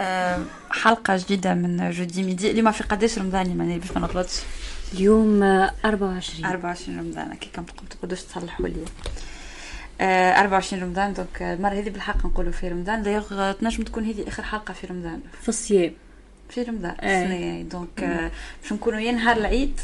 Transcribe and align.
آه، 0.00 0.44
حلقة 0.70 1.16
جديدة 1.16 1.54
من 1.54 1.90
جودي 1.90 2.22
ميدي. 2.22 2.50
اليوم 2.50 2.72
في 2.72 2.84
قداش 2.84 3.18
رمضان 3.18 3.56
ماني 3.58 3.78
باش 3.78 3.92
ما 3.92 4.00
نغلطش 4.00 4.40
اليوم 4.94 5.42
24 5.42 6.44
24 6.44 6.98
رمضان 6.98 7.34
كي 7.34 7.50
كم 7.52 7.64
تقدروش 7.90 8.22
تصلحوا 8.22 8.68
لي. 8.68 8.84
24 10.00 10.82
رمضان 10.82 11.12
donc 11.12 11.42
المرة 11.42 11.72
هذه 11.72 11.90
بالحق 11.90 12.26
نقولوا 12.26 12.52
في 12.52 12.68
رمضان. 12.68 13.02
دايوغ 13.02 13.52
تنجم 13.52 13.84
تكون 13.84 14.04
هذه 14.04 14.28
آخر 14.28 14.42
حلقة 14.42 14.74
في 14.74 14.86
رمضان. 14.86 15.20
في 15.42 15.48
الصيام. 15.48 15.92
في 16.50 16.62
رمضان 16.62 16.90
إيه. 16.90 17.62
donc 17.62 18.30
باش 18.62 18.72
نكونوا 18.72 19.00
يا 19.00 19.12
نهار 19.12 19.36
العيد 19.36 19.80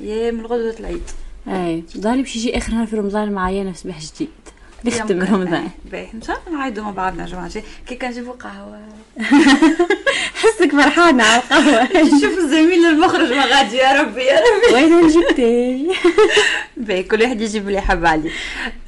يا 0.00 0.30
من 0.30 0.46
غدوة 0.46 0.76
العيد. 0.80 1.02
اي 1.48 1.84
ظهري 1.98 2.22
باش 2.22 2.36
يجي 2.36 2.56
آخر 2.58 2.72
نهار 2.72 2.86
في 2.86 2.96
رمضان 2.96 3.32
معايا 3.32 3.64
نفس 3.64 3.82
صباح 3.82 4.00
جديد 4.00 4.28
نختم 4.84 5.22
رمضان. 5.22 5.68
باهي. 5.84 6.08
إن 6.14 6.22
شاء 6.22 6.42
الله 6.46 6.58
نعيدوا 6.58 6.84
مع 6.84 6.90
بعضنا 6.90 7.22
يا 7.22 7.28
جماعة. 7.28 7.50
كي 7.86 7.94
كان 7.94 8.10
نجيبوا 8.10 8.32
قهوة. 8.32 8.80
حسك 10.42 10.70
فرحانه 10.72 11.24
على 11.24 11.42
القهوة. 11.42 11.88
شوف 12.22 12.38
الزميل 12.38 12.86
المخرج 12.86 13.32
ما 13.32 13.46
غادي 13.46 13.76
يا 13.76 14.02
ربي 14.02 14.22
يا 14.22 14.40
ربي. 14.40 14.74
وين 14.74 15.00
نجيب 15.04 15.94
باهي 16.76 17.02
كل 17.02 17.22
واحد 17.22 17.40
يجيب 17.40 17.68
اللي 17.68 17.78
يحب 17.78 18.06
عليه. 18.06 18.30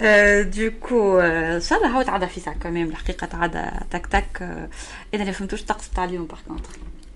آه 0.01 0.43
du 0.43 0.69
coup 0.69 1.20
إن 1.21 1.61
شاء 1.61 1.79
الله 1.79 1.91
هو 1.91 2.03
تعدى 2.03 2.27
في 2.27 2.41
ساعة 2.41 2.57
كمان 2.59 2.87
الحقيقة 2.87 3.27
تعدى 3.27 3.62
تك 3.91 4.07
تك. 4.07 4.67
إذا 5.15 5.25
ما 5.25 5.33
فهمتوش 5.33 5.61
الطقس 5.61 5.91
تاع 5.91 6.05
اليوم 6.05 6.27
par 6.27 6.39
contre 6.48 6.70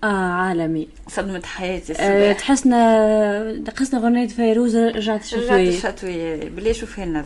آه 0.05 0.33
عالمي. 0.33 0.89
صدمة 1.09 1.43
حياتي 1.45 1.93
أه 1.99 2.33
تحسنا 2.33 3.53
دقسنا 3.53 4.01
غنية 4.01 4.29
فيروز 4.29 4.77
رجعت 4.77 5.25
شتوية 5.25 5.51
رجعت 5.51 5.95
الشتوية 5.95 6.49
بلي 6.49 6.75
شوفي 6.75 7.05
لنا 7.05 7.25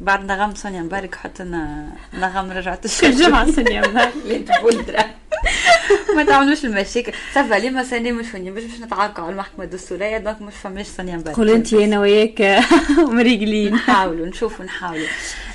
بعد 0.00 0.24
نغم 0.24 0.54
سونيا 0.54 0.82
مبارك 0.82 1.18
لنا 1.40 1.88
نغم 2.14 2.50
رجعت 2.50 2.84
الشتوية 2.84 3.10
جمعة 3.10 3.50
سونيا 3.50 3.88
مبارك. 3.88 4.12
ما 6.16 6.24
تعملوش 6.24 6.64
المشاكل. 6.64 7.12
ça 7.34 7.44
va 7.44 7.54
لي 7.54 7.70
ما 7.70 7.84
ساني 7.84 8.12
مش 8.12 8.26
فني. 8.26 8.50
باش 8.50 8.64
باش 8.64 8.80
نتعاقوا 8.80 9.24
على 9.24 9.32
المحكمة 9.32 9.64
الدستورية 9.64 10.18
donc 10.18 10.42
مش 10.42 10.54
فماش 10.54 10.86
سونيا 10.86 11.16
مبارك. 11.16 11.36
قول 11.36 11.50
انت 11.50 11.74
أنا 11.74 12.00
وياك 12.00 12.62
مريقلين 13.16 13.74
نحاولوا 13.74 14.26
نشوفوا 14.26 14.64
نحاولوا. 14.64 15.06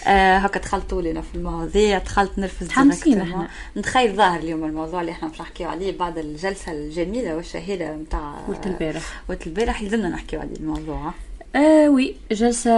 آه 0.08 0.38
هكا 0.38 0.60
دخلتوا 0.60 1.02
لنا 1.02 1.22
في 1.22 1.36
المواضيع 1.36 1.98
دخلت 1.98 2.40
نرفز 2.40 2.68
تحمسينا 2.68 3.24
إحنا. 3.24 3.48
نتخيل 3.78 4.16
ظاهر 4.16 4.40
اليوم 4.40 4.64
الموضوع 4.64 5.02
اللي 5.02 5.12
إحنا 5.12 5.28
باش 5.28 5.42
نحكيو 5.42 5.70
عليه 5.70 5.98
بعد 5.98 6.18
الجلسة 6.18 6.72
الجميلة 6.72 7.36
والشهيرة 7.36 7.96
نتاع 7.96 8.34
قلت 8.48 8.68
البارح. 8.68 9.22
قلت 9.30 9.48
البارح 9.48 9.82
يلزمنا 9.82 10.10
نحكيو 10.10 10.40
عليه 10.40 10.56
الموضوع. 10.56 11.14
آه 11.56 11.90
oui 11.90 12.16
جلسة 12.32 12.72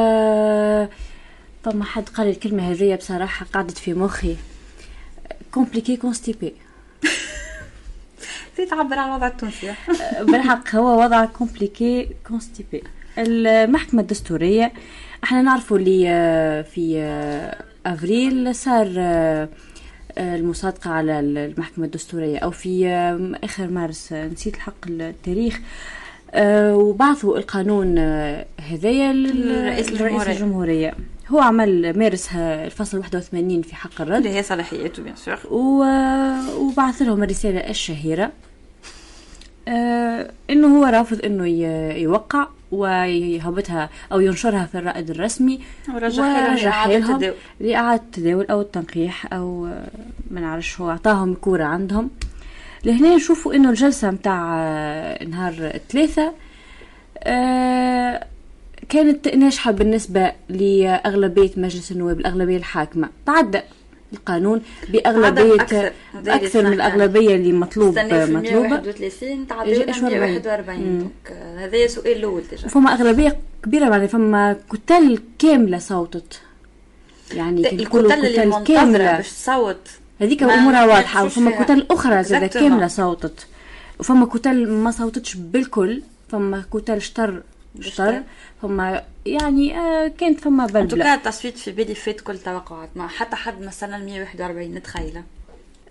فما 1.63 1.83
حد 1.83 2.09
قال 2.09 2.27
الكلمة 2.29 2.71
هذه 2.71 2.95
بصراحة 2.95 3.45
قعدت 3.53 3.77
في 3.77 3.93
مخي. 3.93 4.35
compliqué 5.53 5.97
constipé 6.03 6.53
تعبر 8.69 8.99
عن 8.99 9.09
الوضع 9.09 9.27
التونسي. 9.27 9.73
بالحق 10.31 10.75
هو 10.75 11.03
وضع 11.03 11.25
compliqué 11.25 12.09
constipé 12.27 12.83
المحكمة 13.17 14.01
الدستورية 14.01 14.71
إحنا 15.23 15.41
نعرفوا 15.41 15.77
اللي 15.77 16.63
في 16.73 16.99
أفريل 17.85 18.55
صار 18.55 18.87
المصادقة 20.17 20.91
على 20.91 21.19
المحكمة 21.19 21.85
الدستورية 21.85 22.37
أو 22.37 22.51
في 22.51 22.87
آخر 23.43 23.67
مارس 23.67 24.13
نسيت 24.13 24.55
الحق 24.55 24.87
التاريخ. 24.89 25.59
وبعثوا 26.73 27.37
القانون 27.37 27.97
هذايا 28.69 29.13
لرئيس 29.13 29.89
الجمهورية. 30.27 30.93
هو 31.27 31.39
عمل 31.39 31.97
مارس 31.99 32.29
الفصل 32.35 32.97
81 32.97 33.61
في 33.61 33.75
حق 33.75 34.01
الرد. 34.01 34.25
اللي 34.25 34.37
هي 34.37 34.43
صلاحياته 34.43 35.03
بيان 35.03 35.15
سور 35.15 35.37
وبعث 36.59 37.01
لهم 37.01 37.23
الرسالة 37.23 37.59
الشهيرة. 37.59 38.31
إنه 40.49 40.79
هو 40.79 40.85
رافض 40.85 41.25
إنه 41.25 41.47
يوقع 41.97 42.47
ويهبطها 42.71 43.89
أو 44.11 44.19
ينشرها 44.19 44.65
في 44.65 44.77
الرائد 44.77 45.09
الرسمي 45.09 45.59
ورجعها 45.93 46.55
لهم 46.87 47.33
لإعادة 47.59 48.03
التداول 48.03 48.45
أو 48.45 48.61
التنقيح 48.61 49.33
أو 49.33 49.63
ما 50.31 50.41
نعرفش 50.41 50.81
هو 50.81 50.89
أعطاهم 50.89 51.33
كورة 51.33 51.63
عندهم. 51.63 52.09
لهنا 52.85 53.15
نشوفوا 53.15 53.53
إنه 53.53 53.69
الجلسة 53.69 54.11
متاع 54.11 54.43
نهار 55.23 55.53
الثلاثة 55.59 56.33
كانت 58.89 59.27
ناجحة 59.27 59.71
بالنسبة 59.71 60.31
لأغلبية 60.49 61.51
مجلس 61.57 61.91
النواب 61.91 62.19
الأغلبية 62.19 62.57
الحاكمة. 62.57 63.09
تعدى. 63.25 63.61
القانون 64.13 64.61
بأغلبية 64.89 65.55
أكثر, 65.55 65.91
أكثر 66.27 66.63
من 66.63 66.73
الأغلبية 66.73 67.35
اللي 67.35 67.51
مطلوب 67.51 67.99
مطلوبة. 67.99 68.71
31 68.71 69.47
تعدينا 69.47 70.09
141 70.09 71.11
هذا 71.57 71.87
سؤال 71.87 72.17
الأول 72.17 72.43
فما 72.43 72.93
أغلبية 72.93 73.37
كبيرة 73.63 73.89
بعد 73.89 74.05
فما 74.05 74.57
كتل 74.71 75.19
كاملة 75.39 75.77
صوتت. 75.77 76.41
يعني 77.33 77.71
الكتل 77.71 78.25
اللي 78.25 78.45
منتظرة 78.45 79.17
باش 79.17 79.29
تصوت. 79.29 79.89
هذيك 80.21 80.43
أمورها 80.43 80.85
واضحة 80.85 81.25
وفما 81.25 81.63
كتل 81.63 81.85
أخرى 81.91 82.23
زاد 82.23 82.45
كاملة 82.45 82.87
صوتت. 82.87 83.47
وفما 83.99 84.25
كتل 84.25 84.69
ما 84.69 84.91
صوتتش 84.91 85.35
بالكل 85.35 86.01
فما 86.29 86.63
كتل 86.73 87.01
شطر 87.01 87.41
شطر 87.79 88.21
فما 88.61 89.03
يعني 89.25 89.77
آه 89.79 90.07
كانت 90.07 90.39
فما 90.39 90.65
بلبله 90.65 91.03
كان 91.03 91.17
التصويت 91.17 91.57
في 91.57 91.71
بالي 91.71 91.95
فات 91.95 92.21
كل 92.21 92.37
توقعات 92.37 92.89
ما 92.95 93.07
حتى 93.07 93.35
حد 93.35 93.61
ما 93.61 93.69
استنى 93.69 93.95
ال 93.95 94.05
141 94.05 94.73
نتخيله. 94.73 95.23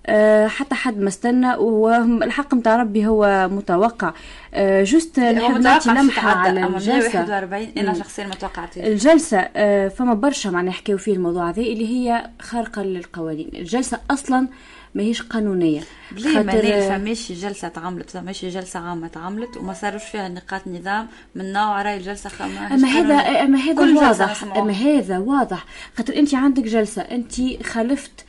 أه 0.06 0.46
حتى 0.46 0.74
حد 0.74 0.98
ما 0.98 1.08
استنى 1.08 1.54
والحق 1.54 2.54
نتاع 2.54 2.76
ربي 2.76 3.06
هو 3.06 3.48
متوقع. 3.52 4.12
أه 4.54 4.84
جوست 4.84 5.20
نحب 5.20 5.60
نعطي 5.60 5.90
لمحة 5.90 6.30
على 6.30 6.66
الجلسة. 6.66 7.12
141 7.12 7.68
أنا 7.78 7.94
شخصيا 7.94 8.26
ما 8.26 8.34
توقعتش 8.34 8.78
الجلسة 8.78 9.38
أه 9.38 9.88
فما 9.88 10.14
برشا 10.14 10.48
معناها 10.48 10.70
نحكيو 10.70 10.98
فيه 10.98 11.12
الموضوع 11.12 11.48
هذا 11.48 11.62
اللي 11.62 11.88
هي 11.88 12.30
خارقة 12.40 12.82
للقوانين. 12.82 13.50
الجلسة 13.54 14.00
أصلا 14.10 14.48
ماهيش 14.94 15.22
قانونية. 15.22 15.80
بلي 16.12 16.42
ما 16.42 16.88
فماش 16.88 17.32
جلسة 17.32 17.68
تعملت 17.68 18.10
فماش 18.10 18.44
جلسة 18.44 18.80
عامة 18.80 19.08
تعملت 19.08 19.56
وما 19.56 19.72
صاروش 19.72 20.04
فيها 20.04 20.28
نقاط 20.28 20.62
نظام 20.66 21.06
من 21.34 21.52
نوع 21.52 21.82
راي 21.82 21.96
الجلسه 21.96 22.30
أما 22.44 22.88
هذا 22.88 23.14
أما 23.14 23.58
هذا 23.58 23.94
واضح. 23.94 24.56
أما 24.56 24.72
هذا 24.72 25.18
واضح. 25.18 25.64
خاطر 25.96 26.16
أنت 26.16 26.34
عندك 26.34 26.62
جلسة 26.62 27.02
أنت 27.02 27.62
خالفت 27.62 28.24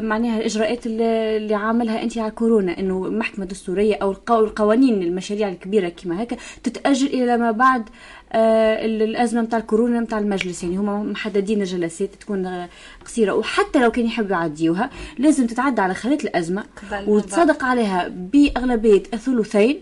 معناها 0.00 0.38
الإجراءات 0.38 0.86
اللي, 0.86 1.54
عاملها 1.54 2.02
أنت 2.02 2.18
على 2.18 2.30
كورونا 2.30 2.78
إنه 2.78 3.00
محكمه 3.00 3.44
دستوريه 3.44 3.94
أو 3.94 4.16
القوانين 4.30 5.02
المشاريع 5.02 5.48
الكبيرة 5.48 5.88
كما 5.88 6.22
هكا 6.22 6.36
تتأجل 6.62 7.06
إلى 7.06 7.36
ما 7.36 7.50
بعد 7.50 7.88
الأزمة 8.34 9.40
نتاع 9.40 9.58
الكورونا 9.58 10.00
نتاع 10.00 10.18
المجلس 10.18 10.62
يعني 10.62 10.76
هما 10.76 11.02
محددين 11.02 11.60
الجلسات 11.60 12.14
تكون 12.14 12.68
قصيرة. 13.04 13.32
وحتى 13.32 13.78
لو 13.78 13.90
كان 13.90 14.06
يحبوا 14.06 14.36
يعديوها 14.36 14.90
لازم 15.18 15.46
تتعدى 15.46 15.80
على 15.80 15.94
خلال 15.94 16.22
الأزمة 16.24 16.64
وتصدق 17.06 17.64
عليها 17.64 18.08
بأغلبية 18.08 19.02
الثلثين 19.14 19.80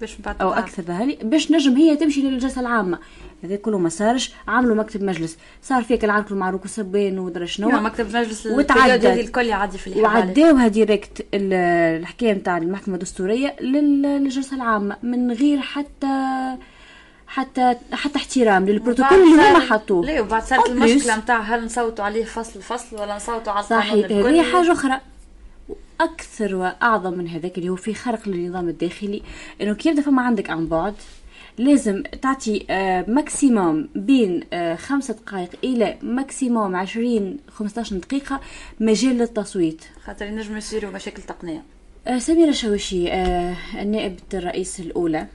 باش 0.00 0.16
أو 0.40 0.52
أكثر 0.52 0.82
ذهلي 0.82 1.18
باش 1.22 1.52
نجم 1.52 1.76
هي 1.76 1.96
تمشي 1.96 2.22
للجلسة 2.22 2.60
العامة. 2.60 2.98
هذا 3.44 3.56
كله 3.56 3.78
ما 3.78 3.88
صارش. 3.88 4.32
عملوا 4.48 4.76
مكتب 4.76 5.02
مجلس. 5.02 5.38
صار 5.62 5.82
فيك 5.82 6.04
العرق 6.04 6.32
المعروك 6.32 6.64
وسبان 6.64 7.18
ودرا 7.18 7.46
شنو. 7.46 7.68
مكتب 7.68 8.16
مجلس 8.16 8.46
وتعدى. 8.46 9.20
الكل 9.20 9.46
يعدي 9.46 9.78
في 9.78 10.00
وعداوها 10.00 10.68
ديريكت 10.68 11.26
الحكاية 11.34 12.32
نتاع 12.32 12.58
المحكمة 12.58 12.94
الدستورية 12.94 13.56
للجلسة 13.60 14.56
العامة 14.56 14.96
من 15.02 15.32
غير 15.32 15.60
حتى 15.60 16.56
حتى 17.26 17.76
حتى 17.92 18.16
احترام 18.18 18.66
للبروتوكول 18.66 19.18
اللي 19.18 19.50
هما 19.50 19.60
حطوه. 19.60 20.04
لا 20.04 20.20
وبعد 20.20 20.42
صارت 20.42 20.70
المشكلة 20.70 21.16
نتاع 21.16 21.40
هل 21.40 21.64
نصوتوا 21.64 22.04
عليه 22.04 22.24
فصل 22.24 22.62
فصل 22.62 23.00
ولا 23.00 23.16
نصوتوا 23.16 23.52
على 23.52 23.62
صحيح 23.62 24.10
هذه 24.10 24.42
حاجة 24.52 24.72
أخرى. 24.72 25.00
أكثر 26.00 26.54
وأعظم 26.54 27.18
من 27.18 27.28
هذاك 27.28 27.58
اللي 27.58 27.68
هو 27.68 27.76
في 27.76 27.94
خرق 27.94 28.28
للنظام 28.28 28.68
الداخلي 28.68 29.22
إنه 29.60 29.74
كيف 29.74 29.96
دفع 29.96 30.10
ما 30.10 30.22
عندك 30.22 30.50
عن 30.50 30.66
بعد؟ 30.66 30.94
لازم 31.58 32.02
تعطي 32.22 32.66
maximum 33.08 33.88
بين 33.94 34.44
خمسة 34.76 35.14
دقائق 35.14 35.50
إلى 35.64 35.96
maximum 36.02 36.76
عشرين 36.76 37.38
خمسة 37.48 37.82
دقيقة 37.82 38.40
مجال 38.80 39.18
للتصويت. 39.18 39.84
خاطر 40.04 40.26
ينجم 40.26 40.56
يصيروا 40.56 40.90
مشاكل 40.90 41.22
تقنية. 41.22 41.62
سميرة 42.18 42.52
شوشي 42.52 43.12
النائب 43.82 44.18
الرئيس 44.34 44.80
الأولى. 44.80 45.26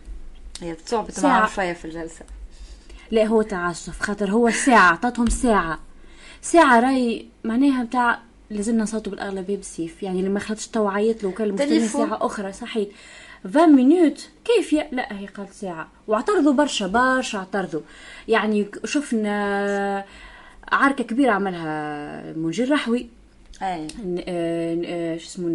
هي 0.61 0.75
تصعب 0.75 1.07
معاه 1.23 1.47
شوية 1.47 1.73
في 1.73 1.85
الجلسة. 1.85 2.25
لا 3.11 3.25
هو 3.25 3.41
تعسف 3.41 3.99
خاطر 3.99 4.31
هو 4.31 4.49
ساعة 4.49 4.91
عطاتهم 4.91 5.29
ساعة. 5.29 5.79
ساعة 6.41 6.79
راي 6.79 7.27
معناها 7.43 7.83
بتاع 7.83 8.19
لازمنا 8.49 8.83
نصوتوا 8.83 9.11
بالأغلبية 9.11 9.55
بالسيف. 9.55 10.03
يعني 10.03 10.21
لما 10.21 10.39
خلطش 10.39 10.67
توعيت 10.67 11.23
له 11.23 11.31
كان 11.31 11.47
المستمعين 11.47 11.87
ساعة 11.87 12.25
أخرى 12.25 12.53
صحيح. 12.53 12.87
20 13.45 13.75
مينوت 13.75 14.29
كيف 14.45 14.73
يا؟ 14.73 14.87
لا 14.91 15.19
هي 15.19 15.25
قالت 15.25 15.53
ساعة. 15.53 15.87
واعترضوا 16.07 16.53
برشا 16.53 16.87
برشا 16.87 17.37
اعترضوا. 17.37 17.81
يعني 18.27 18.71
شفنا 18.85 20.05
عركة 20.71 21.03
كبيرة 21.03 21.31
عملها 21.31 22.33
منجي 22.33 22.63
الرحوي 22.63 23.09
اي 23.61 23.87
شو 25.19 25.25
اسمه 25.25 25.49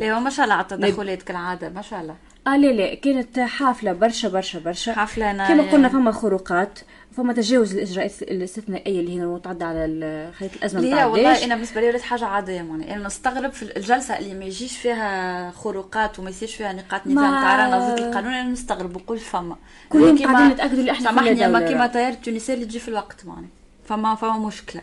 لا 0.00 0.18
ما 0.18 0.30
شاء 0.30 0.44
الله 0.44 0.54
على 0.54 0.62
التدخلات 0.62 1.22
كالعادة 1.22 1.68
ما 1.68 1.82
شاء 1.82 2.00
الله. 2.00 2.16
آه 2.46 2.56
لا 2.56 2.66
لا 2.66 2.94
كانت 2.94 3.40
حافلة 3.40 3.92
برشا 3.92 4.28
برشا 4.28 4.58
برشا. 4.58 4.92
حفله 4.92 5.30
أنا 5.30 5.48
كما 5.48 5.72
قلنا 5.72 5.88
فما 5.88 6.12
خروقات 6.12 6.78
فما 7.16 7.32
تجاوز 7.32 7.74
الإجراءات 7.74 8.22
الاستثنائية 8.22 9.00
اللي 9.00 9.16
هي 9.18 9.22
المتعدى 9.22 9.64
على 9.64 10.30
خلية 10.38 10.50
الأزمة 10.56 10.80
اللي 10.80 10.94
هي 10.94 11.04
والله 11.04 11.44
أنا 11.44 11.54
بالنسبة 11.54 11.80
لي 11.80 11.88
ولات 11.88 12.02
حاجة 12.02 12.24
عادية 12.24 12.52
يعني 12.52 12.94
أنا 12.94 13.06
نستغرب 13.06 13.52
في 13.52 13.76
الجلسة 13.76 14.18
اللي 14.18 14.34
ما 14.34 14.44
يجيش 14.44 14.76
فيها 14.78 15.50
خروقات 15.50 16.18
وما 16.18 16.30
يصيرش 16.30 16.54
فيها 16.54 16.72
نقاط 16.72 17.06
نزاع 17.06 17.30
تاع 17.30 17.56
رانا 17.56 17.94
ضد 17.94 17.98
القانون 18.00 18.32
أنا 18.32 18.50
نستغرب 18.50 18.96
نقول 18.96 19.18
فما. 19.18 19.56
كل 19.88 20.24
قاعدين 20.24 20.48
نتاكدوا 20.48 20.78
اللي 20.78 20.90
إحنا 20.92 21.04
سامحني 21.10 21.46
أما 21.46 21.60
كيما 21.68 21.86
طيارة 21.86 22.12
التونسيه 22.14 22.54
اللي 22.54 22.64
تجي 22.64 22.78
في 22.78 22.88
الوقت 22.88 23.26
معناها 23.26 23.48
فما 23.88 24.14
فما 24.14 24.38
مشكلة. 24.38 24.82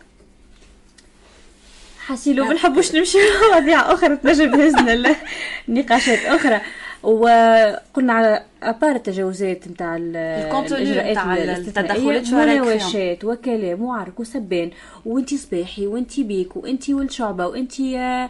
حسيلو 2.05 2.45
ما 2.45 2.53
نحبوش 2.53 2.95
نمشي 2.95 3.17
مواضيع 3.51 3.93
أخرى 3.93 4.17
تنجم 4.17 4.51
تهزنا 4.51 5.15
نقاشات 5.67 6.19
أخرى. 6.19 6.61
وقلنا 7.05 8.13
على 8.13 8.43
ابار 8.63 8.95
التجاوزات 8.95 9.67
نتاع 9.67 9.95
الإجراءات 9.95 11.17
التدخلات 11.67 12.27
مناوشات 12.33 13.23
وكلام 13.23 13.81
وعرك 13.81 14.19
وسبان 14.19 14.71
وانت 15.05 15.33
صباحي 15.33 15.87
وانت 15.87 16.19
بيك 16.19 16.55
وانت 16.57 16.89
ولد 16.89 17.11
شعبه 17.11 17.47
وانت 17.47 17.73
آه 17.79 18.29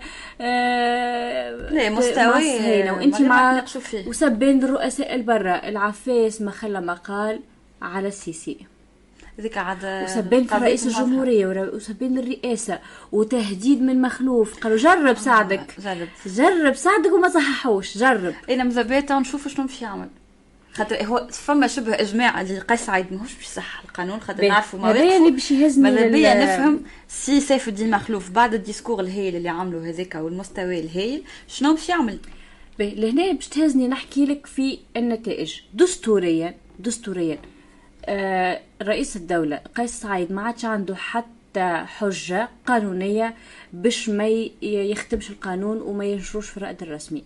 لا 1.72 1.90
مستوى 1.90 2.90
وانت 2.92 3.22
مع 3.22 3.64
وسبان 4.08 4.64
الرؤساء 4.64 5.16
البرة 5.16 5.52
العفاس 5.52 6.42
ما 6.42 6.52
خلى 6.52 6.82
مقال 6.82 7.40
على 7.82 8.08
السيسي. 8.08 8.58
هذيك 9.40 9.58
عاد 9.58 10.04
وسبين 10.04 10.44
في 10.44 10.56
رئيس 10.56 10.88
الجمهورية 10.88 11.48
وسبين 11.48 12.18
الرئاسة 12.18 12.80
وتهديد 13.12 13.82
من 13.82 14.02
مخلوف. 14.02 14.60
قالوا 14.60 14.78
جرب 14.78 15.18
سعدك. 15.18 15.76
جرب. 15.80 16.08
جرب 16.26 16.74
سعدك 16.74 17.12
وما 17.14 17.30
صححوش. 17.30 17.98
جرب. 17.98 18.34
أنا 18.50 18.64
مزبيتة 18.64 19.20
نشوف 19.20 19.48
شنو 19.48 19.66
باش 19.66 19.82
يعمل. 19.82 20.10
خاطر 20.74 21.04
هو 21.04 21.28
فما 21.32 21.68
شبه 21.68 21.94
إجماع 21.94 22.42
اللي 22.42 22.60
قيس 22.60 22.82
سعيد 22.82 23.06
ماهوش 23.14 23.34
باش 23.34 23.46
يصحح 23.46 23.84
القانون 23.84 24.20
خاطر 24.20 24.48
نعرفوا 24.48 24.80
ما 24.80 24.92
هذا 24.92 25.18
اللي 25.18 25.32
باش 25.32 25.52
يهزني 25.52 25.84
ماذا 25.84 26.08
بيا 26.08 26.44
نفهم 26.44 26.84
سي 27.08 27.40
سيف 27.40 27.68
الدين 27.68 27.92
مخلوف 27.92 28.30
بعد 28.30 28.54
ال 28.54 28.59
discours 28.59 29.00
الهايل 29.00 29.36
اللي 29.36 29.50
عملوا 29.50 29.86
هذاك 29.86 30.16
والمستوى 30.16 30.80
الهايل 30.80 31.24
شنو 31.48 31.74
باش 31.74 31.90
يعمل؟ 31.90 32.20
لهنا 32.80 33.32
باش 33.32 33.48
تهزني 33.48 33.88
نحكي 33.88 34.26
لك 34.26 34.46
في 34.46 34.80
النتائج. 34.98 35.54
دستوريا 35.74 36.56
دستوريا. 36.80 37.38
رئيس 38.84 39.16
الدولة 39.16 39.60
قيس 39.78 40.02
سعيد 40.02 40.32
ما 40.32 40.42
عادش 40.42 40.66
عنده 40.66 40.96
حتى 40.96 41.84
حجة 41.86 42.50
قانونية 42.68 43.36
باش 43.74 44.10
ما 44.10 44.28
يختمش 44.62 45.30
القانون 45.30 45.82
وما 45.82 46.06
ينشروش 46.06 46.50
في 46.50 46.58
الرائد 46.58 46.82
الرسمي. 46.82 47.24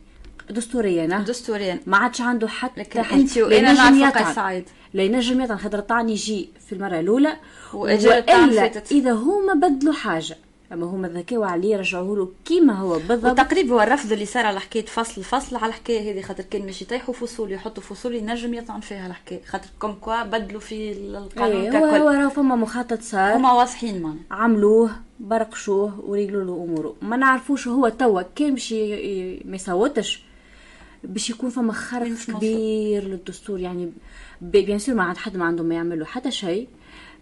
دستوريا 0.50 1.06
دستوريا. 1.06 1.80
ما 1.86 1.98
عادش 1.98 2.22
عنده 2.22 2.48
حتى 2.48 2.82
لكن 2.82 3.00
أنت 3.00 3.38
وأنا 3.38 3.74
نعرف 3.74 4.18
قيس 4.18 4.36
سعيد. 4.36 4.66
لا 4.94 5.04
ينجم 5.04 5.42
يطعن 5.42 5.58
خاطر 5.58 5.80
طعن 5.80 6.10
يجي 6.10 6.50
في 6.68 6.74
المرة 6.74 7.00
الأولى 7.00 7.38
وإلا 7.74 8.82
إذا 8.92 9.12
هما 9.12 9.54
بدلوا 9.54 9.94
حاجة 9.94 10.38
أما 10.74 10.86
هما 10.86 11.08
ذكاو 11.08 11.44
عليه 11.44 11.78
رجعوه 11.78 12.18
له 12.18 12.32
كيما 12.46 12.74
هو 12.74 13.00
بالضبط. 13.00 13.32
وتقريبا 13.32 13.74
هو 13.74 13.82
الرفض 13.82 14.12
اللي 14.12 14.26
صار 14.26 14.46
على 14.46 14.60
حكاية 14.60 14.86
فصل 14.86 15.24
فصل 15.24 15.56
على 15.56 15.66
الحكاية 15.68 16.12
هذه 16.12 16.22
خاطر 16.22 16.44
كان 16.44 16.66
ماشي 16.66 16.84
يطيحوا 16.86 17.14
فصول 17.14 17.52
يحطوا 17.52 17.84
فصول 17.84 18.16
ينجم 18.16 18.54
يطعن 18.54 18.80
فيها 18.80 19.08
الحكاية 19.08 19.42
خاطر 19.46 19.70
كوم 19.80 19.94
كوا 20.02 20.24
بدلوا 20.24 20.60
في 20.60 20.92
القانون 20.92 21.62
أيه 21.62 21.70
ككل. 21.70 21.78
هو 21.78 22.10
راه 22.10 22.30
فما 22.30 22.56
مخطط 22.56 23.02
صار. 23.02 23.36
هما 23.38 23.52
واضحين 23.54 24.02
ما 24.02 24.16
عملوه 24.32 24.92
برقشوه 25.20 26.00
وريقلوا 26.08 26.44
له 26.44 26.64
أموره. 26.64 26.96
ما 27.02 27.18
نعرفوش 27.18 27.68
هو 27.68 27.90
توا 27.90 28.22
كان 28.36 28.54
باش 28.54 28.74
ما 29.46 29.56
يصوتش 29.56 30.24
باش 31.04 31.30
يكون 31.30 31.50
فما 31.50 31.74
خرق 31.74 32.12
كبير 32.28 33.04
للدستور 33.04 33.60
يعني 33.60 33.92
بيان 34.42 34.80
سور 34.80 34.96
ما 34.96 35.04
عاد 35.04 35.18
حد 35.18 35.38
ما 35.38 35.46
عنده 35.46 35.64
ما 35.64 35.76
يعملوا 35.76 36.06
حتى 36.06 36.32
شيء 36.32 36.68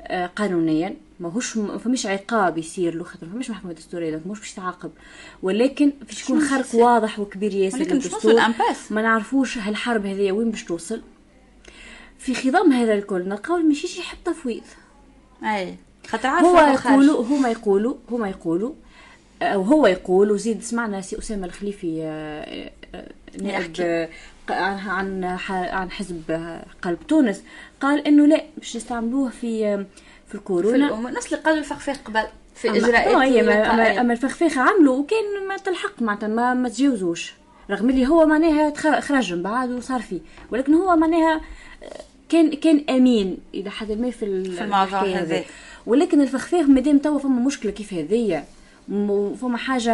آه، 0.01 0.25
قانونيا. 0.25 0.95
ماهوش 1.19 1.57
ما 1.57 1.77
فماش 1.77 2.05
عقاب 2.05 2.57
يصير 2.57 2.95
له 2.95 3.03
خاطر 3.03 3.25
ما 3.25 3.33
فماش 3.33 3.49
محكمة 3.49 3.73
دستوريه 3.73 4.21
مش 4.25 4.39
باش 4.39 4.53
تعاقب. 4.53 4.91
ولكن 5.43 5.93
باش 6.07 6.23
يكون 6.23 6.41
خرق 6.41 6.75
واضح 6.75 7.19
وكبير 7.19 7.53
ياسر 7.53 7.77
للدستور 7.77 8.33
ما 8.89 9.01
نعرفوش 9.01 9.57
هالحرب 9.57 10.05
هذه 10.05 10.31
وين 10.31 10.51
باش 10.51 10.63
توصل. 10.63 11.01
في 12.19 12.35
خضم 12.35 12.71
هذا 12.71 12.93
الكل 12.93 13.29
نلقاو 13.29 13.57
ماشيش 13.57 13.97
يحب 13.97 14.17
تفويض. 14.25 14.63
أي 15.43 15.75
خاطر 16.07 16.29
هو 16.29 16.57
يقولوا 16.57 17.23
هما 17.23 17.49
يقولوا 17.49 17.95
هما 18.11 18.29
يقولوا 18.29 18.73
أو 19.41 19.61
هو 19.61 19.87
يقول 19.87 20.31
وزيد 20.31 20.61
سمعنا 20.61 21.01
سي 21.01 21.19
أسامة 21.19 21.45
الخليفي 21.45 22.01
آه، 22.03 22.71
آه، 22.95 23.11
نائب 23.41 24.09
عن 24.49 25.23
عن 25.49 25.91
حزب 25.91 26.21
قلب 26.81 26.97
تونس 27.07 27.43
قال 27.81 28.07
إنه 28.07 28.25
لا 28.27 28.45
باش 28.57 28.75
يستعملوه 28.75 29.29
في 29.29 29.85
في 30.27 30.35
الكورونا. 30.35 30.95
في 30.95 31.01
نفس 31.01 31.25
اللي 31.25 31.43
قالوا 31.43 31.59
الفخفاخ 31.59 31.97
قبل 31.97 32.23
في 32.55 32.69
اجراءات 32.69 33.15
اما, 33.69 34.01
أما 34.01 34.13
الفخفاخ 34.13 34.57
عملوا 34.57 34.97
وكان 34.97 35.47
ما 35.47 35.57
تلحق 35.57 36.01
معناتها 36.01 36.27
ما, 36.27 36.53
ما 36.53 36.69
تجاوزوش. 36.69 37.33
رغم 37.69 37.89
اللي 37.89 38.07
هو 38.07 38.25
معناها 38.25 38.73
خرج 39.01 39.33
من 39.33 39.43
بعد 39.43 39.71
وصار 39.71 39.99
فيه. 40.01 40.19
ولكن 40.51 40.73
هو 40.73 40.95
معناها 40.95 41.41
كان 42.29 42.53
كان 42.53 42.83
أمين 42.89 43.37
إلى 43.53 43.69
حد 43.69 43.91
ما 43.91 44.11
في, 44.11 44.43
في 44.43 44.63
الموضوع 44.63 45.03
هذا. 45.03 45.43
ولكن 45.85 46.21
الفخفاخ 46.21 46.65
مادام 46.65 46.97
توا 46.97 47.19
فما 47.19 47.39
مشكلة 47.39 47.71
كيف 47.71 47.93
هذيا 47.93 48.45
فما 49.41 49.57
حاجة 49.57 49.91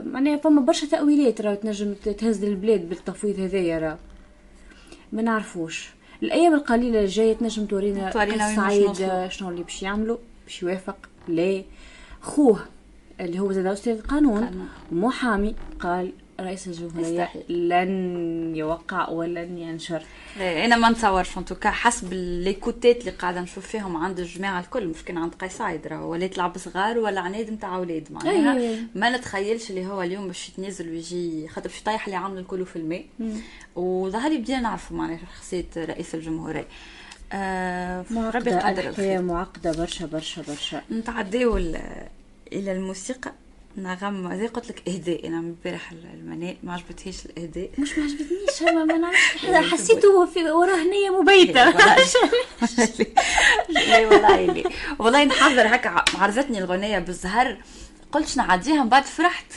معناها 0.00 0.36
فما 0.36 0.60
برشا 0.60 0.86
تأويلات 0.86 1.40
راه 1.40 1.54
تنجم 1.54 1.94
تهز 1.94 2.44
البلاد 2.44 2.88
بالتفويض 2.88 3.40
هذايا 3.40 3.78
راه. 3.78 3.98
ما 5.12 5.22
نعرفوش. 5.22 5.90
الأيام 6.22 6.54
القليلة 6.54 7.00
الجايه 7.00 7.32
تنجم 7.32 7.66
تورينا 7.66 8.10
تورينا 8.10 8.56
سعيد 8.56 9.28
شنو 9.30 9.50
اللي 9.50 9.62
باش 9.62 9.82
يعملوا 9.82 10.16
باش 10.44 10.62
يوافق 10.62 10.96
لا 11.28 11.62
خوه 12.20 12.60
اللي 13.20 13.38
هو 13.40 13.52
زاد 13.52 13.66
أستاذ 13.66 13.92
القانون 13.92 14.68
محامي 14.92 15.54
قال 15.80 16.12
رئيس 16.40 16.66
الجمهورية 16.66 17.28
لن 17.48 18.56
يوقع 18.56 19.08
ولن 19.08 19.58
ينشر. 19.58 20.02
إيه، 20.40 20.64
أنا 20.64 20.76
ما 20.76 20.90
نتصورش. 20.90 21.38
انتوكا 21.38 21.70
حسب 21.70 22.12
ليكوتات 22.12 23.00
اللي 23.00 23.10
قاعدة 23.10 23.40
نشوف 23.40 23.66
فيهم 23.66 23.96
عند 23.96 24.20
الجماعة 24.20 24.60
الكل 24.60 24.86
مش 24.86 25.04
كان 25.04 25.18
عند 25.18 25.34
قيس 25.34 25.52
سعيد 25.52 25.86
راه 25.86 26.06
ولا 26.06 26.24
يطلع 26.24 26.52
صغار 26.56 26.98
ولا 26.98 27.20
عناد 27.20 27.50
نتاع 27.50 27.76
أولاد 27.76 28.08
معناها. 28.10 28.58
إيه، 28.58 28.78
ما 28.94 29.16
نتخيلش 29.16 29.70
اللي 29.70 29.86
هو 29.86 30.02
اليوم 30.02 30.26
باش 30.26 30.48
يتنازل 30.48 30.88
ويجي 30.88 31.48
خاطر 31.48 31.68
باش 31.68 31.80
يطيح 31.80 32.06
اللي 32.06 32.16
عامل 32.16 32.38
الكل 32.38 32.66
في 32.66 32.76
الماء. 32.76 33.04
وظهر 33.76 34.36
بدينا 34.36 34.60
نعرفوا 34.60 34.96
معناها 34.96 35.18
شخصيه 35.36 35.66
رئيس 35.76 36.14
الجمهورية. 36.14 36.66
آه 37.32 38.04
ربي 38.34 38.50
قدر 38.50 38.88
الحياة 38.88 39.20
معقدة 39.20 39.72
برشا 39.72 40.06
برشا 40.06 40.42
برشا. 40.48 40.82
نتعداو 40.92 41.56
إلى 42.52 42.72
الموسيقى. 42.72 43.32
نغم 43.76 44.34
زي 44.36 44.46
قلت 44.46 44.68
لك 44.68 44.88
إهداء. 44.88 45.26
أنا 45.26 45.40
من 45.40 45.48
البارح 45.48 45.92
المناء 45.92 46.56
ما 46.62 46.72
عجبتهاش 46.72 47.26
الإهداء. 47.26 47.70
مش 47.78 47.98
ما 47.98 48.04
عجبتنيش. 48.04 48.62
ما 48.62 48.84
نعرفش 48.84 49.72
حسيته 49.72 50.26
في 50.26 50.50
وراه 50.50 50.84
نيه 50.84 51.20
مبيتة. 51.20 51.70
لا 53.68 53.98
والله 54.08 54.64
والله 54.98 55.24
نحضر 55.24 55.74
هكا. 55.74 56.04
عرضتني 56.14 56.58
الغنية 56.58 56.98
بالزهر. 56.98 57.56
قلت 58.12 58.36
نعديها 58.36 58.82
من 58.82 58.88
بعد 58.88 59.04
فرحت. 59.04 59.52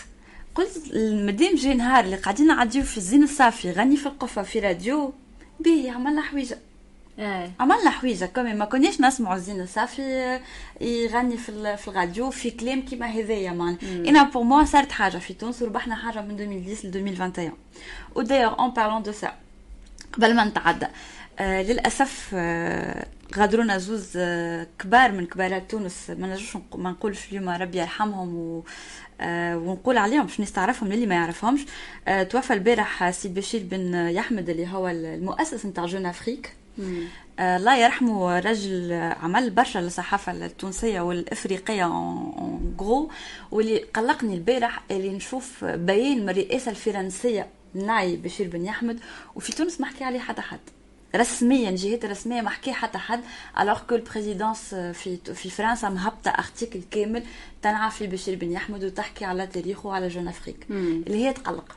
قلت 0.55 0.77
المدام 0.93 1.55
جاي 1.55 1.73
نهار 1.73 2.03
اللي 2.03 2.15
قاعدين 2.15 2.47
نعديو 2.47 2.83
في 2.83 2.97
الزين 2.97 3.23
الصافي 3.23 3.71
غني 3.71 3.97
في 3.97 4.05
القفه 4.05 4.43
في 4.43 4.59
راديو. 4.59 5.13
بيه 5.59 5.91
عملنا 5.91 6.21
حويجة. 6.21 6.57
إيه. 7.19 7.51
عملنا 7.59 7.89
حويجة 7.89 8.25
كمان 8.25 8.57
ما 8.57 8.65
كناش 8.65 9.01
نسمعوا 9.01 9.37
زين 9.37 9.65
صافي 9.65 10.39
يغني 10.81 11.37
في 11.37 11.77
في 11.77 11.87
الراديو 11.87 12.29
في 12.29 12.51
كلام 12.51 12.81
كيما 12.81 13.05
هذايا 13.05 13.51
mais 13.51 13.77
أنا 14.07 14.23
pour 14.23 14.43
moi 14.43 14.63
صارت 14.65 14.91
حاجة 14.91 15.17
في 15.17 15.33
تونس 15.33 15.61
وربحنا 15.61 15.95
حاجة 15.95 16.21
من 16.21 16.39
2010 16.39 16.89
ل 16.89 16.97
2021 16.97 17.51
و 18.15 18.19
d'ailleurs 18.19 18.59
on 18.59 18.71
parlons 18.71 19.03
de 19.03 19.11
ça 19.11 19.33
قبل 20.13 20.35
ما 20.35 20.45
نتعدى 20.45 20.87
آه 21.39 21.61
للأسف 21.61 22.29
آه 22.33 23.05
غادرونا 23.35 23.77
زوز 23.77 24.11
آه 24.17 24.67
كبار 24.79 25.11
من 25.11 25.25
كبارات 25.25 25.71
تونس. 25.71 26.09
ما 26.09 26.27
نجوش 26.27 26.57
ما 26.75 26.91
نقولش 26.91 27.29
اليوم 27.31 27.49
ربي 27.49 27.77
يرحمهم 27.79 28.35
و 28.35 28.63
آه 29.21 29.57
ونقول 29.57 29.97
عليهم. 29.97 30.23
باش 30.25 30.39
نستعرفهم 30.39 30.89
للي 30.93 31.05
ما 31.05 31.15
يعرفهمش. 31.15 31.61
آه 32.07 32.23
توفى 32.23 32.53
البارح 32.53 33.09
سي 33.09 33.29
بشير 33.29 33.63
بن 33.63 33.93
يحمد 34.09 34.49
اللي 34.49 34.67
هو 34.67 34.87
المؤسس 34.87 35.65
نتاع 35.65 35.85
جون 35.85 36.05
افريك 36.05 36.53
الله 37.39 37.77
يرحمه 37.77 38.39
رجل 38.39 38.93
عمل 38.93 39.49
برشا 39.49 39.79
للصحافة 39.79 40.31
التونسية 40.31 41.01
والإفريقية 41.01 41.85
en 41.85 42.75
gros 42.81 43.09
واللي 43.51 43.77
قلقني 43.77 44.33
البارح 44.33 44.83
اللي 44.91 45.09
نشوف 45.09 45.65
بيان 45.65 46.21
من 46.21 46.29
الرئاسه 46.29 46.71
الفرنسية 46.71 47.47
تنعى 47.73 48.15
بشير 48.15 48.47
بن 48.47 48.65
يحمد. 48.65 48.99
وفي 49.35 49.51
تونس 49.51 49.81
ما 49.81 49.87
حكي 49.87 50.03
عليه 50.03 50.19
حتى 50.19 50.41
حد. 50.41 50.59
رسميا 51.15 51.71
جهات 51.71 52.05
رسمية 52.05 52.41
ما 52.41 52.49
حكي 52.49 52.73
حتى 52.73 52.97
حد. 52.97 53.21
alors 53.59 53.79
que 53.79 53.95
ال 53.95 54.03
présidence 54.03 54.75
في 54.75 55.17
في 55.17 55.49
فرنسا 55.49 55.89
مهبطة 55.89 56.31
article 56.31 56.81
كامل 56.91 57.23
تنعى 57.61 57.91
في 57.91 58.07
بشير 58.07 58.35
بن 58.35 58.51
يحمد 58.51 58.83
وتحكي 58.83 59.25
على 59.25 59.47
تاريخه 59.47 59.87
وعلى 59.87 60.07
جون 60.07 60.27
أفريك. 60.27 60.67
اللي 60.69 61.25
هي 61.25 61.33
تقلق. 61.33 61.75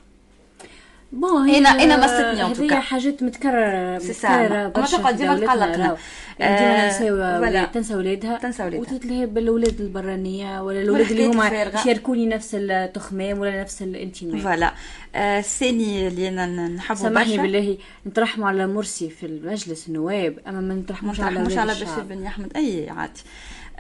bon 1.16 1.50
أنا 1.50 1.68
أنا 1.68 1.96
مستني 1.96 2.42
ان 2.42 2.70
هذه 2.70 2.80
حاجات 2.80 3.22
متكررة 3.22 3.96
متكررة 3.96 4.68
برشا 4.68 4.96
تقعد 4.96 5.16
ديما 5.16 5.38
تقلقنا 5.38 5.96
ديما 6.40 6.88
نساو 6.88 7.66
تنسى 7.72 7.94
ولادها 7.94 8.38
تنسى 8.38 8.62
ولادها 8.64 8.80
وتتلهي 8.80 9.26
بالاولاد 9.26 9.80
البرانية 9.80 10.62
ولا 10.62 10.82
الاولاد 10.82 11.10
اللي 11.10 11.26
هما 11.26 11.48
يشاركوني 11.48 12.26
نفس 12.26 12.50
التخمام 12.54 13.38
ولا 13.38 13.60
نفس 13.62 13.82
الانتماء 13.82 14.42
voilà. 14.42 14.72
الثاني 15.14 16.08
اللي 16.08 16.28
أنا 16.28 16.68
نحبه 16.68 16.98
سامحني 16.98 17.38
بالله 17.38 17.78
نترحموا 18.06 18.48
على 18.48 18.66
مرسي 18.66 19.10
في 19.10 19.26
المجلس 19.26 19.88
النواب 19.88 20.38
أما 20.46 20.60
ما 20.60 20.74
نترحموش 20.74 21.20
على 21.20 21.58
على 21.58 21.72
بشير 21.72 22.00
بن 22.08 22.26
احمد 22.26 22.56
أي 22.56 22.90
عادي. 22.90 23.20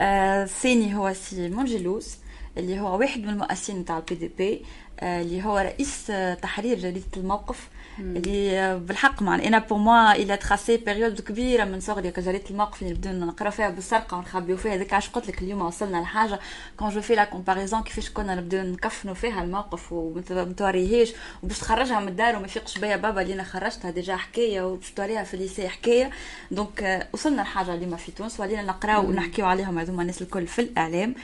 الثاني 0.00 0.96
هو 0.96 1.12
سي 1.12 1.48
مونجلوس 1.48 2.16
اللي 2.58 2.80
هو 2.80 2.98
واحد 2.98 3.20
من 3.20 3.28
المؤسسين 3.28 3.84
تاع 3.84 3.98
البي 3.98 4.14
دي 4.14 4.30
بي 4.38 4.62
اللي 5.02 5.44
هو 5.44 5.58
رئيس 5.58 6.12
تحرير 6.42 6.78
جريدة 6.78 7.02
الموقف. 7.16 7.68
اللي 7.98 8.78
بالحق 8.78 9.22
معنى 9.22 9.48
أنا 9.48 9.58
pour 9.58 9.78
moi 9.78 10.12
il 10.12 10.36
a 10.36 10.43
tracé 10.43 10.76
période 10.76 11.20
كبيرة 11.20 11.64
من 11.64 11.80
صغري 11.80 12.10
كجريدة 12.10 12.50
الموقف 12.50 12.82
اللي 12.82 12.92
نبداو 12.94 13.12
نقرا 13.12 13.50
فيها 13.50 13.70
بالسرقة 13.70 14.16
ونخبيو 14.16 14.56
فيها. 14.56 14.74
هذيك 14.74 14.92
علاش 14.92 15.08
قلت 15.08 15.28
لك 15.28 15.42
اليوم 15.42 15.62
وصلنا 15.62 15.98
لحاجة. 15.98 16.40
quand 16.76 16.88
je 16.88 17.00
fais 17.00 17.14
la 17.14 17.24
comparaison 17.24 17.82
كيفاش 17.82 18.10
كنا 18.10 18.34
نبداو 18.34 18.66
نكفنوا 18.66 19.14
فيها 19.14 19.42
الموقف 19.42 19.92
وما 19.92 20.52
توريهاش 20.56 21.12
وباش 21.42 21.58
تخرجها 21.58 22.00
من 22.00 22.08
الدار 22.08 22.36
وما 22.36 22.46
يفيقش 22.46 22.78
بيا 22.78 22.96
بابا 22.96 23.22
اللي 23.22 23.34
أنا 23.34 23.44
خرجتها 23.44 23.90
déjà 23.90 24.16
حكاية 24.16 24.62
وباش 24.62 24.90
توريها 24.90 25.24
في 25.24 25.34
ال 25.34 25.40
lycée 25.40 25.68
حكاية. 25.68 26.10
دونك 26.50 27.08
وصلنا 27.12 27.42
لحاجة 27.42 27.74
اللي 27.74 27.86
ما 27.86 27.96
في 27.96 28.12
تونس. 28.12 28.40
ولينا 28.40 28.62
نقراو 28.62 29.06
ونحكيو 29.06 29.46
عليهم 29.46 29.78
هذوما 29.78 30.02
الناس 30.02 30.22
الكل 30.22 30.46
في 30.46 30.58
الإعلام. 30.58 31.14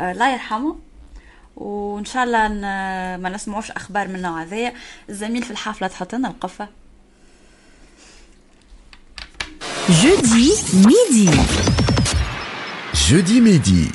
الله 0.00 0.32
يرحمه 0.32 0.76
وإن 1.56 2.04
شاء 2.04 2.24
الله 2.24 2.48
ما 3.18 3.28
نسمعوش 3.28 3.70
أخبار 3.70 4.08
من 4.08 4.16
النوع 4.16 4.42
هذايا. 4.42 4.72
الزميل 5.08 5.42
في 5.42 5.50
الحفلة 5.50 5.88
تحط 5.88 6.14
لنا 6.14 6.28
القفة. 6.28 6.68
جودي 9.90 10.52
ميدي 10.74 11.30
جودي 13.08 13.40
ميدي 13.40 13.90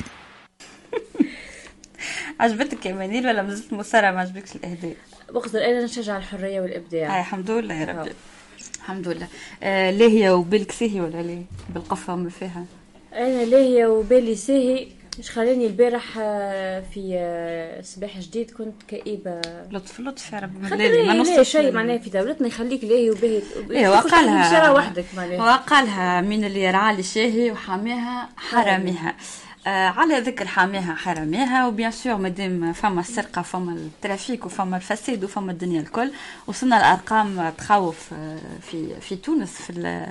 عجبتك 2.40 2.86
يا 2.86 2.92
منير 2.92 3.26
ولا 3.26 3.42
مازلت 3.42 3.72
مصرة 3.72 4.10
ما 4.10 4.20
عجبكش 4.20 4.56
الأهداء؟ 4.56 4.96
بقدر 5.30 5.64
أنا 5.64 5.84
نشجع 5.84 6.16
الحرية 6.16 6.60
والإبداع. 6.60 7.14
هاي 7.14 7.20
الحمد 7.20 7.50
لله 7.50 7.74
يا 7.74 7.86
ربي. 7.86 8.12
الحمد 8.76 9.08
لله. 9.08 9.28
آه 9.62 9.90
لاهيه 9.90 10.30
وبالك 10.30 10.72
ساهي 10.72 11.00
ولا 11.00 11.22
ليه 11.22 11.42
بالقفة 11.74 12.12
وما 12.12 12.30
فيها 12.30 12.64
أنا 13.12 13.44
لاهيه 13.44 13.86
وبالي 13.86 14.34
ساهي 14.36 14.88
مش 15.18 15.30
خلاني 15.30 15.66
البارح 15.66 16.12
في 16.94 17.80
صباح 17.84 18.18
جديد 18.18 18.50
كنت 18.50 18.82
كئيبة. 18.88 19.40
لطف 19.70 20.00
لطف 20.00 20.32
يا 20.32 20.38
ربي 20.38 20.58
ما 21.06 21.14
نوصلش 21.14 21.48
شيء 21.52 21.72
معناها 21.72 21.98
في 21.98 22.10
دولتنا 22.10 22.46
يخليك 22.48 22.84
لاهي 22.84 23.10
وباهي 23.10 23.42
إيه 23.70 23.88
وقالها 23.88 24.70
وحدك 24.70 25.04
معناها. 25.16 25.38
وقالها 25.54 26.20
من 26.20 26.44
اللي 26.44 26.62
يرعى 26.62 26.96
لي 26.96 27.02
شاهي 27.02 27.50
وحاميها 27.50 28.28
حراميها. 28.36 29.08
آه 29.08 29.47
على 29.66 30.18
ذكر 30.18 30.46
حاميها 30.46 30.94
حراميها 30.94 31.66
وبيان 31.66 31.90
سور 31.90 32.16
مادام 32.16 32.72
فما 32.72 33.00
السرقة 33.00 33.42
فما 33.42 33.72
الترافيك 33.72 34.46
وفما 34.46 34.76
الفساد 34.76 35.24
وفما 35.24 35.52
الدنيا 35.52 35.80
الكل. 35.80 36.10
وصلنا 36.46 36.74
لأرقام 36.74 37.52
تخوف 37.58 38.14
في 38.70 39.00
في 39.00 39.16
تونس 39.16 39.50
في 39.50 40.06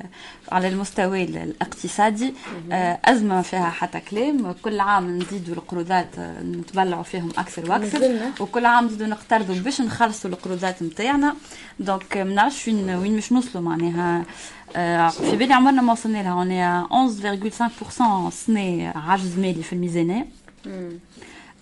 على 0.51 0.67
المستوى 0.67 1.23
الاقتصادي. 1.23 2.33
آه 2.71 2.99
أزمة 3.05 3.41
فيها 3.41 3.69
حتى 3.69 3.99
كلام. 3.99 4.51
كل 4.51 4.79
عام 4.79 5.17
نزيدوا 5.17 5.55
القروضات 5.55 6.19
نتبلعوا 6.43 7.03
فيهم 7.03 7.29
أكثر 7.37 7.71
وأكثر. 7.71 8.31
وكل 8.39 8.65
عام 8.65 8.85
نزيدوا 8.85 9.07
نقترضوا 9.07 9.55
باش 9.55 9.81
نخلصوا 9.81 10.29
القروضات 10.29 10.83
نتاعنا. 10.83 11.35
donc 11.79 12.17
ما 12.17 12.33
نعرفش 12.33 12.67
وين 12.67 12.89
وين 12.89 13.17
مش 13.17 13.31
نوصلوا 13.31 13.63
معناها. 13.63 14.25
في 15.11 15.35
بالي 15.35 15.53
عمرنا 15.53 15.81
ما 15.81 15.91
وصلنا 15.91 16.23
لها. 16.23 16.87
on 16.91 17.09
11.5% 17.09 18.29
سنة 18.29 18.93
عجز 18.95 19.39
مالي 19.39 19.63
في 19.63 19.73
الميزانية. 19.73 20.27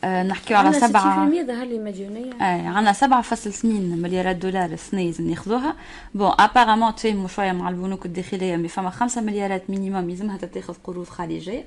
نحكيو 0.03 0.57
على 0.57 0.73
سبعة. 0.73 1.29
60% 1.29 1.47
ظهر 1.47 1.65
لي 1.65 1.79
مديونية 1.79 2.33
اي 2.33 2.67
عندنا 2.67 2.93
سبعة 2.93 3.21
فاصل 3.21 3.49
اثنين 3.49 4.01
مليارات 4.01 4.35
دولار 4.35 4.69
السنة 4.69 5.01
لازم 5.01 5.29
ناخذوها. 5.29 5.75
bon 6.15 6.31
apparemment 6.39 6.95
تفهموا 6.95 7.27
شوية 7.27 7.51
مع 7.51 7.69
البنوك 7.69 8.05
الداخلية 8.05 8.55
mais 8.55 8.67
فما 8.67 8.89
خمسة 8.89 9.21
مليارات 9.21 9.69
minimum 9.69 10.09
يلزمها 10.09 10.37
تتاخذ 10.37 10.73
قروض 10.83 11.07
خارجية. 11.07 11.65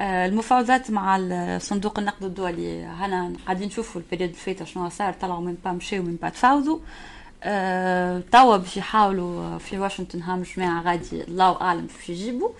المفاوضات 0.00 0.90
مع 0.90 1.18
صندوق 1.58 1.98
النقد 1.98 2.24
الدولي. 2.24 2.84
هنا 2.84 3.32
قاعدين 3.46 3.66
نشوفوا 3.66 4.00
ال 4.00 4.04
période 4.04 4.30
اللي 4.30 4.42
فاتت 4.42 4.64
شنو 4.64 4.88
صار 4.88 5.12
طلعوا 5.12 5.40
من 5.40 5.56
با 5.64 5.72
مشاو 5.72 6.02
من 6.02 6.16
با 6.22 6.28
تفاوضوا. 6.28 6.78
توا 8.32 8.56
باش 8.56 8.76
يحاولوا 8.76 9.58
في 9.58 9.78
واشنطن 9.78 10.22
هام 10.22 10.42
جماعة 10.42 10.82
غادي 10.82 11.24
الله 11.24 11.60
أعلم 11.60 11.86
باش 11.86 12.08
يجيبوا. 12.08 12.50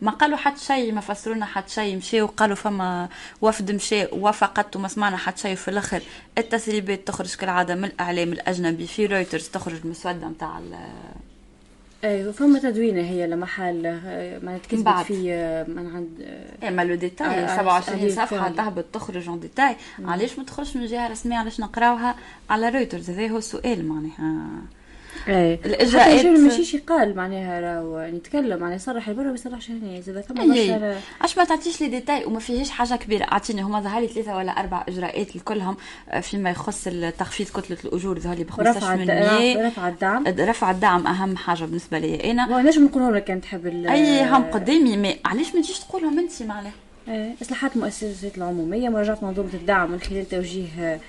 ما 0.00 0.10
قالوا 0.10 0.36
حتى 0.36 0.60
شيء 0.64 0.92
ما 0.92 1.00
فسروا 1.00 1.34
لنا 1.34 1.46
حتى 1.46 1.74
شيء 1.74 1.96
مشاو 1.96 2.26
قالوا 2.26 2.56
فما 2.56 3.08
وفد 3.40 3.72
مشى 3.72 4.06
وفقت 4.12 4.76
وما 4.76 4.88
سمعنا 4.88 5.16
حتى 5.16 5.42
شيء. 5.42 5.54
في 5.54 5.68
الآخر 5.68 6.02
التسريبات 6.38 7.08
تخرج 7.08 7.34
كالعادة 7.34 7.74
من 7.74 7.84
الإعلام 7.84 8.32
الأجنبي 8.32 8.86
في 8.86 9.06
رويترز 9.06 9.48
تخرج 9.48 9.86
مسوده 9.86 10.28
نتاع 10.28 10.60
أيوه 12.04 12.32
فما 12.32 12.58
تدوينه 12.58 13.00
هي 13.00 13.26
لمحل 13.26 13.82
ما 14.42 14.58
تكتبت 14.62 15.06
في 15.06 15.64
من 15.68 15.86
عند 15.96 16.28
اي 16.62 16.70
ما 16.70 16.82
لو 16.84 16.94
ديتاي 16.94 17.48
27 17.56 18.10
صفحة 18.10 18.48
تهبط 18.48 18.84
تخرج 18.92 19.28
اون 19.28 19.40
ديتاي 19.40 19.76
علاش 20.04 20.38
ما 20.38 20.44
تخرجش 20.44 20.76
من 20.76 20.86
جهة 20.86 21.08
رسمية؟ 21.08 21.36
علاش 21.36 21.60
نقراوها 21.60 22.16
على 22.50 22.68
رويترز؟ 22.68 23.10
هذا 23.10 23.28
هو 23.28 23.38
السؤال 23.38 23.88
معناها. 23.88 24.46
الاجراءات 25.28 26.18
حتى 26.18 26.30
ماشيش 26.30 26.74
يقال 26.74 27.16
معناها 27.16 27.60
راهو 27.60 27.98
يعني 27.98 28.16
يتكلم 28.16 28.60
معناها 28.60 28.76
يصرح 28.76 29.08
البر 29.08 29.22
ما 29.22 29.34
يصرحش 29.34 29.70
هنا 29.70 30.00
زاد 30.00 30.20
فما 30.20 30.44
برشا 30.44 30.98
علاش 31.20 31.38
ما 31.38 31.44
تعطيش 31.44 31.80
les 31.80 31.88
détails 31.88 32.24
وما 32.24 32.40
فيهاش 32.40 32.70
حاجة 32.70 32.94
كبيرة. 32.94 33.24
أعطيني 33.24 33.62
هما 33.62 33.80
ظهر 33.80 34.00
لي 34.00 34.08
ثلاثة 34.08 34.36
ولا 34.36 34.52
أربع 34.52 34.84
إجراءات 34.88 35.38
كلهم 35.44 35.76
فيما 36.20 36.50
يخص 36.50 36.88
تخفيض 37.18 37.46
كتلة 37.46 37.76
الأجور 37.84 38.18
ظهر 38.18 38.36
لي 38.36 38.44
ب 38.44 38.50
15% 38.50 38.60
رفع 39.66 39.88
الدعم. 39.88 40.24
رفع 40.26 40.70
الدعم 40.70 41.06
أهم 41.06 41.36
حاجة 41.36 41.64
بالنسبة 41.64 41.98
لي 41.98 42.30
أنا. 42.30 42.62
نجم 42.62 42.84
نقولهم 42.84 43.14
لك 43.14 43.24
كان 43.24 43.40
تحب 43.40 43.66
أي 43.66 44.24
هم 44.24 44.42
قدامي 44.42 44.96
mais 44.96 45.16
علاش 45.24 45.54
ما 45.54 45.62
تجيش 45.62 45.78
تقولهم 45.78 46.18
أنت 46.18 46.42
معناها؟ 46.42 46.72
إصلاحات 47.42 47.76
المؤسسات 47.76 48.38
العمومية 48.38 48.88
مراجعه 48.88 49.18
منظومه 49.22 49.48
الدعم 49.54 49.90
من 49.90 50.00
خلال 50.00 50.28
توجيه 50.28 51.00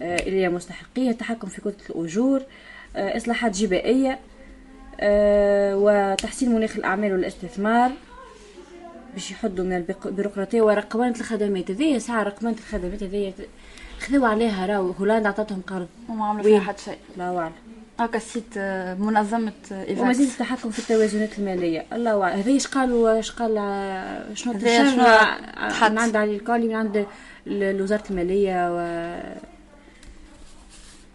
إلى 0.00 0.48
مستحقية 0.48 1.10
التحكم 1.10 1.48
في 1.48 1.60
كتلة 1.60 1.74
الأجور. 1.90 2.42
إصلاحات 2.96 3.56
جبائية 3.56 4.18
وتحسين 5.74 6.54
مناخ 6.54 6.76
الأعمال 6.76 7.12
والاستثمار 7.12 7.90
باش 9.14 9.30
يحدوا 9.30 9.64
من 9.64 9.76
البيروقراطية. 9.76 10.62
ورقمنة 10.62 11.14
الخدمات 11.20 11.70
هذيا 11.70 11.98
ساعة 11.98 12.22
رقمنة 12.22 12.56
الخدمات 12.58 13.02
هذيا 13.02 13.32
خذوا 14.00 14.28
عليها 14.28 14.66
راهو. 14.66 14.90
هولندا 14.90 15.28
عطاتهم 15.28 15.62
قرض. 15.66 15.88
وما 16.08 16.26
عملوا 16.26 16.44
فيها 16.44 16.60
حتى 16.60 16.82
شيء. 16.82 16.98
لا 17.16 17.38
أعلم 17.38 17.52
هكا 17.98 18.18
site 18.18 18.58
منظمة 18.98 19.52
Evax. 19.72 20.00
ومزيد 20.00 20.28
التحكم 20.28 20.70
في 20.70 20.78
التوازنات 20.78 21.38
المالية. 21.38 21.84
الله 21.92 22.22
أعلم 22.22 22.38
هذا 22.38 22.50
إيش 22.50 22.66
قالوا؟ 22.66 23.16
إيش 23.16 23.30
قال؟ 23.30 23.54
شنو 24.34 24.58
شنو 24.58 25.02
من 25.88 25.98
عند 25.98 26.16
علي 26.16 26.36
القالي 26.36 26.68
من 26.68 26.74
عند 26.74 27.06
وزارة 27.46 28.04
المالية 28.10 28.70
و 28.70 28.78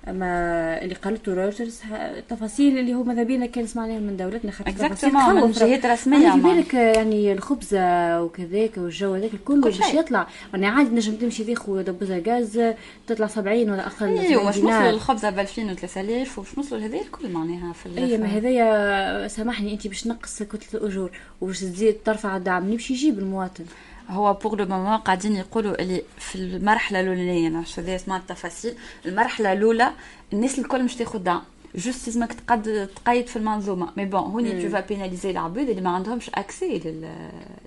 أما 0.08 0.82
اللي 0.82 0.96
قالته 0.96 1.34
رويترز 1.34 1.80
التفاصيل 1.94 2.80
اللي 2.80 2.94
هو 2.94 3.04
ماذا 3.04 3.24
بينا 3.24 3.46
كان 3.46 3.68
سمعناها 3.68 4.00
من 4.00 4.18
دولتنا 4.18 4.52
خاطر 4.52 4.72
تفاصيل 4.72 5.14
من 5.14 5.52
جهات 5.52 5.86
رسميه 5.86 6.32
في 6.32 6.40
بالك 6.40 6.74
يعني 6.74 7.34
الخبزة 7.34 8.22
وكذاك 8.22 8.72
والجو 8.78 9.14
هذاك 9.14 9.34
الكل 9.34 9.62
باش 9.62 9.80
يطلع. 9.94 10.28
يعني 10.54 10.68
عادي 10.68 10.96
نجم 10.96 11.16
تمشي 11.16 11.44
تاخذ 11.44 11.84
دبوزه 11.84 12.24
غاز 12.28 12.62
تطلع 13.08 13.28
70 13.28 13.70
ولا 13.70 13.88
أقل 13.88 14.18
إيوه 14.20 14.50
مش 14.50 14.58
نوصلوا 14.58 14.90
الخبزة 14.90 15.30
ب 15.30 15.40
2000 15.40 15.72
و 15.72 15.74
3000 15.76 16.40
ومش 16.40 16.58
نوصلوا 16.58 16.80
لهذا 16.80 17.02
الكل 17.02 17.30
معناها 17.30 17.74
في 17.74 17.98
اي 17.98 18.18
ما 18.18 18.26
هذايا 18.26 19.28
سامحني 19.28 19.74
أنت 19.74 19.88
باش 19.88 20.02
تنقص 20.02 20.44
كتلة 20.44 20.82
الأجور 20.82 21.12
وباش 21.42 21.60
تزيد 21.60 21.96
ترفع 22.06 22.38
الدعم 22.38 22.72
باش 22.72 22.92
يجيب 22.92 23.20
المواطن. 23.20 23.66
هو 24.10 24.34
pour 24.34 24.56
le 24.56 24.66
moment 24.66 24.98
قاعدين 24.98 25.36
يقولوا 25.36 25.82
اللي 25.82 26.04
في 26.18 26.36
المرحلة 26.36 27.00
الأولانية 27.00 27.48
أنا 27.48 27.64
هذا 27.78 27.96
اسمها 27.96 28.18
التفاصيل 28.18 28.74
المرحلة 29.06 29.54
الأولى 29.54 29.92
الناس 30.34 30.60
الكل 30.60 30.84
مش 30.84 30.96
تاخذ 30.96 31.20
دعم. 31.20 31.42
juste 31.76 32.08
لازمك 32.08 32.34
تقد 32.34 32.90
تقيد 32.96 33.28
في 33.28 33.36
المنظومة. 33.36 33.90
mais 33.98 34.06
bon 34.06 34.20
هوني 34.20 34.62
tu 34.62 34.70
vas 34.70 34.80
pénaliser 34.80 35.32
العباد 35.32 35.70
اللي 35.70 35.82
ما 35.82 35.90
عندهمش 35.90 36.30
accès 36.30 37.04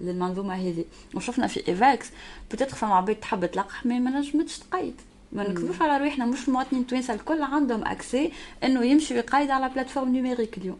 للمنظومة 0.00 0.54
هذه. 0.54 0.84
وشفنا 1.14 1.46
في 1.46 1.68
Evax 1.68 2.10
peut-être 2.52 2.74
فما 2.76 2.94
عباد 2.94 3.16
تحب 3.16 3.46
تلقح 3.46 3.86
mais 3.86 4.00
ما 4.00 4.10
نجمتش 4.10 4.58
تقيد. 4.58 4.94
ما 5.32 5.48
نكذبوش 5.48 5.82
على 5.82 6.04
روحنا 6.04 6.26
مش 6.26 6.48
المواطنين 6.48 6.82
التوانسه 6.82 7.14
الكل 7.14 7.42
عندهم 7.42 7.84
accès 7.86 8.32
إنه 8.64 8.84
يمشي 8.84 9.14
ويقيد 9.14 9.50
على 9.50 9.68
plateforme 9.68 10.08
numérique 10.08 10.58
اليوم. 10.58 10.78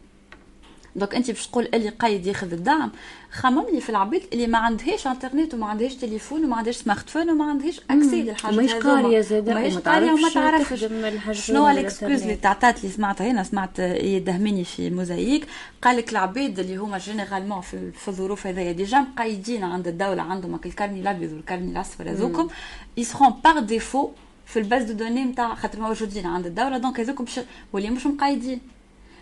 donc 0.97 1.15
انت 1.15 1.31
باش 1.31 1.47
تقول 1.47 1.69
اللي 1.73 1.89
قايد 1.89 2.25
ياخذ 2.25 2.53
الدعم 2.53 2.91
خمم 3.31 3.65
لي 3.73 3.81
في 3.81 3.89
العباد 3.89 4.21
اللي 4.33 4.47
ما 4.47 4.57
عندهاش 4.57 5.07
انترنت 5.07 5.53
وما 5.53 5.65
عندهاش 5.65 5.95
تليفون 5.95 6.45
وما 6.45 6.55
عندهاش 6.55 6.75
smartphone 6.75 7.29
وما 7.29 7.45
عندهاش 7.45 7.81
accès 7.91 8.21
للحاجات 8.23 8.59
مش 8.59 8.73
قارية 8.73 9.21
زاده 9.21 9.53
ماهيش 9.53 9.77
قارية 9.77 10.11
وما 10.11 10.29
تعرفش 10.29 10.85
شنو 11.31 11.59
هو 11.61 11.69
ال 11.69 11.76
excuse 11.76 12.21
اللي 12.21 12.35
تعطات 12.35 12.77
اللي 12.77 12.91
سمعتها 12.91 13.31
هنا 13.31 13.43
سمعت 13.43 13.79
يدهمني 13.79 14.63
في 14.63 14.89
موزايك 14.89 15.47
قال 15.81 15.97
لك 15.97 16.11
العباد 16.11 16.59
اللي 16.59 16.77
هما 16.77 16.97
généralement 16.97 17.61
في, 17.61 17.91
في 17.91 18.07
الظروف 18.07 18.47
هذيا 18.47 18.71
déjà 18.71 18.99
مقيدين 18.99 19.63
عند 19.63 19.87
الدولة 19.87 20.21
عندهم 20.21 20.59
ال 20.65 20.70
carnet 20.70 21.01
الأبيض 21.01 21.33
وال 21.33 21.42
carnet 21.42 21.71
الأصفر 21.71 22.09
هذوكم 22.09 22.47
يسخون 22.97 23.33
par 23.43 23.59
défaut 23.59 24.09
في 24.45 24.59
ال 24.59 24.64
base 24.64 24.83
de 24.83 24.93
données 24.93 25.23
نتاع 25.23 25.55
خاطر 25.55 25.79
موجودين 25.79 26.25
عند 26.25 26.45
الدولة 26.45 26.77
donc 26.77 26.99
هذوك 26.99 27.23
واللي 27.73 27.89
مش 27.89 28.05
مقيدين. 28.05 28.76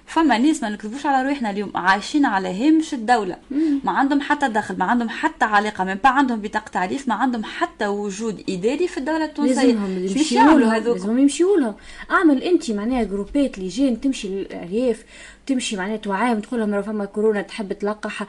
فما 0.07 0.37
ناس 0.37 0.63
ما 0.63 0.69
نكذبوش 0.69 1.05
على 1.05 1.29
روحنا 1.29 1.49
اليوم. 1.49 1.71
عايشين 1.75 2.25
على 2.25 2.67
هامش 2.67 2.93
الدولة. 2.93 3.37
ما 3.83 3.91
عندهم 3.91 4.21
حتى 4.21 4.47
دخل 4.47 4.77
ما 4.77 4.85
عندهم 4.85 5.09
حتى 5.09 5.45
علاقة 5.45 5.83
من 5.83 5.93
با 5.93 6.09
عندهم 6.09 6.41
بطاقة 6.41 6.69
تعريف 6.69 7.07
ما 7.07 7.13
عندهم 7.13 7.43
حتى 7.43 7.87
وجود 7.87 8.43
إداري 8.49 8.87
في 8.87 8.97
الدولة 8.97 9.25
التونسية. 9.25 9.61
لازمهم 9.61 10.05
يمشيوا 10.05 10.75
هذوك. 10.75 10.97
لازمهم 10.97 11.19
يمشيوا 11.19 11.57
لهم. 11.57 11.75
أعمل 12.11 12.43
أنت 12.43 12.71
معناها 12.71 13.03
جروبات 13.03 13.59
لجان 13.59 14.01
تمشي 14.01 14.27
للأرياف 14.27 15.03
تمشي 15.47 15.77
معناها 15.77 15.97
توعاهم 15.97 16.39
تقول 16.39 16.59
لهم 16.59 16.81
فما 16.81 17.05
كورونا 17.05 17.41
تحب 17.41 17.73
تلقح 17.73 18.27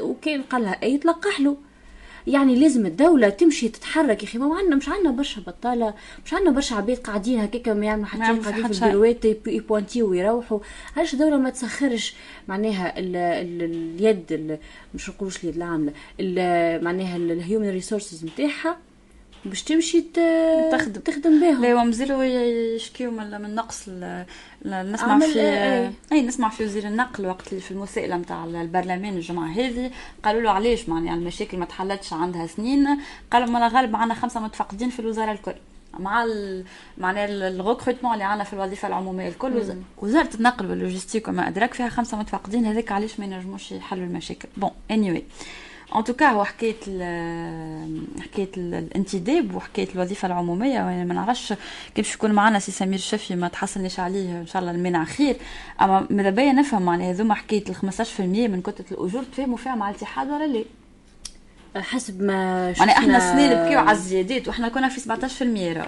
وكان 0.00 0.42
قال 0.42 0.62
لها 0.62 0.82
أي 0.82 0.98
تلقح 0.98 1.40
له. 1.40 1.56
يعني 2.26 2.54
لازم 2.56 2.86
الدولة 2.86 3.28
تمشي 3.28 3.68
تتحرك 3.68 4.22
يا 4.22 4.28
أخي. 4.28 4.38
ما 4.38 4.56
عندنا 4.58 4.76
مش 4.76 4.88
عندنا 4.88 5.10
برشا 5.10 5.40
بطالة 5.46 5.94
مش 6.26 6.34
عندنا 6.34 6.50
برشا 6.50 6.76
عباد 6.76 6.96
قاعدين 6.96 7.40
هكاك 7.40 7.68
ما 7.68 7.86
يعملوا 7.86 8.06
حتى 8.06 8.20
قاعدين 8.22 8.42
في 8.72 8.84
البيروات 8.84 9.24
يpointiو 9.46 10.10
ويروحوا. 10.10 10.58
علاش 10.96 11.14
الدولة 11.14 11.36
ما 11.36 11.50
تسخرش 11.50 12.14
معناها 12.48 12.98
ال 12.98 13.16
ال 13.16 13.62
اليد 14.00 14.58
مش 14.94 15.10
نقولوش 15.10 15.44
اليد 15.44 15.56
العاملة 15.56 15.92
معناها 16.84 17.16
الهيومن 17.16 17.70
ريسورسز 17.70 18.24
نتاعها 18.24 18.76
باش 19.44 19.62
تمشي 19.62 20.00
تخدم. 20.72 21.00
تخدم 21.00 21.40
بهم. 21.40 21.62
لا 21.62 21.74
ومازالوا 21.74 22.24
يشكيو 22.24 23.10
من, 23.10 23.40
من 23.40 23.54
نقص 23.54 23.88
نسمع 24.64 25.18
في 25.18 25.40
اي. 25.40 25.92
أي 26.12 26.22
نسمع 26.22 26.48
في 26.48 26.64
وزير 26.64 26.86
النقل 26.86 27.26
وقت 27.26 27.48
اللي 27.48 27.60
في 27.60 27.70
المسائله 27.70 28.16
نتاع 28.16 28.44
البرلمان 28.44 29.16
الجمعة 29.16 29.48
هذه. 29.48 29.90
قالوا 30.22 30.40
له 30.40 30.50
علاش؟ 30.50 30.88
معناها 30.88 31.14
المشاكل 31.14 31.58
ما 31.58 31.64
تحلتش 31.64 32.12
عندها 32.12 32.46
سنين. 32.46 33.00
قالوا 33.30 33.48
ما 33.48 33.68
غالب 33.68 33.96
عندنا 33.96 34.14
خمسة 34.14 34.40
متفقدين 34.40 34.90
في 34.90 35.00
الوزارة 35.00 35.32
الكل. 35.32 35.54
مع 35.98 36.26
معناها 36.98 37.26
ال 37.28 37.35
recrutement 37.35 38.12
اللي 38.12 38.24
عندنا 38.24 38.44
في 38.44 38.52
الوظيفة 38.52 38.88
العمومية 38.88 39.28
الكل. 39.28 39.62
وزارة 39.98 40.30
النقل 40.34 40.70
وال 40.70 40.80
logistique 40.80 41.28
وما 41.28 41.48
أدراك 41.48 41.74
فيها 41.74 41.88
خمسة 41.88 42.18
متفقدين. 42.18 42.66
هذاك 42.66 42.92
علاش 42.92 43.20
ما 43.20 43.24
ينجموش 43.24 43.72
يحلوا 43.72 44.06
المشاكل. 44.06 44.48
bon، 44.56 45.20
anyway. 45.20 45.22
en 45.96 46.04
tout 46.04 46.18
cas 46.18 46.28
هو 46.28 46.44
حكايه 46.44 46.74
حكايه 48.20 48.50
الانتداب 48.56 49.54
وحكايه 49.54 49.88
الوظيفة 49.94 50.26
العمومية 50.26 50.80
وأنا 50.80 51.04
ما 51.04 51.14
نعرفش 51.14 51.54
كيف 51.94 52.14
يكون 52.14 52.32
معنا 52.32 52.58
سي 52.58 52.72
سمير 52.72 52.94
الشفي 52.94 53.36
ما 53.36 53.48
تحصلنيش 53.48 54.00
عليه 54.00 54.40
إن 54.40 54.46
شاء 54.46 54.62
الله 54.62 54.72
المنع 54.72 55.04
خير. 55.04 55.36
أما 55.80 56.06
ماذا 56.10 56.30
بيا 56.30 56.52
نفهم 56.52 56.82
معناها 56.82 57.10
هذوما 57.10 57.34
حكايه 57.34 57.64
ال 57.68 57.76
15% 57.76 58.20
من 58.20 58.62
كتلة 58.62 58.86
الأجور 58.92 59.22
تفهموا 59.22 59.56
فيها 59.56 59.74
مع 59.74 59.90
الاتحاد 59.90 60.30
ولا 60.30 60.46
لا؟ 60.46 60.64
حسب 61.76 62.22
ما 62.22 62.72
شفنا. 62.72 62.86
يعني 62.86 62.98
إحنا 62.98 63.32
سنين 63.32 63.54
بكيو 63.54 63.78
على 63.78 63.92
الزيادات 63.92 64.48
وإحنا 64.48 64.68
كنا 64.68 64.88
في 64.88 65.00
17% 65.00 65.42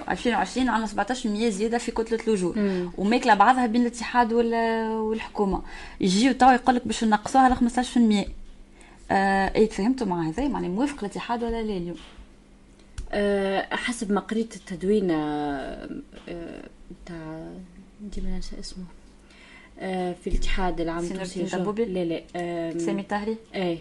2020 0.09 0.69
عندنا 0.69 1.05
17% 1.13 1.27
زيادة 1.49 1.77
في 1.77 1.91
كتلة 1.91 2.19
الأجور. 2.27 2.55
وماكلة 2.97 3.33
بعضها 3.33 3.65
بين 3.65 3.81
الاتحاد 3.81 4.33
والحكومة. 4.33 5.61
يجيو 6.01 6.33
توا 6.33 6.51
يقول 6.51 6.75
لك 6.75 6.87
باش 6.87 7.03
نقصوها 7.03 7.49
ل 7.49 7.55
15% 8.25 8.27
آه 9.11 9.55
إيه 9.55 9.69
تفهمتوا 9.69 10.07
مع 10.07 10.21
هذا 10.27 10.43
يعني 10.43 10.69
موافق 10.69 10.99
الاتحاد 10.99 11.43
ولا 11.43 11.61
لا 11.61 11.77
اليوم؟ 11.77 11.97
آه 13.11 13.75
حسب 13.75 14.11
ما 14.11 14.21
قريت 14.21 14.55
التدوين 14.55 15.11
آه 15.11 15.89
تاع 17.05 17.49
ديما 18.01 18.29
ننسى 18.29 18.59
اسمه. 18.59 18.83
آه 19.79 20.15
في 20.23 20.29
الاتحاد 20.29 20.81
العام 20.81 21.03
التونسي 21.03 21.43
لا 21.77 22.03
لا 22.05 22.21
آه 22.35 22.77
سامي 22.77 23.01
الطاهري؟ 23.01 23.37
إيه. 23.55 23.77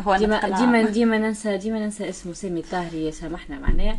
هو 0.00 0.16
ديما 0.16 0.58
ديما 0.58 0.82
ديما 0.82 1.18
ننسى 1.18 1.56
ديما 1.56 1.78
ننسى 1.78 2.08
اسمه 2.08 2.32
سامي 2.32 2.60
الطاهري 2.60 3.12
سامحنا 3.12 3.58
معناها. 3.58 3.98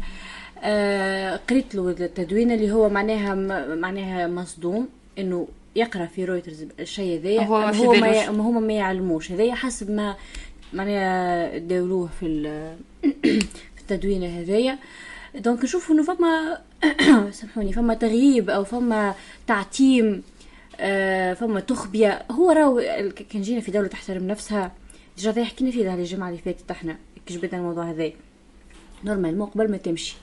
آه 0.64 1.40
قريت 1.50 1.76
له 1.76 1.90
التدوين 1.90 2.52
اللي 2.52 2.72
هو 2.72 2.90
معناها 2.90 3.36
معناها 3.76 4.28
مصدوم 4.28 4.88
إنه 5.18 5.48
يقرأ 5.76 6.06
في 6.06 6.26
رويترز 6.26 6.66
الشيء 6.80 7.20
هذايا 7.20 7.42
هو, 7.42 7.56
هو 7.56 7.94
ما 7.94 8.30
هما 8.30 8.60
ما 8.60 8.74
يعلموش. 8.74 9.32
هذايا 9.32 9.56
حسب 9.56 9.92
ما 9.92 10.16
معناها 10.74 11.58
داولوه 11.58 12.10
في 12.20 12.26
في 13.76 13.82
التدوين 13.82 14.24
هذايا. 14.24 14.80
donc 15.36 15.64
نشوف 15.64 15.92
إنه 15.92 16.04
فما 16.04 16.62
سامحوني 17.32 17.74
فما 17.74 17.94
تغييب 17.94 18.50
أو 18.50 18.64
فما 18.64 19.16
تعتيم 19.48 20.24
آه، 20.80 21.34
فما 21.34 21.60
تخبية. 21.60 22.26
هو 22.32 22.52
راهو 22.52 22.82
كان 23.30 23.42
جينا 23.42 23.62
في 23.62 23.72
دولة 23.72 23.88
تحترم 23.88 24.28
نفسها. 24.28 24.72
déjà 25.18 25.44
حكينا 25.44 25.72
فيه 25.72 25.94
الجمعه 25.94 26.30
اللي 26.30 26.42
فاتت 26.42 26.72
إحنا 26.72 26.98
كي 27.26 27.34
جبنا 27.34 27.58
الموضوع 27.58 27.90
هذا 27.90 28.12
normalement 29.04 29.48
قبل 29.48 29.72
ما 29.72 29.78
تمشي. 29.78 30.16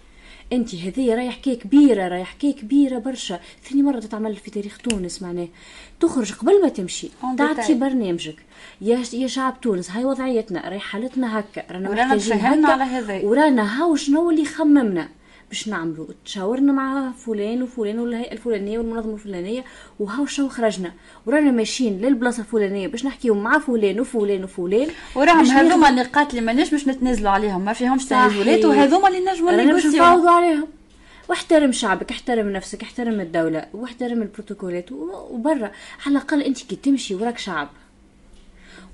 أنت 0.53 0.75
هذه 0.75 1.15
راهي 1.15 1.31
حكايه 1.31 1.59
كبيرة 1.59 2.09
راهي 2.09 2.25
حكايه 2.25 2.55
كبيرة 2.55 2.99
برشا. 2.99 3.41
ثاني 3.69 3.83
مرة 3.83 4.01
تتعمل 4.01 4.37
في 4.37 4.51
تاريخ 4.51 4.79
تونس 4.79 5.23
معناه 5.23 5.49
تخرج 6.01 6.33
قبل 6.33 6.63
ما 6.63 6.69
تمشي. 6.69 7.09
تعطي 7.39 7.75
برنامجك. 7.75 8.37
يا 8.81 9.03
يا 9.13 9.27
شعب 9.27 9.61
تونس 9.61 9.91
هاي 9.91 10.05
وضعيتنا. 10.05 10.69
راهي 10.69 10.79
حالتنا 10.79 11.39
هكا. 11.39 11.63
رانا 11.71 11.91
محتاجين 11.91 12.33
هكا. 12.33 12.73
على 12.73 12.85
هذا 12.85 13.25
ورانا 13.25 13.83
هاو 13.83 13.97
شنو 13.97 14.31
اللي 14.31 14.45
خممنا. 14.45 15.09
باش 15.49 15.69
نعملوا 15.69 16.07
تشاورنا 16.25 16.73
مع 16.73 17.13
فلان 17.13 17.63
وفلان 17.63 17.99
والهيئه 17.99 18.33
الفلانية 18.33 18.79
والمنظمة 18.79 19.15
الفلانية 19.15 19.65
وهاو 20.01 20.27
شنو 20.27 20.49
خرجنا. 20.49 20.93
ورانا 21.27 21.51
ماشيين 21.51 22.01
للبلاصة 22.01 22.41
الفلانية 22.41 22.89
باش 22.89 23.05
نحكيو 23.05 23.35
مع 23.35 23.59
فلان 23.59 24.01
وفلان 24.01 24.45
وفلان 24.45 24.89
وراهم 25.15 25.47
هذوما 25.47 25.89
النقاط 25.89 26.31
اللي 26.31 26.41
ماناش 26.41 26.71
باش 26.71 26.89
نتنازلوا 26.89 27.31
عليهم. 27.31 27.65
ما 27.65 27.73
فيهمش 27.73 28.05
تنازلات 28.05 28.65
وهذوما 28.65 29.09
اللي 29.09 29.21
نجموا 29.21 29.53
نفاوضوا 29.53 30.31
عليهم. 30.31 30.69
واحترم 31.29 31.73
شعبك 31.73 32.11
احترم 32.11 32.53
نفسك 32.53 32.83
احترم 32.83 33.21
الدولة 33.21 33.67
واحترم 33.75 34.23
البروتوكولات 34.23 34.93
وبرا. 34.93 35.71
على 36.07 36.17
الأقل 36.17 36.43
أنت 36.43 36.63
كي 36.63 36.77
تمشي 36.77 37.15
وراك 37.15 37.39
شعب. 37.39 37.69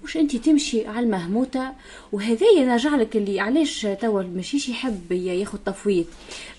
مش 0.04 0.16
انت 0.16 0.36
تمشي 0.36 0.86
على 0.86 1.00
المهموته 1.00 1.68
وهذا 2.12 2.46
يرجع 2.58 2.96
لك 2.96 3.16
اللي 3.16 3.40
علاش 3.40 3.86
توا 4.00 4.22
ماشيش 4.22 4.68
يحب 4.68 5.12
ياخذ 5.12 5.58
تفويض. 5.58 6.04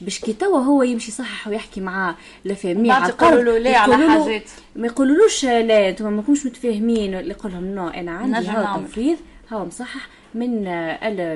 باش 0.01 0.19
كي 0.19 0.33
توا 0.33 0.59
هو 0.59 0.83
يمشي 0.83 1.11
صحح 1.11 1.47
ويحكي 1.47 1.81
مع 1.81 2.15
l'FMI 2.45 2.91
على 2.91 3.09
يقولوا 3.09 3.43
له 3.43 3.57
لا 3.57 3.77
على 3.77 4.09
حاجات. 4.09 4.49
ما 4.75 4.87
يقولولوش 4.87 5.45
لا 5.45 5.89
أنتم 5.89 6.13
ما 6.13 6.21
كنتوش 6.21 6.45
متفاهمين 6.45 7.15
اللي 7.15 7.31
يقول 7.31 7.51
لهم 7.51 7.65
non 7.65 7.87
أنا 7.87 8.11
عندي 8.11 8.47
هذا 8.47 8.83
تفويض 8.87 9.17
هو 9.53 9.65
مصحح 9.65 10.07
من 10.35 10.63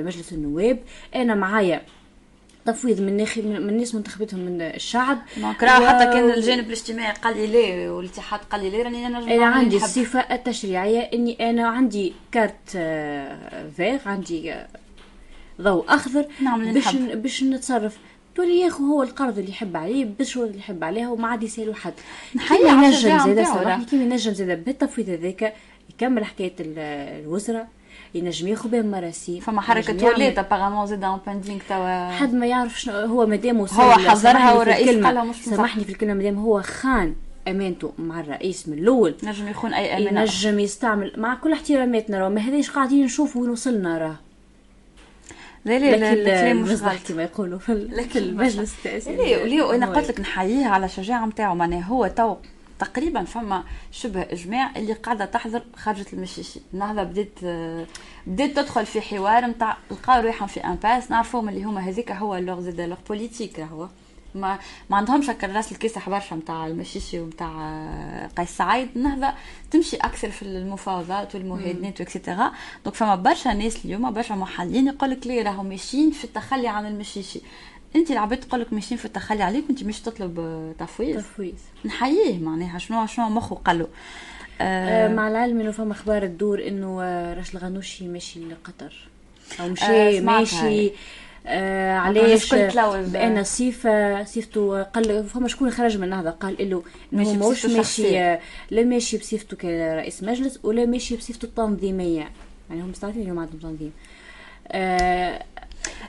مجلس 0.04 0.32
النواب. 0.32 0.78
أنا 1.14 1.34
معايا 1.34 1.82
تفويض 2.72 3.00
من 3.00 3.16
ناخبي 3.16 3.42
من 3.42 3.56
الناس 3.56 3.94
منتخبتهم 3.94 4.40
من 4.40 4.62
الشعب. 4.62 5.18
donc 5.36 5.62
و... 5.62 5.66
حتى 5.66 6.04
كان 6.04 6.30
الجانب 6.30 6.66
الاجتماعي 6.66 7.12
قال 7.12 7.36
لي 7.36 7.46
لا 7.46 7.90
والاتحاد 7.90 8.40
قال 8.40 8.60
لي 8.60 8.70
لا 8.70 8.82
راني 8.82 9.06
أنا 9.06 9.18
أنا 9.18 9.46
عندي 9.46 9.76
الصفة 9.76 10.20
التشريعية 10.20 11.00
إني 11.00 11.50
أنا 11.50 11.68
عندي 11.68 12.12
كارت 12.32 12.70
فيغ 13.76 13.98
عندي 14.06 14.54
ضوء 15.60 15.84
أخضر 15.88 16.26
نعم 16.42 16.72
باش 16.72 16.96
باش 16.96 17.42
نتصرف. 17.42 17.98
تولي 18.34 18.60
ياخو 18.60 18.84
هو 18.84 19.02
القرض 19.02 19.38
اللي 19.38 19.50
يحب 19.50 19.76
عليه 19.76 20.04
بالشروط 20.04 20.46
اللي 20.46 20.58
يحب 20.58 20.84
عليها 20.84 21.10
وما 21.10 21.28
عاد 21.28 21.42
يسالو 21.42 21.74
حد 21.74 21.92
كيما 22.48 22.86
ينجم 22.86 23.18
زاد 23.18 23.42
سامحني 23.42 23.84
كيما 23.84 24.02
ينجم 24.02 24.32
زاد 24.32 24.64
بالتفويض 24.64 25.08
هذاك 25.08 25.54
يكمل 25.90 26.24
حكاية 26.24 26.54
الوزراء 26.60 27.68
ينجم 28.14 28.48
ياخذ 28.48 28.68
بهم 28.68 28.90
مراسيم 28.90 29.40
فما 29.40 29.60
حركة 29.60 29.92
توليت 29.92 30.38
ابارامون 30.38 30.86
زاد 30.86 31.04
اون 31.04 31.20
بيندينغ 31.26 31.60
توا. 31.68 32.10
حد 32.10 32.34
ما 32.34 32.46
يعرف 32.46 32.80
شنو 32.80 32.94
هو 32.94 33.26
مادام 33.26 33.58
هو 33.58 33.92
حضرها 33.92 34.52
والرئيس 34.52 35.04
قالها 35.04 35.24
مش 35.24 35.44
سامحني 35.44 35.84
في 35.84 35.92
الكلمة 35.92 36.14
مادام 36.14 36.38
هو 36.38 36.62
خان 36.62 37.14
أمانته 37.48 37.92
مع 37.98 38.20
الرئيس 38.20 38.68
من 38.68 38.78
الأول. 38.78 39.14
نجم 39.22 39.48
يخون 39.48 39.74
أي 39.74 39.96
أمانة. 39.96 40.20
ينجم 40.20 40.58
يستعمل 40.58 41.12
مع 41.16 41.34
كل 41.34 41.52
احتراماتنا 41.52 42.18
راه 42.18 42.28
ما 42.28 42.40
هذاش 42.40 42.70
قاعدين 42.70 43.04
نشوفوا 43.04 43.42
وين 43.42 43.50
وصلنا 43.50 43.98
راه. 43.98 44.16
لا 45.64 45.78
لا 45.78 46.12
الكلام 46.12 46.62
مش 46.62 46.78
كما 47.08 47.22
يقولوا 47.22 47.58
في 47.58 47.72
المجلس 48.16 48.74
التاسيسي 48.78 49.56
لا 49.56 49.74
أنا 49.74 49.86
قلت 49.86 50.08
لك 50.08 50.20
نحييه 50.20 50.66
على 50.66 50.86
الشجاعه 50.86 51.26
نتاعو 51.26 51.54
معناها 51.54 51.84
هو 51.84 52.06
تو 52.06 52.36
تقريبا 52.78 53.24
فما 53.24 53.64
شبه 53.92 54.22
اجماع 54.22 54.76
اللي 54.76 54.92
قاعدة 54.92 55.24
تحضر 55.24 55.62
خرجة 55.76 56.06
المشيشي 56.12 56.60
النهضه 56.74 57.02
بدات 57.02 57.38
بدات 58.26 58.50
تدخل 58.56 58.86
في 58.86 59.00
حوار 59.00 59.46
نتاع 59.46 59.76
لقاو 59.90 60.22
روحهم 60.22 60.48
في 60.48 60.60
امباس 60.60 61.10
نعرفوهم 61.10 61.48
اللي 61.48 61.64
هما 61.64 61.80
هذيك 61.80 62.12
هو 62.12 62.36
لوغ 62.36 62.60
زاد 62.60 62.80
لوغ 62.80 62.98
بوليتيك 63.08 63.60
هو. 63.60 63.88
ما 64.34 64.58
ما 64.90 64.96
عندهمش 64.96 65.30
هكا 65.30 65.46
الراس 65.46 65.72
الكاسح 65.72 66.08
برشا 66.10 66.34
نتاع 66.34 66.66
المشيشي 66.66 67.20
ونتاع 67.20 67.50
قيس 68.36 68.56
سعيد. 68.56 68.88
النهضه 68.96 69.34
تمشي 69.70 69.96
أكثر 69.96 70.30
في 70.30 70.42
المفاوضات 70.42 71.34
والمهادنات 71.34 72.00
و 72.00 72.06
et 72.06 72.17
cetera 72.17 72.52
donc 72.84 72.96
فما 72.96 73.14
برشا 73.14 73.48
ناس 73.48 73.84
اليوم 73.84 74.10
برشا 74.10 74.34
محللين 74.34 74.86
يقول 74.86 75.10
لك 75.10 75.26
ليه 75.26 75.42
راهم 75.42 75.66
ماشيين 75.66 76.10
في 76.10 76.24
التخلي 76.24 76.68
عن 76.68 76.86
المشيشي 76.86 77.40
انت 77.96 78.10
العباد 78.10 78.40
تقول 78.40 78.60
لك 78.60 78.72
ماشيين 78.72 78.98
في 78.98 79.04
التخلي 79.04 79.42
عليك 79.42 79.64
انت 79.70 79.82
مش 79.84 80.00
تطلب 80.00 80.34
تفويض. 80.78 81.18
تفويض. 81.18 81.54
نحييه 81.84 82.38
معناها 82.38 82.78
شنو 82.78 83.06
شنو 83.06 83.28
مخه 83.28 83.56
قال 83.56 83.78
له 83.78 83.86
آه, 84.60 85.06
آه 85.06 85.14
مع 85.14 85.28
العلم 85.28 85.60
إنه 85.60 85.70
فما 85.70 85.92
أخبار 85.92 86.26
تدور 86.26 86.66
إنه 86.68 87.02
آه، 87.02 87.34
راشد 87.34 87.56
الغنوشي 87.56 88.08
ماشي 88.08 88.40
لقطر. 88.40 89.08
أو 89.60 89.68
مشي 89.68 89.84
آه 89.84 90.20
ماشي. 90.20 90.90
آه 91.46 91.96
علاش؟ 91.96 92.54
بأن 92.54 93.44
صيفة 93.44 94.24
صيفته 94.24 94.82
قال 94.82 95.24
فما 95.28 95.48
شكون 95.48 95.70
خرج 95.70 95.96
من 95.96 96.04
النهضه 96.04 96.30
قال 96.30 96.70
له 96.70 96.82
إنه 97.12 97.32
ماهوش 97.34 97.66
ماشي 97.66 98.18
آه، 98.20 98.40
لا 98.70 98.82
ماشي 98.84 99.18
بصفته 99.18 99.56
كرئيس 99.56 100.22
مجلس 100.22 100.58
ولا 100.62 100.86
ماشي 100.86 101.16
بصفته 101.16 101.46
التنظيمية. 101.46 102.28
يعني 102.70 102.82
هم 102.82 102.88
مستعدين 102.90 103.22
اليوم 103.22 103.38
عندهم 103.38 103.58
تنظيم 103.58 103.92
آه 104.68 105.42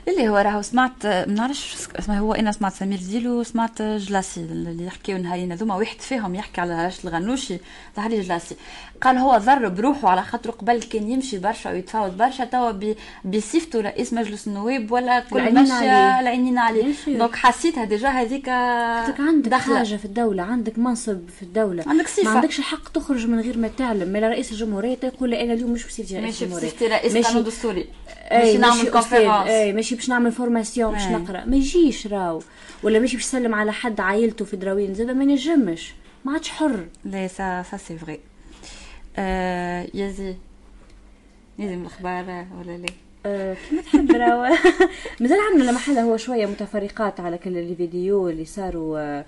اللي 0.08 0.28
هو 0.28 0.36
راهو 0.36 0.62
سمعت 0.62 1.06
ما 1.06 1.24
نعرفش 1.26 1.76
اسمه 1.98 2.18
هو 2.18 2.32
إنا 2.32 2.52
سمعت 2.52 2.72
سمير 2.72 2.98
زيلو 2.98 3.42
سمعت 3.42 3.82
جلاسي 3.82 4.40
اللي 4.40 4.86
يحكيو 4.86 5.18
نهارين 5.18 5.52
هذوما 5.52 5.74
واحد 5.74 6.00
فيهم 6.00 6.34
يحكي 6.34 6.60
على 6.60 6.84
راشد 6.84 7.06
الغنوشي 7.06 7.58
ظهر 7.96 8.20
جلاسي. 8.20 8.56
قالك 9.00 9.18
هو 9.18 9.38
ضر 9.38 9.68
بروحه 9.68 10.08
على 10.08 10.22
خاطر 10.22 10.50
قبل 10.50 10.82
كان 10.82 11.10
يمشي 11.10 11.38
برشا 11.38 11.70
ويتفاوض 11.70 12.16
برشا 12.16 12.44
توا 12.44 12.94
بصفته 13.24 13.80
رئيس 13.80 14.12
مجلس 14.12 14.48
النواب 14.48 14.92
ولا 14.92 15.20
كل 15.20 15.54
مشى 15.54 15.84
العينين 16.20 16.58
عليه. 16.58 16.94
donc 17.06 17.36
حسيتها 17.36 17.84
déjà 17.84 18.08
هذيك 18.08 18.48
عندك 18.48 19.48
دخلة. 19.48 19.78
حاجة 19.78 19.96
في 19.96 20.04
الدولة 20.04 20.42
عندك 20.42 20.78
منصب 20.78 21.28
في 21.38 21.42
الدولة. 21.42 21.84
عندك 21.86 22.08
صفة. 22.08 22.24
ما 22.24 22.30
عندكش 22.30 22.58
الحق 22.58 22.88
تخرج 22.88 23.26
من 23.26 23.40
غير 23.40 23.58
ما 23.58 23.68
تعلم. 23.68 24.08
ما 24.08 24.18
رئيس 24.18 24.52
الجمهورية 24.52 24.94
تقول 24.94 25.34
أنا 25.34 25.52
اليوم 25.52 25.70
مش 25.70 25.86
بصفتي 25.86 26.18
رئيس 26.18 26.42
الجمهورية. 26.42 26.64
ماشي 26.64 26.76
بصفتي 26.76 26.86
رئيس 26.86 27.26
قانون 27.26 27.44
دستوري. 27.44 27.86
ماشي 28.32 28.58
نعمل 28.58 28.90
conférence 28.90 29.48
أي 29.48 29.72
ماشي 29.72 29.94
باش 29.94 30.08
نعمل 30.08 30.32
formation 30.32 30.92
باش 30.92 31.06
نقرأ. 31.06 31.44
ما 31.44 31.56
يجيش 31.56 32.06
راو 32.06 32.42
ولا 32.82 32.98
ماشي 32.98 33.16
باش 33.16 33.24
يسلم 33.24 33.54
على 33.54 33.72
حد 33.72 34.00
عائلته 34.00 34.44
في 34.44 34.56
دراوين 34.56 34.94
زاد 34.94 35.10
ما 35.10 35.24
ينجمش. 35.24 35.92
ما 36.24 36.32
عادش 36.32 36.50
حر. 36.50 36.86
لا 37.04 37.26
سا 37.26 37.64
سا 37.70 37.76
سي 37.76 37.98
فري 37.98 38.20
آه 39.16 39.86
يزي. 39.94 40.36
يزي 41.58 41.74
الأخبار 41.74 42.46
ولا 42.58 42.76
لا 42.76 42.86
أه 43.26 43.56
كيما 43.68 43.82
تحب 43.82 44.10
راهو 44.10 44.42
مازال 45.20 45.38
عندنا 45.52 45.72
محلة 45.72 46.02
هو 46.02 46.16
شوية 46.16 46.46
متفرقات 46.46 47.20
على 47.20 47.38
كل 47.38 47.58
الفيديو 47.58 48.28
اللي 48.28 48.44
صاروا 48.44 49.00
آه 49.00 49.24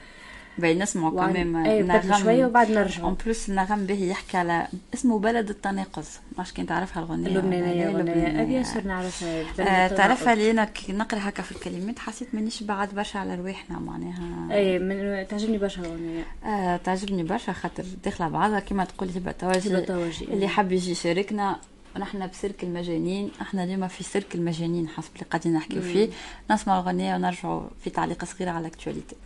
باين 0.59 0.83
نسمعوا 0.83 1.11
كمان 1.11 1.57
اي 1.57 1.83
نغم. 1.83 2.19
شوية 2.19 2.47
وبعد 2.47 2.71
نرجعوا 2.71 3.09
اون 3.09 3.17
بلوس 3.25 3.49
النغم 3.49 3.87
به 3.87 4.05
يحكي 4.05 4.37
على 4.37 4.67
اسمه 4.95 5.19
بلد 5.19 5.51
التناقض. 5.51 6.05
ماش 6.39 6.53
كنت 6.53 6.69
تعرفها 6.69 7.03
الغنية 7.03 7.27
اللبنانية 7.27 7.89
اللبنانية. 7.89 8.45
بيان 8.45 8.65
سور 8.65 8.85
نعرفها. 8.85 9.45
آه 9.61 9.89
تعرفها 9.89 10.35
لي. 10.35 10.51
أنا 10.51 10.69
نقرأ 10.89 11.19
هكا 11.23 11.43
في 11.43 11.53
الكلمات. 11.53 11.99
حسيت 11.99 12.29
مانيش 12.35 12.63
بعد 12.63 12.95
برشا 12.95 13.19
على 13.19 13.35
رواحنا 13.35 13.79
معناها. 13.79 14.55
اي 14.55 14.79
من 14.79 15.27
تعجبني 15.29 15.59
برشا 15.59 15.83
الغنية 15.83 16.25
آه 16.45 16.77
تعجبني 16.77 17.23
برشا 17.23 17.53
خاطر 17.53 17.85
داخلة 18.05 18.29
بعضها. 18.29 18.61
كما 18.61 18.85
تقول 18.85 19.09
هبة 19.09 19.33
توجي 19.33 20.25
اللي 20.25 20.49
حب 20.49 20.73
يجي 20.73 20.91
يشاركنا. 20.91 21.57
نحن 21.99 22.27
ب 22.27 22.32
cirque 22.32 22.65
المجانين. 22.65 23.31
إحنا 23.41 23.65
اليوم 23.65 23.89
في 23.89 24.05
cirque 24.05 24.35
المجانين 24.35 24.89
حسب 24.89 25.11
اللي 25.15 25.27
قاعدين 25.31 25.53
نحكيو 25.53 25.83
فيه. 25.83 26.09
نسمع 26.51 26.81
الأغنية 26.81 27.15
ونرجعوا 27.15 27.63
في 27.85 27.91
تعليق 27.91 28.25
صغير 28.25 28.49
على 28.49 28.61
ال 28.67 28.71
actualité. 28.71 29.17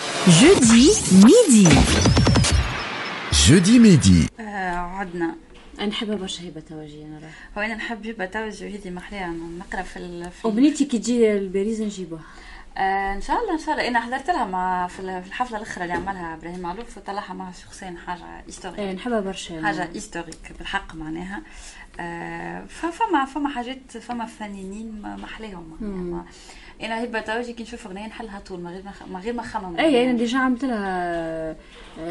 Jeudi 0.00 0.86
midi. 1.24 1.68
Jeudi 3.32 3.78
midi. 3.78 4.28
آه 4.40 4.76
عدنا 4.76 5.34
نحب 5.88 6.18
برشا 6.20 6.48
هبة 6.48 6.60
توجي 6.60 7.04
أنا 7.04 7.30
هو 7.58 7.62
أنا 7.62 7.74
نحب 7.74 8.06
هبة 8.06 8.24
توجي 8.26 8.64
وهذه 8.66 8.90
محليه 8.90 9.26
نقرأ 9.58 9.82
في 9.82 9.96
ال... 9.96 10.30
في 10.30 10.46
وبنيتي 10.46 10.84
كي 10.84 10.98
تجي 10.98 11.32
الباريز 11.32 11.82
نجيبوها 11.82 12.22
آه 12.76 13.14
إن 13.14 13.20
شاء 13.20 13.40
الله 13.40 13.52
إن 13.52 13.58
شاء 13.58 13.74
الله. 13.74 13.88
أنا 13.88 14.00
حضرت 14.00 14.30
لها 14.30 14.44
مع 14.44 14.86
في 14.86 15.00
الحفلة 15.00 15.56
الاخرى 15.56 15.84
اللي 15.84 15.94
عملها 15.94 16.34
إبراهيم 16.34 16.60
معلوف 16.60 16.98
وطلعها 16.98 17.34
مع 17.34 17.52
شخصيا 17.52 17.96
حاجة 18.06 18.24
historique 18.46 18.78
إيه 18.78 18.92
نحبها 18.92 19.20
برشا 19.20 19.62
حاجة 19.62 19.84
historique 19.94 20.52
بالحق 20.58 20.94
معناها. 20.94 21.42
آه 22.00 22.64
فما 22.66 23.24
فما 23.24 23.48
حاجات 23.48 23.98
فما 23.98 24.26
فنانين 24.26 25.02
محليهم 25.02 25.76
معناها 25.80 26.24
أنا 26.82 27.04
هبة 27.04 27.20
توجي 27.20 27.52
كي 27.52 27.62
نشوف 27.62 27.86
أغنية 27.86 28.06
نحلها 28.06 28.38
طول 28.40 28.60
من 28.60 28.66
غير 28.70 28.82
ما 29.10 29.20
غير 29.20 29.32
ما 29.34 29.42
نخمم. 29.42 29.76
اي 29.76 30.10
أنا 30.10 30.18
ديجا 30.18 30.38
عملت 30.38 30.64
لها 30.64 31.56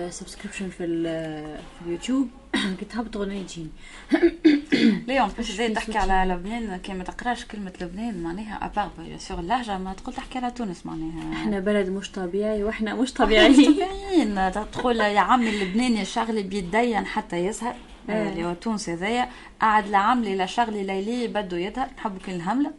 سبسكريبشن 0.10 0.70
في, 0.70 0.78
في 0.78 1.86
اليوتيوب. 1.86 2.30
كنت 2.80 2.96
هبط 2.96 3.18
أغنية 3.18 3.44
تجيني 3.44 3.70
لا 5.08 5.28
باش 5.28 5.52
زي 5.52 5.70
تحكي 5.70 5.98
على 5.98 6.34
لبنان 6.34 6.78
كي 6.78 6.94
ما 6.94 7.04
تقراش 7.04 7.46
كلمة 7.46 7.74
لبنان 7.82 8.24
معناها 8.24 8.66
ابار 8.66 8.92
سور 9.18 9.40
اللهجه 9.40 9.78
ما 9.78 9.94
تقول 9.94 10.16
تحكي 10.16 10.38
على 10.38 10.52
تونس 10.52 10.86
معناها. 10.86 11.34
إحنا 11.34 11.60
بلد 11.60 11.90
مش 11.90 12.12
طبيعي 12.12 12.64
وإحنا 12.64 12.94
مش 12.94 13.14
طبيعيين. 13.22 13.74
طبيعيين. 13.74 14.52
تقول 14.52 15.00
يا 15.00 15.20
عمي 15.20 15.50
اللبناني 15.50 16.06
شغلي 16.06 16.44
بيتدين 16.44 17.06
حتى 17.06 17.38
يسهر. 17.38 17.76
اللي 18.10 18.46
هو 18.46 18.54
تونس 18.54 18.90
هذايا 18.90 19.30
قعد 19.62 19.88
لعملي 19.88 20.38
لشغلي 20.38 20.84
ليلي 20.84 21.28
بده 21.28 21.58
يظهر. 21.58 21.88
نحبوا 21.98 22.20
كل 22.26 22.32
الهملة. 22.32 22.72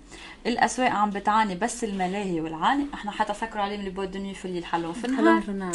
الأسواق 0.47 0.91
عم 0.91 1.11
بتعاني 1.11 1.55
بس 1.55 1.85
الملاهي 1.85 2.41
والعاني. 2.41 2.87
إحنا 2.95 3.11
حتى 3.11 3.35
سكروا 3.35 3.63
عليهم 3.63 3.81
اللي 3.81 3.91
بود 3.91 4.11
دنيا 4.11 4.35
في 4.35 4.45
الليل 4.45 4.65
حلوهم 4.65 4.95
النهار. 5.05 5.43
في 5.43 5.49
النهار. 5.49 5.75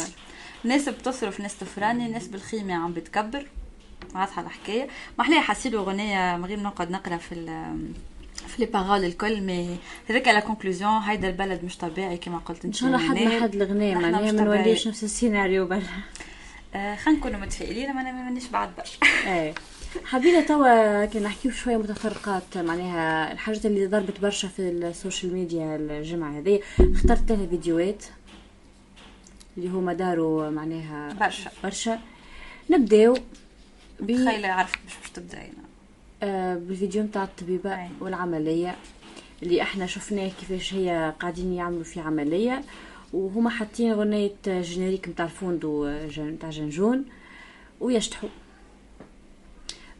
ناس 0.64 0.88
بتصرف 0.88 1.40
ناس 1.40 1.58
تفراني 1.58 2.08
ناس 2.08 2.28
بالخيمة 2.28 2.74
عم 2.74 2.92
بتكبر. 2.92 3.46
واضحه 4.14 4.42
الحكاية. 4.42 4.88
ما 5.18 5.24
أحلى 5.24 5.40
حسيت 5.40 5.74
أغنية 5.74 6.36
من 6.36 6.44
غير 6.44 6.60
نقعد 6.60 6.90
نقرأ 6.90 7.16
في 7.16 7.34
في 8.48 8.58
لي 8.58 8.66
بارول 8.66 9.04
الكل 9.04 9.40
مي 9.40 9.76
هذاك 10.08 10.28
لا 10.28 10.40
كونكلوزيون 10.40 10.92
هيدا 10.92 11.28
البلد 11.28 11.64
مش 11.64 11.76
طبيعي 11.76 12.16
كما 12.16 12.38
قلت 12.38 12.64
إن 12.64 12.72
شاء 12.72 12.88
الله 12.88 12.98
حد 12.98 13.42
حد 13.42 13.54
الغناء 13.54 13.94
معناها 13.94 14.32
ما 14.32 14.44
نوليش 14.44 14.88
نفس 14.88 15.04
السيناريو 15.04 15.66
برا. 15.66 15.82
آه 16.74 16.96
خلينا 16.96 17.20
نكونوا 17.20 17.40
متفائلين 17.40 17.92
ما 17.94 18.02
مانيش 18.12 18.48
بعد 18.48 18.70
برشا 18.78 18.98
إيه. 19.32 19.54
حبينا 20.04 20.40
توا 20.40 21.04
كي 21.04 21.20
نحكيو 21.20 21.50
شوية 21.50 21.76
متفرقات 21.76 22.58
معناها 22.58 23.32
الحاجات 23.32 23.66
اللي 23.66 23.86
ضربت 23.86 24.20
برشا 24.20 24.48
في 24.48 24.62
السوشيال 24.62 25.34
ميديا 25.34 25.76
الجمعه 25.76 26.38
هذه 26.38 26.60
اخترت 26.80 27.28
ثلاث 27.28 27.48
فيديوهات 27.48 28.04
اللي 29.56 29.68
هما 29.68 29.92
داروا 29.92 30.50
معناها 30.50 31.12
برشا. 31.20 31.50
برشا. 31.64 31.98
نبداو 32.70 33.16
تخيلي 34.00 34.46
عرفت 34.46 34.78
مش 34.86 34.92
باش 35.02 35.10
تبداي 35.10 35.50
آه 36.22 36.54
بالفيديو 36.54 37.02
نتاع 37.02 37.24
الطبيبة 37.24 37.74
أي. 37.74 37.88
والعملية 38.00 38.76
اللي 39.42 39.62
إحنا 39.62 39.86
شفناه 39.86 40.28
كيفاش 40.40 40.74
هي 40.74 41.14
قاعدين 41.20 41.52
يعملوا 41.52 41.84
في 41.84 42.00
عملية 42.00 42.62
وهما 43.12 43.50
حاطين 43.50 43.92
غنية 43.92 44.32
générique 44.46 45.08
نتاع 45.08 45.24
الفوندو 45.24 45.88
نتاع 46.18 46.50
جنجون 46.50 47.04
ويشطحوا. 47.80 48.28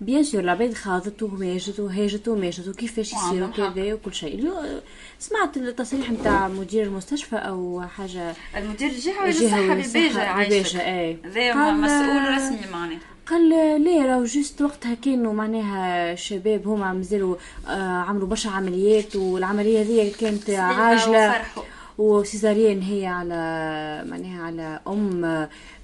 bien 0.01 0.23
sûr 0.23 0.41
العباد 0.41 0.75
خاضت 0.75 1.23
وماجت 1.23 1.81
وهاجت 1.81 2.29
وماجت 2.29 2.69
وكيفاش 2.69 3.13
يصيروا 3.13 3.49
كذا 3.49 3.95
وكل 3.95 4.15
شيء 4.15 4.51
سمعت 5.19 5.57
التصريح 5.57 6.11
نتاع 6.11 6.49
مدير 6.49 6.83
المستشفى 6.87 7.37
أو 7.37 7.83
حاجة 7.97 8.35
المدير 8.57 8.91
الجهوي 8.91 9.27
للصحه 9.27 9.75
بباجه 9.75 10.23
عايشه 10.29 10.81
اي 10.81 11.19
مسؤول 11.73 12.35
رسمي 12.35 12.71
معناه 12.73 12.99
قال 13.31 13.49
ليه 13.85 14.07
راهو 14.07 14.25
juste 14.25 14.63
وقتها 14.63 14.95
كانوا 14.95 15.33
معناها 15.33 16.13
الشباب 16.13 16.69
هما 16.69 16.93
مازالوا 16.93 17.37
آه 17.69 17.71
عملوا 17.81 18.29
برشا 18.29 18.51
عمليات 18.51 19.17
والعملية 19.17 19.81
هذه 19.83 20.13
كانت 20.21 20.51
عاجلة 20.51 21.43
و 21.99 22.06
césarienne 22.06 22.83
هي 22.83 23.07
على 23.07 23.35
معناها 24.11 24.43
على 24.43 24.81
أم 24.89 25.25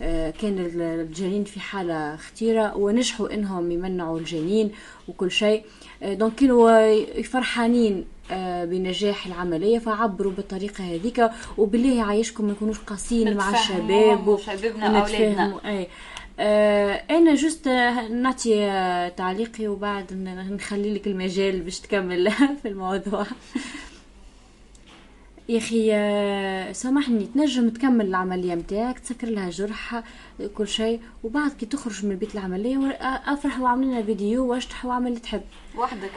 آه، 0.03 0.31
كان 0.31 0.71
الجنين 0.81 1.45
في 1.45 1.61
حالة 1.61 2.17
خطيرة 2.17 2.77
ونجحوا 2.77 3.35
إنهم 3.35 3.71
يمنعوا 3.71 4.19
الجنين 4.19 4.73
وكل 5.09 5.31
شيء. 5.31 5.65
آه، 6.03 6.15
donc 6.15 6.35
كانوا 6.35 7.23
فرحانين 7.23 8.05
بنجاح 8.65 9.27
العملية 9.27 9.79
فعبروا 9.79 10.33
بالطريقة 10.33 10.85
هذيك 10.85 11.31
وبالله 11.59 11.95
يعيشكم 11.95 12.45
ما 12.45 12.53
نكونوش 12.53 12.79
قاسيين 12.79 13.37
مع 13.37 13.51
الشباب 13.51 14.29
وشبابنا 14.29 15.01
أولادنا 15.01 15.61
أي. 15.65 15.89
آه 16.39 16.93
أنا 17.11 17.35
juste 17.35 17.69
نعطي 18.11 18.51
تعليقي 19.17 19.69
وبعد 19.69 20.13
نخلي 20.51 20.95
لك 20.95 21.07
المجال 21.07 21.61
باش 21.61 21.81
تكمل 21.81 22.31
في 22.63 22.69
الموضوع. 22.69 23.27
يا 25.49 25.59
أخي 25.59 25.91
آه، 25.95 26.73
سامحني 26.73 27.27
تنجم 27.27 27.69
تكمل 27.69 28.07
العملية 28.07 28.55
نتاعك 28.55 28.99
تسكر 28.99 29.27
لها 29.29 29.51
جرح 29.51 30.03
كل 30.55 30.69
شيء 30.69 31.01
وبعد 31.25 31.51
كي 31.53 31.67
تخرج 31.67 32.07
من 32.07 32.17
بيت 32.17 32.35
العملية 32.35 32.79
أفرح 33.01 33.61
وعملنا 33.61 34.03
فيديو 34.03 34.47
واشطح 34.47 34.85
وأعمل 34.87 35.07
اللي 35.09 35.21
تحب. 35.21 35.43
وحدك. 35.79 36.11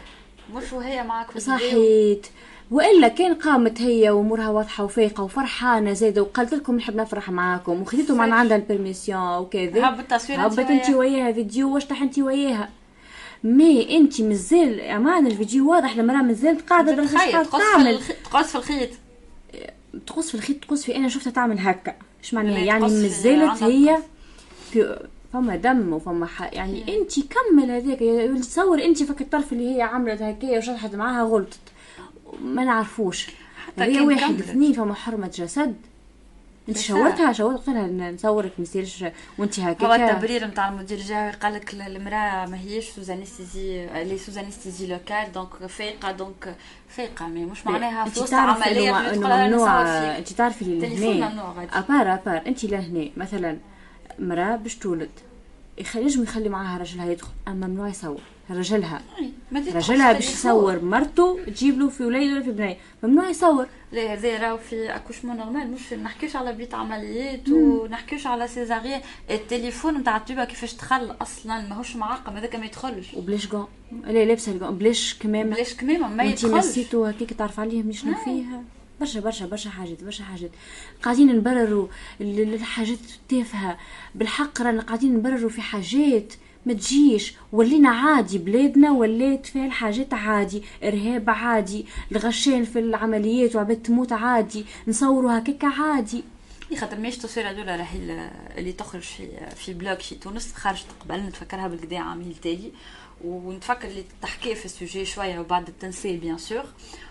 مش 0.54 0.74
وهي 0.74 1.04
معك 1.04 1.38
صحيت. 1.38 2.28
وإلا 2.72 3.08
كان 3.08 3.34
قامت 3.34 3.82
هي 3.82 4.10
وامورها 4.10 4.50
واضحة 4.50 4.84
وفايقة 4.84 5.24
وفرحانة 5.24 5.94
زاده 5.94 6.22
وقالت 6.22 6.54
لكم 6.54 6.76
نحب 6.76 6.96
نفرح 6.96 7.30
معاكم 7.30 7.82
وخذيتوا 7.82 8.16
معنا 8.16 8.36
عندها 8.36 8.58
ال 8.58 8.65
permission 8.65 9.38
وكذا. 9.38 9.90
هبط 9.90 10.04
تصوير 10.04 10.46
هبط 10.46 10.60
أنت 10.60 10.90
وياها 10.90 11.32
فيديو 11.32 11.74
واشطح 11.74 12.02
أنت 12.02 12.20
وياها. 12.20 12.70
mais 13.44 13.98
أنت 13.98 14.22
مازال 14.22 14.82
أمان 14.82 15.28
الفيديو 15.28 15.72
واضح 15.72 15.98
لما 15.98 16.22
مازال 16.22 16.66
قاعدة 16.66 16.96
تعمل 17.76 18.00
تقص 18.32 18.48
في 18.52 18.58
الخيط. 18.58 18.90
تقص 20.08 20.30
في 20.30 20.36
الخيط 20.36 20.64
تقص 20.64 20.84
في 20.84 20.96
أنا 20.96 21.10
شفتها 21.10 21.32
تعمل 21.32 21.60
هكا. 21.60 21.94
إيش 22.24 22.34
معناها 22.34 22.60
يعني 22.60 22.84
مازالت 22.84 23.64
هي 23.64 23.98
في 24.72 25.00
فما 25.34 25.56
دم 25.56 25.94
وفما 25.94 26.26
حق 26.26 26.56
يعني 26.56 26.98
أنت 26.98 27.12
كمل 27.20 27.72
هذاك 27.72 28.00
تصور 28.42 28.84
أنت 28.84 29.04
فك 29.04 29.22
الطرف 29.22 29.54
اللي 29.54 29.76
هي 29.76 29.82
عملت 29.82 30.22
هكايا 30.22 30.58
وشطحت 30.58 30.96
معاها 30.96 31.24
غلطت. 31.24 31.60
ما 32.44 32.64
نعرفوش. 32.64 33.28
هي 33.78 34.02
واحد 34.02 34.40
اثنين 34.40 34.74
فما 34.74 34.94
حرمة 34.94 35.28
جسد. 35.28 35.76
انت 36.70 36.78
شاورتها 36.78 37.34
شاورت 37.34 37.58
قلت 37.58 37.70
لها 37.70 38.12
نصورك 38.12 38.52
ما 38.58 38.64
يصيرش 38.64 39.06
وانت 39.38 39.60
هكا 39.60 39.88
هو 39.88 39.94
التبرير 39.94 40.48
نتاع 40.48 40.70
المدير 40.70 40.98
الجهوي 40.98 41.32
قال 41.32 41.54
لك 41.54 41.74
المرأة 41.74 42.46
ما 42.46 42.60
هيش 42.60 42.90
sous 42.90 43.17
anesthésie 43.17 43.86
لي 43.86 44.18
sous 44.18 44.38
anesthésie 44.38 44.88
locale 44.88 45.32
donc 45.32 45.66
فايقة 45.68 46.12
donc 46.12 46.56
فايقة. 46.90 47.28
mais 47.28 47.46
مش 47.46 47.66
معناها 47.66 48.06
في 48.06 48.20
وسط 48.20 48.34
عملية 48.34 48.92
ممنوع 48.92 49.82
انت 50.18 50.34
تعرفي 50.34 50.62
اللي 50.62 50.96
لهنا 50.96 51.68
à 51.74 51.82
part 51.82 52.14
à 52.14 52.18
part. 52.18 52.42
انت 52.48 52.66
لهنا. 52.66 53.10
مثلا 53.18 53.58
مرأة 54.20 54.56
باش 54.56 54.76
تولد 54.76 55.10
ينجم 55.96 56.24
يخلي 56.24 56.50
معاها 56.50 56.78
رجلها 56.78 57.12
يدخل 57.12 57.32
أما 57.48 57.68
ممنوع 57.68 57.88
يصور. 57.88 58.22
رجلها. 58.52 59.02
رجلها 59.54 60.14
باش 60.14 60.30
يصور. 60.30 60.80
مرته 60.80 61.40
تجيب 61.48 61.80
له 61.80 61.90
في 61.90 62.04
وليد 62.04 62.32
ولا 62.32 62.42
في 62.42 62.52
بنيه 62.52 62.78
ممنوع 63.04 63.30
يصور. 63.30 63.68
لا 63.92 64.14
هذا 64.14 64.38
راهو 64.38 64.58
في 64.58 64.96
accouchement 64.96 65.38
normal 65.38 65.72
مش 65.72 65.94
نحكيوش 65.94 66.36
على 66.36 66.54
بيت 66.54 66.74
عمليات 66.74 67.50
ونحكيوش 67.50 68.28
على 68.28 68.48
césarienne 68.48 69.02
التليفون 69.30 69.98
نتاع 69.98 70.18
الطبيبة 70.18 70.46
كيفاش 70.46 70.76
دخل 70.76 71.16
أصلا؟ 71.22 71.68
ماهوش 71.68 71.96
معقم. 71.96 72.38
هذاك 72.38 72.56
ما 72.56 72.66
يدخلش. 72.66 73.14
وبلاش 73.14 73.48
كون 73.48 73.68
لا 74.06 74.26
لابسة 74.26 74.52
الكون 74.52 74.78
بلاش 74.78 75.16
كمامة. 75.20 75.56
بلاش 75.56 75.74
كمامة. 75.74 76.08
ما 76.08 76.24
يدخلش. 76.24 76.46
انت 76.46 76.56
نسيتو 76.56 77.06
هكاك 77.06 77.34
تعرف 77.34 77.60
عليه 77.60 77.92
شنو 77.92 78.16
فيها؟ 78.26 78.64
برشا 79.00 79.20
برشا 79.20 79.46
برشا 79.46 79.70
حاجات 79.70 80.04
برشا 80.04 80.24
حاجات. 80.24 80.52
قاعدين 81.04 81.36
نبرروا 81.36 81.88
الحاجات 82.22 82.98
التافهه 83.16 83.78
بالحق 84.16 84.62
رانا 84.62 84.82
قاعدين 84.82 85.16
نبرروا 85.16 85.50
في 85.50 85.62
حاجات 85.62 86.34
ما 86.66 86.74
تجيش. 86.74 87.34
ولينا 87.52 87.90
عادي 87.90 88.38
بلادنا 88.38 88.92
ولات 88.92 89.46
فيها 89.46 89.66
الحاجات 89.66 90.14
عادي 90.14 90.64
إرهاب 90.84 91.30
عادي 91.30 91.86
الغشان 92.12 92.66
في 92.66 92.80
العمليات 92.80 93.56
وعباد 93.56 93.82
تموت 93.82 94.12
عادي 94.12 94.66
نصوروا 94.88 95.38
هكاك 95.38 95.66
عادي. 95.66 96.24
خاطر 96.78 97.00
ماهيش 97.00 97.18
تصوير 97.18 97.50
هذولا 97.50 97.76
راهي 97.76 98.30
اللي 98.58 98.72
تخرج 98.72 99.02
في 99.02 99.28
في 99.56 99.74
bloc 99.74 100.00
في 100.00 100.16
تونس 100.16 100.54
خرجت 100.54 100.86
قبل 101.02 101.20
نتفكرها 101.20 101.68
بالكدا 101.68 101.98
عامين 102.00 102.36
تالي 102.44 102.72
ونتفكر 103.24 103.88
اللي 103.88 104.04
تحكي 104.22 104.56
في 104.56 104.66
ال 104.66 104.72
sujet 104.72 105.06
شوية 105.06 105.40
وبعد 105.40 105.68
التنسيق 105.68 106.20
bien 106.20 106.38
sûr 106.38 106.66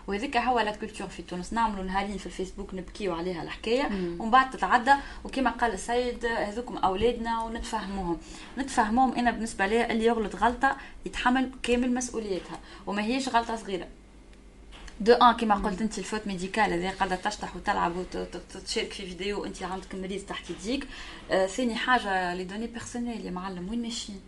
وهذيك 0.07 0.37
هو 0.37 0.61
la 0.61 0.77
culture 0.77 1.09
في 1.09 1.23
تونس 1.23 1.53
نعملوا 1.53 1.85
نهارين 1.85 2.18
في 2.18 2.27
الفيسبوك 2.27 2.75
نبكيو 2.75 3.14
عليها 3.14 3.42
الحكاية 3.42 3.85
ومن 4.18 4.31
بعد 4.31 4.51
تتعدى 4.51 4.94
وكما 5.25 5.51
قال 5.51 5.73
السيد 5.73 6.27
هذوكم 6.27 6.77
اولادنا 6.77 7.42
ونتفهموهم 7.42 8.18
نتفهموهم 8.59 9.14
أنا 9.14 9.31
بالنسبة 9.31 9.66
لي 9.66 9.92
اللي 9.92 10.05
يغلط 10.05 10.37
غلطه 10.37 10.77
يتحمل 11.07 11.51
كامل 11.62 11.94
مسؤوليتها 11.94 12.61
وما 12.87 13.03
هيش 13.03 13.29
غلطه 13.29 13.57
صغيره 13.57 13.87
donc 15.01 15.37
كيما 15.37 15.55
قلت 15.55 15.81
انت 15.81 15.99
ال 15.99 16.03
faute 16.03 16.27
médicale 16.27 16.73
هذه 16.73 16.90
قاعدة 16.90 17.16
تشطح 17.16 17.57
وتلعب 17.57 17.97
وتشارك 17.97 18.92
في 18.92 19.07
فيديو 19.07 19.42
وانت 19.42 19.62
عندك 19.62 19.94
مريض 19.94 20.21
تحت 20.21 20.51
يديك 20.51 20.85
آه 20.85 20.88
ثاني 21.29 21.75
حاجة 21.75 22.35
les 22.35 22.44
données 22.44 22.66
personnelles 22.66 23.27
يا 23.27 23.31
معلم 23.31 23.69
وين 23.71 23.83
ماشيين؟ 23.83 24.21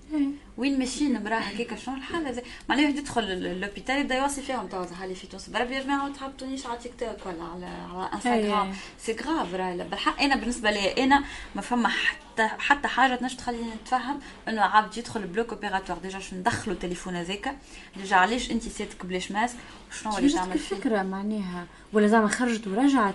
وين 0.59 0.79
ماشيين؟ 0.79 1.25
مراه 1.25 1.37
هكاك 1.37 1.79
شنو 1.79 1.95
الحال 1.95 2.27
هذا 2.27 2.43
معناها 2.69 2.85
واحد 2.85 2.99
يدخل 2.99 3.61
l'hôpital 3.61 3.97
يبدا 3.97 4.15
يوصي 4.15 4.43
فيهم 4.43 4.67
توا 4.67 5.07
لي 5.07 5.15
في 5.15 5.27
تونس. 5.27 5.49
بربي 5.49 5.75
يا 5.75 5.83
جماعة 5.83 6.09
ما 6.09 6.15
تهبطونيش 6.15 6.67
على 6.67 6.79
تيك 6.79 6.93
توك 7.01 7.27
ولا 7.27 7.45
على 7.45 7.67
على 7.67 8.11
انستغرام 8.15 8.75
c'est 8.99 9.13
grave 9.13 9.55
راهي 9.55 9.77
بالحق 9.77 10.23
أنا 10.23 10.37
بالنسبة 10.37 10.71
لي 10.71 11.05
أنا 11.05 11.25
ما 11.55 11.63
فما 11.63 11.89
حتى 11.89 12.49
حتى 12.59 12.89
حاجة 12.89 13.15
تنجم 13.17 13.37
تخليني 13.37 13.71
نتفهم 13.83 14.21
إنه 14.49 14.63
عبد 14.63 14.99
يدخل 14.99 15.27
bloc 15.27 15.53
opératoire 15.53 15.99
déjà 15.99 16.19
شو 16.19 16.37
ندخلوا 16.37 16.75
التليفون 16.75 17.17
هذاك؟ 17.17 17.57
déjà 17.97 18.17
علاش 18.17 18.51
انت 18.51 18.63
سيتك 18.63 19.07
بلاش 19.07 19.33
ماسك 19.33 19.57
وشنو 19.91 20.19
اللي 20.19 20.33
تعمل 20.33 20.59
فيه؟ 20.59 20.77
فكره 20.77 21.03
معناها؟ 21.03 21.67
ولا 21.93 22.07
زعما 22.07 22.29
خرجت 22.29 22.67
ورجعت. 22.67 23.15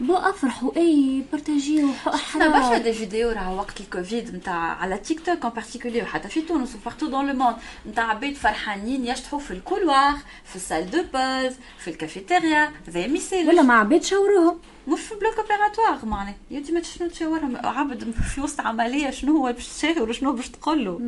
بو 0.00 0.16
أفرحوا 0.16 0.76
إي 0.76 1.24
بارتاجيو 1.32 1.88
إحنا 2.14 2.48
برشا 2.48 2.78
des 2.78 2.92
vidéos 2.92 3.19
راه 3.24 3.54
وقت 3.54 3.80
الكوفيد 3.80 4.34
نتاع 4.34 4.54
على 4.54 4.98
تيك 4.98 5.20
توك 5.26 5.44
en 5.44 5.50
particulier 5.50 6.02
وحتى 6.02 6.28
في 6.28 6.40
تونس 6.40 6.74
و 6.74 6.78
partout 6.78 7.06
dans 7.06 7.26
le 7.26 7.34
monde 7.34 7.56
نتاع 7.88 8.10
عباد 8.10 8.34
فرحانين 8.34 9.06
يشطحوا 9.06 9.38
في 9.38 9.50
ال 9.50 9.58
couloir 9.58 10.14
في 10.44 10.56
ال 10.56 10.62
salle 10.62 10.90
de 10.90 11.02
pause 11.12 11.56
في 11.78 11.90
الكافيتيريا 11.90 12.72
هذا 12.88 13.06
مثال 13.06 13.48
ولا 13.48 13.62
مع 13.62 13.80
عباد 13.80 14.02
شاوروهم 14.02 14.58
مش 14.88 15.00
في 15.00 15.14
bloc 15.14 15.38
opératoire 15.38 16.06
معناها 16.06 16.34
يا 16.50 16.62
ما 16.72 16.82
شنو 16.82 17.08
تشاورهم 17.08 17.56
عبد 17.56 18.10
في 18.10 18.40
وسط 18.40 18.60
عمليه 18.60 19.10
شنو 19.10 19.36
هو 19.36 19.52
باش 19.52 19.68
تشاور 19.68 20.12
شنو 20.12 20.32
باش 20.32 20.48
تقول 20.48 20.84
له 20.84 21.00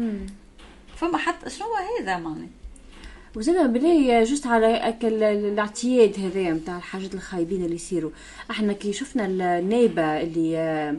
فما 0.97 1.19
حتى 1.19 1.51
شنو 1.51 1.67
هو 1.67 1.75
هذا 1.75 2.17
معناها 2.17 2.49
وزاد 3.37 3.73
بلي 3.73 4.25
juste 4.25 4.47
على 4.47 4.77
اكل 4.77 5.23
الاعتياد 5.23 6.21
هذا 6.21 6.51
نتاع 6.51 6.77
الحاجات 6.77 7.15
الخايبين 7.15 7.65
اللي 7.65 7.75
يصيروا 7.75 8.11
إحنا 8.51 8.73
كي 8.73 8.93
شفنا 8.93 9.27
النايبه 9.27 10.21
اللي 10.21 10.97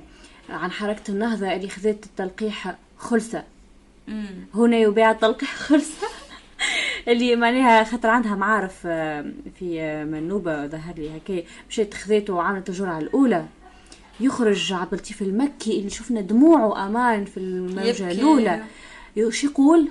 عن 0.50 0.72
حركة 0.72 1.12
النهضة 1.12 1.54
اللي 1.54 1.70
خذت 1.70 2.06
التلقيح 2.06 2.76
خلصة. 2.98 3.44
هنا 4.56 4.78
يباع 4.78 5.12
التلقيح 5.12 5.56
خلصة. 5.56 6.08
اللي 7.08 7.36
معناها 7.36 7.84
خاطر 7.84 8.10
عندها 8.10 8.36
معارف 8.36 8.82
آه، 8.86 9.26
في 9.60 9.82
آه، 9.82 10.04
منوبة 10.04 10.68
ظهر 10.68 10.94
لي 10.96 11.18
هكا 11.18 11.44
مشيت 11.70 11.94
خذيته 11.94 12.34
وعملت 12.34 12.70
الجرعة 12.70 13.00
الأولى. 13.00 13.46
يخرج 14.20 14.74
عبد 14.74 14.94
اللطيف 14.94 15.22
المكي 15.22 15.80
اللي 15.80 15.90
شفنا 15.90 16.22
دموعه 16.22 16.88
أمان 16.88 17.26
في 17.26 17.38
الموجة 17.38 18.12
الأولى. 18.12 18.64
شو 19.30 19.48
يقول؟ 19.48 19.90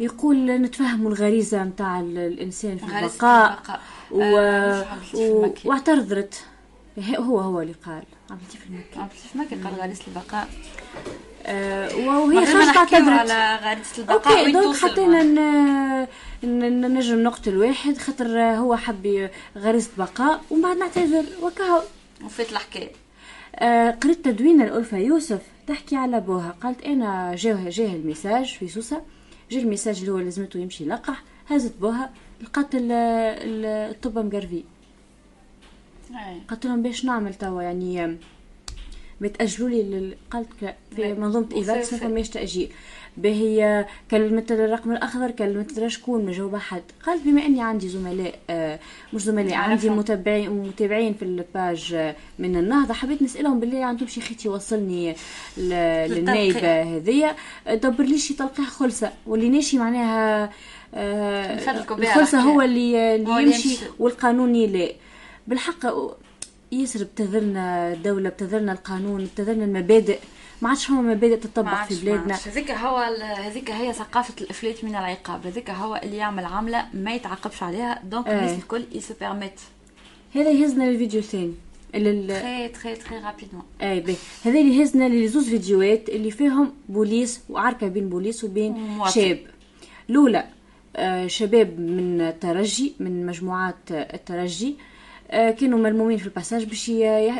يقول 0.00 0.62
نتفهموا 0.62 1.10
الغريزة 1.10 1.64
نتاع 1.64 2.00
الإنسان 2.00 2.76
في 2.76 2.98
البقاء. 2.98 3.80
و... 4.10 4.22
آه 4.22 4.86
و... 5.14 5.48
واعترضت. 5.64 6.44
هو 7.16 7.40
هو 7.40 7.60
اللي 7.60 7.74
قال. 7.86 8.02
المكي 8.30 8.58
عبد 8.96 9.10
اللطيف 9.12 9.34
المكي 9.34 9.54
قال 9.54 9.80
غريزة 9.80 10.02
البقاء. 10.08 10.48
وهي 12.06 12.46
خرجت 12.46 12.76
اعتذرت 12.76 13.08
على 13.08 13.58
غريزة 13.62 13.98
البقاء 13.98 14.38
OK 14.40 14.52
donc 14.52 14.76
حطينا 14.76 15.22
نجم 16.88 17.22
نقتل 17.22 17.56
واحد 17.56 17.98
خاطر 17.98 18.40
هو 18.40 18.76
حب 18.76 19.30
غريزة 19.56 19.90
بقاء 19.98 20.42
ومن 20.50 20.62
بعد 20.62 20.76
نعتذر. 20.76 21.24
وكاهو 21.42 21.82
وفات 22.24 22.52
الحكاية. 22.52 22.90
آه 23.56 23.90
قريت 23.90 24.24
تدوين 24.24 24.62
الألفة 24.62 24.98
يوسف 24.98 25.40
تحكي 25.66 25.96
على 25.96 26.20
بوها 26.20 26.56
قالت 26.62 26.82
أنا 26.82 27.34
جاه 27.34 27.68
جاه 27.68 27.94
ال 27.94 28.02
message 28.02 28.56
في 28.60 28.68
سوسة. 28.68 29.02
جا 29.50 29.60
ال 29.60 29.65
message 29.65 29.98
اللي 29.98 30.12
هو 30.12 30.18
لازمته 30.18 30.58
يمشي 30.58 30.84
يلقح 30.84 31.22
هزت 31.48 31.76
بوها 31.80 32.10
لقات 32.42 32.66
الطب 32.74 34.18
مقرفي 34.18 34.64
قلت 36.50 36.66
لهم 36.66 36.82
باش 36.82 37.04
نعمل 37.04 37.34
توا 37.34 37.62
يعني 37.62 38.16
بتأجلوا 39.20 39.68
لي 39.68 40.16
قالت 40.30 40.48
في 40.96 41.12
منظومة 41.14 41.46
Evax 41.56 41.92
ما 41.92 41.98
فماش 41.98 42.28
تأجيل. 42.28 42.70
باهي 43.16 43.86
كلمت 44.10 44.52
الرقم 44.52 44.92
الأخضر 44.92 45.30
كلمت 45.30 45.86
شكون 45.86 46.26
ما 46.26 46.32
جاوب 46.32 46.56
حد 46.56 46.82
قالت 47.06 47.22
بما 47.24 47.46
إني 47.46 47.62
عندي 47.62 47.88
زملاء 47.88 48.38
آه 48.50 48.78
مش 49.12 49.22
زملاء 49.22 49.54
عندي 49.54 49.90
متابعين 49.90 50.50
متابعين 50.50 51.14
في 51.14 51.22
ال 51.24 51.38
page 51.38 51.94
آه، 51.94 52.14
من 52.38 52.56
النهضة 52.56 52.94
حبيت 52.94 53.22
نسألهم 53.22 53.60
بالله 53.60 53.84
عندهم 53.84 54.08
شي 54.08 54.20
خيتي 54.20 54.48
يوصلني 54.48 55.14
للنايبه 55.56 56.82
هذيا. 56.82 57.36
دبر 57.72 58.04
لي 58.04 58.18
شي 58.18 58.34
تلقيح 58.34 58.68
خلصة. 58.68 59.12
واللي 59.26 59.48
ناشي 59.48 59.78
معناها 59.78 60.50
آه 60.94 61.54
الخلصة 61.90 62.40
هو 62.40 62.62
اللي, 62.62 63.14
اللي 63.14 63.42
يمشي 63.42 63.78
والقانوني 63.98 64.66
لا 64.66 64.92
بالحق 65.48 65.86
ياسر 66.72 67.02
ابتذلنا 67.02 67.92
الدولة 67.92 68.28
ابتذلنا 68.28 68.72
القانون 68.72 69.22
ابتذلنا 69.22 69.64
المبادئ. 69.64 70.18
ما 70.62 70.68
عادش 70.68 70.90
هما 70.90 71.14
مبادئ 71.14 71.36
تطبق 71.36 71.84
في 71.84 72.04
بلادنا. 72.04 72.34
هذيك 72.34 72.70
هو 72.70 72.96
هذيك 73.36 73.70
هي 73.70 73.92
ثقافة 73.92 74.34
الافلات 74.40 74.84
من 74.84 74.90
العقاب. 74.90 75.46
هذيك 75.46 75.70
هو 75.70 76.00
اللي 76.02 76.16
يعمل 76.16 76.44
عمله 76.44 76.86
ما 76.94 77.14
يتعاقبش 77.14 77.62
عليها. 77.62 78.02
donc 78.04 78.28
الناس 78.28 78.58
الكل 78.58 78.84
ils 78.92 79.05
se 79.05 79.14
permettent 79.20 79.60
هذا 80.34 80.50
يهزنا 80.50 80.84
للفيديو 80.84 81.20
الثاني. 81.20 81.54
تري 81.92 82.68
تري 82.68 82.96
تري 82.96 83.18
رابيدمون 83.18 83.64
اي 83.82 84.00
بي. 84.00 84.14
هذا 84.44 84.60
اللي 84.60 84.82
هزنا 84.82 85.08
لزوز 85.08 85.48
فيديوهات 85.48 86.08
اللي 86.08 86.30
فيهم 86.30 86.72
بوليس 86.88 87.40
وعركة 87.48 87.88
بين 87.88 88.08
بوليس 88.08 88.44
وبين 88.44 89.00
شاب. 89.14 89.38
الأولى 90.10 90.44
آه، 90.96 91.26
شباب 91.26 91.80
من 91.80 92.20
الترجي 92.20 92.94
من 93.00 93.26
مجموعات 93.26 93.90
الترجي. 93.90 94.68
آه، 94.68 94.97
كانوا 95.30 95.78
ملمومين 95.78 96.18
في 96.18 96.26
الباساج 96.26 96.64
باش 96.64 96.90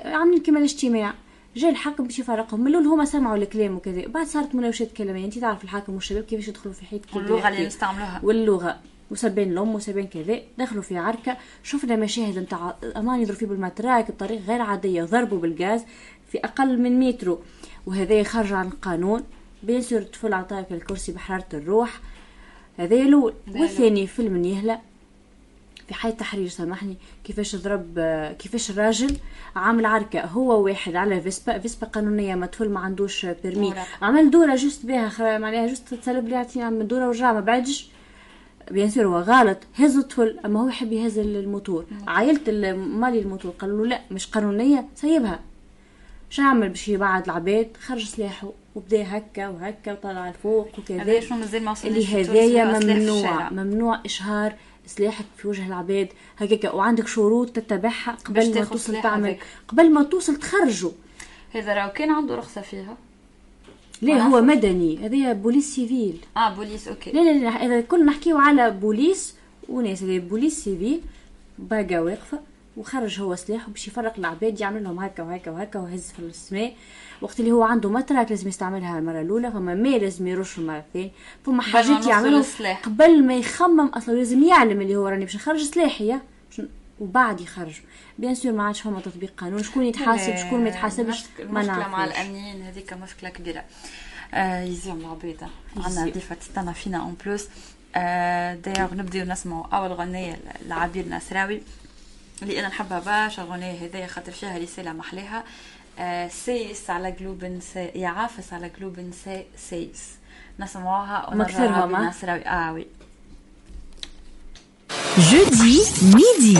عاملين 0.04 0.42
كيما 0.42 0.58
الاجتماع. 0.58 1.14
جا 1.56 1.68
الحاكم 1.68 2.04
باش 2.04 2.18
يفرقهم. 2.18 2.60
من 2.60 2.66
الأول 2.66 2.86
هما 2.86 3.04
سمعوا 3.04 3.36
الكلام 3.36 3.76
وكذا. 3.76 4.06
بعد 4.06 4.26
صارت 4.26 4.54
مناوشات 4.54 4.92
كلامية. 4.92 5.24
أنت 5.24 5.38
تعرف 5.38 5.64
الحاكم 5.64 5.94
والشباب 5.94 6.24
كيفاش 6.24 6.48
يدخلوا 6.48 6.74
في 6.74 6.84
حيط 6.84 7.00
واللغة 7.14 7.48
اللي 7.48 7.66
نستعملوها 7.66 8.20
واللغة. 8.22 8.76
وسبين 9.10 9.52
الأم 9.52 9.74
وسبين 9.74 10.06
كذا. 10.06 10.40
دخلوا 10.58 10.82
في 10.82 10.96
عركة. 10.96 11.36
شفنا 11.62 11.96
مشاهد 11.96 12.38
نتاع 12.38 12.76
أمان 12.96 13.20
يضربوا 13.20 13.38
فيه 13.38 13.46
بال 13.46 13.59
matraque 13.59 14.10
بطريقة 14.10 14.44
غير 14.46 14.60
عادية. 14.60 15.02
ضربوا 15.02 15.38
بالغاز 15.38 15.84
في 16.32 16.38
أقل 16.38 16.78
من 16.78 17.00
مترو 17.00 17.38
وهذا 17.86 18.22
خرج 18.22 18.52
عن 18.52 18.66
القانون. 18.66 19.24
bien 19.62 19.82
sûr 19.82 19.98
الطفل 19.98 20.32
عطاك 20.32 20.72
الكرسي 20.72 21.12
بحرارة 21.12 21.46
الروح. 21.54 22.00
هذا 22.78 22.96
الأول. 22.96 23.34
والثاني 23.54 24.06
في 24.06 24.36
المنيهلة 24.36 24.80
في 25.88 25.94
حي 25.94 26.08
التحرير 26.08 26.48
سامحني. 26.48 26.96
كيفاش 27.24 27.56
ضرب 27.56 27.98
كيفاش 28.38 28.70
الراجل 28.70 29.16
عامل 29.56 29.86
عركة 29.86 30.20
هو 30.20 30.64
واحد 30.64 30.96
على 30.96 31.20
Vespa 31.20 31.58
Vespa 31.58 31.86
قانونية 31.86 32.34
ما 32.34 32.46
طفل 32.46 32.68
ما 32.68 32.80
عندوش 32.80 33.26
permis 33.26 33.74
عمل 34.02 34.30
دورة 34.30 34.54
juste 34.54 34.86
بها 34.86 35.38
معناها 35.38 35.66
juste 35.66 35.94
تسلب 35.94 36.28
لي 36.28 36.36
عطيني 36.36 36.84
دورة 36.84 37.06
ورجع 37.08 37.32
ما 37.32 37.40
بعدش. 37.40 37.90
بيان 38.70 38.90
سور 38.90 39.06
هو 39.06 39.18
غلط. 39.18 39.58
هز 39.74 39.96
الطفل 39.96 40.38
أما 40.44 40.60
هو 40.60 40.68
يحب 40.68 40.92
يهز 40.92 41.18
الموتور. 41.18 41.84
عائلة 42.06 42.72
مالي 42.72 43.18
الموتور 43.18 43.52
قالوا 43.58 43.86
له 43.86 43.88
لا 43.88 44.00
مش 44.10 44.26
قانونية 44.26 44.88
سيبها. 44.94 45.40
شو 46.30 46.42
عمل؟ 46.42 46.68
باش 46.68 46.88
يبعد 46.88 47.24
العباد 47.24 47.68
خرج 47.86 48.04
سلاحه 48.04 48.52
وبدا 48.74 49.16
هكا 49.16 49.48
وهكا 49.48 49.92
وطلع 49.92 50.28
الفوق 50.28 50.68
وكذا. 50.78 51.02
اللي 51.84 52.06
هذايا 52.06 52.64
ممنوع. 52.64 53.50
ممنوع 53.50 54.00
إشهار 54.04 54.54
سلاحك 54.88 55.24
في 55.36 55.48
وجه 55.48 55.66
العباد 55.66 56.08
هكاك. 56.38 56.74
وعندك 56.74 57.06
شروط 57.06 57.48
تتبعها 57.48 58.16
قبل 58.24 58.54
ما 58.54 58.64
توصل 58.64 59.02
تعمل. 59.02 59.36
قبل 59.68 59.90
ما 59.90 60.02
توصل 60.02 60.36
تخرجه. 60.36 60.90
هذا 61.52 61.74
راهو 61.74 61.92
كان 61.92 62.10
عنده 62.10 62.34
رخصة 62.34 62.60
فيها. 62.60 62.96
لا 64.02 64.22
هو 64.22 64.40
مدني. 64.40 64.98
هذا 65.06 65.32
بوليس 65.32 65.74
civil. 65.74 66.18
آه 66.36 66.54
بوليس 66.54 66.88
OK. 66.88 67.12
لا 67.12 67.20
لا 67.20 67.38
لا 67.38 67.50
هذا 67.50 67.80
كل 67.80 68.04
نحكيو 68.04 68.38
على 68.38 68.70
بوليس 68.70 69.34
وناس 69.68 70.02
هذا 70.02 70.18
بوليس 70.18 70.64
civil. 70.64 71.00
باقا 71.58 72.00
واقفة. 72.00 72.47
وخرج 72.78 73.20
هو 73.20 73.34
سلاحه 73.34 73.70
باش 73.70 73.88
يفرق 73.88 74.14
العباد 74.18 74.60
يعمل 74.60 74.84
لهم 74.84 74.98
هكا 74.98 75.22
وهكا 75.22 75.50
وهكا 75.50 75.78
وهز 75.78 76.12
في 76.12 76.18
السماء. 76.18 76.74
وقت 77.20 77.40
اللي 77.40 77.52
هو 77.52 77.62
عنده 77.62 77.90
matraque 77.90 78.30
لازم 78.30 78.48
يستعملها 78.48 78.98
المرة 78.98 79.20
الأولى 79.20 79.50
فما 79.50 79.74
ما 79.74 79.88
لازم 79.88 80.26
يرش 80.26 80.58
المرة 80.58 80.78
الثانية. 80.78 81.10
فما 81.46 81.62
حاجات 81.62 82.06
يعملهم 82.06 82.44
قبل 82.82 83.24
ما 83.24 83.36
يخمم 83.36 83.86
أصلا 83.88 84.14
لازم 84.14 84.44
يعلم 84.44 84.80
اللي 84.80 84.96
هو 84.96 85.08
راني 85.08 85.24
باش 85.24 85.36
نخرج 85.36 85.62
سلاحي 85.62 86.18
وبعد 87.00 87.40
يخرج. 87.40 87.80
bien 88.18 88.34
sûr 88.34 88.52
ما 88.52 88.62
عادش 88.62 88.80
فما 88.80 89.00
تطبيق 89.00 89.32
قانون 89.36 89.62
شكون 89.62 89.84
يتحاسب 89.84 90.36
شكون 90.36 90.60
ما 90.60 90.68
يتحاسبش 90.68 91.24
ما 91.50 91.62
نعرفش. 91.62 91.88
مع 91.88 92.04
الامنيين 92.04 92.62
هذيك 92.62 92.92
مشكلة 92.92 93.30
كبيرة. 93.30 93.64
آه 94.34 94.62
يزيهم 94.62 95.00
العباد 95.00 95.36
عندنا 95.76 96.04
ضيفة 96.04 96.34
تستنى 96.34 96.74
فينا 96.74 96.98
en 96.98 97.16
plus 97.24 97.48
آه 97.96 98.54
دايوغ 98.54 98.94
نبداو 98.94 99.26
نسمعوا 99.26 99.66
أول 99.66 99.92
غنيه 99.92 100.38
لعبير 100.66 101.08
نصراوي. 101.08 101.62
اللي 102.42 102.60
أنا 102.60 102.68
نحبها 102.68 102.98
برشا 102.98 103.42
الغنية 103.42 103.84
هذيا 103.84 104.06
خاطر 104.06 104.32
فيها 104.32 104.58
رسالة 104.58 104.92
محلاها. 104.92 105.44
آه 105.98 106.28
سيس 106.28 106.90
على 106.90 107.10
قلوبي 107.10 107.58
يا 107.72 107.84
عافس 107.84 108.52
على 108.52 108.68
قلوبي 108.68 109.44
سيس. 109.56 110.08
نسمعوها 110.60 111.30
ونرجعوا 111.30 111.86
لعبير 111.86 112.16
نصراوي 112.16 112.46
آه 112.46 112.72
oui. 112.72 112.86
Jeudi 115.18 115.80
midi. 116.02 116.58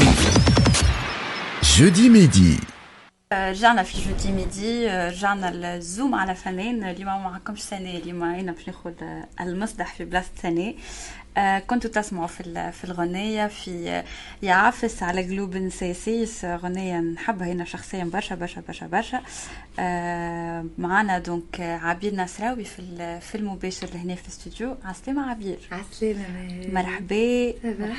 Jeudi 1.63 2.09
midi. 2.09 2.59
رجعنا 3.33 3.83
في 3.83 3.99
Jeudi 4.05 4.33
midi. 4.33 4.89
رجعنا 4.89 5.75
ال 5.77 5.84
zoom 5.84 6.15
على 6.15 6.35
فنان. 6.35 6.85
اليوم 6.85 7.25
معكمش 7.25 7.63
سنة 7.63 7.91
اليوم 7.91 8.23
أنا 8.23 8.53
باش 8.53 8.67
ناخذ 8.69 8.93
المصدح 9.41 9.95
في 9.95 10.05
بلاصة 10.05 10.31
سنة 10.43 10.69
آه، 10.69 10.75
كنتوا 11.67 11.91
تسمعوا 11.91 12.27
في 12.27 12.73
في 12.73 12.85
الغنية 12.85 13.47
في 13.47 14.03
يا 14.43 14.58
عافس 14.58 15.03
على 15.03 15.23
قلوبي 15.23 15.69
سيس 15.69 16.45
غنية 16.45 17.01
نحبها 17.01 17.49
هنا 17.53 17.65
شخصيا 17.65 18.05
برشا 18.05 18.35
برشا 18.35 18.63
برشا 18.69 18.87
برشا. 18.87 19.21
آه، 19.81 20.65
معنا 20.79 21.19
donc 21.19 21.61
عبير 21.61 22.15
نصراوي 22.15 22.65
في 22.65 22.83
في 23.21 23.35
المباشر 23.35 23.89
هنا 23.95 24.15
في 24.15 24.23
الاستوديو. 24.23 24.77
عسلامة 24.85 25.31
عبير 25.31 25.59
عسلامة 25.73 26.69
مرحبا. 26.73 27.53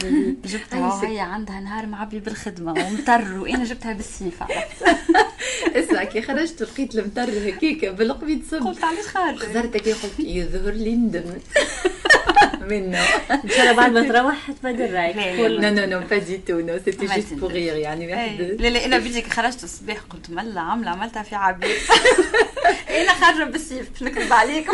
جبتها 0.46 0.94
وهي 0.94 1.20
عندها 1.20 1.60
نهار 1.60 1.86
معبي 1.86 2.20
بالخدمة 2.20 2.72
ومطر 2.72 3.40
وأنا 3.40 3.64
جبتها 3.64 3.94
بالسيف 3.94 4.44
اسمع 5.76 6.04
كي 6.04 6.22
خرجت 6.22 6.62
لقيت 6.64 6.96
المطر 6.96 7.30
هكاك 7.50 7.86
بالقبيض 7.86 8.42
صب 8.52 8.64
قلت 8.68 8.84
علاش 8.84 9.08
خارجة 9.08 9.38
خزرت 9.38 9.76
هكا 9.78 9.94
قلت 9.94 10.20
يظهر 10.20 10.72
لي 10.74 10.96
ندمت 10.96 11.42
منه. 12.70 13.00
ان 13.32 13.50
شاء 13.50 13.62
الله 13.62 13.74
بعد 13.74 13.92
ما 13.92 14.02
تروح 14.12 14.52
تبدل 14.52 14.94
رأيك. 14.94 15.18
non 15.40 15.70
non 15.70 15.86
non 15.86 16.00
pas 16.08 16.18
du 16.18 16.38
tout 16.38 16.60
non 16.60 16.80
c'était 16.86 17.06
juste 17.06 17.34
pour 17.34 17.52
rire 17.52 17.76
يعني 17.76 18.08
واحد 18.14 18.42
لا 18.42 18.68
لا 18.68 18.86
أنا 18.86 18.98
بيجيك 18.98 19.34
خرجت 19.34 19.64
الصباح 19.64 19.98
قلت 20.10 20.30
ملا 20.30 20.62
عامله 20.62 20.90
عملتها 20.92 21.24
في 21.24 21.36
عبير. 21.36 21.70
أنا 23.02 23.14
خارجه 23.14 23.44
بالسيف 23.44 23.90
باش 23.90 24.04
نكذب 24.04 24.34
عليك 24.34 24.68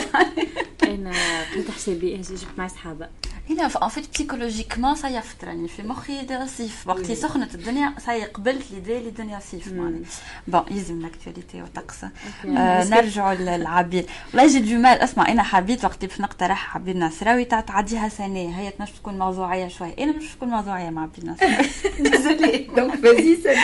أنا 0.83 1.11
كنت 1.55 1.71
حسابي 1.71 2.17
جبت 2.17 2.45
معي 2.57 2.69
صحابه 2.69 3.07
هنا 3.49 3.69
en 3.83 3.89
fait 3.89 4.13
psychologiquement 4.13 4.95
صيفت 4.95 5.43
راني 5.43 5.67
في 5.67 5.83
مخي 5.83 6.27
صيف 6.57 6.87
وقت 6.87 6.99
اللي 6.99 7.15
سخنت 7.15 7.55
الدنيا 7.55 7.93
صاي 8.05 8.23
قبلت 8.23 8.71
l'idée 8.71 8.97
اللي 8.97 9.09
الدنيا 9.09 9.39
صيف 9.39 9.67
معني 9.67 10.01
bon 10.47 10.65
يلزم 10.71 11.01
l'actualité 11.01 11.61
وطقس 11.61 12.03
آه 12.03 12.83
نرجعوا 12.83 13.33
للعبير 13.33 14.05
والله 14.27 14.43
j'ai 14.43 14.59
du 14.59 14.81
mal 14.81 14.99
اسمع 14.99 15.31
أنا 15.31 15.43
حبيت 15.43 15.85
وقت 15.85 15.95
اللي 15.95 16.07
باش 16.07 16.21
نقترح 16.21 16.75
عبير 16.75 16.97
نصراوي 16.97 17.45
تاع 17.45 17.61
تعديها 17.61 18.09
سنة. 18.09 18.59
هي 18.59 18.71
تنجم 18.71 18.91
تكون 18.91 19.17
موضوعية 19.19 19.67
شوية 19.67 19.95
أنا 19.99 20.11
مش 20.11 20.31
تكون 20.35 20.49
موضوعية 20.49 20.89
مع 20.89 21.01
عبير 21.01 21.25
نصراوي 21.31 21.69
désolée 21.99 22.57
donc 22.75 22.95
vas-y 22.95 23.35
سنة. 23.35 23.63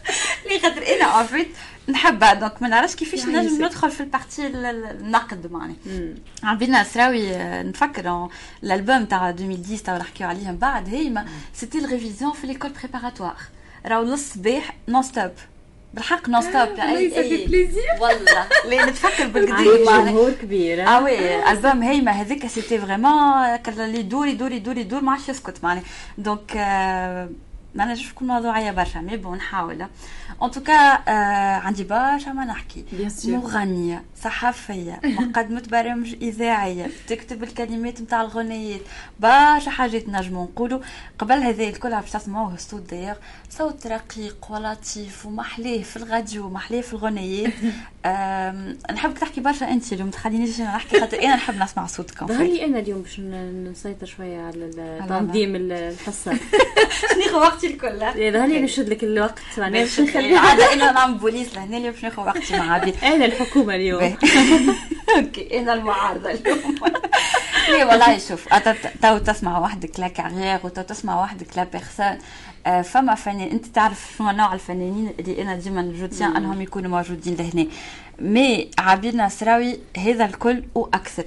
لي 0.50 0.58
خاطر 0.60 0.82
أنا 0.96 1.20
en 1.20 1.29
fait 1.29 1.48
نحبها. 1.88 2.34
donc 2.34 2.62
ما 2.62 2.68
نعرفش 2.68 2.94
كيفاش 2.96 3.26
نجم 3.26 3.64
ندخل 3.64 3.90
في 3.90 4.00
ال 4.00 4.07
partie 4.07 4.46
النقد 4.46 5.52
معني 5.52 5.74
عبير 6.42 6.82
نصراوي 6.82 7.36
نفكر 7.62 8.28
الألبوم 8.62 9.04
تاع 9.04 9.19
2010 9.28 9.76
تاع 9.84 9.96
نحكيو 9.96 10.28
عليه 10.28 10.50
من 10.50 10.56
بعد 10.56 10.88
هي 10.88 11.24
c'était 11.54 11.78
les 11.78 11.91
révisions 11.91 12.32
في 12.32 12.46
l'école 12.46 12.70
préparatoire 12.82 13.36
راهو 13.86 14.02
للصباح 14.02 14.76
non-stop 14.88 15.30
بالحق 15.94 16.28
non-stop 16.28 16.68
اي 16.78 17.46
plaisir 17.46 17.82
والله 18.00 18.46
لي 18.64 18.90
نتفكر 18.90 19.26
بالقديم 19.26 19.84
جمهور 19.84 20.30
كبير 20.30 20.88
آه 20.88 21.04
oui 21.04 21.50
البوم 21.50 21.82
هيما 21.82 22.12
هذيك 22.12 22.46
c'était 22.46 22.78
vraiment 22.78 23.58
اللي 23.68 23.98
يدور 23.98 24.26
يدور 24.26 24.52
يدور 24.52 24.78
يدور 24.78 25.00
ما 25.00 25.12
عادش 25.12 25.28
يسكت 25.28 25.64
معني 25.64 25.82
donc 26.18 26.56
ما 27.74 27.84
نجمش 27.84 28.10
نكون 28.10 28.28
موضوعيه 28.28 28.70
برشا 28.70 28.98
مي 28.98 29.16
بون 29.16 29.36
نحاول 29.36 29.86
ان 30.42 30.50
توكا 30.50 30.72
عندي 31.58 31.84
برشا 31.84 32.30
ما 32.30 32.44
نحكي 32.44 32.84
مغنيه 33.36 34.04
صحفيه 34.22 35.00
مقدمه 35.04 35.62
برامج 35.70 36.14
اذاعيه 36.22 36.90
تكتب 37.08 37.42
الكلمات 37.42 38.00
نتاع 38.00 38.22
الغنيات 38.22 38.80
برشا 39.20 39.70
حاجات 39.70 40.08
نجمو 40.08 40.44
نقولوا 40.44 40.80
قبل 41.18 41.42
هذا 41.42 41.64
الكل 41.64 41.90
باش 41.90 42.10
تسمعوه 42.10 42.56
صوت 42.56 42.90
داير 42.90 43.16
صوت 43.50 43.86
رقيق 43.86 44.46
ولطيف 44.50 45.26
ومحليه 45.26 45.82
في 45.82 45.96
الراديو 45.96 46.48
محليه 46.48 46.80
في 46.80 46.92
الغنيات 46.92 47.52
نحبك 48.92 49.18
تحكي 49.18 49.40
برشا 49.40 49.70
أنت 49.70 49.92
اليوم 49.92 50.10
تخلينيش 50.10 50.60
نحكي 50.60 51.00
خاطر 51.00 51.22
أنا 51.22 51.36
نحب 51.36 51.62
نسمع 51.62 51.86
صوتك 51.86 52.24
ظهري 52.24 52.64
أنا 52.64 52.78
اليوم 52.78 53.02
باش 53.02 53.20
نسيطر 53.20 54.06
شوية 54.06 54.40
على 54.40 54.70
تنظيم 55.08 55.56
الحصة. 55.56 56.32
شنو 57.24 57.38
وقتي 57.38 57.66
الكل؟ 57.66 57.98
ظهري 58.32 58.60
نشد 58.62 58.88
لك 58.88 59.04
الوقت 59.04 59.38
معناها 59.58 59.82
باش 59.82 60.00
نخلي 60.00 60.32
العاده 60.32 60.72
أنا 60.72 60.92
نعمل 60.92 61.14
بوليس 61.14 61.54
لهنا 61.54 61.76
اليوم 61.76 61.92
باش 61.92 62.04
ناخذ 62.04 62.22
وقتي 62.22 62.56
مع 62.56 62.72
عبير. 62.74 62.94
أنا 63.04 63.24
الحكومة 63.24 63.74
اليوم. 63.74 64.02
OK 65.16 65.60
أنا 65.60 65.72
المعارضة 65.72 66.30
اليوم. 66.30 66.76
لا 67.70 67.84
والله 67.84 68.18
شوف 68.18 68.54
تو 69.02 69.18
تسمع 69.18 69.58
وحدك 69.58 70.00
la 70.00 70.08
carrière 70.08 70.60
وتو 70.64 70.82
تسمع 70.82 71.22
وحدك 71.22 71.56
la 71.56 71.64
personne 71.64 72.18
فما 72.82 73.14
فنان 73.14 73.48
انت 73.48 73.66
تعرف 73.66 74.14
شنو 74.18 74.30
نوع 74.30 74.54
الفنانين 74.54 75.12
اللي 75.20 75.42
أنا 75.42 75.54
ديما 75.56 75.82
je 75.82 75.97
tiens 75.97 76.36
انهم 76.36 76.60
يكونوا 76.60 76.90
موجودين 76.90 77.36
لهنا 77.36 77.66
mais 78.18 78.70
عبير 78.78 79.16
نصراوي 79.16 79.78
هذا 79.96 80.24
الكل 80.24 80.64
وأكثر 80.74 81.24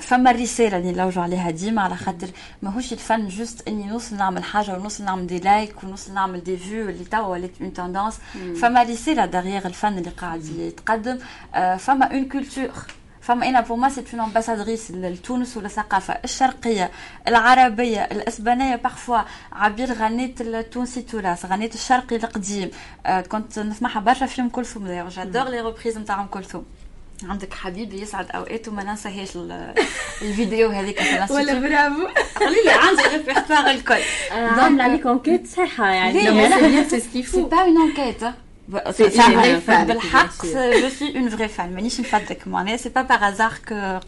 فما 0.00 0.30
الرساله 0.30 0.76
اللي 0.76 0.92
نلوجوا 0.92 1.22
عليها 1.22 1.50
ديما 1.50 1.82
على 1.82 1.96
خاطر 1.96 2.28
ماهوش 2.62 2.92
الفن 2.92 3.28
juste 3.28 3.68
اني 3.68 3.84
نوصل 3.86 4.16
نعمل 4.16 4.44
حاجة 4.44 4.74
ونوصل 4.78 5.04
نعمل 5.04 5.26
des 5.26 5.38
likes 5.38 5.84
ونوصل 5.84 6.14
نعمل 6.14 6.44
des 6.44 6.56
vues 6.56 6.88
اللي 6.88 7.04
توا 7.04 7.26
ولات 7.26 7.50
en 7.60 7.72
tendance 7.72 8.18
فما 8.60 8.82
رساله 8.82 9.26
derrière 9.26 9.66
الفن 9.66 9.98
اللي 9.98 10.10
قاعد 10.10 10.44
يتقدم 10.44 11.18
فما 11.78 12.04
une 12.12 12.28
culture 12.28 12.70
فما 13.28 13.48
أنا 13.48 13.60
pour 13.60 13.76
moi 13.76 13.88
c'est 13.88 14.04
une 14.12 14.20
ambassadrice 14.20 14.90
لتونس 14.90 15.56
والثقافه 15.56 16.18
الشرقية 16.24 16.90
العربية 17.28 18.00
الإسبانية 18.00 18.76
parfois 18.76 19.18
عبير 19.52 19.92
غنيت 19.92 20.40
التونسي 20.40 21.02
تراث 21.02 21.46
غنيت 21.46 21.74
الشرقي 21.74 22.16
القديم. 22.16 22.70
آه 23.06 23.20
كنت 23.20 23.58
نسمعها 23.58 24.00
برشا 24.00 24.26
في 24.26 24.40
ام 24.40 24.48
كلثوم 24.48 24.86
d'ailleurs 24.86 25.08
j'adore 25.08 25.48
les 25.48 25.60
reprises 25.60 25.98
نتاع 25.98 26.20
ام 26.20 26.26
كلثوم. 26.26 26.64
عندك 27.22 27.54
حبيبي 27.54 28.02
يسعد 28.02 28.30
أوقات 28.30 28.68
وما 28.68 28.84
ننساهاش 28.84 29.38
الفيديو 30.22 30.70
هذيك 30.78 31.00
ولا 31.30 31.54
برافو. 31.54 32.06
قولي 32.40 32.62
لي 32.64 32.70
عندي 32.70 33.02
ريبرتوار 33.16 33.70
الكل. 33.70 34.02
عامله 34.30 34.84
عليك 34.84 35.06
enquête 35.06 35.46
صحيحة 35.46 35.88
يعني. 35.88 36.20
c'est 37.26 37.42
pas 37.42 37.60
une 37.60 37.82
enquête 37.82 38.22
بالحق 39.84 40.46
je 40.82 40.88
suis 40.88 41.18
une 41.18 41.28
vraie 41.28 41.48
fan 41.48 41.74
مانيش 41.74 42.00
نفدك 42.00 42.48
معناها 42.48 42.76
c'est 42.76 42.88
pas 42.88 43.02
par 43.02 43.28
hasard 43.28 43.52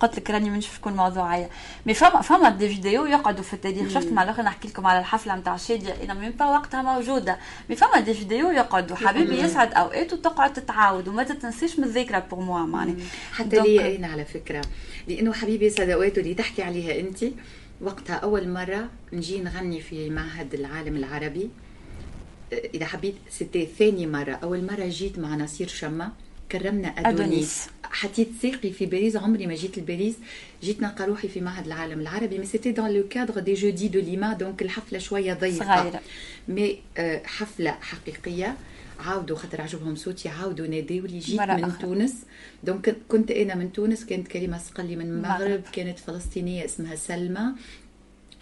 قلت 0.00 0.16
لك 0.16 0.30
راني 0.30 0.50
منش 0.50 0.66
تكون 0.66 0.92
موضوعيه 0.92 1.50
mais 1.86 1.94
فما 1.94 2.20
فما 2.20 2.48
des 2.50 2.68
vidéos 2.68 3.06
يقعدوا 3.06 3.44
في 3.44 3.54
التاريخ 3.54 3.88
شفت 3.88 4.12
مع 4.12 4.22
الآخر 4.22 4.42
نحكي 4.42 4.68
لكم 4.68 4.86
على 4.86 4.98
الحفله 4.98 5.36
نتاع 5.36 5.56
شاديه 5.56 5.94
أنا 6.04 6.14
même 6.14 6.30
pas 6.30 6.44
وقتها 6.44 6.82
موجوده 6.82 7.38
mais 7.70 7.76
فما 7.76 8.00
des 8.00 8.14
vidéos 8.14 8.50
يقعدوا 8.50 8.96
حبيبي 8.96 9.40
يسعد 9.40 9.74
اوقات 9.74 10.12
وتقعد 10.12 10.52
تتعاود 10.52 11.08
وما 11.08 11.22
تتنسيش 11.22 11.78
من 11.78 11.84
الذاكره 11.84 12.18
pour 12.18 12.40
moi 12.40 12.60
معناها 12.60 12.96
حتى 13.32 13.60
لي 13.60 13.96
أنا 13.96 14.06
على 14.06 14.24
فكره 14.24 14.62
لأنه 15.08 15.32
حبيبي 15.32 15.66
يسعد 15.66 15.90
اوقاته 15.90 16.20
اللي 16.20 16.34
تحكي 16.34 16.62
عليها 16.62 17.00
انت 17.00 17.24
وقتها 17.80 18.16
اول 18.16 18.48
مره 18.48 18.88
نجي 19.12 19.40
نغني 19.40 19.80
في 19.80 20.10
معهد 20.10 20.54
العالم 20.54 20.96
العربي 20.96 21.50
إذا 22.52 22.86
حبيت 22.86 23.14
c'était 23.30 23.68
ثاني 23.78 24.06
مرة. 24.06 24.32
أول 24.32 24.66
مرة 24.66 24.86
جيت 24.88 25.18
مع 25.18 25.36
نصير 25.36 25.68
شما 25.68 26.12
كرمنا 26.52 26.88
أدونيس. 26.88 27.66
حطيت 27.82 28.28
ساقي 28.42 28.70
في 28.70 28.86
باريس 28.86 29.16
عمري 29.16 29.46
ما 29.46 29.54
جيت 29.54 29.78
لباريس 29.78 30.14
جيت 30.62 30.82
نلقى 30.82 31.06
روحي 31.06 31.28
في 31.28 31.40
معهد 31.40 31.66
العالم 31.66 32.00
العربي. 32.00 32.38
mais 32.38 32.46
c'était 32.46 32.72
dans 32.72 32.90
le 32.90 33.08
cadre 33.08 33.40
des 33.40 33.54
jeudis 33.54 33.88
de 33.88 34.00
l'IMA 34.00 34.32
donc 34.32 34.62
الحفلة 34.62 34.98
شوية 34.98 35.34
ضيقة. 35.34 35.76
صغيرة. 35.76 36.00
mais 36.48 36.78
حفلة 37.24 37.70
حقيقية. 37.70 38.56
عاودوا 39.00 39.36
خاطر 39.36 39.60
عجبهم 39.60 39.96
صوتي. 39.96 40.28
عاودوا 40.28 40.66
ناديوا 40.66 41.06
لي. 41.06 41.18
جيت 41.18 41.40
من 41.40 41.64
أخر. 41.64 41.80
تونس. 41.80 42.14
donc 42.64 42.96
كنت 43.08 43.30
أنا 43.30 43.54
من 43.54 43.72
تونس. 43.72 44.04
كانت 44.04 44.28
كريمه 44.28 44.58
صقلي 44.58 44.96
من 44.96 45.06
المغرب. 45.06 45.62
كانت 45.72 45.98
فلسطينية 45.98 46.64
اسمها 46.64 46.94
سلمى. 46.94 47.42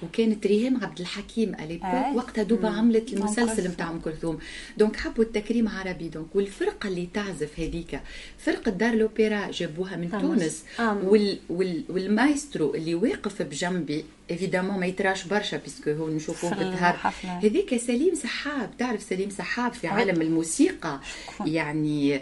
وكانت 0.02 0.46
ريهام 0.46 0.84
عبد 0.84 1.00
الحكيم 1.00 1.54
à 1.54 1.61
l'époque 1.61 2.16
وقتها 2.16 2.42
دوبا 2.44 2.68
عملت 2.68 3.12
المسلسل 3.12 3.68
نتاع 3.68 3.90
أم 3.90 4.00
كلثوم. 4.00 4.38
donc 4.78 4.96
حبوا 4.96 5.24
التكريم 5.24 5.68
عربي 5.68 6.08
donc 6.08 6.36
والفرقة 6.36 6.88
اللي 6.88 7.08
تعزف 7.14 7.60
هذيك 7.60 8.00
فرقة 8.38 8.70
دار 8.70 8.94
لوبيرا 8.94 9.50
جابوها 9.50 9.96
من 9.96 10.10
تونس. 10.10 10.64
وال 11.04 11.38
وال 11.48 11.84
والمايسترو 11.88 12.74
اللي 12.74 12.94
واقف 12.94 13.42
بجنبي 13.42 14.04
évidemment 14.30 14.80
ما 14.80 14.86
يتراش 14.86 15.24
برشا 15.24 15.56
puisque 15.56 15.90
هو 15.90 16.08
نشوفوه 16.08 16.54
بالظهر 16.54 16.96
هذيك 17.24 17.76
سليم 17.76 18.14
سحاب 18.14 18.70
تعرف 18.78 19.02
سليم 19.02 19.30
سحاب 19.30 19.72
في 19.72 19.88
عالم 19.88 20.22
الموسيقى 20.22 21.00
يعني 21.46 22.20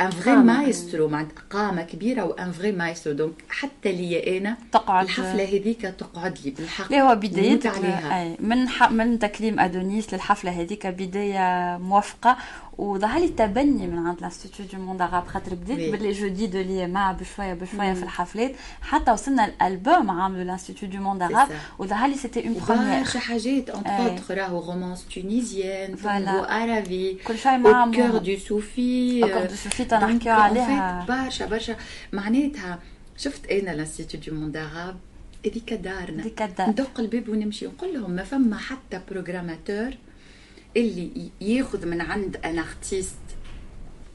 un 0.00 0.10
vrai 0.10 0.36
maestro 0.36 1.08
معناتها 1.08 1.42
قامه 1.50 1.82
كبيره 1.82 2.24
و 2.24 2.33
un 2.33 2.52
vrai 2.52 2.72
maestro 2.72 3.12
donc 3.12 3.34
حتى 3.48 3.92
لي 3.92 4.38
أنا 4.38 4.56
تقعد 4.72 5.04
الحفله 5.04 5.44
هذيك 5.44 5.80
تقعد 5.82 6.38
لي 6.44 6.50
بالحق 6.50 6.92
هو 6.92 7.14
بدايه 7.14 7.60
من 8.40 8.66
من 8.90 9.18
تكريم 9.18 9.60
ادونيس 9.60 10.14
للحفله 10.14 10.50
هذيك 10.50 10.86
بدايه 10.86 11.78
موافقه 11.78 12.36
وظهر 12.82 13.20
لي 13.20 13.28
تبني 13.28 13.86
من 13.86 14.06
عند 14.06 14.18
ال 14.18 14.23
Institut 14.23 14.66
du 14.66 14.78
monde 14.78 15.02
arabe 15.02 15.26
خاطر 15.26 15.54
بديت 15.54 15.92
ب 15.92 16.12
les 16.12 16.46
jeudis 16.46 16.60
de 16.60 16.86
l'IMA 16.86 17.12
بشوية 17.12 17.54
بشوية 17.54 17.94
في 17.94 18.02
الحفلات. 18.02 18.54
حتى 18.82 19.12
وصلنا 19.12 19.44
الألبوم 19.44 20.10
عملوا 20.10 20.42
ال 20.42 20.47
Institut 20.47 20.88
du 20.88 20.98
monde 20.98 21.22
arabe 21.22 21.48
وظهر 21.78 22.08
لي 22.08 22.14
c'était 22.14 22.48
une 22.48 22.56
première 22.68 22.98
برشا 22.98 23.18
حاجات 23.18 23.70
entre 23.70 23.90
autres 23.90 24.38
راهو 24.38 24.72
romance 24.72 25.06
tunisienne 25.14 25.96
تانغو 25.96 26.44
عربي. 26.44 27.18
كل 27.26 27.38
شيء 27.38 27.58
مع 27.58 27.90
cœur 27.94 28.18
de 28.18 28.36
soufi 28.36 29.20
cœur 29.20 29.44
de 29.44 29.54
soufi 29.54 29.84
تنحكيو 29.84 30.32
عليها 30.32 31.06
برشا 31.08 31.46
برشا. 31.46 31.76
معناتها 32.12 32.78
شفت 33.16 33.46
أنا 33.46 33.72
ال 33.72 33.77
Institut 33.77 34.20
du 34.20 34.40
monde 34.40 34.56
arabe 34.56 34.96
هذيك 35.46 35.72
دارنا. 35.72 36.22
هذيك 36.22 36.42
الدار 36.42 36.68
ندق 36.68 37.00
الباب 37.00 37.28
ونمشي 37.28 37.66
نقول 37.66 37.94
لهم 37.94 38.10
ما 38.10 38.24
فما 38.24 38.58
حتى 38.58 39.00
programmateur 39.10 39.90
اللي 40.76 41.30
ياخذ 41.40 41.86
من 41.86 42.00
عند 42.00 42.36
un 42.36 42.58
artiste 42.58 43.16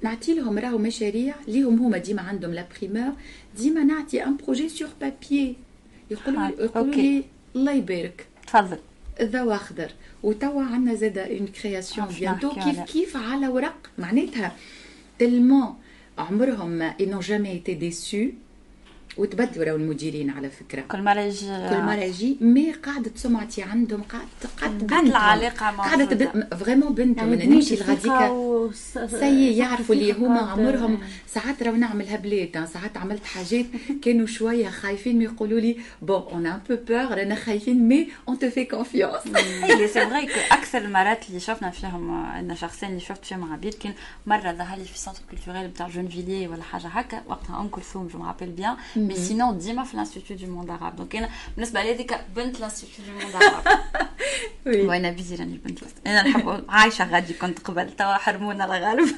نعطي 0.02 0.34
لهم 0.34 0.60
راهو 0.60 0.78
مشاريع 0.78 1.36
ليهم 1.48 1.80
هما 1.80 1.98
ديما 1.98 2.22
عندهم 2.22 2.54
la 2.54 2.66
primeur 2.80 3.14
ديما 3.58 3.84
نعطي 3.84 4.24
un 4.24 4.38
projet 4.38 4.70
sur 4.70 4.90
papier 5.02 5.56
يقولوا 6.12 6.48
يقولوا 6.48 6.94
لي 6.96 7.24
الله 7.56 7.72
يبارك 7.72 8.28
تفضل. 8.48 8.78
الضوء 9.22 9.56
اخضر 9.56 9.92
وتوا 10.24 10.64
عندنا 10.64 10.96
زاد 10.96 11.18
une 11.18 11.48
création 11.48 12.08
bientôt 12.08 12.50
كيف 12.50 12.80
كيف 12.80 13.18
على 13.18 13.48
ورق؟ 13.48 13.90
معناتها 13.98 14.56
tellement. 15.20 15.76
عمرهم 16.18 16.70
ما 16.70 16.96
n'ont 17.02 17.20
jamais 17.20 17.50
été 17.52 17.74
déçus 17.74 18.28
وتبدلوا 19.18 19.66
راهو 19.66 19.76
المديرين 19.76 20.30
على 20.30 20.50
فكرة. 20.50 20.82
كل 20.82 21.02
مره 21.02 21.20
يجي 21.20 21.46
كل 21.46 21.82
مره 21.82 22.04
يجي 22.04 22.38
mais 22.42 22.72
قاعدة 22.72 23.12
سمعتي 23.16 23.64
عندهم 23.64 24.02
قاعدة 24.02 24.28
قاعدة 24.62 25.00
العلاقه 25.00 25.66
قاعدة 25.66 26.48
vraiment 26.58 26.94
بنتهم. 26.94 27.34
يعني 27.34 27.56
نمشي 27.56 27.76
لغاديكا. 27.76 28.72
سي 29.20 29.58
يعرفوا 29.58 29.96
اللي 29.96 30.14
هما 30.14 30.40
عمرهم. 30.40 31.00
ساعات 31.28 31.64
راهو 31.64 31.76
نعملها 31.76 32.16
بلاد 32.18 32.66
ساعات 32.74 32.98
عملت 32.98 33.26
حاجات 33.26 33.66
كانوا 34.02 34.28
شوية 34.28 34.70
خايفين 34.70 35.22
يقولوا 35.22 35.60
لي 35.60 35.78
bon 36.02 36.22
on 36.22 36.46
a 36.46 36.51
un 36.51 36.60
peu 36.70 36.78
peur 36.88 37.18
رانا 37.18 37.36
خايفين 37.36 37.88
mais 37.88 38.08
on 38.28 38.40
te 38.40 38.50
fait 38.50 38.66
confiance 38.66 39.22
et 39.36 39.88
c'est 39.88 40.06
vrai 40.06 40.28
أكثر 40.52 40.78
المرات 40.78 41.30
اللي 41.30 41.40
شفنا 41.40 41.70
فيهم 41.70 42.26
أنا 42.26 42.56
شخصيا 42.56 42.88
اللي 42.88 43.00
شفت 43.00 43.26
فيهم 43.26 43.54
عبيد 43.54 43.74
كان 43.74 43.94
مرة 44.26 44.52
ظهر 44.52 44.78
لي 44.78 44.86
في 44.86 45.00
centre 45.00 45.20
culturel 45.30 45.68
بتاع 45.68 45.88
Jean 45.88 46.08
Vilar 46.08 46.48
ولا 46.48 46.64
حاجة 46.64 46.88
هكا 46.88 47.22
وقتها 47.28 47.60
ام 47.62 47.68
كلثوم 47.68 48.08
je 48.08 48.20
me 48.20 48.26
rappelle 48.26 48.50
bien 48.50 48.76
mais 49.08 49.16
sinon 49.16 49.58
ديما 49.58 49.84
في 49.84 49.94
ال 49.94 49.99
Institut 49.99 50.38
du 50.38 50.48
monde 50.56 50.70
arabe 50.70 50.96
donc 50.96 51.16
أنا 51.16 51.30
بالنسبة 51.56 51.84
لي 51.84 51.96
هذيك 51.96 52.20
بنت 52.36 52.58
ال 52.58 52.63
Institut 52.63 53.06
du 53.06 53.12
monde 53.12 53.36
arabe 53.36 53.80
وأنا 54.68 55.12
بيزي 55.12 55.36
راني 55.36 55.58
بنت 55.66 55.80
أنا 56.08 56.22
نحب 56.22 56.66
عايشه 56.70 57.12
غادي 57.12 57.34
كنت 57.34 57.60
قبل 57.60 57.96
توا 57.96 58.18
حرمونا 58.18 58.66
الغالب 58.66 59.10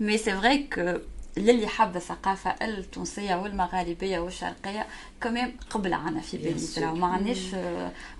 mais 0.00 0.18
c'est 0.18 0.32
vrai 0.32 0.58
que 0.74 0.98
للي 1.36 1.66
حب 1.66 1.96
الثقافة 1.96 2.54
التونسية 2.62 3.34
والمغاربية 3.34 4.18
والشرقية 4.18 4.86
كمان 5.20 5.52
قبل 5.70 5.92
عنا 5.92 6.20
في 6.20 6.36
باريس 6.36 6.78
ما 6.78 7.06
عندناش 7.06 7.54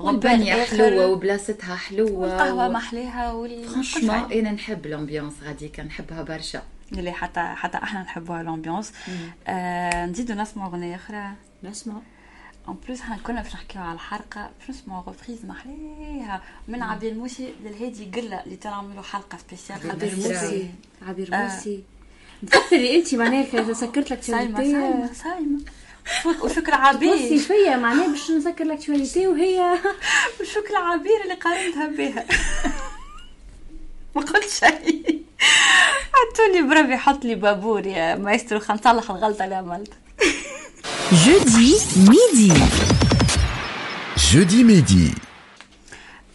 غبان 0.01 0.45
حلوة 0.45 1.07
وبلاصتها 1.07 1.75
حلوة 1.77 2.13
والقهوة 2.13 2.69
محليها 2.69 3.33
وال 3.33 3.69
franchement 3.69 4.33
أنا 4.33 4.51
نحب 4.53 4.87
ال 4.87 4.92
ambiance 4.92 5.35
غاديكا 5.45 5.83
نحبها 5.83 6.23
برشا 6.23 6.63
اللي 6.93 7.13
حتى 7.13 7.41
حتى 7.41 7.79
إحنا 7.79 8.03
نحبوها 8.03 8.41
ال 8.41 8.47
ambiance 8.47 8.93
آه 9.47 10.07
نزيدو 10.07 10.35
نسمعوا 10.35 10.69
أغنية 10.71 10.95
أخرى. 10.97 11.31
نسمع. 11.63 11.95
اون 12.69 12.79
بلوس 12.87 13.01
إحنا 13.01 13.17
كنا 13.17 13.43
باش 13.43 13.55
نحكيو 13.55 13.83
على 13.83 13.93
الحلقة 13.95 14.51
باش 14.61 14.71
نسمعوا 14.71 15.03
غوبريز 15.03 15.45
محليها. 15.45 16.43
من 16.69 16.83
عبير 16.83 17.13
الموسي 17.13 17.55
للهادي 17.65 18.05
قلة 18.05 18.43
اللي 18.45 18.57
تعملوا 18.57 19.03
حلقة 19.03 19.39
سبيسيال 19.39 19.91
عبير 19.91 20.17
موسي. 20.17 20.71
عبير 21.03 21.29
موسي. 21.33 21.83
تفكري 22.47 22.97
انت 22.97 23.15
معناها 23.15 23.73
سكرت 23.73 24.11
لك 24.11 24.23
صايمه 24.23 24.59
صايمه 24.59 25.13
صايمه 25.13 25.61
وشكر 26.43 26.75
عبير. 26.75 27.15
بصي 27.15 27.39
فيا 27.39 27.77
معناها 27.77 28.09
باش 28.09 28.31
نسكر 28.31 28.65
الاكتواليتي 28.65 29.27
وهي 29.27 29.79
وشكر 30.41 30.77
عبير 30.77 31.23
اللي 31.23 31.35
قارنتها 31.35 31.87
بها. 31.89 32.25
ما 34.17 34.23
قلت 34.23 34.49
شيء. 34.49 35.24
حطوني 36.13 36.63
بربي 36.69 36.97
حط 36.97 37.25
لي 37.25 37.35
بابور 37.35 37.87
يا 37.87 38.15
مايسترو 38.15 38.61
خنصلح 38.61 39.11
الغلطة 39.11 39.45
اللي 39.45 39.55
عملتها 39.55 39.99
jeudi 41.13 41.75
midi. 41.97 42.61
jeudi 44.33 44.65
midi. 44.65 45.15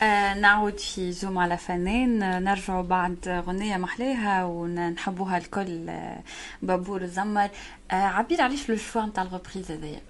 آه 0.01 0.34
نعود 0.34 0.80
في 0.80 1.12
zoom 1.12 1.38
على 1.38 1.57
فنان 1.57 2.43
نرجع 2.43 2.82
بعد 2.82 3.43
غنية 3.47 3.78
محلاها 3.78 4.45
ونحبوها 4.45 5.38
الكل 5.38 5.89
آه 5.89 6.24
بابور 6.62 7.01
الزمر. 7.01 7.49
آه 7.91 7.95
عبير 7.95 8.41
علاش 8.41 8.70
le 8.70 8.78
choix 8.78 9.02
نتاع 9.01 9.24
ال 9.24 9.30
reprise 9.30 9.72
هذايا؟ 9.72 10.01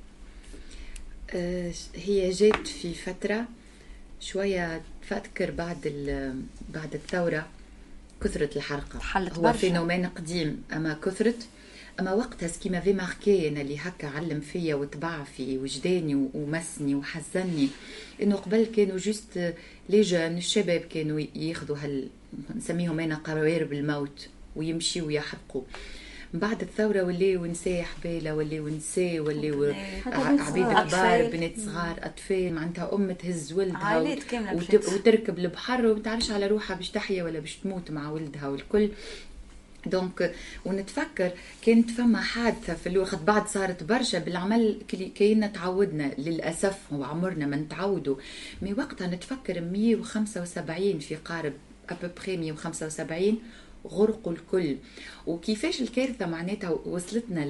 هي 1.96 2.30
جات 2.30 2.68
في 2.68 2.94
فترة 2.94 3.46
شوية 4.20 4.82
تفكر 5.02 5.52
بعد 5.52 5.82
بعد 6.70 6.94
الثورة. 6.94 7.48
كثرت 8.24 8.58
الحرقة. 8.58 9.00
هو 9.34 9.54
phénomène 9.54 10.06
قديم. 10.06 10.64
أما 10.74 10.94
كثرت 10.94 11.48
أما 12.00 12.14
وقتها 12.14 12.48
ce 12.48 12.57
qui 12.57 12.70
m'avait 12.70 12.94
marquée. 12.94 13.48
أنا 13.48 13.62
اللي 13.62 13.78
هكا 13.78 14.08
علم 14.08 14.40
فيا 14.40 14.76
وتبع 14.76 15.24
في 15.24 15.58
وجداني 15.58 16.30
ومسني 16.34 16.96
وحزني. 16.96 17.68
إنه 18.22 18.36
قبل 18.36 18.66
كانوا 18.76 18.98
juste 18.98 19.54
les 19.90 20.02
jeunes 20.02 20.38
الشباب 20.38 20.82
كانوا 20.82 21.20
ياخذوا 21.36 21.78
هال 21.78 22.10
نسميهم 22.56 23.00
أنا 23.00 23.16
قوارب 23.16 23.74
الموت 23.74 24.28
ويمشي 24.56 25.02
ويحرقوا. 25.02 25.64
بعد 26.34 26.62
الثورة 26.62 27.04
ولاو 27.04 27.46
نساء 27.46 27.82
حبالى 27.82 28.36
ولاو 28.36 28.68
نساء 28.68 29.20
ولاو 29.20 29.74
عبيد 30.06 30.66
كبار 30.66 31.30
بنات 31.32 31.60
صغار 31.60 31.96
أطفال 32.04 32.54
معناتها 32.54 32.96
ام 32.96 33.12
تهز 33.12 33.54
ولدها 33.54 33.78
عائلات 33.78 34.24
كاملة 34.24 34.54
وتركب 34.74 35.40
البحر 35.40 35.86
وما 35.86 36.00
تعرفش 36.00 36.32
على 36.32 36.48
روحها 36.48 36.76
باش 36.76 36.90
تحيا 36.90 37.24
ولا 37.24 37.40
باش 37.40 37.56
تموت 37.56 37.92
مع 37.92 38.10
ولدها 38.10 38.48
والكل. 38.48 38.90
donc 39.86 40.34
ونتفكر 40.66 41.32
كانت 41.62 41.92
فما 41.92 42.22
حادثة 42.22 42.74
في 42.74 42.90
الوقت 42.90 43.16
بعد 43.16 43.48
صارت 43.48 43.84
برشا. 43.84 44.20
بالعمل 44.20 44.82
كينا 45.16 45.48
تعودنا 45.48 46.12
للأسف 46.18 46.78
هو 46.94 47.04
عمرنا 47.04 47.46
ما 47.46 47.56
نتعودوا. 47.56 48.16
mais 48.62 48.74
وقتها 48.74 49.08
نتفكر 49.08 49.62
175 49.62 51.00
في 51.00 51.16
قارب 51.16 51.54
ابوبخي 51.90 52.38
175 52.38 53.40
غرقوا 53.88 54.34
الكل. 54.34 54.78
وكيفاش 55.28 55.82
الكارثة 55.82 56.26
معناتها 56.26 56.70
وصلتنا 56.70 57.46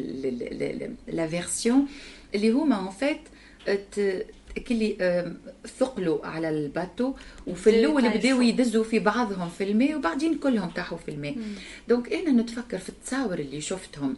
la 1.07 1.27
version 1.27 1.87
اللي 2.35 2.51
هما 2.51 2.75
en 2.75 2.89
fait 2.89 3.19
كلي 4.67 4.97
ثقلوا 5.79 6.25
على 6.25 6.49
ال 6.49 6.58
bateau 6.58 7.13
وفي 7.47 7.69
الأول 7.69 8.09
بداوا 8.09 8.43
يدزوا 8.43 8.83
في 8.83 8.99
بعضهم 8.99 9.49
في 9.49 9.63
الماء 9.63 9.95
وبعدين 9.95 10.37
كلهم 10.37 10.69
طاحوا 10.69 10.97
في 10.97 11.11
الماء 11.11 11.35
donc 11.89 12.13
أنا 12.13 12.41
نتفكر 12.41 12.77
في 12.77 12.89
التصاور 12.89 13.39
اللي 13.39 13.61
شفتهم. 13.61 14.17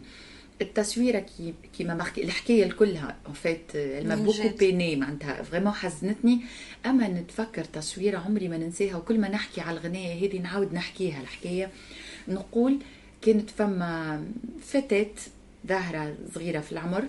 التصويرة 0.62 1.18
qui 1.18 1.54
qui 1.78 1.86
m'a 1.86 1.94
marquée 1.94 2.24
الحكاية 2.24 2.72
كلها 2.72 3.16
en 3.28 3.32
fait 3.32 3.76
m'a 4.06 4.14
beaucoup 4.14 4.48
peinée 4.58 4.96
معناتها 4.96 5.42
vraiment 5.42 5.72
حزنتني. 5.72 6.40
أما 6.86 7.08
نتفكر 7.08 7.64
تصويرة 7.64 8.18
عمري 8.18 8.48
ما 8.48 8.58
ننساها 8.58 8.96
وكل 8.96 9.18
ما 9.18 9.28
نحكي 9.28 9.60
على 9.60 9.78
الغناية 9.78 10.28
هذه 10.28 10.38
نعاود 10.38 10.74
نحكيها 10.74 11.20
الحكاية. 11.20 11.70
نقول 12.28 12.78
كانت 13.22 13.50
فما 13.50 14.24
فتاة 14.62 15.10
ظاهرة 15.66 16.14
صغيرة 16.34 16.60
في 16.60 16.72
العمر 16.72 17.04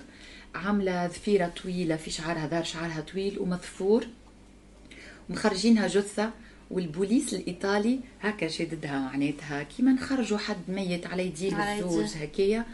عاملة 0.56 1.08
ضفيره 1.08 1.48
طويلة 1.64 1.96
في 1.96 2.12
شعرها 2.12 2.48
دار 2.48 2.64
شعرها 2.64 3.02
طويل 3.02 3.40
ومضفور 3.40 4.08
ومخرجينها 5.30 5.88
جثة 5.88 6.32
والبوليس 6.72 7.34
الإيطالي 7.34 8.00
هكا 8.22 8.48
شددها 8.48 9.00
معناتها 9.00 9.64
كيما 9.64 9.92
نخرجوا 9.92 10.38
حد 10.38 10.58
ميت 10.68 11.08
على 11.08 11.26
يديه 11.26 11.80
الزوج 11.80 12.06
هكايا 12.16 12.66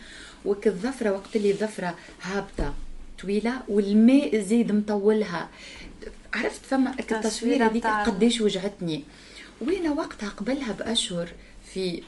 وك 0.45 0.67
الظفرة 0.67 1.11
وقت 1.11 1.35
اللي 1.35 1.51
الظفرة 1.51 1.95
هابطة 2.21 2.73
طويلة 3.21 3.61
والماء 3.67 4.39
زيد 4.39 4.71
مطولها. 4.71 5.49
عرفت 6.33 6.65
فما 6.65 6.95
التصويرة 6.99 7.65
هذيك 7.65 7.85
قديش 7.85 8.41
وجعتني. 8.41 9.03
وأنا 9.61 9.91
وقتها 9.91 10.29
قبلها 10.29 10.71
بأشهر 10.73 11.29
في 11.73 12.03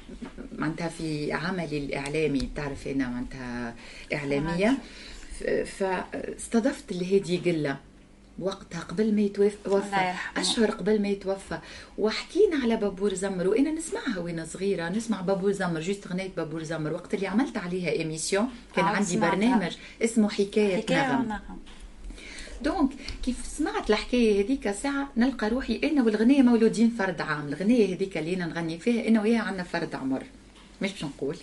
معناتها 0.57 0.88
في 0.88 1.34
عملي 1.34 1.78
الإعلامي 1.78 2.49
تعرف 2.55 2.88
أنا 2.88 3.09
معناتها 3.09 3.76
إعلامية. 4.14 4.78
فاستضفت 5.66 6.91
الهادي 6.91 7.38
قلة 7.38 7.78
وقتها 8.39 8.80
قبل 8.80 9.16
ما 9.16 9.22
يتوفى 9.22 10.14
أشهر 10.38 10.72
قبل 10.72 11.01
ما 11.01 11.07
يتوفى. 11.07 11.59
وحكينا 11.97 12.57
على 12.64 12.76
بابور 12.76 13.14
زمر 13.14 13.47
وأنا 13.47 13.72
نسمعها 13.72 14.20
وأنا 14.20 14.45
صغيرة 14.45 14.89
نسمع 14.89 15.22
بابور 15.22 15.51
زمر 15.51 15.80
juste 15.79 16.07
غنية 16.07 16.32
بابور 16.38 16.64
زمر. 16.64 16.93
وقت 16.93 17.14
اللي 17.14 17.28
عملت 17.28 17.57
عليها 17.57 17.91
émission 17.91 18.49
كان 18.76 18.86
عندي 18.86 19.05
سمعتها. 19.05 19.36
برنامج 19.36 19.78
اسمه 20.01 20.30
حكاية, 20.30 20.78
حكاية 20.78 21.12
نغم, 21.12 21.28
نغم. 21.28 21.59
donc 22.61 22.91
كيف 23.26 23.36
سمعت 23.57 23.89
الحكاية 23.89 24.43
هذيك 24.45 24.72
ساعة؟ 24.72 25.09
نلقى 25.17 25.49
روحي 25.49 25.80
أنا 25.84 26.03
والغنية 26.03 26.41
مولودين 26.41 26.95
فرد 26.99 27.22
عام. 27.22 27.47
الغنية 27.47 27.95
هذيك 27.95 28.17
اللي 28.17 28.36
أنا 28.36 28.45
نغني 28.45 28.80
فيها 28.80 29.07
أنا 29.07 29.22
وياها 29.22 29.41
عندنا 29.41 29.63
فرد 29.63 29.95
عمر. 29.95 30.24
مش 30.82 30.91
باش 30.91 31.03
نقول. 31.03 31.38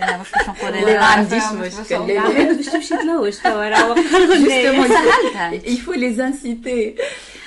لا 0.00 0.16
مش 0.20 0.28
باش 0.32 0.48
نقول. 0.48 0.72
لا 0.86 1.00
ما 1.00 1.04
عنديش 1.04 1.42
مشكل 1.52 2.06
لا 2.06 2.52
باش 2.52 2.66
تمشي 2.66 2.96
تلوج 2.96 3.32
توا 3.32 3.68
راهو 3.68 3.94
سهلتها. 4.88 5.52
il 5.52 5.92
faut 5.92 6.14
les 6.14 6.38
inciter 6.38 6.94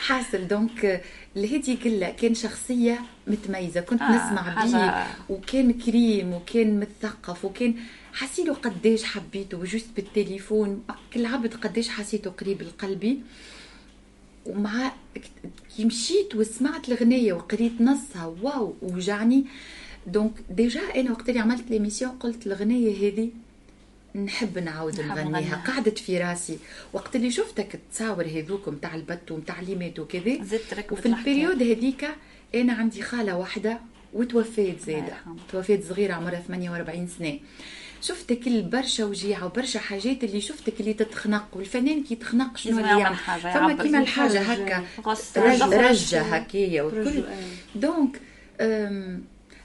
حاصل. 0.01 0.47
donc 0.47 1.01
الهدي 1.37 1.75
كلها 1.75 2.09
كان 2.09 2.35
شخصية 2.35 2.99
متميزة. 3.27 3.81
كنت 3.81 4.01
آه 4.01 4.11
نسمع 4.11 4.63
بيه. 4.65 5.07
وكان 5.29 5.73
كريم 5.73 6.33
وكان 6.33 6.79
مثقف 6.79 7.45
وكان 7.45 7.75
حسيته 8.13 8.53
قديش 8.53 9.03
حبيته 9.03 9.57
و 9.57 9.62
juste 9.62 9.87
بالتليفون؟ 9.95 10.83
كل 11.13 11.25
عبد 11.25 11.53
قديش 11.53 11.89
حسيته 11.89 12.29
قريب 12.29 12.61
لقلبي. 12.61 13.19
ومع 14.45 14.91
كي 15.75 15.85
مشيت 15.85 16.35
وسمعت 16.35 16.89
الغنية 16.89 17.33
وقريت 17.33 17.81
نصها. 17.81 18.35
واو 18.41 18.75
وجعني. 18.81 19.45
donc 20.07 20.31
déjà 20.49 20.81
أنا 20.95 21.11
وقت 21.11 21.29
اللي 21.29 21.39
عملت 21.39 21.69
l'émission 21.69 22.11
قلت 22.11 22.47
الغنية 22.47 23.07
هذه 23.07 23.29
نحب 24.15 24.57
نعاود 24.59 25.01
نغنيها. 25.01 25.63
قعدت 25.67 25.97
في 25.99 26.17
راسي. 26.17 26.59
وقت 26.93 27.15
اللي 27.15 27.31
شفتك 27.31 27.79
تصاور 27.93 28.25
هذوك 28.25 28.69
نتاع 28.69 28.95
البت 28.95 29.31
وتعليمات 29.31 29.99
وكذا. 29.99 30.37
وفي 30.91 31.05
ال 31.05 31.12
période 31.12 31.63
هذيك 31.63 32.09
أنا 32.55 32.73
عندي 32.73 33.01
خالة 33.01 33.37
واحدة 33.37 33.79
وتوفيت 34.13 34.79
زاده 34.81 35.17
توفيت 35.51 35.85
صغيرة 35.89 36.13
عمرها 36.13 36.41
48 36.47 37.07
سنة. 37.07 37.39
شفتك 38.01 38.47
برشا 38.47 39.05
وجيعة 39.05 39.45
وبرشا 39.45 39.79
حاجات 39.79 40.23
اللي 40.23 40.41
شفتك 40.41 40.79
اللي 40.79 40.93
تتخنق 40.93 41.47
والفنان 41.53 42.03
كي 42.03 42.13
يتخنق 42.13 42.57
شنو 42.57 42.79
اللي 42.79 42.99
يعمل 42.99 43.15
فما 43.53 43.73
كيما 43.83 43.99
الحاجة 43.99 44.41
هكا 44.41 44.85
رجة 45.67 46.21
هكايا 46.21 46.81
والكل. 46.81 47.23
donc 47.75 48.21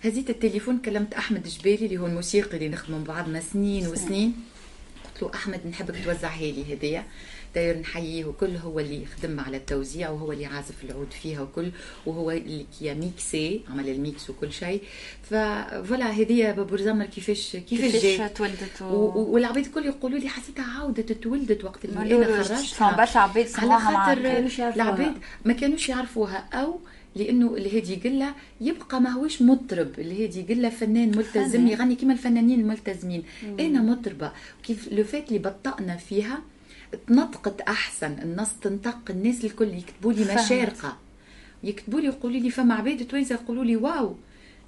هزيت 0.05 0.31
التليفون 0.31 0.79
كلمت 0.79 1.15
أحمد 1.15 1.49
جبالي 1.49 1.87
اللي 1.87 1.97
هو 1.99 2.07
الموسيقي 2.07 2.57
اللي 2.57 2.69
نخدموا 2.69 2.99
مع 2.99 3.05
بعضنا 3.05 3.41
سنين 3.41 3.87
وسنين. 3.89 4.35
قلت 5.05 5.23
له 5.23 5.31
أحمد 5.35 5.67
نحبك 5.67 6.05
توزعها 6.05 6.41
لي 6.41 6.75
هديه 6.75 7.07
داير 7.55 7.79
نحييه 7.79 8.25
وكل 8.25 8.57
هو 8.57 8.81
اللي 8.81 9.03
يخدم 9.03 9.41
على 9.41 9.57
التوزيع 9.57 10.11
وهو 10.11 10.33
اللي 10.33 10.47
عازف 10.47 10.85
العود 10.85 11.13
فيها 11.23 11.41
وكل 11.43 11.71
وهو 12.07 12.31
اللي 12.31 12.67
qui 12.79 12.95
mixé 12.95 13.61
عمل 13.71 13.89
ال 13.89 13.99
mix 13.99 14.31
وكل 14.31 14.53
شيء. 14.53 14.83
voilà 15.31 16.11
هذه 16.11 16.51
بابور 16.51 16.81
زمر 16.81 17.05
كيفاش 17.07 17.57
كيفاش 17.57 18.03
جات؟ 18.03 18.37
تولدت 18.37 18.83
و... 18.83 18.95
والعبيد 19.33 19.67
الكل 19.67 19.87
يقولوا 19.87 20.19
لي 20.19 20.29
حسيتها 20.29 20.65
عاودت 20.65 21.13
تولدت 21.13 21.65
وقت 21.65 21.85
اللي 21.85 22.17
أنا 22.17 22.43
خرجتها 22.43 22.97
برشا 22.97 23.21
عبيد 23.21 23.47
على 23.55 23.81
خاطر 23.81 24.73
العبيد 24.75 25.13
ما 25.45 25.53
كانوش 25.53 25.89
يعرفوها 25.89 26.37
أو 26.53 26.81
لأنه 27.17 27.55
الهادي 27.57 27.95
قله 27.95 28.35
يبقى 28.61 29.01
ماهوش 29.01 29.43
مطرب. 29.43 29.89
الهادي 29.99 30.43
قله 30.43 30.69
فنان 30.69 31.17
ملتزم 31.17 31.67
يغني 31.67 31.95
كما 31.95 32.13
الفنانين 32.13 32.61
الملتزمين. 32.61 33.23
مم. 33.43 33.61
أنا 33.61 33.83
مطربة. 33.83 34.33
كيف 34.63 34.89
le 34.93 35.05
fait 35.05 35.29
اللي 35.29 35.39
بطأنا 35.39 35.97
فيها 35.97 36.43
تنطقت 37.09 37.61
أحسن 37.61 38.17
النص 38.23 38.51
تنطق 38.63 38.99
الناس 39.11 39.45
الكل 39.45 39.69
يكتبوا 39.69 40.13
لي 40.13 40.35
مشارقة. 40.35 40.97
يكتبوا 41.63 42.01
لي 42.01 42.07
يقولوا 42.07 42.41
لي 42.41 42.51
فما 42.51 42.75
عباد 42.75 43.07
توانسه 43.07 43.35
يقولوا 43.35 43.65
لي 43.65 43.77
واو. 43.77 44.17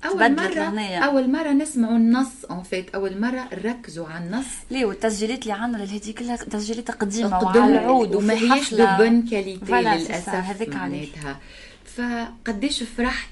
أول 0.05 0.37
مره 0.37 0.47
الغنية. 0.47 0.99
أول 0.99 1.33
مرة 1.33 1.53
نسمعوا 1.53 1.97
النص 1.97 2.45
en 2.51 2.63
fait 2.63 2.95
أول 2.95 3.21
مرة 3.21 3.49
ركزوا 3.65 4.07
على 4.07 4.25
النص. 4.25 4.47
ليه؟ 4.71 4.85
والتسجيلات 4.85 5.43
اللي 5.43 5.53
عندنا 5.53 5.83
للهدي 5.83 6.13
كلها 6.13 6.37
تسجيلات 6.37 6.91
قديمة 6.91 7.39
وعلى 7.39 7.79
العود 7.79 8.15
وما 8.15 8.35
هيش 8.35 8.75
bonne 8.75 9.23
qualité 9.23 9.73
للأسف 9.73 10.29
هذيك 10.29 10.69
معناتها. 10.69 11.41
فقديش 11.85 12.83
فرحت؟ 12.83 13.31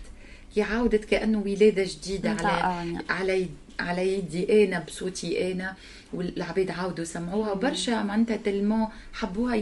كي 0.54 0.62
عاودت 0.62 1.04
كأنه 1.04 1.38
ولادة 1.38 1.84
جديدة 1.84 2.30
على 2.30 3.02
على 3.10 3.48
على 3.80 4.18
يدي 4.18 4.64
أنا 4.64 4.78
بصوتي 4.78 5.52
أنا. 5.52 5.74
والعباد 6.14 6.70
عاودوا 6.70 7.04
سمعوها 7.04 7.52
وبرشا 7.52 8.02
معناتها 8.02 8.36
تلمو 8.36 8.88
حبوها 9.12 9.54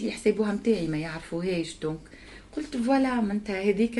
يحسبوها 0.00 0.52
متاعي 0.52 0.86
ما 0.86 0.98
يعرفوهاش 0.98 1.76
donc 1.82 1.98
قلت 2.56 2.76
voilà 2.76 3.14
معناتها 3.14 3.62
هذيك 3.62 3.98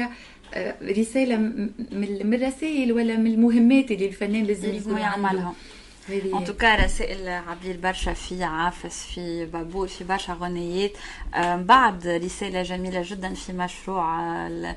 آه، 0.54 0.74
رسالة 0.82 1.36
من 1.36 2.34
الرسائل 2.34 2.92
ولا 2.92 3.16
من 3.16 3.26
المهمات 3.26 3.90
اللي 3.90 4.06
الفنان 4.06 4.44
لازم 4.44 4.74
يكون 4.74 4.98
يعملها. 4.98 5.54
en 6.10 6.44
tout 6.44 6.61
cas 6.61 6.74
رسائل 6.84 7.28
عبير 7.28 7.76
برشا 7.76 8.12
في 8.12 8.44
عافس 8.44 9.06
في 9.14 9.46
بابول 9.46 9.88
في 9.88 10.04
برشا 10.04 10.32
غنيات. 10.32 10.92
بعد 11.56 12.06
رسالة 12.06 12.62
جميلة 12.62 13.02
جدا 13.06 13.34
في 13.34 13.52
مشروع 13.52 14.20
آه، 14.20 14.76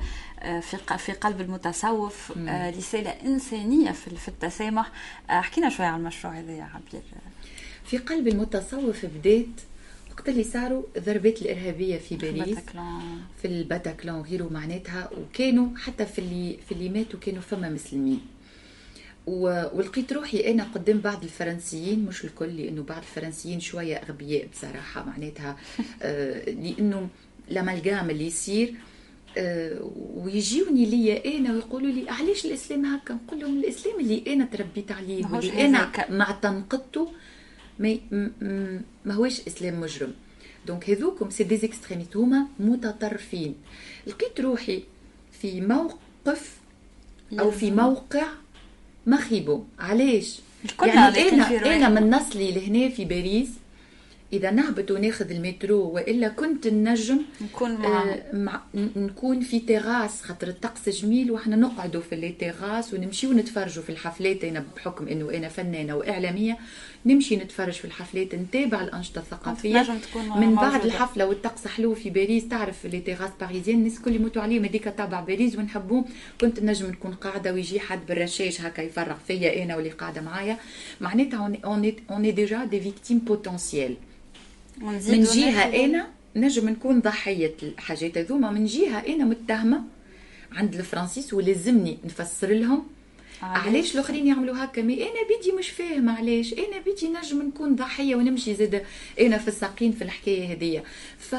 في 0.60 0.98
في 0.98 1.12
قلب 1.12 1.40
المتصوف 1.40 2.32
آه، 2.38 2.70
رساله 2.70 3.10
إنسانية 3.10 3.90
في 3.90 4.28
التسامح. 4.28 4.90
آه، 5.30 5.40
حكينا 5.40 5.68
شوية 5.68 5.86
عن 5.86 6.00
المشروع 6.00 6.38
هذا 6.38 6.52
يا 6.52 6.62
عبير 6.74 7.02
في 7.84 7.98
قلب 7.98 8.28
المتصوف 8.28 9.06
بديت 9.06 9.60
وقت 10.10 10.28
اللي 10.28 10.44
صاروا 10.44 10.82
ضربات 10.98 11.42
الإرهابية 11.42 11.98
في 11.98 12.16
باريس 12.16 12.58
في 13.42 13.44
الباتاكلون 13.44 14.14
وغيره 14.14 14.48
معناتها 14.50 15.10
وكانوا 15.18 15.76
حتى 15.76 16.06
في 16.06 16.18
اللي 16.18 16.58
في 16.68 16.72
اللي 16.72 16.88
ماتوا 16.88 17.20
كانوا 17.20 17.42
فما 17.42 17.68
مسلمين. 17.68 18.20
ولقيت 19.26 20.12
روحي 20.12 20.50
أنا 20.50 20.64
قدام 20.64 20.98
بعض 20.98 21.22
الفرنسيين 21.22 22.04
مش 22.04 22.24
الكل 22.24 22.56
لأنه 22.56 22.82
بعض 22.82 22.98
الفرنسيين 22.98 23.60
شوية 23.60 23.96
أغبياء 23.96 24.46
بصراحة 24.52 25.04
معناتها. 25.04 25.56
آه، 26.02 26.50
لأنه 26.50 27.08
لما 27.48 27.72
اللي 28.10 28.26
يصير 28.26 28.68
آه، 28.68 28.91
ويجيوني 30.16 30.86
ليا 30.86 31.38
أنا 31.38 31.52
ويقولوا 31.52 31.90
لي 31.90 32.10
علاش 32.10 32.44
الإسلام 32.44 32.86
هكا؟ 32.86 33.14
نقول 33.14 33.40
لهم 33.40 33.58
الإسلام 33.58 34.00
اللي 34.00 34.22
أنا 34.26 34.44
تربيت 34.44 34.92
عليه 34.92 35.26
واللي 35.32 35.66
أنا 35.66 35.92
معتنقته 36.10 37.12
ما 37.78 37.98
ما 39.04 39.14
هوش 39.14 39.40
إسلام 39.46 39.80
مجرم. 39.80 40.12
donc 40.66 40.90
هذوكم 40.90 41.30
c'est 41.30 41.44
des 41.44 41.66
extrémistes 41.66 42.16
هما 42.16 42.46
متطرفين. 42.60 43.54
لقيت 44.06 44.40
روحي 44.40 44.82
في 45.40 45.60
موقف 45.60 46.56
أو 47.40 47.50
في 47.50 47.70
موقع 47.70 48.26
مخيبو. 49.06 49.64
علاش؟ 49.78 50.38
يعني 50.82 51.28
أنا 51.28 51.76
أنا 51.76 52.00
من 52.00 52.10
نصلي 52.10 52.52
لهنا 52.52 52.88
في 52.88 53.04
باريس. 53.04 53.48
إذا 54.32 54.50
نهبط 54.50 54.90
وناخذ 54.90 55.30
المترو 55.30 55.90
وإلا 55.90 56.28
كنت 56.28 56.66
نجم 56.66 57.20
نكون 57.40 57.74
مع, 57.74 58.02
آه 58.02 58.36
مع 58.36 58.60
نكون 58.74 59.40
في 59.40 59.60
تيغاس 59.60 60.22
خاطر 60.22 60.48
الطقس 60.48 60.88
جميل 60.88 61.30
وحنا 61.30 61.56
نقعدوا 61.56 62.00
في 62.00 62.16
les 62.16 62.32
terrasses 62.32 62.94
ونمشيو 62.94 63.32
نتفرجوا 63.32 63.82
في 63.82 63.90
الحفلات. 63.90 64.44
أنا 64.44 64.64
بحكم 64.76 65.08
إنه 65.08 65.30
أنا 65.30 65.48
فنانة 65.48 65.96
وإعلامية 65.96 66.58
نمشي 67.06 67.36
نتفرج 67.36 67.72
في 67.72 67.84
الحفلات 67.84 68.34
نتابع 68.34 68.80
الأنشطة 68.80 69.18
الثقافية. 69.18 69.86
من 70.36 70.54
بعد 70.54 70.84
الحفلة 70.84 71.26
والطقس 71.26 71.66
حلو 71.66 71.94
في 71.94 72.10
باريس 72.10 72.48
تعرف 72.48 72.86
les 72.86 73.00
terrasses 73.00 73.30
parisiennes 73.40 73.78
الناس 73.78 73.96
الكل 73.96 74.14
يموتوا 74.14 74.42
عليهم 74.42 74.64
هذيك 74.64 74.84
طابع 74.84 75.20
باريس 75.20 75.56
ونحبوه. 75.58 76.04
كنت 76.40 76.60
نجم 76.60 76.86
نكون 76.86 77.14
قاعدة 77.14 77.52
ويجي 77.52 77.80
حد 77.80 78.06
بالرشاش 78.06 78.60
هكا 78.60 78.82
يفرغ 78.82 79.16
فيا 79.26 79.62
أنا 79.62 79.76
واللي 79.76 79.90
قاعدة 79.90 80.20
معايا. 80.20 80.58
معناتها 81.00 81.52
on 82.10 82.34
est 82.34 82.47
déjà 82.47 82.64
des 82.64 82.80
victimes 82.80 83.18
potentielles 83.18 83.96
من 84.80 85.22
جهة 85.22 85.84
أنا 85.84 86.08
نجم 86.36 86.68
نكون 86.68 87.00
ضحية 87.00 87.54
الحاجات 87.62 88.18
هذوما 88.18 88.50
من 88.50 88.64
جهة 88.64 88.98
أنا 88.98 89.24
متهمة. 89.24 89.82
عند 90.52 90.74
الفرنسيس 90.74 91.34
ولازمني 91.34 91.98
نفسر 92.04 92.48
لهم. 92.48 92.86
علاش؟ 93.42 93.94
الأخرين 93.94 94.26
يعملوا 94.26 94.64
هكا؟ 94.64 94.82
mais 94.82 95.02
أنا 95.02 95.20
بيدي 95.28 95.56
مش 95.58 95.70
فاهم 95.70 96.08
علاش؟ 96.08 96.52
أنا 96.52 96.78
بيدي 96.84 97.08
نجم 97.08 97.42
نكون 97.42 97.76
ضحية 97.76 98.16
ونمشي 98.16 98.54
زاد. 98.54 98.84
أنا 99.20 99.38
في 99.38 99.48
الساقين 99.48 99.92
في 99.92 100.04
الحكاية 100.04 100.52
هذيا. 100.52 100.82
ف 101.18 101.36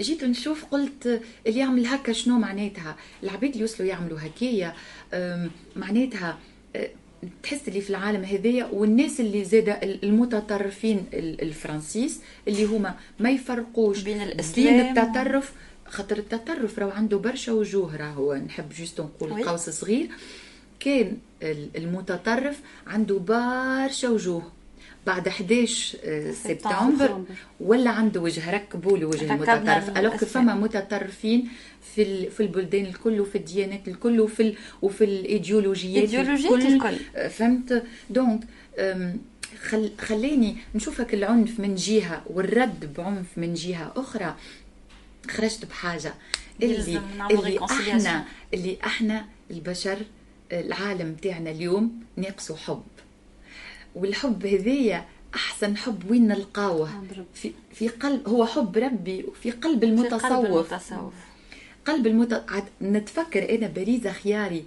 جيت 0.00 0.24
نشوف 0.24 0.64
قلت 0.64 1.22
اللي 1.46 1.58
يعمل 1.58 1.86
هكا 1.86 2.12
شنو 2.12 2.38
معناتها؟ 2.38 2.96
العباد 3.22 3.50
اللي 3.50 3.60
يوصلوا 3.60 3.88
يعملوا 3.88 4.18
هكايا 4.20 4.74
معناتها 5.76 6.38
تحس 7.42 7.68
اللي 7.68 7.80
في 7.80 7.90
العالم 7.90 8.24
هذايا 8.24 8.68
والناس 8.72 9.20
اللي 9.20 9.44
زاد 9.44 9.78
المتطرفين 9.82 11.04
الفرنسيس 11.14 12.20
اللي 12.48 12.64
هما 12.64 12.94
ما 13.20 13.30
يفرقوش 13.30 14.02
بين 14.02 14.22
الأسلام. 14.22 14.66
بين 14.66 14.98
التطرف. 14.98 15.52
خاطر 15.86 16.18
التطرف 16.18 16.78
راهو 16.78 16.90
عنده 16.90 17.16
برشا 17.16 17.52
وجوه 17.52 17.96
راهو 17.96 18.34
نحب 18.34 18.68
juste 18.78 19.00
نقول 19.00 19.44
قوس 19.44 19.70
صغير. 19.70 20.08
كان 20.80 21.16
المتطرف 21.76 22.60
عنده 22.86 23.18
برشا 23.18 24.08
وجوه. 24.08 24.52
بعد 25.06 25.28
11 25.28 25.98
آه، 26.04 26.32
سبتمبر. 26.32 27.24
ولا 27.60 27.90
عنده 27.90 28.20
وجه 28.20 28.50
ركبوا 28.50 28.98
له 28.98 29.06
وجه 29.06 29.32
المتطرف. 29.34 29.96
alors 29.98 30.16
فما 30.16 30.54
متطرفين 30.54 31.48
في 31.94 32.30
في 32.30 32.40
البلدان 32.42 32.84
الكل 32.84 33.20
وفي 33.20 33.38
الديانات 33.38 33.88
الكل 33.88 34.20
وفي 34.20 34.54
وفي 34.82 35.04
الإيديولوجيات 35.04 36.14
الكل, 36.14 36.66
الكل. 36.66 36.96
آه، 37.16 37.28
فهمت؟ 37.28 37.82
دونك 38.10 38.40
خل 39.62 39.90
خلاني 40.00 40.56
نشوفك 40.74 41.14
العنف 41.14 41.60
من 41.60 41.74
جهة 41.74 42.22
والرد 42.26 42.94
بعنف 42.98 43.26
من 43.36 43.54
جهة 43.54 43.92
أخرى. 43.96 44.34
خرجت 45.30 45.64
بحاجة. 45.64 46.14
اللي 46.62 47.00
اللي 47.30 47.58
إحنا 47.64 48.24
اللي 48.54 48.78
إحنا 48.86 49.24
البشر 49.50 49.98
العالم 50.52 51.14
تاعنا 51.22 51.50
اليوم 51.50 52.00
ناقصه 52.16 52.56
حب. 52.56 52.82
والحب 53.94 54.46
هذايا 54.46 55.04
أحسن 55.34 55.76
حب 55.76 56.10
وين 56.10 56.28
نلقاوه؟ 56.28 56.90
في 57.34 57.52
في 57.74 57.88
قلب 57.88 58.28
هو 58.28 58.46
حب 58.46 58.76
ربي 58.78 59.24
في 59.42 59.50
قلب 59.50 59.84
المتصوف 59.84 60.20
في 60.22 60.28
قلب 60.28 60.46
المتصوف. 60.46 61.12
قلب 61.86 62.06
المت... 62.06 62.44
نتفكر 62.82 63.54
أنا 63.54 63.66
باريزه 63.66 64.12
خياري 64.12 64.64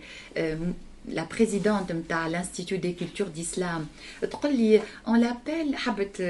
la 1.08 1.24
présidente 1.32 1.92
نتاع 1.92 2.28
l'Institut 2.28 2.76
des 2.76 2.94
Cultures 2.94 3.28
d'Islam 3.28 3.88
تقول 4.22 4.56
لي 4.56 4.82
on 5.08 5.20
l'appelle 5.20 5.76
حبت 5.76 6.22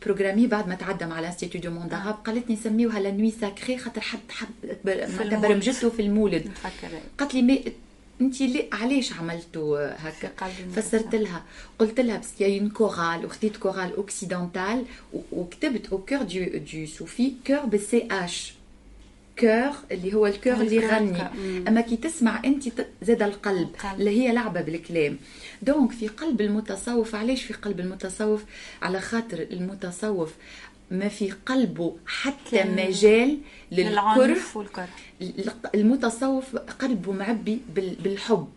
ت 0.00 0.04
programmer 0.04 0.46
بعد 0.46 0.68
ما 0.68 0.74
تعدى 0.74 1.06
مع 1.06 1.20
l'Institut 1.20 1.58
du 1.58 1.70
monde 1.70 1.94
arabe 1.94 2.14
قالت 2.24 2.48
لي 2.48 2.54
نسميوها 2.54 3.00
la 3.00 3.10
nuit 3.10 3.30
sacrée 3.30 3.78
خاطر 3.78 4.00
حد 4.00 4.18
حب 4.30 4.48
برمجته 5.42 5.90
في 5.90 6.02
المولد. 6.02 6.50
قالت 7.18 7.34
لي 7.34 7.72
انت 8.20 8.40
ليه 8.40 8.68
علاش 8.72 9.12
عملتوا 9.12 9.78
هكا؟ 10.08 10.28
فسرت 10.76 11.14
لها. 11.14 11.44
قلت 11.78 12.00
لها 12.00 12.18
بس 12.18 12.40
يا 12.40 12.60
une 12.60 12.68
chorale 12.70 13.24
وخديت 13.26 13.56
chorale 13.56 13.96
occidentale 13.96 14.84
وكتبت 15.32 15.92
au 15.92 15.98
cœur 15.98 16.22
de 16.22 16.44
du 16.72 16.86
soufi 16.86 17.32
chœur 17.46 17.58
بال 17.64 18.08
CH 18.10 18.54
chœur 19.38 19.72
اللي 19.92 20.14
هو 20.14 20.26
ال 20.26 20.30
chœur 20.30 20.52
اللي 20.52 20.76
يغني. 20.76 21.22
أما 21.68 21.80
كي 21.80 21.96
تسمع 21.96 22.42
انت 22.44 22.64
زاد 23.02 23.22
القلب 23.22 23.68
اللي 23.98 24.10
هي 24.10 24.32
لعبة 24.32 24.60
بالكلام. 24.60 25.18
donc 25.62 25.92
في 25.92 26.08
قلب 26.08 26.40
المتصوف 26.40 27.14
علاش 27.14 27.42
في 27.42 27.52
قلب 27.52 27.80
المتصوف؟ 27.80 28.44
على 28.82 29.00
خاطر 29.00 29.46
المتصوف 29.50 30.34
ما 30.90 31.08
في 31.08 31.30
قلبه 31.30 31.96
حتى 32.06 32.64
مجال 32.64 33.38
للكره 33.72 34.38
والكره. 34.54 34.88
المتصوف 35.74 36.56
قلبه 36.56 37.12
معبي 37.12 37.60
بالحب. 37.74 38.48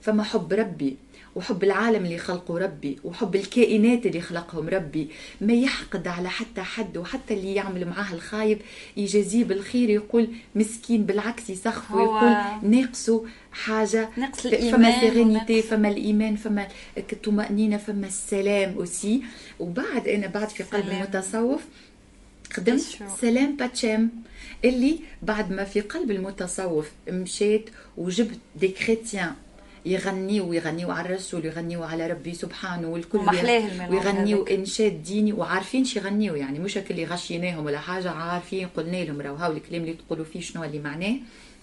فما 0.00 0.22
حب 0.22 0.52
ربي؟ 0.52 0.96
وحب 1.36 1.64
العالم 1.64 2.04
اللي 2.04 2.18
خلقه 2.18 2.58
ربي 2.58 2.98
وحب 3.04 3.36
الكائنات 3.36 4.06
اللي 4.06 4.20
خلقهم 4.20 4.68
ربي. 4.68 5.08
ما 5.40 5.52
يحقد 5.52 6.08
على 6.08 6.30
حتى 6.30 6.62
حد 6.62 6.96
وحتى 6.96 7.34
اللي 7.34 7.54
يعمل 7.54 7.84
معاه 7.88 8.14
الخايب 8.14 8.58
يجازيه 8.96 9.44
بالخير 9.44 9.90
يقول 9.90 10.28
مسكين 10.54 11.04
بالعكس 11.06 11.50
يسخف 11.50 11.90
ويقول 11.94 12.34
ناقصه 12.62 13.24
حاجة. 13.52 14.08
نقص 14.18 14.46
الإيمان 14.46 14.72
فما 14.92 15.00
سيرينيتي 15.00 15.62
فما 15.62 15.88
الإيمان 15.88 16.36
فما 16.36 16.68
الطمأنينة 17.12 17.76
فما 17.76 18.06
السلام 18.06 18.74
أوسي. 18.78 19.22
وبعد 19.60 20.08
أنا 20.08 20.26
بعد 20.26 20.48
في 20.48 20.62
قلب 20.62 20.88
المتصوف 20.88 21.60
خدمت 22.52 22.80
سلام 23.20 23.56
باتشام 23.56 24.10
اللي 24.64 24.98
بعد 25.22 25.52
ما 25.52 25.64
في 25.64 25.80
قلب 25.80 26.10
المتصوف 26.10 26.90
مشيت 27.08 27.70
وجبت 27.96 28.38
des 28.60 28.68
chrétiens 28.68 29.32
يغنيوا 29.86 30.46
ويغنيوا 30.46 30.92
على 30.92 31.08
الرسول 31.08 31.42
ويغنيوا 31.42 31.86
على 31.86 32.06
ربي 32.06 32.34
سبحانه 32.34 32.88
والكل 32.88 33.18
ويغنيوا 33.90 34.54
إنشاد 34.54 35.02
ديني 35.02 35.32
وعارفين 35.32 35.84
شي 35.84 35.98
يغنيوا 35.98 36.36
يعني 36.36 36.58
مش 36.58 36.78
اللي 36.78 37.04
غشيناهم 37.04 37.64
ولا 37.66 37.78
حاجة 37.78 38.10
عارفين 38.10 38.68
قلنا 38.68 39.04
لهم 39.04 39.20
راهو 39.20 39.34
هاو 39.34 39.52
الكلام 39.52 39.82
اللي 39.82 39.94
تقولوا 39.94 40.24
فيه 40.24 40.40
شنو 40.40 40.64
اللي 40.64 40.78
معناه. 40.78 41.16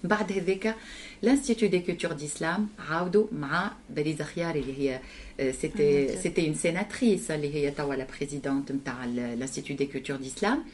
بعد 0.04 0.32
هذاك 0.32 0.76
l'Institut 1.22 1.66
des 1.66 1.80
Cultures 1.80 2.12
d'Islam 2.12 2.68
عاودوا 2.90 3.26
مع 3.32 3.72
بريزا 3.90 4.24
خياري 4.24 4.60
اللي 4.60 4.78
هي 4.78 5.00
c'était 5.52 6.16
c'était 6.22 6.46
une 6.46 6.54
sénatrice 6.54 7.30
اللي 7.30 7.54
هي 7.54 7.70
توا 7.70 7.94
la 7.94 8.06
présidente 8.18 8.72
نتاع 8.72 9.04
l'Institut 9.04 9.74
des 9.74 9.86
Cultures 9.86 10.16
d'Islam 10.16 10.64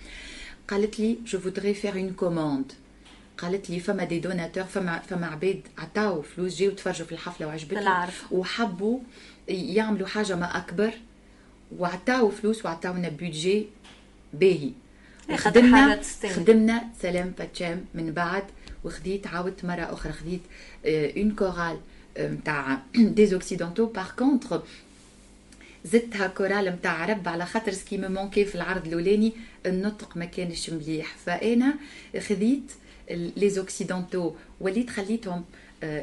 قالت 0.68 1.01
لي 1.01 1.18
je 1.27 1.39
voudrais 1.39 1.74
faire 1.74 1.93
une 1.93 2.11
commande 2.12 2.72
قالت 3.39 3.70
لي 3.70 3.80
فما 3.80 4.05
des 4.05 4.18
donateurs 4.18 4.64
فما 4.64 4.99
فما 4.99 5.26
عباد 5.26 5.61
عطاو 5.78 6.22
فلوس 6.22 6.57
جاو 6.59 6.70
تفرجوا 6.70 7.07
في 7.07 7.12
الحفلة 7.12 7.47
وعجبتهم. 7.47 7.82
وحبوا 8.30 8.99
يعملوا 9.49 10.07
حاجة 10.07 10.37
ما 10.37 10.57
أكبر 10.57 10.93
وعطاو 11.78 12.30
فلوس 12.30 12.64
وعطاونا 12.64 13.09
budget 13.09 13.66
باهي. 14.32 14.70
خدمنا 15.37 16.01
خدمنا 16.34 16.84
سلام 17.03 17.32
باتشام 17.39 17.84
من 17.95 18.12
بعد 18.12 18.45
وخديت 18.84 19.26
عاودت 19.26 19.64
مرة 19.64 19.93
أخرى 19.93 20.12
خديت 20.12 20.41
une 20.87 21.31
chorale 21.31 21.79
نتاع 22.18 22.78
d'occidentaux 22.95 23.87
par 23.87 24.11
contre 24.18 24.62
زدتها 25.84 26.26
chorale 26.27 26.64
نتاع 26.64 26.93
عرب 26.93 27.28
على 27.28 27.47
خاطر 27.47 27.72
ce 27.72 27.83
qui 27.83 27.99
me 27.99 28.09
manquait 28.09 28.45
في 28.45 28.55
العرض 28.55 28.87
الأولاني 28.87 29.32
النطق 29.66 30.16
ما 30.16 30.24
كانش 30.24 30.70
مليح. 30.70 31.16
فأنا 31.26 31.74
خذيت 32.28 32.72
les 33.11 33.51
occidentaux 33.51 34.33
وليت 34.61 34.91
خليتهم 34.91 35.45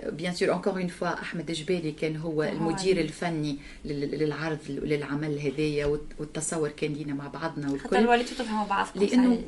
bien 0.05 0.34
sûr 0.34 0.53
encore 0.53 0.74
une 0.74 0.88
fois 0.88 1.21
احمد 1.22 1.51
جبالي 1.51 1.91
كان 1.91 2.18
هو 2.18 2.43
المدير 2.43 2.99
الفني 2.99 3.58
للعرض 3.86 4.60
للعمل 4.68 5.39
هذايا 5.39 5.86
والتصور 6.20 6.70
كان 6.70 6.93
لينا 6.93 7.14
مع 7.14 7.28
بعضنا 7.28 7.72
والكل 7.72 7.97
حتى 7.97 8.08
وليتوا 8.08 8.38
تفهموا 8.38 8.68
بعضكم 8.68 8.99
لأنه 8.99 9.41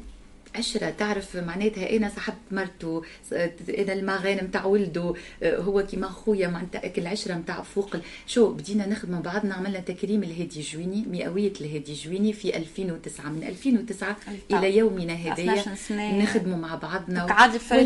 عشرة 0.58 0.90
تعرف 0.90 1.36
معناتها 1.36 1.96
أنا 1.98 2.10
صاحبت 2.16 2.38
مرته 2.52 3.02
أنا 3.70 3.94
المغانم 3.94 4.46
نتاع 4.46 4.66
ولده 4.66 5.14
هو 5.44 5.84
كيما 5.86 6.08
خويا 6.08 6.48
معناتها 6.48 6.92
العشرة 6.98 7.34
نتاع 7.34 7.62
فوق. 7.62 7.96
شو 8.28 8.54
بدينا 8.54 8.88
نخدموا 8.88 9.22
بعضنا 9.22 9.54
عملنا 9.56 9.80
تكريم 9.80 10.24
الهادي 10.24 10.62
جويني 10.62 11.06
مئوية 11.12 11.54
الهادي 11.62 11.94
جويني 11.94 12.34
في 12.34 12.58
2009 12.58 13.30
من 13.30 13.44
2009 13.44 14.16
إلى 14.52 14.78
يومنا 14.78 15.14
هذايا 15.14 15.56
نخدموا 16.24 16.58
مع 16.58 16.76
بعضنا 16.76 17.26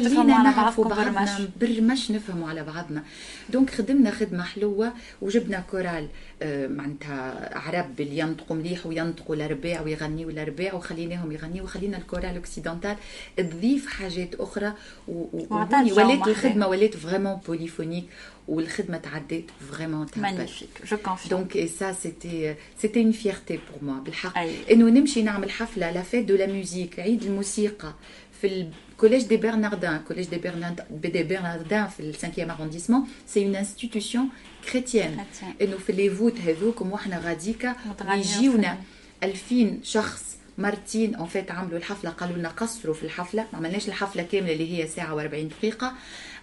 تفهموا 0.10 0.36
على 0.36 0.56
بعضكم 0.56 0.84
بعضنا 0.90 1.50
برمش 1.62 2.12
نفهموا 2.12 2.50
على 2.50 2.64
بعضنا. 2.64 3.04
donc 3.50 3.70
خدمنا 3.70 4.12
خدمة 4.12 4.44
حلوة 4.44 4.94
وجبنا 5.22 5.64
chorale. 5.72 5.88
آه، 5.88 6.08
معناتها 6.44 7.50
عرب 7.58 8.02
اللي 8.02 8.18
ينطقوا 8.18 8.56
مليح 8.56 8.86
وينطقوا 8.86 9.36
الأرباع 9.36 9.82
ويغنيوا 9.82 10.32
الأرباع 10.32 10.74
وخليناهم 10.74 11.32
يغنيوا 11.32 11.66
وخلينا 11.66 11.98
ال 11.98 12.02
chorale 12.02 12.36
occidentale 12.36 12.96
تضيف 13.38 13.88
حاجات 13.88 14.36
أخرى 14.36 14.74
ولات 15.08 16.28
الخدمة 16.28 16.68
ولات 16.68 16.98
vraiment 16.98 17.36
polyphonique 17.48 18.06
والخدمة 18.48 18.98
تعدات 18.98 19.44
vraiment 19.72 20.08
magnifique 20.16 20.70
je 20.92 20.98
confirme 20.98 21.38
donc 21.38 21.56
et 21.56 21.68
ça 21.68 21.92
c'était 21.92 22.56
c'était 22.82 23.04
une 23.04 23.12
fierté 23.12 23.60
pour 23.72 23.92
moi 23.94 24.04
بالحق. 24.04 24.38
إنه 24.72 24.90
نمشي 24.90 25.22
نعمل 25.22 25.52
حفلة 25.52 25.92
la 25.92 26.02
fête 26.02 26.26
de 26.26 26.36
la 26.36 26.48
musique 26.48 27.00
عيد 27.00 27.24
الموسيقى. 27.24 27.94
في 28.42 28.68
ال 28.92 28.96
Collège 28.96 29.24
des 29.24 29.38
Bernardins 29.38 30.00
Collège 30.08 30.28
des 30.28 31.24
Bernardins 31.24 31.88
في 31.88 32.00
ال 32.00 32.05
cinquième 32.05 32.52
arrondissement 32.52 33.08
c'est 33.28 33.46
une 33.46 33.56
institution 33.56 34.28
chrétienne 34.72 35.26
انه 35.62 35.78
في 35.78 35.92
les 35.94 36.10
voûtes 36.10 36.40
هذوكم 36.40 36.92
وإحنا 36.92 37.20
غاديكا 37.20 37.76
يجيونا 38.10 38.78
2000 39.24 39.78
شخص 39.84 40.38
مرتين 40.58 41.16
en 41.16 41.28
fait 41.28 41.52
عملوا 41.52 41.78
الحفلة 41.78 42.10
قالوا 42.10 42.38
لنا 42.38 42.50
قصروا 42.50 42.94
في 42.96 43.04
الحفلة. 43.04 43.46
ما 43.54 43.60
عملناش 43.60 43.88
الحفلة 43.88 44.24
كاملة 44.24 44.54
اللي 44.54 44.78
هي 44.84 44.88
ساعة 44.88 45.16
و40 45.16 45.36
دقيقة. 45.36 45.94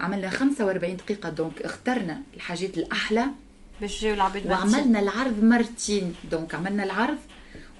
عملنا 0.00 0.30
45 0.30 0.96
دقيقة 0.96 1.28
donc 1.28 1.62
اخترنا 1.62 2.20
الحاجات 2.36 2.78
الأحلى. 2.78 3.24
باش 3.80 3.96
يجيو 4.02 4.14
العباد 4.14 4.46
وعملنا 4.46 5.00
العرض 5.00 5.44
مرتين 5.44 6.14
donc 6.30 6.54
عملنا 6.54 6.84
العرض 6.84 7.18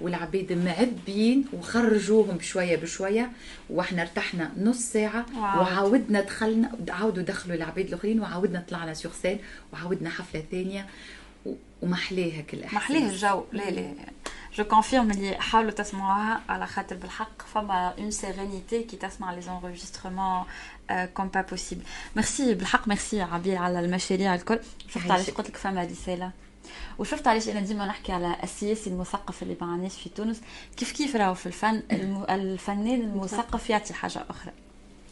والعباد 0.01 0.53
معبين 0.53 1.45
وخرجوهم 1.53 2.37
بشوية 2.37 2.75
بشوية 2.75 3.31
وإحنا 3.69 4.01
ارتحنا 4.01 4.51
نص 4.57 4.77
ساعة 4.77 5.25
واو. 5.35 5.61
وعاودنا 5.61 6.21
دخلنا 6.21 6.71
عاودوا 6.89 7.23
دخلوا 7.23 7.55
العباد 7.55 7.87
الآخرين 7.87 8.19
وعاودنا 8.19 8.65
طلعنا 8.69 8.93
sur 8.93 9.11
scène 9.21 9.39
وعاودنا 9.73 10.09
حفلة 10.09 10.43
ثانية 10.51 10.87
ومحليها 11.81 12.41
كل 12.41 12.63
إحساس. 12.63 12.73
محليه 12.73 13.09
الجو. 13.09 13.43
لا 13.51 13.69
لا. 13.69 13.93
جو 14.55 14.63
كونفيرم 14.63 15.11
اللي 15.11 15.35
حاولوا 15.35 15.71
تسمعوها 15.71 16.41
على 16.49 16.67
خاطر 16.67 16.95
بالحق. 16.95 17.41
فما 17.53 17.93
une 17.97 18.11
sérénité 18.11 18.83
كي 18.83 18.97
تسمع 18.97 19.33
les 19.33 19.41
enregistrements 19.41 20.43
comme 21.13 21.27
pas 21.27 21.41
possible 21.41 21.81
merci 22.15 22.53
بالحق 22.53 22.87
ميرسي 22.87 23.21
عبير 23.21 23.55
على 23.55 23.79
المشاريع 23.79 24.35
الكل. 24.35 24.59
شفت 24.89 25.11
علاش 25.11 25.29
قلت 25.29 25.49
لك 25.49 25.57
فما 25.57 25.83
رساله 25.83 26.31
وشفت 26.99 27.27
علاش 27.27 27.49
أنا 27.49 27.59
ديما 27.59 27.85
نحكي 27.85 28.11
على 28.11 28.35
السياسي 28.43 28.89
المثقف 28.89 29.43
اللي 29.43 29.57
معناش 29.61 30.01
في 30.01 30.09
تونس. 30.09 30.41
كيف 30.77 30.91
كيف 30.91 31.15
راهو 31.15 31.33
في 31.33 31.45
الفن؟ 31.45 31.83
الفنان 32.29 33.01
المثقف 33.01 33.69
يعطي 33.69 33.93
حاجة 33.93 34.25
أخرى. 34.29 34.51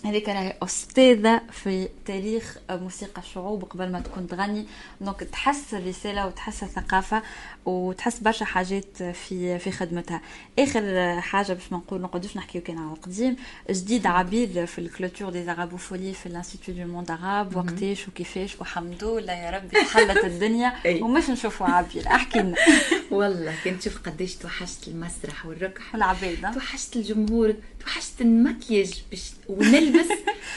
هذيك 0.05 0.29
راهي 0.29 0.53
أستاذة 0.63 1.41
في 1.51 1.89
تاريخ 2.05 2.57
موسيقى 2.69 3.21
الشعوب 3.21 3.63
قبل 3.63 3.91
ما 3.91 3.99
تكون 3.99 4.27
تغني. 4.27 4.65
donc 5.01 5.19
تحس 5.19 5.73
الرسالة 5.73 6.27
وتحس 6.27 6.63
الثقافة 6.63 7.21
وتحس 7.65 8.19
برشا 8.19 8.45
حاجات 8.45 9.03
في 9.03 9.59
في 9.59 9.71
خدمتها. 9.71 10.21
آخر 10.59 11.15
حاجة 11.21 11.53
باش 11.53 11.71
ما 11.71 11.77
نقول 11.77 12.01
نقعدوش 12.01 12.37
نحكيو 12.37 12.61
كان 12.61 12.77
على 12.77 12.93
القديم 12.93 13.35
جديد 13.69 14.07
عبير 14.07 14.65
في 14.65 14.79
ال 14.79 14.86
clôture 14.86 15.29
des 15.29 15.43
Arabofolies 15.43 16.13
في 16.13 16.25
ال 16.25 16.30
Institut 16.30 16.71
du 16.71 16.85
Monde 16.85 17.11
Arabe 17.11 17.55
وقتاش 17.55 18.07
وكيفاش 18.07 18.61
وحمد 18.61 19.03
لله 19.03 19.33
يا 19.33 19.51
ربي 19.51 19.77
حلت 19.77 20.25
الدنيا. 20.25 20.73
ومش 21.03 21.29
نشوفوا 21.29 21.67
عبير 21.67 22.07
احكي 22.07 22.39
لنا. 22.39 22.55
والله 23.11 23.55
كنت 23.63 23.81
تشوف 23.81 23.97
قداش 24.05 24.35
توحشت 24.35 24.87
المسرح 24.87 25.45
والركح 25.45 25.93
والعباد. 25.93 26.51
توحشت 26.53 26.95
الجمهور. 26.95 27.55
توحشت 27.85 28.21
المكياج 28.21 29.03
باش 29.11 29.31
ونلبس 29.47 30.07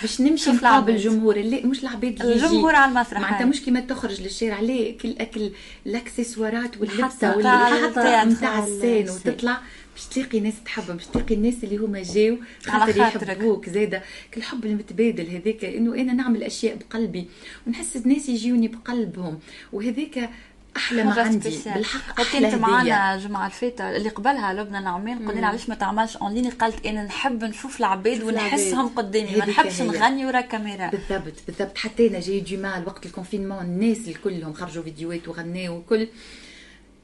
باش 0.03 0.21
نمشي 0.21 0.51
نقابل 0.51 0.93
الجمهور 0.93 1.37
اللي 1.37 1.61
مش 1.61 1.83
العباد 1.83 2.21
اللي 2.23 2.35
الجمهور 2.35 2.75
على 2.75 2.91
المسرح 2.91 3.21
معناتها 3.21 3.45
مش 3.45 3.63
كيما 3.63 3.81
تخرج 3.81 4.21
للشارع 4.21 4.61
ليه 4.61 4.99
كل 4.99 5.15
أكل 5.19 5.51
الأكسسوارات 5.87 6.77
واللبسة 6.81 7.37
والحتى 7.37 8.31
نتاع 8.31 8.65
السين 8.65 9.11
وتطلع 9.11 9.61
باش 9.95 10.07
تلاقي 10.07 10.41
ناس 10.41 10.55
تحبهم 10.65 10.97
باش 10.97 11.07
تلاقي 11.07 11.35
الناس 11.35 11.55
اللي 11.65 11.77
هما 11.77 12.03
جاو 12.03 12.37
خاطر 12.67 12.97
يحبوك 12.97 13.69
زاده. 13.69 14.03
الحب 14.37 14.65
المتبادل 14.65 15.27
هذاك 15.31 15.65
إنه 15.65 15.95
أنا 15.95 16.13
نعمل 16.13 16.43
أشياء 16.43 16.77
بقلبي 16.77 17.27
ونحس 17.67 17.97
الناس 17.97 18.29
يجيوني 18.29 18.69
بقلبهم. 18.69 19.39
وهذاك 19.73 20.31
أحلى 20.79 21.05
ما 21.05 21.23
عندي. 21.23 21.59
بالحق 21.75 22.21
أحلى 22.21 22.51
كنت 22.51 22.61
معنا 22.61 23.15
الجمعه 23.15 23.47
الفاتة 23.47 23.97
اللي 23.97 24.09
قبلها 24.09 24.53
لبنى 24.53 24.81
نعمان 24.81 25.29
قلنا 25.29 25.47
علاش 25.47 25.69
ما 25.69 25.75
تعملش 25.75 26.17
اونلاين 26.17 26.51
قالت 26.51 26.87
أنا 26.87 27.05
نحب 27.05 27.45
نشوف 27.45 27.81
العباد 27.81 28.23
ونحسهم 28.23 28.89
قدامي 28.89 29.37
ما 29.37 29.47
نحبش 29.47 29.83
نغني 29.83 30.27
ورا 30.27 30.41
كاميرا. 30.41 30.91
بالضبط 30.91 31.35
بالضبط. 31.47 31.79
حتى 31.79 32.09
أنا 32.09 32.21
j'ai 32.21 32.41
du 32.41 32.57
mal 32.57 32.87
وقت 32.87 33.07
ال 33.07 33.12
confinement 33.12 33.65
الناس 33.65 34.09
الكلهم 34.09 34.53
خرجوا 34.53 34.83
فيديوهات 34.83 35.29
وغناوا 35.29 35.79
وكل. 35.79 36.09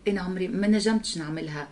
أنا 0.09 0.21
عمري 0.21 0.49
ما 0.49 0.67
نجمتش 0.67 1.19
نعملها. 1.19 1.69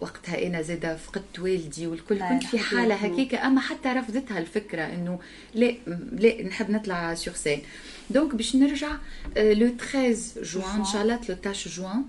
وقتها 0.00 0.46
أنا 0.46 0.62
زاده 0.62 0.96
فقدت 0.96 1.38
والدي 1.38 1.86
والكل. 1.86 2.18
كنت 2.18 2.44
في 2.44 2.58
حالة 2.58 2.94
هكيك 2.94 3.34
أما 3.34 3.60
حتى 3.60 3.88
رفضتها 3.88 4.38
الفكرة 4.38 4.82
إنه 4.82 5.18
لا 5.54 5.74
لا 6.12 6.42
نحب 6.42 6.70
نطلع 6.70 7.14
sur 7.14 7.34
scène 7.34 7.62
donc 8.10 8.34
باش 8.34 8.56
نرجع 8.56 8.90
le 9.36 9.68
13 9.92 10.42
جوان 10.42 10.78
ان 10.78 10.84
شاء 10.84 11.02
الله 11.02 11.16
13 11.16 11.70
جوان 11.70 12.04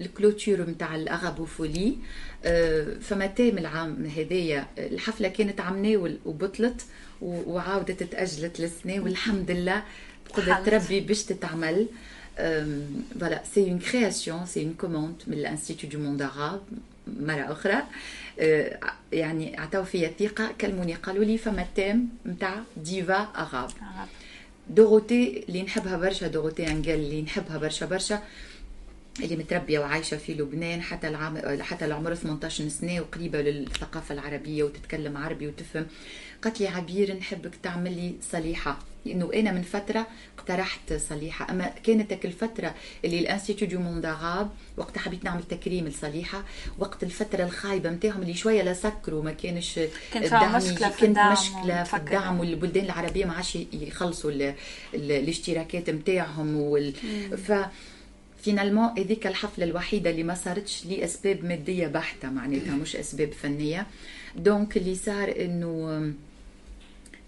ال 0.00 0.07
clôture 0.07 0.60
نتاع 0.60 0.94
ال 0.94 1.02
Arabofolies. 1.02 1.96
فما 3.00 3.26
thème 3.26 3.58
العام 3.58 4.06
هذايا. 4.06 4.66
الحفلة 4.78 5.28
كانت 5.28 5.60
عام 5.60 5.86
ناول 5.86 6.18
وبطلت 6.24 6.84
وعاودت 7.22 8.02
تأجلت 8.02 8.60
للسنة 8.60 9.00
والحمد 9.00 9.50
لله 9.50 9.82
قدرت 10.32 10.68
ربي 10.68 11.00
باش 11.00 11.22
تتعمل. 11.22 11.86
voilà 13.20 13.42
c'est 13.54 13.70
une 13.70 13.78
création 13.78 14.46
c'est 14.46 14.62
une 14.62 14.74
commande 14.74 15.22
من 15.26 15.34
ال 15.34 15.40
Institut 15.40 15.88
du 15.88 15.98
Monde 15.98 16.22
Arabe 16.22 16.62
مرة 17.06 17.52
أخرى. 17.52 17.82
يعني 19.12 19.58
عطاو 19.58 19.84
فيا 19.84 20.12
ثقه 20.18 20.52
كلموني 20.60 20.94
قالوا 20.94 21.24
لي 21.24 21.38
فما 21.38 21.66
thème 21.76 22.08
نتاع 22.26 22.62
divas 22.76 23.28
arabes 23.34 23.70
Dorothée 24.70 25.44
اللي 25.48 25.62
نحبها 25.62 25.96
برشا 25.96 26.26
Dorothée 26.26 26.68
Engel 26.68 26.94
اللي 26.94 27.22
نحبها 27.22 27.58
برشا 27.58 27.86
برشا 27.86 28.22
اللي 29.20 29.36
متربية 29.36 29.78
وعايشة 29.78 30.16
في 30.16 30.34
لبنان 30.34 30.82
حتى 30.82 31.08
العام 31.08 31.62
حتى 31.62 31.84
العمر 31.84 32.14
18 32.14 32.68
سنة 32.68 33.00
وقريبة 33.00 33.40
للثقافة 33.42 34.14
العربية 34.14 34.62
وتتكلم 34.62 35.16
عربي 35.16 35.46
وتفهم. 35.46 35.86
قالت 36.42 36.60
لي 36.60 36.68
عبير 36.68 37.16
نحبك 37.16 37.54
تعمل 37.62 37.96
لي 37.96 38.14
صليحة. 38.32 38.78
لأنه 39.06 39.30
أنا 39.34 39.52
من 39.52 39.62
فترة 39.62 40.06
اقترحت 40.38 40.92
صليحة. 40.92 41.50
أما 41.50 41.72
كانت 41.84 42.10
تلك 42.10 42.24
الفترة 42.24 42.74
اللي 43.04 43.18
ال 43.18 43.23
Institut 43.23 43.66
du 43.66 43.78
Monde 43.80 44.06
Arabe 44.06 44.50
وقت 44.76 44.98
حبيت 44.98 45.24
نعمل 45.24 45.42
تكريم 45.42 45.88
لصليحة. 45.88 46.44
وقت 46.78 47.02
الفترة 47.02 47.44
الخايبة 47.44 47.90
نتاعهم 47.90 48.22
اللي 48.22 48.34
شوية 48.34 48.62
لا 48.62 48.74
سكروا 48.74 49.22
ما 49.22 49.32
كانش 49.32 49.80
الدعم 50.16 50.56
مشكلة 50.56 50.88
في 50.88 51.06
الدعم 51.06 51.32
مشكلة 51.32 51.82
في 51.82 51.96
الدعم 51.96 52.40
والبلدان 52.40 52.84
العربية 52.84 53.24
ما 53.24 53.32
عادش 53.32 53.58
يخلصوا 53.72 54.30
ال 54.30 54.42
ال 54.94 55.12
الاشتراكات 55.12 55.90
نتاعهم 55.90 56.56
وال... 56.56 56.92
ف 57.46 57.52
finalement 58.42 58.88
هذيك 58.98 59.26
الحفلة 59.26 59.64
الوحيدة 59.64 60.10
اللي 60.10 60.22
ما 60.22 60.34
صارتش 60.34 60.86
لأسباب 60.86 61.44
مادية 61.44 61.86
بحتة 61.86 62.30
معناتها 62.30 62.74
مش 62.74 62.96
أسباب 62.96 63.32
فنية. 63.32 63.86
donc 64.36 64.76
اللي 64.76 64.94
صار 64.94 65.34
إنه 65.40 66.12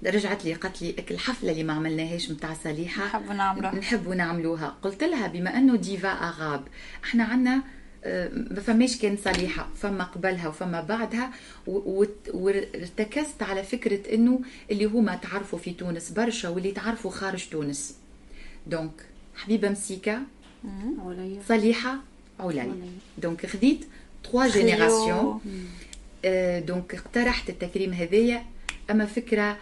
رجعت 0.06 0.44
لي 0.44 0.54
قالت 0.54 0.82
لي 0.82 0.94
الحفله 1.10 1.52
اللي 1.52 1.64
ما 1.64 1.72
عملناهاش 1.72 2.30
نتاع 2.30 2.54
صليحه 2.64 3.04
نحبوا 3.06 3.34
نعملوها. 3.34 3.74
نحبوا 3.74 4.14
نعملوها. 4.14 4.76
قلت 4.82 5.04
لها 5.04 5.26
بما 5.26 5.58
أنه 5.58 5.76
divas 5.76 6.08
arabes 6.08 6.62
إحنا 7.04 7.24
عندنا 7.24 7.62
آه، 8.04 8.30
ما 8.34 8.60
فماش 8.60 8.98
كان 8.98 9.16
صليحة 9.24 9.68
فما 9.76 10.04
قبلها 10.04 10.48
وفما 10.48 10.80
بعدها 10.80 11.30
وارتكزت 12.34 13.42
على 13.42 13.62
فكرة 13.62 14.14
إنه 14.14 14.40
اللي 14.70 14.84
هما 14.84 15.16
تعرفوا 15.16 15.58
في 15.58 15.72
تونس 15.72 16.10
برشا 16.10 16.48
واللي 16.48 16.72
تعرفوا 16.72 17.10
خارج 17.10 17.48
تونس. 17.48 17.96
donc 18.66 18.92
حبيبة 19.36 19.68
مسيكة 19.68 20.18
صليحة 21.48 21.96
عليا. 22.40 22.74
donc 23.18 23.46
خديت 23.46 23.80
trois 24.24 24.46
générations 24.48 25.40
donc 26.66 26.94
اقترحت 26.94 27.50
التكريم 27.50 27.92
هذايا. 27.92 28.44
أما 28.90 29.06
فكرة 29.06 29.58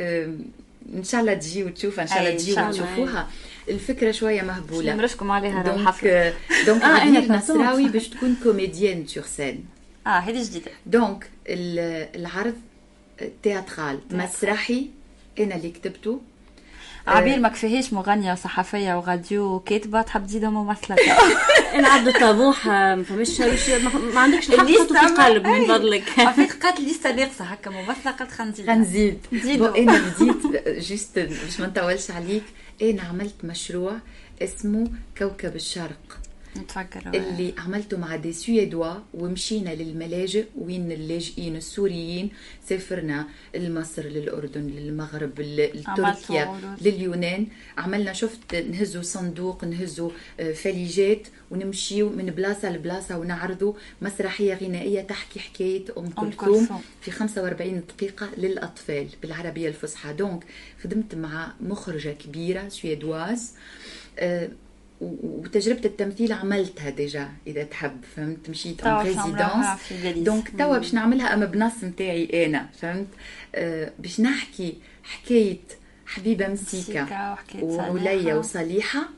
ان 0.00 1.04
شاء 1.04 1.20
الله 1.20 1.34
تجي 1.34 1.64
وتشوفها 1.64 2.02
إن 2.02 2.08
شاء 2.08 2.18
الله 2.18 2.36
تجي 2.36 2.52
وتشوفوها. 2.52 3.28
الفكرة 3.68 4.10
شوية 4.10 4.42
مهبولة. 4.42 4.94
نمرشكم 4.94 5.30
عليها؟ 5.30 5.62
donc 5.62 6.34
donc 6.66 6.82
آه 7.32 7.32
نصراوي 7.32 7.88
باش 7.88 8.08
تكون 8.08 8.36
comédienne 8.42 9.06
sur 9.06 9.24
scène 9.24 9.64
آه 10.06 10.10
هذه 10.10 10.44
جديدة. 10.44 10.70
donc 10.86 11.30
العرض 11.48 12.54
théâtral. 13.42 13.98
مسرحي 14.10 14.86
أنا 15.40 15.56
اللي 15.56 15.70
كتبته. 15.70 16.20
عبير 17.08 17.38
ما 17.38 17.48
كفيهاش 17.48 17.92
مغنية 17.92 18.32
وصحفيه 18.32 18.98
وراديو 18.98 19.54
وكاتبه 19.54 20.02
تحب 20.02 20.26
تزيدها 20.26 20.50
ممثله 20.50 20.96
أنا 21.74 21.88
عبد 21.88 22.08
الطموح 22.08 22.66
ما 22.66 23.02
فماش 23.02 23.40
ما 24.14 24.20
عندكش 24.20 24.50
الحق 24.50 24.66
في 24.66 25.22
قلب 25.22 25.46
من 25.46 25.66
فضلك. 25.66 26.18
عفيت 26.18 26.62
قالت 26.62 26.80
لسه 26.80 27.12
ناقصه 27.12 27.44
هكا 27.44 27.70
ممثله 27.70 28.12
قالت 28.12 28.30
خنزيد 28.30 28.66
خنزيد 28.66 29.62
أنا 29.62 29.98
بديت 29.98 30.66
جست 30.78 31.18
باش 31.18 31.60
ما 31.60 31.66
نطولش 31.66 32.10
عليك. 32.10 32.44
أنا 32.82 33.02
عملت 33.02 33.44
مشروع 33.44 33.92
اسمه 34.42 34.90
كوكب 35.18 35.56
الشرق. 35.56 36.18
اللي 37.14 37.54
عملته 37.58 37.96
مع 37.98 38.16
دي 38.16 38.32
سويدوا 38.32 38.94
ومشينا 39.14 39.70
للملاجئ 39.70 40.44
وين 40.56 40.92
اللاجئين 40.92 41.56
السوريين؟ 41.56 42.30
سافرنا 42.68 43.26
لمصر 43.54 44.02
للأردن 44.02 44.66
للمغرب 44.66 45.40
لتركيا 45.40 46.44
لليونان. 46.82 47.46
عملنا 47.78 48.12
شفت 48.12 48.54
نهزوا 48.54 49.02
صندوق 49.02 49.64
نهزوا 49.64 50.10
آه، 50.40 50.52
فليجات 50.52 51.28
ونمشيو 51.50 52.08
من 52.10 52.26
بلاصة 52.26 52.70
لبلاصة 52.70 53.18
ونعرضوا 53.18 53.72
مسرحية 54.02 54.54
غنائية 54.54 55.00
تحكي 55.00 55.40
حكاية 55.40 55.84
أم 55.98 56.10
كلثوم 56.10 56.68
في 57.00 57.10
45 57.10 57.82
دقيقة 57.96 58.28
للأطفال 58.38 59.08
بالعربية 59.22 59.68
الفصحى. 59.68 60.12
donc 60.12 60.44
خدمت 60.84 61.14
مع 61.14 61.52
مخرجة 61.60 62.08
كبيرة 62.10 62.68
suédoise 62.68 63.52
أه 64.18 64.48
وتجربة 65.00 65.84
التمثيل 65.84 66.32
عملتها 66.32 66.90
déjà 66.90 67.28
إذا 67.46 67.64
تحب 67.64 68.00
فهمت؟ 68.16 68.50
مشيت 68.50 68.80
en 68.84 69.06
résidence 69.06 69.66
donc 70.16 70.48
توا 70.58 70.78
باش 70.78 70.94
نعملها 70.94 71.34
اما 71.34 71.46
بنص 71.46 71.84
نتاعي 71.84 72.46
أنا 72.46 72.68
فهمت؟ 72.80 73.08
آه 73.54 73.92
باش 73.98 74.20
نحكي 74.20 74.74
حكاية 75.02 75.58
حبيبة 76.06 76.48
مسيكة 76.48 77.36
ووليا 77.62 78.34
وصليحه 78.34 79.08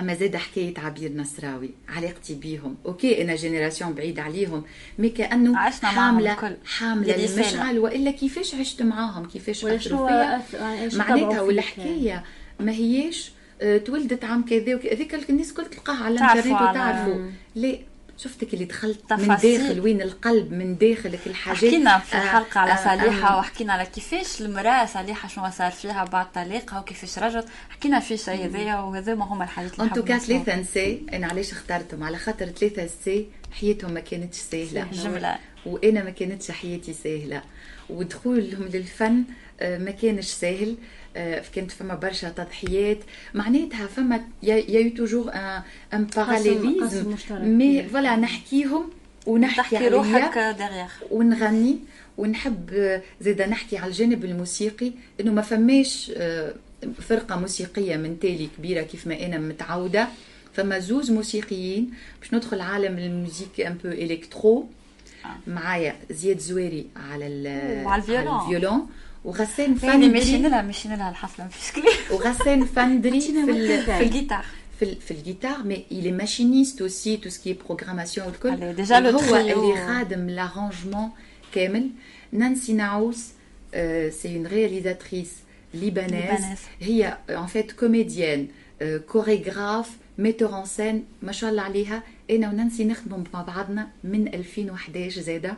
أما 0.00 0.14
زاد 0.14 0.36
حكاية 0.36 0.74
عبير 0.78 1.12
نصراوي 1.12 1.70
علاقتي 1.88 2.34
بيهم. 2.34 2.76
أوكي 2.86 3.22
أنا 3.22 3.34
génération 3.36 3.92
بعيد 3.92 4.18
عليهم 4.18 4.64
mais 4.98 5.08
كأنه 5.08 5.58
عشنا 5.58 5.88
حامله 5.88 6.34
معهم 6.34 6.56
حاملة 6.64 7.14
المشعل 7.14 7.78
وإلا 7.78 8.10
كيفاش 8.10 8.54
عشت 8.54 8.82
معاهم؟ 8.82 9.26
كيفاش 9.28 9.64
اثروا 9.64 10.08
فيا؟ 10.08 10.98
معناتها 10.98 11.40
والحكاية 11.40 12.24
ما 12.60 12.72
هياش 12.72 13.30
آه، 13.30 13.39
تولدت 13.86 14.24
عام 14.24 14.44
كذا 14.44 14.74
هذيك 14.76 15.30
الناس 15.30 15.50
الكل 15.50 15.66
تلقاها 15.66 16.04
على 16.04 16.14
الانترنت 16.14 16.62
وتعرفوا. 16.62 17.30
لا 17.54 17.78
شفتك 18.18 18.54
اللي 18.54 18.64
دخلت 18.64 19.00
تفاصيل. 19.10 19.60
من 19.60 19.66
داخل 19.66 19.80
وين 19.80 20.02
القلب 20.02 20.52
من 20.52 20.78
داخلك 20.78 21.20
الحاجات 21.26 21.58
حكينا 21.58 21.98
في 21.98 22.16
آه، 22.16 22.22
الحلقة 22.22 22.58
آه 22.58 22.62
على 22.62 22.76
صالحة 22.76 23.34
آه 23.34 23.38
وحكينا 23.38 23.72
على 23.72 23.86
كيفاش 23.86 24.40
المرأة 24.40 24.86
صالحة 24.86 25.28
شنو 25.28 25.50
صار 25.50 25.70
فيها 25.70 26.04
بعد 26.04 26.32
طليقها 26.32 26.80
وكيفاش 26.80 27.18
رجعت. 27.18 27.44
حكينا 27.70 28.00
في 28.00 28.16
شيء 28.16 28.44
هذايا 28.46 28.76
وهذا 28.80 29.14
ما 29.14 29.24
هما 29.24 29.44
الحاجات 29.44 29.74
اللي 29.74 29.84
انتو 29.84 30.04
كان 30.04 30.18
ثلاثة 30.18 30.60
نساء 30.60 31.00
أنا 31.12 31.26
علاش 31.26 31.52
اخترتهم؟ 31.52 32.04
على 32.04 32.18
خاطر 32.18 32.46
ثلاثة 32.46 32.84
نساء 32.84 33.24
حياتهم 33.60 33.90
ما 33.94 34.00
كانتش 34.00 34.36
سهلة. 34.36 34.86
جملة. 34.92 35.38
وأنا 35.66 36.04
ما 36.04 36.10
كانتش 36.10 36.50
حياتي 36.50 36.92
سهلة. 36.92 37.42
ودخولهم 37.90 38.62
للفن 38.72 39.24
ما 39.62 39.90
كانش 39.90 40.26
سهل. 40.26 40.70
آه، 40.70 40.74
كانت 41.54 41.70
فما 41.70 41.94
برشا 41.94 42.28
تضحيات. 42.28 42.98
معناتها 43.34 43.86
فما 43.86 44.20
y 44.42 44.88
a 44.88 44.93
toujours 44.93 45.30
un 45.94 46.04
parallélisme 46.04 47.14
mais 47.30 47.82
voilà 47.82 48.16
نحكيهم 48.16 48.90
ونحكي 49.26 49.56
تحكي 49.56 49.88
روحك 49.88 50.38
دغيغ 50.38 50.90
ونغني 51.10 51.78
ونحب 52.18 53.00
زيدا 53.20 53.46
نحكي 53.46 53.78
على 53.78 53.90
الجانب 53.90 54.24
الموسيقي 54.24 54.92
إنه 55.20 55.32
ما 55.32 55.42
فماش 55.42 56.12
آه، 56.16 56.54
فرقة 57.08 57.36
موسيقية 57.36 57.96
من 57.96 58.18
تالي 58.18 58.48
كبيرة 58.58 58.82
كيف 58.82 59.06
ما 59.06 59.26
أنا 59.26 59.38
متعودة. 59.38 60.08
فما 60.52 60.78
زوز 60.78 61.10
موسيقيين. 61.10 61.90
باش 62.20 62.34
ندخل 62.34 62.60
عالم 62.60 62.98
الموسيقى 62.98 63.66
un 63.66 63.74
peu 63.74 63.88
électro 63.88 64.68
معايا 65.46 65.96
زياد 66.10 66.38
زواري 66.38 66.86
على 66.96 67.26
وعلى 67.84 68.02
ال 68.02 68.12
violon. 68.12 68.86
وغسان 69.24 69.74
فندري. 69.74 70.08
ماشيين 70.08 70.46
لها 70.46 70.62
ماشيين 70.62 70.94
لها 70.94 71.10
الحفلة 71.10 71.44
مفيش 71.44 71.72
كلام 71.72 71.94
وغسان 72.12 72.64
فندري 72.64 73.20
في, 73.46 73.82
في 73.82 74.00
الجيتار. 74.02 74.44
في 74.80 74.94
في 74.94 75.10
الجيتار 75.10 75.62
mais 75.62 75.84
il 75.90 76.06
est 76.06 76.24
machiniste 76.24 76.80
aussi 76.80 77.20
tout 77.20 77.30
ce 77.30 77.38
qui 77.38 77.50
est 77.50 77.58
programmation 77.68 78.18
والكل 78.26 78.72
déjà 78.74 79.10
هو 79.10 79.36
اللي 79.36 79.86
خادم 79.86 80.30
l'arrangement 80.30 81.10
كامل 81.54 81.90
نانسي 82.32 82.72
ناوس 82.72 83.24
c'est 84.10 84.36
une 84.36 84.46
réalisatrice 84.46 85.30
libanaise 85.74 86.44
هي 86.80 87.18
en 87.30 87.46
fait 87.46 87.72
comédienne 87.72 88.48
chorégraphe 89.08 89.90
metteur 90.20 90.58
en 90.58 90.64
scène 90.64 91.04
ما 91.22 91.32
شاء 91.32 91.50
الله 91.50 91.62
عليها. 91.62 92.02
أنا 92.30 92.48
ونانسي 92.48 92.84
نخدموا 92.84 93.24
مع 93.34 93.42
بعضنا 93.42 93.88
من 94.04 94.34
2011 94.34 95.20
زاده. 95.20 95.54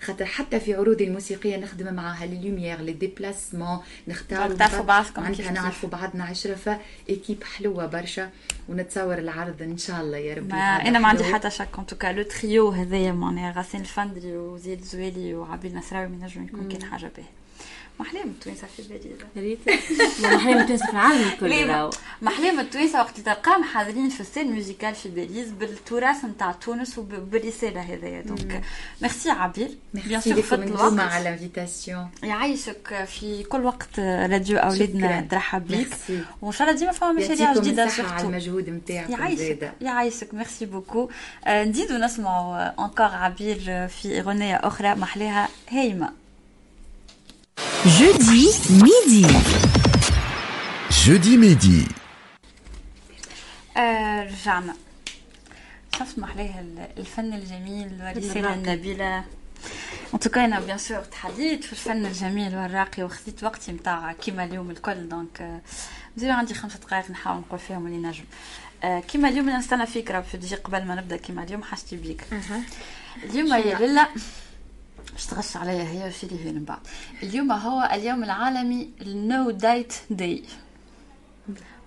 خاطر 0.00 0.24
حتى 0.24 0.60
في 0.60 0.74
عروضي 0.74 1.04
الموسيقية 1.04 1.56
نخدم 1.56 1.94
معاها 1.94 2.26
les 2.26 2.48
lumières 2.48 2.80
les 2.80 2.92
déplacements 2.92 3.78
نختار 4.08 4.54
تعرفوا 4.54 4.84
بعضكم 4.84 5.22
معناتها 5.22 5.52
نعرفوا 5.52 5.88
بعضنا 5.88 6.24
عشرة 6.24 6.80
équipe 7.08 7.44
حلوة 7.44 7.86
برشا. 7.86 8.30
ونتصور 8.68 9.18
العرض 9.18 9.62
إن 9.62 9.78
شاء 9.78 10.00
الله 10.00 10.16
يا 10.16 10.34
ربي. 10.34 10.48
ما 10.48 10.58
أنا 10.58 10.98
ما 10.98 11.08
عندي 11.08 11.24
حتى 11.24 11.50
شك 11.50 11.68
en 11.78 11.86
tout 11.86 12.01
cas 12.01 12.12
le 12.12 12.22
trio 12.22 12.68
هذايا 12.68 13.12
معناها 13.12 13.52
غسان 13.52 13.80
الفندري 13.80 14.36
وزياد 14.36 14.80
زواري 14.82 15.34
وعبير 15.34 15.74
نصراوي 15.74 16.06
نجم 16.06 16.44
يكون 16.44 16.68
كان 16.68 16.82
حاجة 16.82 17.12
باهيه 17.16 17.43
محلام 18.00 18.28
التوانسة 18.28 18.66
في 18.76 18.82
البليزه 18.82 19.26
ريت. 19.36 19.58
محلام 20.22 20.58
التوانسة 20.58 20.86
في 20.86 20.92
العالم 20.92 21.28
الكل 21.28 21.90
محلام 22.22 22.60
التوانسة 22.60 22.98
وقت 22.98 23.20
تلقاهم 23.20 23.64
حاضرين 23.64 24.08
في 24.08 24.20
ال 24.20 24.25
scène 24.25 24.52
musicale 24.52 24.94
في 24.94 25.08
باريس 25.08 25.48
بالتراث 25.48 26.24
نتاع 26.24 26.52
تونس 26.52 26.98
وبالرسالة 26.98 27.80
هذايا. 27.80 28.20
donc 28.20 28.62
ميرسي 29.02 29.30
عبير. 29.30 29.70
ميرسي 29.94 30.32
لكم. 30.32 30.62
أنتم 30.62 31.00
على 31.00 31.22
ال 31.22 31.30
invitation 31.30 32.08
يعيشك 32.22 33.04
في 33.04 33.42
كل 33.42 33.64
وقت 33.64 34.00
راديو 34.00 34.58
اولادنا 34.58 35.20
ترحب 35.30 35.68
بك. 35.68 35.88
وإن 36.42 36.52
شاء 36.52 36.68
الله 36.68 36.80
ديما 36.80 36.92
فما 36.92 37.12
مشاريع 37.12 37.54
جديدة 37.54 37.88
على 37.98 38.26
المجهود 38.26 38.70
نتاعك 38.70 39.10
يعيشك. 39.10 39.72
يعيشك. 39.80 40.34
merci 40.34 40.66
beaucoup. 40.66 41.10
نزيدو 41.48 41.96
نسمعوا 41.96 42.84
encore 42.84 43.06
عبير 43.06 43.88
في 43.88 44.20
أغنية 44.20 44.56
أخرى 44.56 44.94
محلاها 44.94 45.48
هايمه 45.70 46.23
Jeudi 47.58 48.44
midi. 48.84 49.26
Jeudi 50.90 51.36
midi. 51.38 51.88
آه 53.76 54.22
رجعنا 54.22 54.74
شفت 55.98 56.18
محلاه 56.18 56.64
الفن 56.98 57.32
الجميل 57.32 57.98
والرسالة 58.02 58.54
النبيلة 58.54 59.24
en 60.14 60.21
tout 60.21 60.34
cas 60.34 60.44
أنا 60.44 60.60
bien 60.60 60.78
sûr 60.78 61.00
تحديت 61.00 61.64
في 61.64 61.72
الفن 61.72 62.06
الجميل 62.06 62.56
والراقي 62.56 63.02
وخذيت 63.02 63.44
وقتي 63.44 63.72
نتاع 63.72 64.12
كيما 64.12 64.44
اليوم 64.44 64.70
الكل 64.70 65.08
donc 65.08 65.60
مزيان 66.16 66.30
عندي 66.32 66.54
خمسة 66.54 66.78
دقائق 66.78 67.10
نحاول 67.10 67.38
نقول 67.40 67.58
فيهم 67.58 67.86
اللي 67.86 68.08
نجم 68.08 68.24
آه 68.84 69.00
كيما 69.00 69.28
اليوم 69.28 69.50
نستنى 69.50 69.86
فكرة 69.86 70.20
في 70.20 70.36
تجي 70.36 70.54
قبل 70.54 70.84
ما 70.84 70.94
نبدا 70.94 71.16
كيما 71.16 71.42
اليوم 71.42 71.62
حاجتي 71.62 71.96
بيك 71.96 72.24
اليوم 73.24 73.46
يا 73.46 73.78
ليلى 73.78 74.06
باش 75.14 75.26
تغش 75.26 75.56
عليا 75.56 75.82
هي 75.82 76.08
وشي 76.08 76.26
لي 76.26 76.52
من 76.52 76.64
بعد 76.64 76.78
اليوم 77.22 77.52
هو 77.52 77.88
اليوم 77.92 78.24
العالمي 78.24 78.90
ال 79.02 79.18
No 79.18 79.50
Diet 79.50 79.94
Day. 80.10 80.42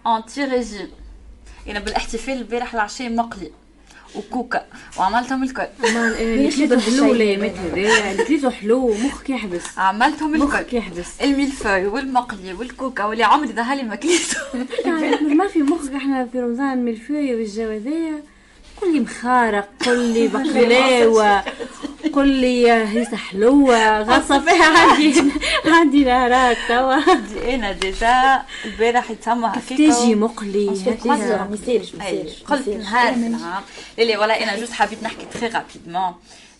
انتي 0.08 0.46
ريجيم 0.46 0.90
أنا 1.70 1.80
بالاحتفال 1.80 2.34
البارح 2.34 2.74
العشاء 2.74 3.10
مقلي 3.10 3.52
وكوكا 4.16 4.66
وعملتهم 4.98 5.44
الكل 5.44 5.68
اللي 6.20 6.52
كليته 6.52 6.80
حلو 6.80 7.14
هذايا 7.14 8.12
اللي 8.12 8.26
كليته 8.26 8.50
حلو 8.50 8.94
مخك 8.94 9.30
يحبس 9.30 9.78
عملتهم 9.78 10.36
الكل 10.36 10.46
مخك 10.46 10.74
يحبس 10.74 11.22
الميلفوي 11.22 11.86
والمقلي 11.86 12.54
والكوكا 12.54 13.04
واللي 13.06 13.24
عمري 13.24 13.54
ظهر 13.54 13.76
لي 13.76 13.84
ما 13.84 13.96
كليته 13.96 14.38
ما 15.36 15.48
في 15.48 15.60
مخك 15.60 15.94
إحنا 15.94 16.26
في 16.26 16.40
رمضان 16.40 16.74
الميلفوي 16.74 17.36
والجو 17.36 17.64
هذايا 17.70 18.24
قول 18.82 18.94
لي 18.94 19.00
مخارق 19.00 19.90
لي 19.90 20.28
بقلاوه 20.28 21.44
قول 22.08 22.28
لي 22.30 22.72
هيسة 22.72 23.18
حلوة 23.18 24.01
غاصة 24.01 24.39
فيها 24.39 24.78
عندي 24.91 25.24
عندي 25.66 26.03
نهارات 26.10 26.58
توا. 26.68 26.95
أنا 27.55 27.72
déjà 27.72 28.41
البارح 28.66 29.12
يتسمى 29.12 29.47
هكاك 29.47 29.64
تيجي 29.68 30.16
مقلي؟ 30.16 30.66
ما 31.97 32.08
يصيرش 32.10 32.43
قلت 32.43 32.70
نهار. 32.70 33.64
لا 33.97 34.20
ولا 34.20 34.43
أنا 34.43 34.60
juste 34.60 34.72
حبيت 34.74 35.03
نحكي 35.03 35.26
très 35.34 35.48
rapidement 35.48 36.14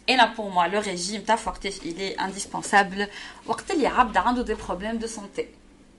أنا 0.09 0.33
pour 0.38 0.49
moi 0.51 0.67
le 0.67 0.81
régime 0.81 1.21
تاع 1.21 1.37
وقتاش 1.47 1.77
il 1.85 2.09
est 2.09 2.28
indispensable 2.28 3.07
وقت 3.45 3.71
اللي 3.71 3.87
عبد 3.87 4.17
عنده 4.17 4.41
des 4.43 4.53
problèmes 4.67 4.97
de 4.97 5.07
santé 5.07 5.45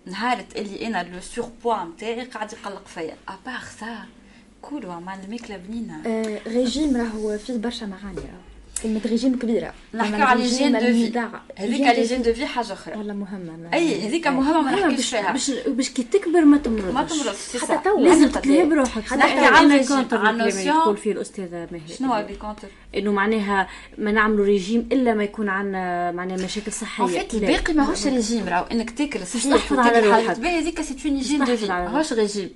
نهارت 0.06 0.56
اللي 0.56 0.86
أنا 0.86 1.02
le 1.02 1.20
surpoids 1.20 1.84
نتاعي 1.84 2.24
قاعد 2.24 2.52
يقلق 2.52 2.86
فيا. 2.86 3.16
à 3.28 3.35
part 3.35 3.60
ça 3.80 3.96
كول 4.62 4.86
وعمل 4.86 5.30
ماكله 5.30 5.56
بنينة. 5.56 6.02
آه 6.06 6.38
ريجيم 6.46 6.96
راهو 6.96 7.38
فيه 7.38 7.56
برشا 7.56 7.84
معاني. 7.84 8.14
كلمة 8.16 8.47
ريجيم 8.84 9.38
كبيرة. 9.38 9.72
نحكيو 9.94 10.24
على 10.24 10.42
l'hygiène 10.42 10.72
de 10.72 10.78
vie. 10.78 11.12
هذيك 11.56 11.80
l'hygiène 11.80 12.22
de 12.22 12.32
vie. 12.32 12.46
حاجة 12.46 12.72
أخرى. 12.72 12.96
والله 12.96 13.14
مهمة 13.14 13.74
أي 13.74 14.08
هذيك 14.08 14.26
مهمة 14.26 14.60
ما 14.60 14.88
نحكيش 14.88 15.10
فيها. 15.10 15.32
باش 15.32 15.50
باش 15.66 15.90
كي 15.90 16.02
تكبر 16.02 16.44
ما 16.44 16.58
تمرضش. 16.58 16.94
ما 16.94 17.02
تمرضش 17.02 17.56
حتى 17.62 17.78
تو 17.84 18.00
لازم 18.00 18.28
تتلهي 18.28 18.64
بروحك 18.64 19.12
نحكي 19.12 19.38
عن 19.38 19.72
عن 20.12 20.40
يقول 20.40 20.96
فيه 20.96 21.12
الأستاذة 21.12 21.68
ماهي 21.72 21.96
شنو 21.98 22.12
هو 22.12 22.26
ال 22.30 22.35
contre؟ 22.35 22.68
إنه 22.94 23.12
معناها 23.12 23.68
ما 23.98 24.12
نعملوا 24.12 24.44
ريجيم 24.44 24.88
إلا 24.92 25.14
ما 25.14 25.24
يكون 25.24 25.48
عندنا 25.48 26.12
معناها 26.12 26.44
مشاكل 26.44 26.72
صحية. 26.72 27.26
الباقي 27.34 27.74
ماهوش 27.74 28.06
ريجيم 28.06 28.48
راهو 28.48 28.64
إنك 28.72 28.90
تاكل 28.90 29.26
صحيح 29.26 29.56
تحفظ 29.56 29.78
على 29.78 30.00
روحك. 30.00 30.38
هذيك 30.38 30.80
c'est 30.80 30.96
une 31.08 31.16
hygiène 31.16 31.44
de 31.44 31.56
vie 31.56 31.66
ماهوش 31.66 32.12
ريجيم. 32.12 32.50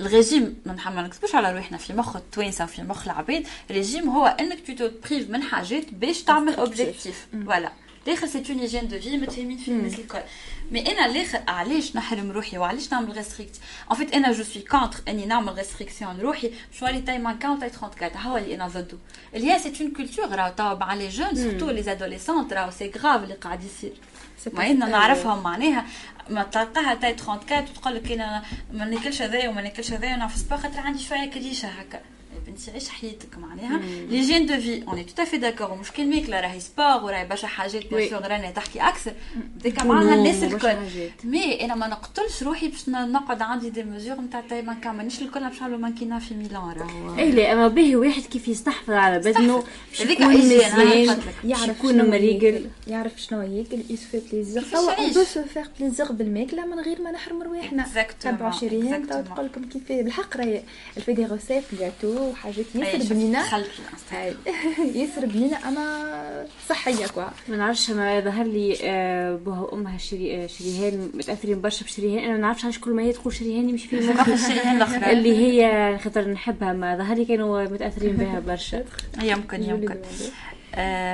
الريجيم 0.00 0.56
ما 0.66 1.02
نكتبوش 1.02 1.34
على 1.34 1.52
روحنا 1.52 1.78
في 1.78 1.92
مخ 1.92 2.16
التوانسه 2.16 2.64
وفي 2.64 2.82
مخ 2.82 3.04
العباد 3.04 3.46
ريجيم 3.70 4.10
هو 4.10 4.26
انك 4.26 4.78
tu 4.78 4.90
prives 5.10 5.30
من 5.30 5.42
حاجات 5.42 5.94
باش 5.94 6.22
تعمل 6.22 6.54
objectif 6.54 7.26
voilà 7.46 7.72
الآخر 8.06 8.26
c'est 8.26 8.42
une 8.50 8.58
hygiène 8.58 8.88
de 8.88 9.00
vie 9.00 9.16
متفاهمين 9.16 9.58
في 9.58 9.68
الناس 9.68 9.98
الكل 9.98 10.18
mais 10.70 10.92
أنا 10.92 11.06
الآخر 11.06 11.40
علاش 11.48 11.96
نحرم 11.96 12.30
روحي 12.30 12.58
وعلاش 12.58 12.92
نعمل 12.92 13.16
restrict- 13.16 13.60
en 13.90 13.96
fait 13.96 14.14
أنا 14.14 14.32
je 14.32 14.42
suis 14.42 14.62
contre 14.62 14.98
اني 15.08 15.26
نعمل 15.26 15.54
restriction 15.54 16.16
لروحي 16.16 16.50
chez 16.78 16.86
les 16.86 17.00
taille 17.00 17.18
mannequin 17.18 17.50
و 17.50 17.56
taille 17.56 17.70
34 17.82 18.22
هو 18.22 18.36
اللي 18.36 18.54
أنا 18.54 18.68
ضده 18.68 18.98
اللي 19.34 19.52
هي 19.52 19.58
c'est 19.58 19.84
une 19.84 19.92
culture 19.92 20.28
راهو 20.28 20.52
توا 20.56 20.74
مع 20.74 20.94
les 20.94 21.08
jeunes 21.08 21.34
surtout 21.34 21.70
les 21.70 21.92
adolescentes 21.92 22.52
راهو 22.52 22.70
c'est 22.70 22.92
grave 22.98 23.22
اللي 23.22 23.34
قاعد 23.34 23.64
يصير 23.64 23.92
ما 24.56 24.72
نعرفها 24.72 25.34
معناها. 25.36 25.84
ما 26.30 26.42
تلقاها 26.42 26.94
taille 26.94 27.16
34 27.28 27.62
وتقول 27.62 27.94
لك 27.94 28.12
أنا 28.12 28.42
ما 28.72 28.84
ناكلش 28.84 29.22
هذايا 29.22 29.48
وما 29.48 29.62
ناكلش 29.62 29.92
هذايا 29.92 30.14
ونعرف 30.14 30.36
c'est 30.36 30.49
pas 30.49 30.56
خاطر 30.56 30.80
عندي 30.80 30.98
شوية 30.98 31.30
كريشة 31.30 31.68
هكا. 31.68 32.00
بنتي 32.54 32.70
عيش 32.70 32.88
حياتك 32.88 33.38
معناها. 33.38 33.80
l'hygiène 34.10 34.46
de 34.46 34.60
vie 34.60 34.82
on 34.88 35.06
est 35.06 35.14
tout 35.14 35.24
à 35.24 35.27
fait 35.27 35.38
d'accord 35.38 35.74
مش 35.74 35.90
كان 35.90 36.10
ماكله 36.10 36.40
راهي 36.40 36.60
sport 36.60 37.04
وراهي 37.04 37.26
برشا 37.26 37.46
حاجات 37.46 37.86
bien 37.86 38.10
sûr 38.10 38.26
راني 38.28 38.52
تحكي 38.52 38.80
أكثر 38.80 39.12
ديك 39.56 39.82
معناها 39.82 40.14
الناس 40.14 40.42
الكل. 40.42 40.76
mais 41.24 41.64
أنا 41.64 41.74
ما 41.74 41.86
نقتلش 41.86 42.42
روحي 42.42 42.68
باش 42.68 42.88
نقعد 42.88 43.42
عندي 43.42 43.70
des 43.70 43.82
mesures 43.82 44.20
نتاع 44.20 44.40
taille 44.40 44.62
ما 44.62 44.74
كاملنيش 44.74 45.22
الكل 45.22 45.48
باش 45.48 45.60
نعملوا 45.60 45.78
مانكينا 45.78 46.18
في 46.18 46.34
ميلان 46.34 46.74
راهو. 46.78 47.18
اي 47.18 47.30
لا 47.30 47.52
أما 47.52 47.68
باهي 47.68 47.96
واحد 47.96 48.22
كيف 48.22 48.48
يستحفظ 48.48 48.90
على 48.90 49.18
بدنه 49.18 49.64
هذيك 50.00 50.20
مزيان 50.20 51.18
يعرف 51.44 51.68
يكون 51.68 52.10
مريقل 52.10 52.66
يعرف 52.86 53.12
شنو 53.22 53.42
ياكل 53.42 53.78
ي 53.90 53.94
se 53.94 54.03
fait 54.03 54.20
plaisir 54.32 54.62
توا 54.62 54.92
on 54.98 55.12
peut 55.12 55.22
se 55.22 55.42
faire 55.42 55.66
plaisir 55.80 56.12
بالماكلة 56.12 56.66
من 56.66 56.80
غير 56.80 57.02
ما 57.02 57.10
نحرم 57.10 57.42
رواحنا. 57.42 58.04
تبعوا 58.20 58.52
شيرين 58.52 59.06
تقول 59.06 59.46
لكم 59.46 59.64
كيف 59.64 59.82
بالحق 59.88 60.36
راهي 60.36 60.62
elle 60.96 61.04
fait 61.04 61.12
des 61.12 61.26
recettes 61.26 61.64
gâteaux 61.80 62.32
وحاجات 62.44 62.66
ياسر 62.74 63.14
بنينه 63.14 63.38
ياسر 65.00 65.26
بنينه 65.26 65.68
اما 65.68 66.46
صحية 66.68 67.06
quoi. 67.06 67.22
ما 67.48 67.56
نعرفش 67.56 67.90
ما 67.90 68.20
ظهر 68.20 68.46
لي 68.46 68.78
آه، 68.82 69.36
بوها 69.36 69.60
وامها 69.60 69.98
شري 69.98 70.48
شريهان 70.48 71.10
متأثرين 71.14 71.60
برشا 71.60 71.84
بشريهان. 71.84 72.24
أنا 72.24 72.32
ما 72.32 72.38
نعرفش 72.38 72.64
علاش 72.64 72.78
كل 72.78 72.90
ما 72.90 73.02
هي 73.02 73.12
تقول 73.12 73.34
شريهان 73.34 73.68
يمشي 73.68 73.88
في 73.88 73.96
شريهان 74.48 74.76
الأخرى. 74.76 75.12
اللي 75.12 75.36
هي 75.38 75.98
خاطر 75.98 76.28
نحبها 76.28 76.72
ما 76.72 76.96
ظهر 76.96 77.16
لي 77.16 77.24
كانوا 77.24 77.62
متأثرين 77.64 78.16
بها 78.16 78.40
برشا. 78.40 78.84
يمكن 79.22 79.62
يمكن. 79.62 79.92
آه، 79.94 79.98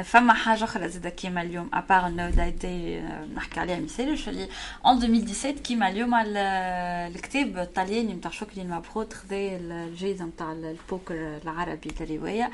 فما 0.03 0.33
حاجة 0.33 0.65
أخرى 0.65 0.89
زاد 0.89 1.09
كيما 1.09 1.43
اليوم 1.43 1.71
à 1.75 1.81
part 1.81 2.07
انه 2.07 2.31
déjà 2.31 3.01
نحكي 3.35 3.61
عليها 3.61 3.81
مثال 3.81 4.29
اللي 4.29 4.49
en 4.87 4.97
2017 5.03 5.51
كيما 5.51 5.89
اليوم 5.89 6.15
الكتاب 6.15 7.59
الطلياني 7.59 8.15
نتاع 8.15 8.31
شكري 8.31 8.63
المبخوت 8.63 9.13
خذا 9.13 9.37
الجائزه 9.37 10.25
نتاع 10.25 10.53
البوكر 10.53 11.15
العربي 11.45 11.91
للروايه 12.01 12.51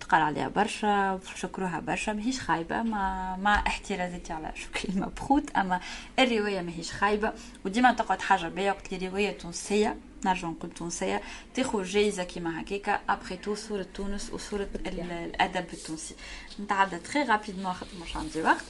تقال 0.00 0.22
عليها 0.22 0.48
برشا 0.48 1.20
شكروها 1.36 1.80
برشا 1.80 2.10
ماهيش 2.10 2.40
خايبة 2.40 2.82
مع 2.82 3.36
مع 3.36 3.66
احترازاتي 3.66 4.32
على 4.32 4.52
شكري 4.54 4.88
المبخوت 4.94 5.50
أما 5.50 5.80
الرواية 6.18 6.60
ماهيش 6.60 6.92
خايبة 6.92 7.32
وديما 7.64 7.92
تقعد 7.92 8.20
حاجة 8.20 8.48
باهية 8.48 8.72
وقت 8.72 8.92
لي 8.92 9.08
رواية 9.08 9.38
تونسية 9.38 9.96
نرجع 10.24 10.48
نقول 10.48 10.70
تونسية 10.70 11.22
تاخذ 11.54 11.82
جايزة 11.82 12.24
كيما 12.24 12.60
هكاكا 12.62 13.00
après 13.08 13.36
tout 13.36 13.54
صورة 13.54 13.86
تونس 13.94 14.30
وصورة 14.32 14.68
الأدب 14.86 15.66
التونسي. 15.72 16.14
نتعدى 16.60 16.98
très 16.98 17.22
rapidement 17.22 17.72
خاطر 17.72 17.90
مش 18.02 18.16
عندي 18.16 18.42
وقت. 18.42 18.64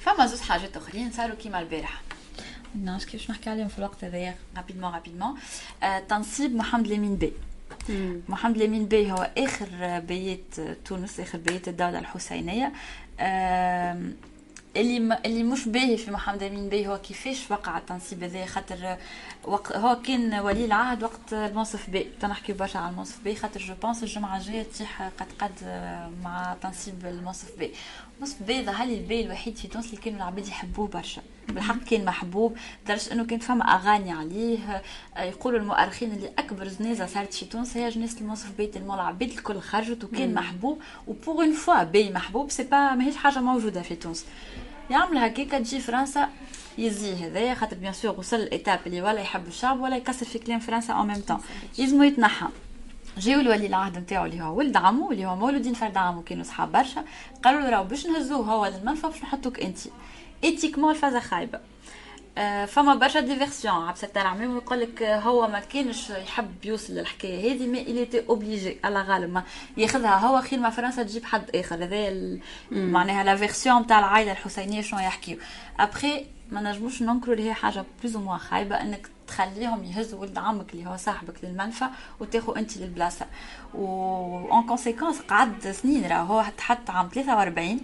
فما 0.00 0.26
زوج 0.26 0.40
حاجات 0.40 0.76
أخرين 0.76 1.12
صاروا 1.12 1.34
كيما 1.34 1.60
البارحة. 1.60 2.02
نعرفش 2.74 3.06
كيفاش 3.06 3.30
نحكي 3.30 3.50
عليهم 3.50 3.68
في 3.68 3.78
الوقت 3.78 4.04
هذايا؟ 4.04 4.36
rapidement 4.56 4.94
rapidement 4.94 5.34
آه 5.82 5.98
تنصيب 5.98 6.54
محمد 6.54 6.86
لامين 6.86 7.16
بي. 7.16 7.32
محمد 8.28 8.56
لامين 8.56 8.86
بي 8.86 9.12
هو 9.12 9.30
آخر 9.38 9.98
بي 9.98 10.60
تونس 10.84 11.20
آخر 11.20 11.38
بي 11.38 11.68
الدولة 11.68 11.98
الحسينية. 11.98 12.72
اللي 14.76 15.18
اللي 15.26 15.42
مش 15.42 15.68
باهي 15.68 15.96
في 15.96 16.10
محمد 16.10 16.42
امين 16.42 16.68
بيه 16.68 16.88
هو 16.88 16.98
كيفاش 16.98 17.50
وقع 17.50 17.78
التنصيب 17.78 18.22
هذا؟ 18.22 18.46
خاطر 18.46 18.96
وق... 19.44 19.76
هو 19.76 20.02
كان 20.02 20.34
ولي 20.34 20.64
العهد 20.64 21.02
وقت 21.02 21.32
المنصف 21.32 21.90
بي 21.90 22.06
تنحكي 22.20 22.52
برشا 22.52 22.78
على 22.78 22.90
المنصف 22.92 23.20
بي 23.24 23.34
خاطر 23.34 23.60
je 23.60 23.74
pense 23.82 24.02
الجمعة 24.02 24.36
الجاية 24.36 24.62
تيح 24.62 25.02
قد 25.02 25.26
قد 25.38 25.52
مع 26.22 26.56
تنصيب 26.62 27.06
المنصف 27.06 27.58
بي 27.58 27.70
المنصف 28.16 28.42
بي 28.42 28.64
ظهر 28.64 28.86
لي 28.86 28.98
البي 28.98 29.20
الوحيد 29.20 29.56
في 29.56 29.68
تونس 29.68 29.86
اللي 29.86 29.96
كانوا 29.96 30.18
العباد 30.18 30.48
يحبوه 30.48 30.88
برشا؟ 30.88 31.22
بالحق 31.48 31.84
كان 31.84 32.04
محبوب 32.04 32.56
لدرجة 32.84 33.12
إنه 33.12 33.24
كان 33.24 33.38
فما 33.38 33.64
أغاني 33.64 34.12
عليه. 34.12 34.82
يقولوا 35.18 35.60
المؤرخين 35.60 36.12
اللي 36.12 36.32
أكبر 36.38 36.68
جنازة 36.68 37.06
صارت 37.06 37.34
في 37.34 37.44
تونس 37.44 37.76
هي 37.76 37.88
جنازة 37.88 38.20
المنصف 38.20 38.52
بي 38.56 38.76
tellement 38.76 38.94
العباد 38.94 39.30
الكل 39.30 39.60
خرجت 39.60 40.04
وكان 40.04 40.28
مم. 40.28 40.34
محبوب. 40.34 40.78
و 41.06 41.13
pour 41.13 41.40
une 41.42 41.52
fois 41.52 41.82
بي 41.82 42.10
محبوب 42.10 42.50
c'est 42.50 42.62
pas 42.62 42.94
ماهيش 42.94 43.16
حاجة 43.16 43.38
موجودة 43.38 43.82
في 43.82 43.94
تونس. 43.96 44.24
يعمل 44.90 45.18
هكاكا 45.18 45.58
تجي 45.58 45.80
فرنسا 45.80 46.28
يزي 46.78 47.14
هذايا 47.14 47.54
خاطر 47.54 47.76
bien 47.76 47.92
sûr 47.92 48.18
وصل 48.18 48.36
ال 48.36 48.43
étape 48.43 48.80
اللي 48.86 49.02
ولا 49.02 49.20
يحب 49.20 49.46
الشعب 49.48 49.80
ولا 49.80 49.96
يكسر 49.96 50.26
في 50.26 50.38
كلام 50.38 50.58
فرنسا 50.60 50.92
au 50.92 51.04
même 51.04 51.20
temps 51.20 51.40
يلزمو 51.78 52.02
يتنحى. 52.02 52.46
جاو 53.18 53.40
الولي 53.40 53.66
العهد 53.66 53.98
نتاعو 53.98 54.24
اللي 54.24 54.42
هو 54.42 54.58
ولد 54.58 54.76
عمو 54.76 55.12
اللي 55.12 55.26
هو 55.26 55.36
مولودين 55.36 55.74
فرد 55.74 55.96
عمو 55.96 56.22
كانوا 56.22 56.44
صحاب 56.44 56.72
برشا 56.72 57.04
قالوا 57.44 57.60
له 57.60 57.70
راهو 57.70 57.84
باش 57.84 58.06
نهزوه 58.06 58.46
هو 58.46 58.66
للمنفى 58.66 59.06
باش 59.06 59.22
نحطوك 59.22 59.60
انت 59.60 59.78
éthiquement 60.44 60.90
الفازه 60.90 61.20
خايبه 61.20 61.60
آه 62.38 62.64
فما 62.64 62.94
برشا 62.94 63.20
des 63.20 63.35
versions 63.35 63.74
عبد 63.74 63.96
الستار 63.96 64.26
عميم 64.26 64.56
يقول 64.56 64.80
لك 64.80 65.02
هو 65.02 65.48
ما 65.48 65.60
كانش 65.60 66.10
يحب 66.10 66.64
يوصل 66.64 66.92
للحكايه 66.92 67.52
هذه 67.52 67.66
mais 67.66 67.82
il 67.82 68.04
était 68.04 68.26
obligé 68.28 68.78
الله 68.84 69.02
غالب 69.02 69.32
ما 69.32 69.42
ياخذها 69.76 70.16
هو 70.16 70.40
خير 70.40 70.58
ما 70.58 70.70
فرنسا 70.70 71.02
تجيب 71.02 71.24
حد 71.24 71.56
اخر 71.56 71.84
هذا 71.84 72.38
معناها 72.70 73.24
la 73.24 73.36
version 73.36 73.86
تاع 73.86 73.98
العائله 73.98 74.32
الحسينيه 74.32 74.80
شنو 74.80 75.00
يحكيو 75.00 75.38
ابخي 75.80 76.26
ما 76.50 76.60
نجموش 76.60 77.02
ننكروا 77.02 77.34
اللي 77.34 77.48
هي 77.48 77.54
حاجة 77.54 77.84
plus 78.02 78.16
ou 78.16 78.22
moins 78.22 78.36
خايبه 78.36 78.80
انك 78.80 79.13
تخليهم 79.26 79.84
يهزوا 79.84 80.20
ولد 80.20 80.38
عمك 80.38 80.74
اللي 80.74 80.86
هو 80.86 80.96
صاحبك 80.96 81.44
للمنفى 81.44 81.84
وتاخو 82.20 82.52
انت 82.52 82.76
للبلاصة. 82.76 83.26
en 83.74 84.66
conséquence 84.66 85.20
قعد 85.20 85.70
سنين 85.70 86.06
راه 86.06 86.22
هو 86.22 86.42
حتى 86.58 86.92
عام 86.92 87.08
43 87.08 87.80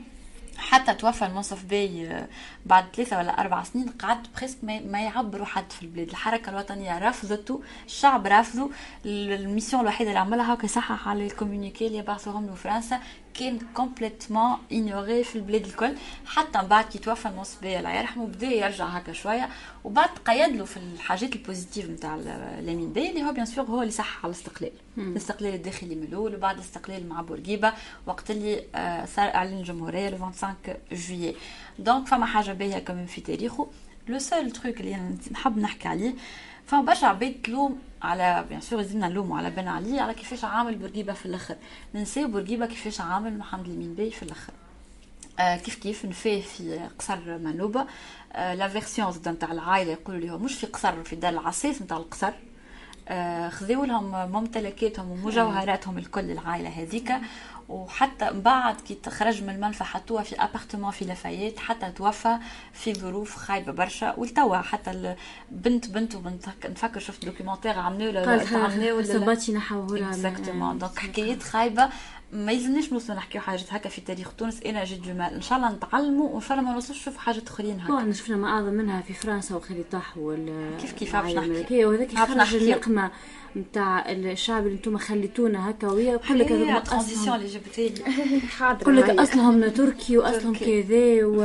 حتى 0.58 0.94
توفى 0.94 1.26
المنصف 1.26 1.64
باي 1.64 2.26
بعد 2.66 2.84
ثلاثة 2.96 3.18
ولا 3.18 3.40
أربع 3.40 3.62
سنين 3.62 3.88
قعدت 3.88 4.26
presque 4.36 4.56
ما 4.64 5.00
يعبروا 5.02 5.46
حد 5.46 5.72
في 5.72 5.82
البلاد. 5.82 6.08
الحركة 6.08 6.50
الوطنية 6.50 6.98
رفضته 7.08 7.62
الشعب 7.86 8.26
رفضه 8.26 8.70
ال 9.06 9.16
mission 9.16 9.82
الوحيدة 9.82 10.10
اللي 10.10 10.20
عملها 10.20 10.52
هو 10.54 10.58
يصحح 10.64 11.08
على 11.08 11.26
ال 11.26 11.31
communiqués 11.31 11.86
اللي 11.86 12.02
بعثوهم 12.02 12.46
لفرنسا 12.46 13.00
كان 13.40 13.58
complètement 13.74 14.56
ignoré 14.72 15.24
في 15.24 15.36
البلاد 15.36 15.64
الكل. 15.66 15.94
حتى 16.26 16.58
من 16.62 16.68
بعد 16.68 16.84
كي 16.84 16.98
توفى 16.98 17.28
المنصف 17.28 17.62
باي 17.62 17.78
الله 17.78 17.90
يرحمه 17.98 18.26
بدا 18.26 18.46
يرجع 18.46 18.84
هكا 18.86 19.12
شوية 19.12 19.48
وبعد 19.84 20.08
قيد 20.26 20.56
له 20.56 20.64
في 20.64 20.76
الحاجات 20.76 21.36
ال 21.36 21.42
positives 21.42 21.90
نتاع 21.90 22.16
لامين 22.60 22.92
باي 22.92 23.10
اللي 23.10 23.22
هو 23.22 23.32
bien 23.32 23.46
sûr 23.46 23.64
هو 23.64 23.80
اللي 23.82 23.92
صح 23.92 24.24
على 24.24 24.30
الاستقلال. 24.34 24.72
الاستقلال 24.98 25.54
الداخلي 25.54 25.94
من 25.94 26.02
الأول 26.02 26.34
وبعد 26.34 26.54
الاستقلال 26.56 27.08
مع 27.08 27.20
بورقيبة 27.20 27.72
وقت 28.06 28.30
اللي 28.30 28.64
صار 29.16 29.34
اعلن 29.34 29.58
الجمهوريه 29.58 30.08
le 30.10 30.18
25 30.18 30.76
juillet 30.92 31.36
donc 31.78 32.06
فما 32.06 32.26
حاجة 32.26 32.52
باهيه 32.52 32.78
كمان 32.78 33.06
في 33.06 33.20
تاريخه. 33.20 33.68
le 34.10 34.18
seul 34.18 34.50
truc 34.50 34.80
اللي 34.80 35.16
نحب 35.32 35.58
نحكي 35.58 35.88
عليه 35.88 36.14
فما 36.66 36.82
برشا 36.82 37.06
عباد 37.06 37.34
تلوم 37.44 37.78
على 38.02 38.44
bien 38.48 38.60
sûr 38.60 38.78
لازمنا 38.78 39.08
نلوموا 39.08 39.38
على 39.38 39.50
بن 39.50 39.68
علي 39.68 40.00
على 40.00 40.14
كيفاش 40.14 40.44
عامل 40.44 40.74
بورقيبة 40.74 41.12
في 41.12 41.26
الأخر. 41.26 41.56
ننساو 41.94 42.28
بورقيبة 42.28 42.66
كيفاش 42.66 43.00
عامل 43.00 43.38
محمد 43.38 43.64
لامين 43.64 43.94
باي 43.94 44.10
في 44.10 44.22
الأخر. 44.22 44.52
آه 45.40 45.56
كيف 45.56 45.74
كيف 45.74 46.04
نفاه 46.04 46.40
في 46.40 46.80
قصر 46.98 47.38
منوبة. 47.38 47.86
آه 48.32 48.54
la 48.54 48.68
version 48.68 49.12
زاد 49.12 49.28
نتاع 49.28 49.52
العائلة 49.52 49.92
يقولوا 49.92 50.20
لي 50.20 50.44
مش 50.44 50.54
في 50.54 50.66
قصر 50.66 51.02
في 51.04 51.16
دار 51.16 51.32
العساس 51.32 51.82
نتاع 51.82 51.96
القصر. 51.96 52.32
آه 53.08 53.48
خذوا 53.48 53.86
لهم 53.86 54.32
ممتلكاتهم 54.32 55.10
ومجوهراتهم 55.10 55.98
الكل 55.98 56.30
العائلة 56.30 56.68
هذيك 56.68 57.12
وحتى 57.70 58.30
بعد 58.32 58.80
كي 58.80 58.94
تخرج 58.94 59.42
من 59.42 59.50
المنفى 59.50 59.84
حطوها 59.84 60.22
في 60.22 60.36
appartement 60.36 60.90
في 60.90 61.04
لافايت 61.04 61.58
حتى 61.58 61.90
توفى 61.90 62.36
في 62.72 62.94
ظروف 62.94 63.36
خايبة 63.36 63.72
برشا. 63.72 64.14
ولتوا 64.16 64.56
حتى 64.56 65.16
بنت 65.50 65.88
بنت 65.88 66.14
وبنت 66.14 66.48
نفكر 66.64 67.00
شفت 67.00 67.24
documentaire 67.24 67.78
عملوا 67.78 68.26
عملوا 68.52 69.02
صباتي 69.02 69.52
نحوه 69.52 70.08
exactement 70.08 70.78
donc 70.78 70.98
حكايات 70.98 71.42
خايبة. 71.42 71.88
ما 72.32 72.52
يلزمنيش 72.52 72.92
نوصل 72.92 73.12
نحكيو 73.12 73.40
حاجات 73.40 73.72
هكا 73.72 73.88
في 73.88 74.00
تاريخ 74.00 74.32
تونس. 74.32 74.62
أنا 74.62 74.84
j'ai 74.84 75.00
du 75.00 75.14
mal 75.14 75.34
إن 75.34 75.42
شاء 75.42 75.58
الله 75.58 75.72
نتعلموا 75.72 76.28
وإن 76.28 76.40
شاء 76.40 76.52
الله 76.58 76.68
ما 76.68 76.74
نوصلش 76.74 76.98
نشوف 76.98 77.16
حاجات 77.16 77.48
اخرين 77.48 77.80
هكا. 77.80 77.92
bon 77.92 78.12
شفنا 78.12 78.36
ما 78.36 78.48
أعظم 78.48 78.72
منها 78.72 79.00
في 79.00 79.14
فرنسا 79.14 79.54
وخليطاح 79.54 80.18
ولا 80.18 80.76
كيف 80.80 80.92
كيف 80.92 81.16
باش 81.16 81.34
نحكي؟ 81.34 81.84
وهذاك 81.84 82.14
خرج 82.14 82.54
النقمة. 82.54 83.10
نتاع 83.56 84.10
الشعب 84.10 84.66
اللي 84.66 84.76
أنتم 84.76 84.98
خليتونا 84.98 85.70
هكا 85.70 85.88
ويا 85.88 86.16
كل 86.16 86.38
لك 86.38 86.52
هذوما 86.52 86.78
ال 86.78 86.83
transitions 86.83 87.36
اللي 87.36 87.46
جبتي 87.46 87.94
حاضر 88.58 88.84
كل 88.84 88.96
لك 88.96 89.10
أصلهم 89.10 89.68
تركي 89.68 90.18
وأصلهم 90.18 90.54
كذا 90.54 91.24
و... 91.24 91.40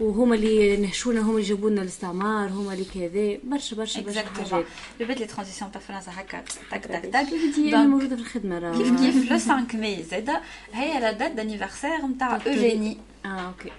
وهما 0.00 0.34
اللي 0.34 0.76
نهشونا 0.76 1.20
هما 1.20 1.30
اللي 1.30 1.42
جابوا 1.42 1.70
لنا 1.70 1.82
الاستعمار 1.82 2.48
هما 2.48 2.72
اللي 2.72 2.84
كذا. 2.84 3.38
برشا 3.44 3.76
برشا 3.76 4.00
برشا 4.00 4.24
حاجات. 4.24 4.64
جبت 5.00 5.20
لي 5.20 5.26
transition 5.26 5.72
تاع 5.72 5.80
فرنسا 5.80 6.12
هكا. 6.14 6.44
تك 6.70 6.84
تك 6.84 7.02
تك. 7.06 7.26
هي 7.56 7.76
موجودة 7.76 8.16
في 8.16 8.22
الخدمة 8.22 8.58
راه. 8.58 8.76
كيف 8.78 9.00
كيف؟ 9.00 9.32
le 9.32 9.38
5 9.38 9.78
ماي 9.78 10.02
زاده 10.02 10.40
هي 10.72 11.00
la 11.00 11.12
date 11.12 11.32
d'anniversaire 11.32 12.06
نتاع 12.06 12.36
Eugénie 12.46 12.98
آه 13.24 13.28
OK. 13.28 13.70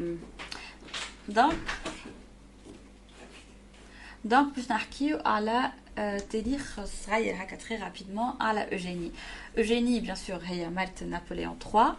donc 1.30 1.58
donc 4.26 4.56
باش 4.56 4.72
نحكيو 4.72 5.20
على 5.26 5.72
تاريخ 6.32 6.80
صغير 6.86 7.36
هكا 7.44 7.56
très 7.56 7.78
rapidement 7.78 8.34
على 8.42 8.72
Eugénie 8.72 9.12
Eugénie 9.58 10.00
bien 10.00 10.16
sûr 10.16 10.40
هي 10.44 10.70
مرت 10.70 11.04
نابليون 11.04 11.60
3 11.72 11.96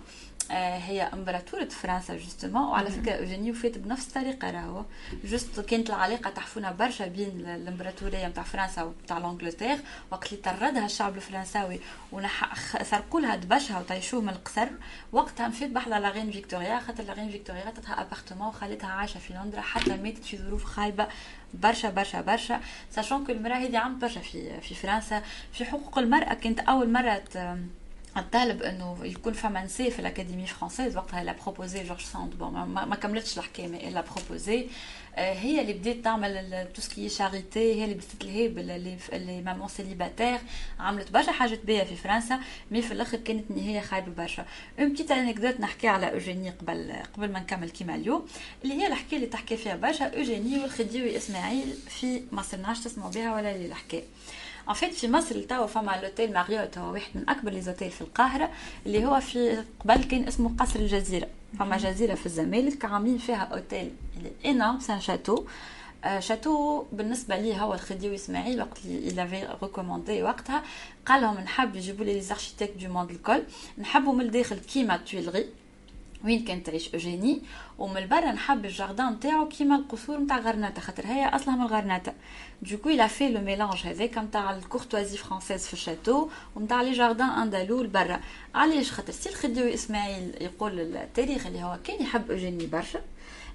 هي 0.51 1.03
امبراطورة 1.03 1.65
فرنسا 1.65 2.17
justement 2.17 2.63
وعلى 2.63 2.91
فكرة 2.91 3.13
Eugénie 3.13 3.51
وفات 3.51 3.79
بنفس 3.79 4.09
الطريقة 4.09 4.51
راهو 4.51 4.85
juste 5.25 5.61
كانت 5.61 5.91
العلاقة 5.91 6.31
تحفونا 6.31 6.73
برشا 6.73 7.07
بين 7.07 7.51
الامبراطورية 7.51 8.27
نتاع 8.29 8.43
فرنسا 8.43 8.83
وتاع 8.83 9.19
l'Angleterre 9.19 9.79
وقت 10.11 10.33
اللي 10.33 10.43
طردها 10.43 10.87
الشعب 10.87 11.17
الفرنساوي 11.17 11.81
وسرقوا 12.13 13.21
لها 13.21 13.37
دبشها 13.37 13.79
وطيشوه 13.81 14.21
من 14.21 14.29
القصر 14.29 14.69
وقتها 15.13 15.49
مشيت 15.49 15.71
بحذا 15.71 16.01
la 16.01 16.09
reine 16.09 16.31
Victoria 16.31 16.81
خاطر 16.81 17.05
la 17.05 17.12
reine 17.12 17.31
Victoria 17.31 17.65
عطتها 17.67 18.01
appartement 18.01 18.49
وخلتها 18.49 18.91
عايشة 18.91 19.19
في 19.19 19.33
لندن 19.33 19.61
حتى 19.61 19.97
ماتت 19.97 20.25
في 20.25 20.39
ظروف 20.39 20.65
خايبة 20.65 21.09
برشا 21.55 21.91
برشا 21.91 22.21
برشا. 22.21 22.61
sachant 22.91 23.27
que 23.27 23.33
المراه 23.33 23.57
هذه 23.57 23.79
عملت 23.79 24.03
برشا 24.03 24.21
في 24.21 24.61
في 24.61 24.75
فرنسا 24.75 25.23
في 25.53 25.65
حقوق 25.65 25.99
المرأة. 25.99 26.35
كانت 26.35 26.61
أول 26.61 26.93
مرة 26.93 27.23
طالب 28.33 28.63
إنه 28.63 28.99
يكون 29.03 29.33
فما 29.33 29.65
نساء 29.65 29.91
في 29.91 29.99
l'Académie 29.99 30.47
française 30.47 30.97
وقتها 30.97 31.25
l'a 31.25 31.35
proposé 31.45 31.85
George 31.85 32.01
Sand 32.01 32.39
bon 32.39 32.53
ما 32.65 32.97
كملتش 32.97 33.39
الحكاية 33.39 33.69
mais 33.69 33.91
l'a 33.91 34.05
proposé 34.15 34.67
هي 35.19 35.61
اللي 35.61 35.73
بدات 35.73 35.97
تعمل 36.05 36.67
tout 36.75 36.83
ce 36.83 36.93
qui 36.93 37.09
charité 37.09 37.75
هي 37.75 37.85
اللي 37.85 37.95
بدات 37.95 38.25
ال 38.25 38.32
help 38.32 38.59
les 39.13 39.43
mamans 39.43 39.69
célibataires 39.69 40.39
عملت 40.81 41.11
برشا 41.11 41.33
حاجات 41.33 41.65
باهية 41.65 41.85
في 41.85 41.97
فرنسا 41.97 42.41
mais 42.71 42.83
في 42.83 42.93
الآخر 42.93 43.19
كانت 43.19 43.51
نهاية 43.51 43.81
خايبة 43.81 44.13
برشا. 44.13 44.47
une 44.81 44.93
petite 44.93 45.11
anecdote 45.11 45.61
نحكي 45.61 45.89
على 45.89 46.13
اوجيني 46.13 46.51
قبل 46.51 46.93
قبل 47.15 47.33
ما 47.33 47.41
نكمل 47.41 47.71
كيما 47.71 47.95
اليوم. 47.95 48.27
اللي 48.65 48.75
هي 48.75 48.87
الحكاية 48.87 49.17
اللي 49.17 49.27
تحكي 49.27 49.57
فيها 49.57 49.77
برشا 49.77 50.05
اوجيني 50.05 50.59
والخديوي 50.59 51.17
إسماعيل 51.17 51.75
في 51.89 52.23
ما 52.33 52.43
صرناش 52.43 52.81
تسمعوا 52.81 53.11
بها 53.11 53.35
ولا 53.35 53.55
اللي 53.55 53.67
الحكاية. 53.67 54.05
ان 54.69 54.91
في 54.91 55.09
مصر 55.09 55.43
توا 55.43 55.67
فما 55.67 56.01
l'hôtel 56.03 56.33
ماريوت 56.33 56.79
هو 56.79 56.93
واحد 56.93 57.11
من 57.15 57.29
أكبر 57.29 57.51
لي 57.51 57.61
في 57.91 58.01
القاهرة 58.01 58.51
اللي 58.87 59.05
هو 59.05 59.21
في 59.21 59.65
قبل 59.81 60.05
كان 60.05 60.29
اسمه 60.29 60.57
قصر 60.59 60.79
الجزيرة. 60.81 61.29
فما 61.59 61.77
جزيره 61.77 62.15
في 62.15 62.27
الزمالك 62.27 62.85
عاملين 62.85 63.19
فيها 63.19 63.43
hôtel 63.43 63.91
énorme 64.47 64.81
c'est 64.81 64.95
un 64.95 65.01
château 65.01 65.45
château 66.19 66.85
بالنسبة 66.93 67.37
لي 67.37 67.61
هو 67.61 67.75
الخديوي 67.75 68.15
إسماعيل 68.15 68.61
وقت 68.61 68.79
اللي 68.85 69.11
l'avait 69.11 69.57
recommandé 69.63 70.23
وقتها 70.23 70.63
قال 71.07 71.23
لهم 71.23 71.39
نحب 71.39 71.77
يجيبوا 71.77 72.05
les 72.05 72.15
les 72.15 72.21
architectes 72.21 72.71
du 72.81 72.93
monde 72.93 73.11
الكل. 73.11 73.43
نحبوا 73.79 74.13
من 74.13 74.21
الداخل 74.21 74.59
كيما 74.59 74.97
Tuileries 74.97 75.47
وين 76.25 76.45
كانت 76.45 76.67
تعيش 76.67 76.95
اوجيني 76.95 77.43
ومن 77.79 77.97
البرا 77.97 78.33
نحب 78.33 78.65
ال 78.65 78.72
jardin 78.72 79.13
نتاعو 79.13 79.49
كيما 79.49 79.77
القصور 79.77 80.19
نتاع 80.19 80.39
غرناطة 80.39 80.81
خاطر 80.81 81.07
هي 81.07 81.29
اصلها 81.29 81.57
من 81.57 81.67
غرناطه 81.67 82.13
du 82.63 82.72
coup 82.72 82.89
il 82.89 83.09
a 83.09 83.13
fait 83.13 83.29
le 83.29 83.41
mélange 83.41 83.87
هذاك 83.87 84.19
نتاع 84.19 84.57
ال 84.57 84.62
courtoisie 84.62 85.17
française 85.17 85.67
في 85.67 85.73
ال 85.73 85.80
château 85.80 86.29
ونتاع 86.57 86.83
les 86.83 86.93
jardins 86.93 87.29
andalous 87.29 87.83
لبرا 87.83 88.21
علاش؟ 88.55 88.93
خاطر 88.93 89.13
سي 89.13 89.29
الخديوي 89.29 89.75
إسماعيل 89.75 90.35
يقول 90.41 90.81
التاريخ 90.81 91.47
اللي 91.47 91.63
هو 91.63 91.79
كان 91.85 92.03
يحب 92.03 92.31
اوجيني 92.31 92.67
برشا 92.67 93.01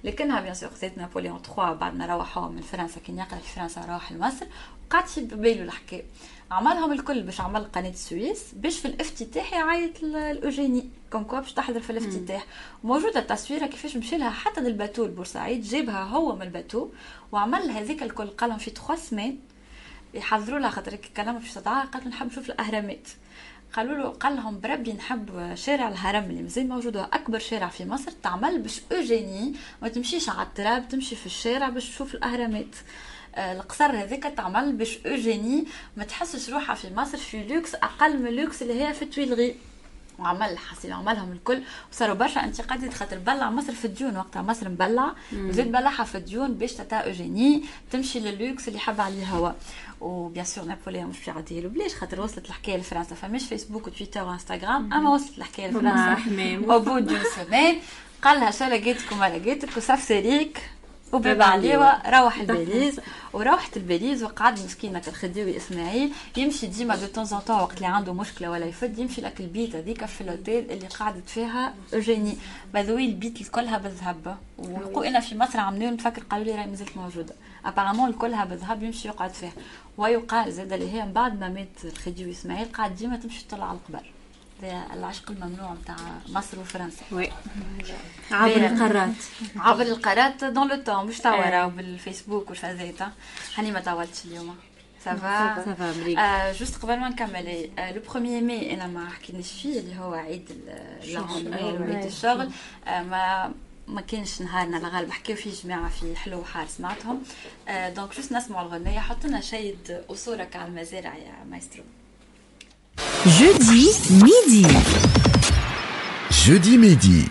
لكنها 0.04 0.40
bien 0.40 0.54
sûr 0.54 0.70
خذت 0.70 0.98
نابليون 0.98 1.38
3 1.42 1.72
بعد 1.72 1.94
ما 1.94 2.06
روحوا 2.06 2.48
من 2.48 2.60
فرنسا 2.60 3.00
كان 3.00 3.18
يقرأ 3.18 3.38
في 3.38 3.54
فرنسا 3.54 3.80
راح 3.80 4.12
لمصر 4.12 4.46
وقعد 4.94 5.06
في 5.06 5.20
بالو 5.20 5.62
الحكاية 5.62 6.04
عملهم 6.50 6.92
الكل 6.92 7.22
باش 7.22 7.40
عمل 7.40 7.64
قناة 7.64 7.90
السويس 7.90 8.42
باش 8.52 8.78
في 8.78 8.84
الافتتاح 8.84 9.52
يعيط 9.52 10.04
الأوجيني. 10.04 10.88
comme 11.12 11.24
quoi 11.24 11.40
باش 11.40 11.52
تحضر 11.52 11.80
في 11.80 11.90
الافتتاح. 11.90 12.46
موجودة 12.84 13.20
التصويره 13.20 13.66
كيفاش 13.66 13.96
مشي 13.96 14.18
لها 14.18 14.30
حتى 14.30 14.60
لل 14.60 14.71
bateau 14.71 15.04
لبورسعيد 15.04 15.62
جابها 15.62 16.02
هو 16.02 16.36
من 16.36 16.42
ال 16.42 16.49
bateau 16.49 16.88
وعمل 17.32 17.70
هذيك 17.70 18.02
الكل 18.02 18.26
قالهم 18.26 18.58
في 18.58 18.70
3 18.70 18.96
سمان 18.96 19.38
يحضروا 20.14 20.58
لها 20.58 20.70
خاطر 20.70 20.96
كلامه 21.16 21.38
في 21.38 21.48
استدعاء 21.48 21.86
قالت 21.86 22.06
نحب 22.06 22.26
نشوف 22.26 22.50
الأهرامات. 22.50 23.08
قالوا 23.72 23.94
له 23.94 24.08
قال 24.08 24.36
لهم 24.36 24.60
بربي 24.60 24.92
نحب 24.92 25.54
شارع 25.54 25.88
الهرم 25.88 26.24
اللي 26.24 26.42
مازال 26.42 26.68
موجود 26.68 26.96
هو 26.96 27.08
أكبر 27.12 27.38
شارع 27.38 27.68
في 27.68 27.84
مصر 27.84 28.10
تعمل 28.22 28.62
باش 28.62 28.80
أوجيني 28.92 29.54
ما 29.82 29.88
تمشيش 29.88 30.28
على 30.28 30.42
التراب 30.42 30.88
تمشي 30.88 31.16
في 31.16 31.26
الشارع 31.26 31.68
باش 31.68 31.88
تشوف 31.88 32.14
الأهرامات. 32.14 32.76
القصر 33.38 33.84
هذاك 33.84 34.22
تعمل 34.36 34.72
باش 34.72 34.98
اوجيني 35.06 35.64
ما 35.96 36.04
تحسش 36.04 36.50
روحها 36.50 36.74
في 36.74 36.94
مصر 36.94 37.18
في 37.18 37.44
لوكس 37.44 37.74
أقل 37.74 38.22
من 38.22 38.30
لوكس 38.36 38.62
اللي 38.62 38.82
هي 38.84 38.94
في 38.94 39.04
Tuileries 39.04 39.54
وعمل 40.18 40.58
حسين 40.58 40.92
عملهم 40.92 41.32
الكل. 41.32 41.62
وصاروا 41.92 42.14
برشا 42.14 42.44
انتقادات 42.44 42.94
خاطر 42.94 43.18
بلع 43.18 43.50
مصر 43.50 43.72
في 43.72 43.84
الديون 43.84 44.16
وقتها 44.16 44.42
مصر 44.42 44.68
مبلع 44.68 45.14
وزاد 45.36 45.72
بلعها 45.72 46.04
في 46.04 46.14
الديون 46.14 46.54
باش 46.54 46.72
تتا 46.72 46.96
اوجيني 46.96 47.62
تمشي 47.90 48.20
للوكس 48.20 48.68
اللي 48.68 48.78
حب 48.78 49.00
عليه 49.00 49.26
هو. 49.26 49.54
وبيان 50.00 50.44
سور 50.44 50.64
نابوليون 50.64 51.06
مش 51.06 51.18
في 51.18 51.30
عاديه 51.30 51.60
له 51.60 51.68
بلاش 51.68 51.94
خاطر 51.94 52.20
وصلت 52.20 52.46
الحكاية 52.46 52.76
لفرنسا 52.76 53.14
فماش 53.14 53.44
فيسبوك 53.44 53.86
وتويتر 53.86 54.24
وانستغرام 54.24 54.92
أما 54.92 55.10
وصلت 55.10 55.38
الحكاية 55.38 55.66
لفرنسا 55.68 56.16
وبو 56.68 56.98
دو 56.98 57.16
سمان 57.36 57.76
قال 58.22 58.40
لها 58.40 58.50
شو 58.50 58.64
لقيتك 58.64 59.12
وما 59.12 59.28
لقيتك 59.38 59.76
وصف 59.76 60.02
سريك. 60.02 60.58
وباب 61.12 61.42
عليوة 61.42 62.20
روح 62.20 62.40
الباريس 62.40 63.00
وروحت 63.32 63.76
الباريس 63.76 64.22
وقعد 64.22 64.64
مسكينة 64.64 65.02
الخديوي 65.08 65.56
إسماعيل. 65.56 66.12
يمشي 66.36 66.66
ديما 66.66 66.96
دو 66.96 67.06
طون 67.06 67.24
طون 67.24 67.60
وقت 67.60 67.76
اللي 67.76 67.86
عنده 67.86 68.12
مشكلة 68.12 68.50
ولا 68.50 68.66
يفد 68.66 68.98
يمشي 68.98 69.20
لك 69.20 69.40
البيت 69.40 69.76
هذيك 69.76 70.04
في 70.04 70.20
الأوتيل 70.20 70.70
اللي 70.70 70.86
قعدت 70.86 71.28
فيها 71.28 71.74
أوجيني. 71.94 72.36
باذوي 72.74 73.04
البيت 73.06 73.48
كلها 73.48 73.78
بالذهب 73.78 74.36
ولقوا 74.58 75.06
إنا 75.06 75.20
في 75.20 75.38
مصر 75.38 75.60
عملوا 75.60 75.90
نفكر 75.90 76.22
قالوا 76.22 76.44
لي 76.44 76.52
راهي 76.52 76.66
مازالت 76.66 76.96
موجودة. 76.96 77.34
apparemment 77.64 78.12
كلها 78.12 78.44
بالذهب 78.44 78.82
يمشي 78.82 79.08
يقعد 79.08 79.30
فيها. 79.30 79.52
ويقال 79.98 80.52
زاد 80.52 80.72
اللي 80.72 80.92
هي 80.92 81.04
من 81.04 81.12
بعد 81.12 81.40
ما 81.40 81.48
مات 81.48 81.84
الخديوي 81.84 82.30
إسماعيل 82.30 82.66
قاعد 82.72 82.96
ديما 82.96 83.16
تمشي 83.16 83.44
تطلع 83.44 83.68
على 83.68 83.78
القبر. 83.78 84.13
العشق 84.62 85.30
الممنوع 85.30 85.72
نتاع 85.72 85.96
مصر 86.28 86.60
وفرنسا. 86.60 87.02
oui. 87.12 87.30
عبر 88.30 88.56
القارات. 88.56 89.14
عبر 89.56 89.82
القارات 89.82 90.44
dans 90.44 90.68
le 90.68 90.82
temps 90.82 91.06
مش 91.06 91.18
توا 91.18 91.50
راهو 91.50 91.70
بالفيسبوك 91.70 92.50
والفازات. 92.50 93.08
هاني 93.56 93.70
ما 93.70 93.80
طولتش 93.80 94.24
اليوم. 94.24 94.56
ça 95.04 95.34
va 95.34 95.64
ça 95.64 96.08
va 96.08 96.52
juste 96.52 96.82
قبل 96.82 97.00
ما 97.00 97.08
نكمل 97.08 97.70
le 97.78 98.02
premier 98.08 98.42
mai 98.42 98.74
أنا 98.74 98.86
ما 98.86 99.10
حكيناش 99.10 99.52
فيه 99.52 99.80
اللي 99.80 99.98
هو 99.98 100.14
عيد 100.14 100.50
العمال 101.04 101.82
وعيد 101.82 102.04
الشغل. 102.04 102.50
ما 102.86 103.52
ما 103.88 104.00
كانش 104.00 104.42
نهارنا 104.42 104.76
الغالب. 104.76 105.10
حكيو 105.10 105.36
فيه 105.36 105.50
جماعة 105.64 105.88
في 105.88 106.16
حلو 106.16 106.38
وحار 106.40 106.66
سمعتهم. 106.66 107.22
donc 107.68 108.16
juste 108.16 108.32
نسمعوا 108.32 108.66
الغنية. 108.66 109.00
حط 109.00 109.24
لنا 109.24 109.40
شيد 109.40 110.02
وصورك 110.08 110.56
على 110.56 110.68
المزارع 110.68 111.14
يا 111.16 111.44
مايسترو. 111.50 111.82
Jeudi 112.98 113.84
midi. 114.24 114.66
Jeudi 116.30 116.78
midi. 116.78 117.28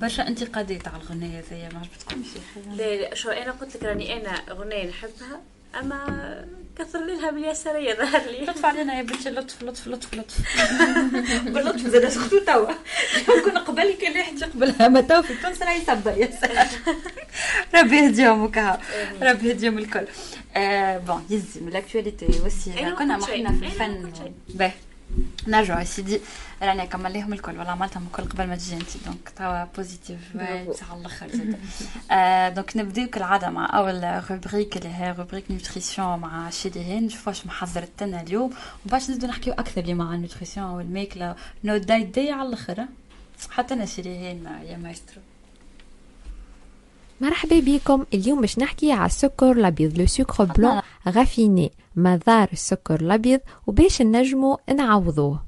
برشا 0.00 0.28
انتقادات 0.28 0.88
على 0.88 1.02
الغنية 1.02 1.40
هذيا 1.40 1.68
ما 1.72 1.78
عجبتكمش 1.78 2.26
لا 2.76 2.96
لا 2.96 3.14
شو 3.14 3.30
أنا 3.30 3.50
قلت 3.52 3.76
لك 3.76 3.82
راني 3.82 4.20
أنا 4.20 4.30
اغنية 4.30 4.88
نحبها 4.88 5.40
أما 5.80 6.44
كثر 6.78 7.04
لها 7.04 7.30
باليسارية 7.30 7.94
ظهر 7.94 8.22
لي. 8.30 8.44
لطف 8.44 8.64
علينا 8.64 8.98
يا 8.98 9.02
بنتي 9.02 9.30
لطف 9.30 9.62
لطف 9.62 9.86
لطف 9.88 10.14
لطف. 10.14 10.36
باللطف 11.52 11.86
زاد 11.86 12.08
سكتوا 12.08 12.40
توا. 12.46 12.72
كنا 13.44 13.60
قبل 13.60 13.92
كان 13.92 14.16
واحد 14.18 14.38
يقبلها 14.40 14.88
ما 14.88 15.00
تو 15.00 15.22
في 15.22 15.34
تونس 15.42 15.62
راه 15.62 15.72
يسبى 15.72 16.10
ياسر 16.10 16.50
ربي 17.74 17.96
يهديهم 17.96 18.42
وكا 18.42 18.80
ربي 19.22 19.48
يهديهم 19.48 19.78
الكل. 19.78 20.06
bon 21.06 21.26
يزي 21.30 21.60
من 21.60 21.68
ال 21.72 21.79
actualité 21.79 22.44
وسي 22.46 22.70
كنا 22.98 23.16
محنا 23.16 23.52
في 23.52 23.66
الفن. 23.66 24.12
باهي 24.48 24.72
نرجعوا 25.46 25.84
سيدي. 25.84 26.20
راني 26.62 26.86
كمليهم 26.86 27.32
الكل. 27.32 27.58
ولا 27.58 27.70
عملتهم 27.70 28.06
الكل 28.06 28.22
قبل 28.22 28.46
ما 28.46 28.56
تجي 28.56 28.74
أنت. 28.74 29.04
donc 29.06 29.28
توا 29.36 29.64
positif 29.64 30.36
على 30.36 31.00
الآخر 31.00 31.28
زاد 31.28 32.54
donc 32.54 32.76
نبداو 32.76 33.06
كالعاده 33.06 33.50
مع 33.50 33.78
أول 33.78 34.22
rubrique 34.30 34.76
اللي 34.76 34.88
هي 34.88 35.14
rubrique 35.18 35.50
nutrition 35.50 36.18
مع 36.18 36.50
شيرين 36.50 37.08
شوفوا 37.08 37.32
واش 37.32 37.46
محضرت 37.46 38.02
لنا 38.02 38.20
اليوم. 38.20 38.50
وباش 38.86 39.10
نزيدو 39.10 39.26
نحكيو 39.26 39.52
أكثر 39.52 39.80
اللي 39.80 39.94
مع 39.94 40.14
ال 40.14 40.19
nutrition 40.19 40.66
والماكله 40.66 41.36
نو 41.64 41.76
داي 41.76 42.04
داي 42.04 42.30
على 42.30 42.48
الآخر 42.48 42.86
حتى 43.50 43.74
أنا 43.74 43.86
شيرين 43.86 44.44
يا 44.44 44.76
مايسترو. 44.76 45.22
مرحبا 47.20 47.60
بكم. 47.60 48.04
اليوم 48.14 48.40
باش 48.40 48.58
نحكي 48.58 48.92
على 48.92 49.06
السكر 49.06 49.52
الأبيض 49.52 49.98
le 49.98 50.06
sucre 50.06 50.44
blanc 50.44 50.80
raffiné 51.08 51.72
مدار 51.96 52.48
السكر 52.52 53.00
الأبيض. 53.00 53.40
وباش 53.66 54.02
نجمو 54.02 54.58
نعوضوه. 54.76 55.42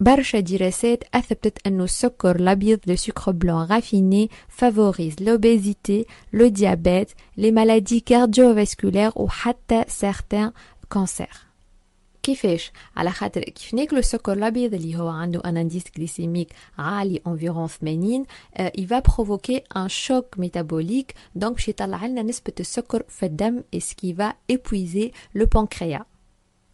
برشا 0.00 0.40
دراسات 0.40 1.04
أثبتت 1.14 1.66
أن 1.66 1.80
السكر 1.80 2.36
الأبيض 2.36 2.78
le 2.86 2.96
sucre 2.96 3.32
blanc 3.32 3.66
raffiné 3.66 4.30
favorise 4.48 5.18
l'obésité, 5.20 6.06
le 6.32 6.50
diabète, 6.50 7.16
les 7.36 7.50
maladies 7.50 8.02
cardiovasculaires 8.02 9.16
ou 9.16 9.26
حتى 9.28 9.84
certains 9.88 10.52
cancers. 10.88 11.47
كيفاش؟ 12.22 12.72
على 12.96 13.10
خاطر 13.10 13.40
كيف 13.40 13.74
ناكلو 13.74 13.98
السكر 13.98 14.32
الأبيض 14.32 14.74
اللي 14.74 14.96
هو 14.98 15.08
عنده 15.08 15.42
un 15.44 15.56
indice 15.56 15.84
glycémique 15.96 16.48
عالي 16.78 17.20
environ 17.26 17.66
80 17.66 18.24
il 18.78 18.86
va 18.86 19.00
provoquer 19.02 19.64
un 19.74 19.88
choc 19.88 20.38
métabolique. 20.38 21.14
Donc 21.38 21.52
باش 21.52 21.68
يطلع 21.68 22.06
لنا 22.06 22.22
نسبة 22.22 22.52
السكر 22.60 23.02
في 23.08 23.26
الدم 23.26 23.62
et 23.76 23.80
ce 23.80 23.94
qui 23.94 24.12
va 24.12 24.34
épuiser 24.48 25.12
le 25.34 25.46
pancréas. 25.46 26.04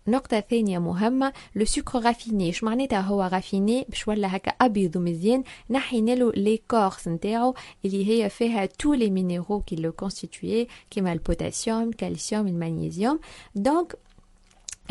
نقطة 0.08 0.40
ثانية 0.40 0.78
مهمة 0.78 1.32
le 1.54 1.64
sucre 1.64 2.04
raffiné 2.04 2.50
اش 2.50 2.64
معناتها 2.64 3.00
هو 3.00 3.22
raffiné 3.32 3.86
باش 3.88 4.08
ولا 4.08 4.36
هكا 4.36 4.50
ابيض 4.50 4.96
ومزيان 4.96 5.44
نحينا 5.70 6.14
له 6.14 6.32
l'écorce 6.32 7.08
نتاعو 7.08 7.54
اللي 7.84 8.08
هي 8.08 8.30
فيها 8.30 8.66
tous 8.66 8.94
les 8.94 9.10
minéraux 9.10 9.60
qui 9.60 9.76
le 9.76 9.92
constituent 9.92 10.68
كيما 10.90 11.12
البوتاسيوم 11.12 11.88
الكالسيوم 11.88 12.46
المغنيسيوم 12.46 13.20
donc 13.54 13.96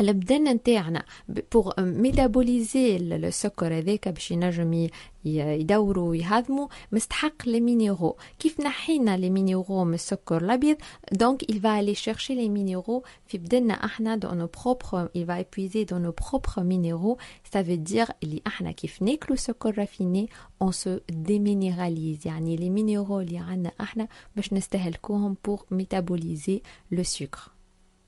البدن 0.00 0.44
نتاعنا 0.44 1.04
pour 1.52 1.74
métaboliser 1.78 2.96
السكر 2.96 3.78
هذاك 3.78 4.08
باش 4.08 4.30
ينجم 4.30 4.88
يدوروا 5.24 6.08
ويهضموا 6.08 6.68
مستحق 6.92 7.48
les 7.48 7.60
minéraux 7.60 8.16
كيف 8.38 8.60
نحينا 8.60 9.16
les 9.16 9.30
minéraux 9.30 9.84
من 9.84 9.94
السكر 9.94 10.36
الأبيض؟ 10.36 10.76
donc 11.12 11.44
il 11.44 11.58
va 11.58 11.74
aller 11.74 11.94
chercher 11.94 12.34
les 12.34 12.48
minéraux 12.48 13.02
في 13.26 13.38
بدنا 13.38 13.74
إحنا 13.74 14.20
dans 14.20 14.34
nos 14.34 14.48
propres 14.48 15.10
il 15.14 15.24
va 15.24 15.40
épuiser 15.40 15.84
dans 15.84 16.00
nos 16.00 16.12
propres 16.12 16.60
minéraux. 16.62 17.16
Ça 17.54 17.62
veut 17.62 17.92
dire 17.92 18.10
اللي 18.22 18.42
إحنا 18.46 18.72
كيف 18.72 19.02
ناكلوا 19.02 19.36
sucre 19.36 19.78
raffiné 19.78 20.28
on 20.64 20.72
se 20.72 21.00
déminéralise. 21.12 22.26
يعني 22.26 22.56
les 22.56 22.70
minéraux 22.80 23.10
اللي 23.12 23.38
عندنا 23.38 23.72
إحنا 23.80 24.08
باش 24.36 24.52
نستهلكوهم 24.52 25.36
pour 25.48 25.58
métaboliser 25.74 26.62
le 26.92 27.04
sucre. 27.04 27.53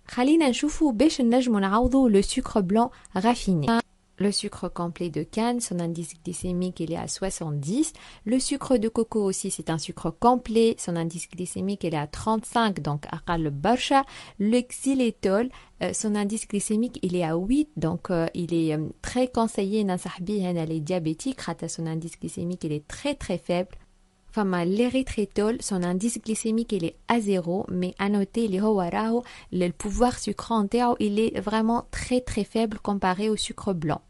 خلينا 0.07 0.49
نشوفوا 0.49 0.91
باش 0.91 1.22
نجمو 1.22 1.60
نعوضو 1.60 2.07
لو 2.07 2.22
sucre 2.22 2.61
blanc 2.61 2.90
raffiné. 3.15 3.82
Le 4.22 4.32
sucre 4.32 4.68
complet 4.72 5.10
de 5.10 5.23
canne, 5.23 5.60
son 5.61 5.80
indice 5.80 6.14
glycémique 6.23 6.80
il 6.80 6.91
est 6.94 6.98
à 6.98 7.07
70. 7.07 7.94
Le 8.26 8.40
sucre 8.40 8.78
de 8.78 8.88
coco 8.88 9.23
aussi 9.23 9.49
c'est 9.49 9.72
un 9.72 9.80
sucre 9.80 10.11
complet, 10.11 10.76
son 10.78 10.95
indice 10.95 11.28
glycémique 11.28 11.84
il 11.84 11.95
est 11.95 11.98
à 11.98 12.06
35 12.06 12.82
donc 12.82 13.06
le 13.28 13.49
barsha. 13.49 14.03
Le 14.38 14.60
xylitol, 14.61 15.49
euh, 15.82 15.91
son 15.94 16.14
indice 16.14 16.48
glycémique 16.48 16.99
il 17.02 17.15
est 17.15 17.23
à 17.23 17.36
8 17.36 17.69
donc 17.78 18.11
euh, 18.11 18.28
il 18.36 18.53
est 18.53 18.76
euh, 18.76 18.90
très 19.02 19.28
conseillé 19.28 19.84
dans 19.84 19.98
les 20.69 20.80
diabétiques, 20.82 21.40
son 21.68 21.88
indice 21.88 22.19
glycémique 22.19 22.64
il 22.64 22.73
est 22.73 22.88
très 22.88 23.15
très 23.15 23.40
faible. 23.40 23.76
Enfin, 24.37 24.45
l'érythritol, 24.67 25.57
son 25.63 25.83
indice 25.83 26.21
glycémique, 26.21 26.75
est 26.85 26.97
à 27.09 27.21
zéro, 27.21 27.65
mais 27.71 27.95
à 27.99 28.11
noter, 28.11 28.49
le 29.51 29.73
pouvoir 29.73 30.19
sucrant 30.19 30.59
il 31.01 31.19
est 31.19 31.41
vraiment 31.41 31.87
très 31.91 32.21
très 32.21 32.45
faible 32.45 32.79
comparé 32.79 33.31
au 33.31 33.37
sucre 33.37 33.73
blanc. 33.73 34.03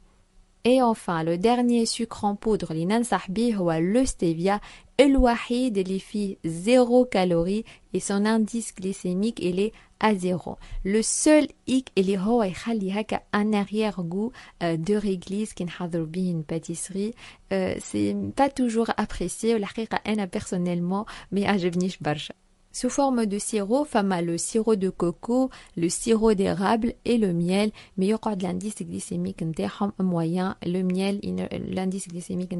Et 0.65 0.81
enfin, 0.83 1.23
le 1.23 1.39
dernier 1.39 1.87
sucre 1.87 2.23
en 2.23 2.35
poudre, 2.35 2.73
le 2.75 4.05
stevia, 4.05 4.61
الوحيد 5.01 5.77
اللي 5.77 5.99
فيه 5.99 6.37
zéro 6.45 7.05
calorie 7.05 7.63
et 7.93 7.99
son 7.99 8.25
indice 8.25 8.73
glycémique 8.75 9.39
il 9.39 9.59
est 9.59 9.73
à 9.99 10.15
zéro. 10.15 10.57
Le 10.83 11.01
seul 11.01 11.47
hic 11.67 11.87
اللي 11.97 12.17
هو 12.17 12.43
يخلي 12.43 12.91
هكا 12.91 13.19
un 13.35 13.53
arrière 13.53 14.03
goût 14.03 14.31
euh, 14.63 14.77
de 14.77 14.95
réglisse 14.95 15.53
qui 15.53 15.63
نحضروا 15.63 16.05
به 16.05 16.31
une 16.31 16.43
pâtisserie 16.43 17.13
euh, 17.53 17.75
c'est 17.79 18.15
pas 18.35 18.49
toujours 18.49 18.89
apprécié 18.97 19.53
والحقيقة 19.53 19.99
أنا 20.07 20.29
personnellement 20.37 21.05
ما 21.31 21.39
يعجبنيش 21.39 21.97
برشا 21.97 22.33
sous 22.76 22.90
forme 22.90 23.24
de 23.24 23.38
sirop, 23.38 23.86
fama 23.86 24.20
le 24.20 24.36
sirop 24.36 24.76
de 24.76 24.90
coco, 24.90 25.48
le 25.78 25.88
sirop 25.88 26.34
d'érable 26.34 26.92
et 27.06 27.16
le 27.16 27.32
miel. 27.32 27.70
Mais 27.96 28.08
de 28.36 28.42
l'indice 28.42 28.74
glycémique 28.82 29.42
moyen. 29.98 30.56
Le 30.62 30.82
miel, 30.82 31.18
l'indice 31.72 32.06
glycémique 32.06 32.54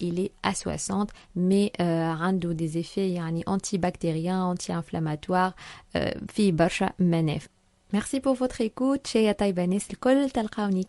il 0.00 0.18
est 0.18 0.32
à 0.42 0.54
60, 0.54 1.10
mais 1.36 1.70
euh, 1.80 2.12
des 2.52 2.78
effets 2.78 3.16
antibactériens, 3.46 4.42
anti-inflammatoires, 4.42 5.54
euh, 5.94 6.10
في 6.28 6.50
برشا 6.50 6.92
منافع. 6.98 7.48
Merci 7.92 8.18
pour 8.18 8.34
votre 8.34 8.60
écoute. 8.60 9.06
شهية 9.06 9.32
طيبة 9.34 9.84
الناس 9.90 9.96
الكل 9.98 10.32
تلقاوني 10.32 10.84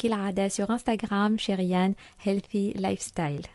sur 0.49 0.71
Instagram, 0.71 1.37
Chirine 1.37 1.93
Healthy 2.25 2.73
Lifestyle. 2.73 3.45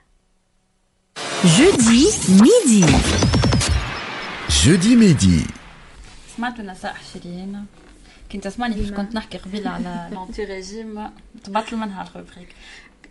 Jeudi 1.44 2.06
midi. 2.30 3.35
Jeudi 4.66 4.96
midi 4.96 5.40
سمعت 6.36 6.60
نصائح 6.60 7.02
شيرين 7.12 7.66
كنت 8.32 8.44
تسمعني 8.44 8.74
كيف 8.74 8.92
كنت 8.92 9.14
نحكي 9.14 9.38
قبيلة 9.38 9.70
على 9.70 10.08
l'anti-régime 10.12 11.10
تبطل 11.44 11.76
منها 11.76 12.02
ال 12.02 12.07
rubrique. 12.07 12.48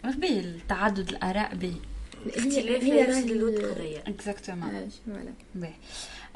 قبيل 0.03 0.60
تعدد 0.69 1.10
الآراء 1.10 1.56
به 1.56 1.76
اختلاف 2.27 2.84
هي 2.84 3.19
القضية 3.19 4.03
exactement 4.07 4.89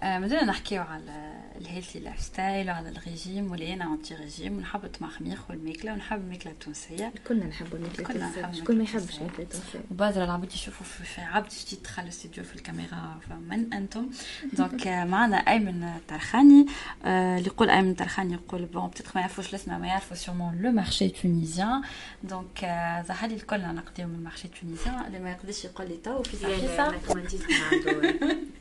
مازلنا 0.03 0.45
نحكيو 0.45 0.81
على 0.81 1.39
ال 1.61 1.99
healthy 1.99 2.21
lifestyle 2.21 2.69
وعلى 2.69 2.89
الريجيم 2.89 3.51
واللي 3.51 3.73
أنا 3.73 3.93
anti 3.93 4.15
régime 4.15 4.57
ونحب 4.57 4.85
الطماخ 4.85 5.21
والماكله 5.49 5.93
ونحب 5.93 6.21
الماكله 6.21 6.51
التونسيه 6.51 7.13
كلنا 7.27 7.45
نحبوا 7.45 7.77
الماكله 7.77 8.09
التونسيه 8.09 8.61
شكون 8.61 8.77
ما 8.77 8.83
يحبش 8.83 9.17
الماكله 9.17 9.45
التونسية. 9.45 9.79
وبادر 9.91 10.23
العباد 10.23 10.53
يشوفوا 10.53 10.85
في 10.85 11.21
عبد 11.21 11.49
جديد 11.65 11.83
دخل 11.83 12.03
الاستديو 12.03 12.43
في 12.43 12.55
الكاميرا 12.55 13.19
فمن 13.29 13.73
أنتم؟ 13.73 14.09
دونك 14.53 14.87
معنا 14.87 15.37
أيمن 15.37 15.93
ترخاني 16.07 16.65
اللي 17.05 17.47
يقول 17.47 17.69
أيمن 17.69 17.95
ترخاني 17.95 18.33
يقول 18.33 18.65
bon 18.65 18.87
peut-être 18.87 19.11
ما 19.15 19.21
يعرفوش 19.21 19.49
الاسم 19.49 19.81
ما 19.81 19.87
يعرفوا 19.87 20.15
sûrement 20.15 20.61
le 20.61 20.71
Marché 20.71 21.09
Tunisien 21.09 21.81
donc 22.23 22.59
ظهر 23.07 23.29
لي 23.29 23.35
الكل 23.35 23.61
نقديو 23.61 24.07
من 24.07 24.15
ال 24.15 24.20
Marché 24.20 24.47
Tunisien 24.47 25.05
اللي 25.07 25.19
ما 25.19 25.31
يقدرش 25.31 25.65
يقول 25.65 25.87
لي 25.87 25.97
تو 25.97 26.23
في 26.23 26.37
صحيفه 26.37 26.89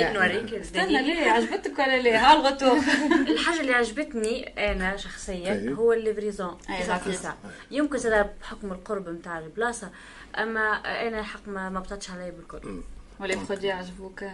نوريك 0.00 0.16
نوريك 0.16 0.54
استنى 0.54 1.02
ليه؟ 1.02 1.30
عجبتك 1.30 1.78
ولا 1.78 2.02
ليه؟ 2.02 2.16
ها 2.30 2.32
الغتوخ 2.36 2.84
الحاجة 3.32 3.60
اللي 3.60 3.72
عجبتني 3.72 4.46
أنا 4.72 4.96
شخصيا 4.96 5.54
طيب. 5.54 5.78
هو 5.78 5.92
ال 5.92 5.99
livraison 5.99 6.58
يمكن 7.70 7.98
زاد 7.98 8.30
بحكم 8.40 8.72
القرب 8.72 9.08
نتاع 9.08 9.38
البلاصة 9.38 9.90
أما 10.38 10.60
أنا 11.08 11.20
الحق 11.20 11.48
ما, 11.48 11.68
ما 11.68 11.80
بطاتش 11.80 12.10
عليا 12.10 12.30
بالكل. 12.30 12.82
و 13.20 13.23
les 13.23 13.34
produits 13.34 13.72
عجبوك؟ 13.72 14.24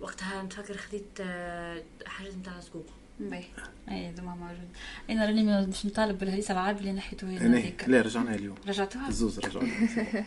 وقتها 0.00 0.42
نتفكر 0.42 0.76
خديت 0.76 1.04
آه، 1.20 1.82
حاجات 2.06 2.34
نتاع 2.34 2.60
سكوب 2.60 2.86
باهي. 3.20 3.44
أي. 3.90 4.12
دوما 4.12 4.34
موجود. 4.34 4.68
أنا 5.10 5.26
راني 5.26 5.66
مش 5.66 5.86
نطالب 5.86 6.18
بالهريسه 6.18 6.52
العربي 6.52 6.80
اللي 6.80 6.92
نحيته 6.92 7.36
هذيك. 7.36 7.84
لا 7.88 8.00
رجعنا 8.00 8.34
اليوم. 8.34 8.56
رجعتوها؟ 8.68 9.08
الزوز 9.08 9.40
رجعنا. 9.40 9.68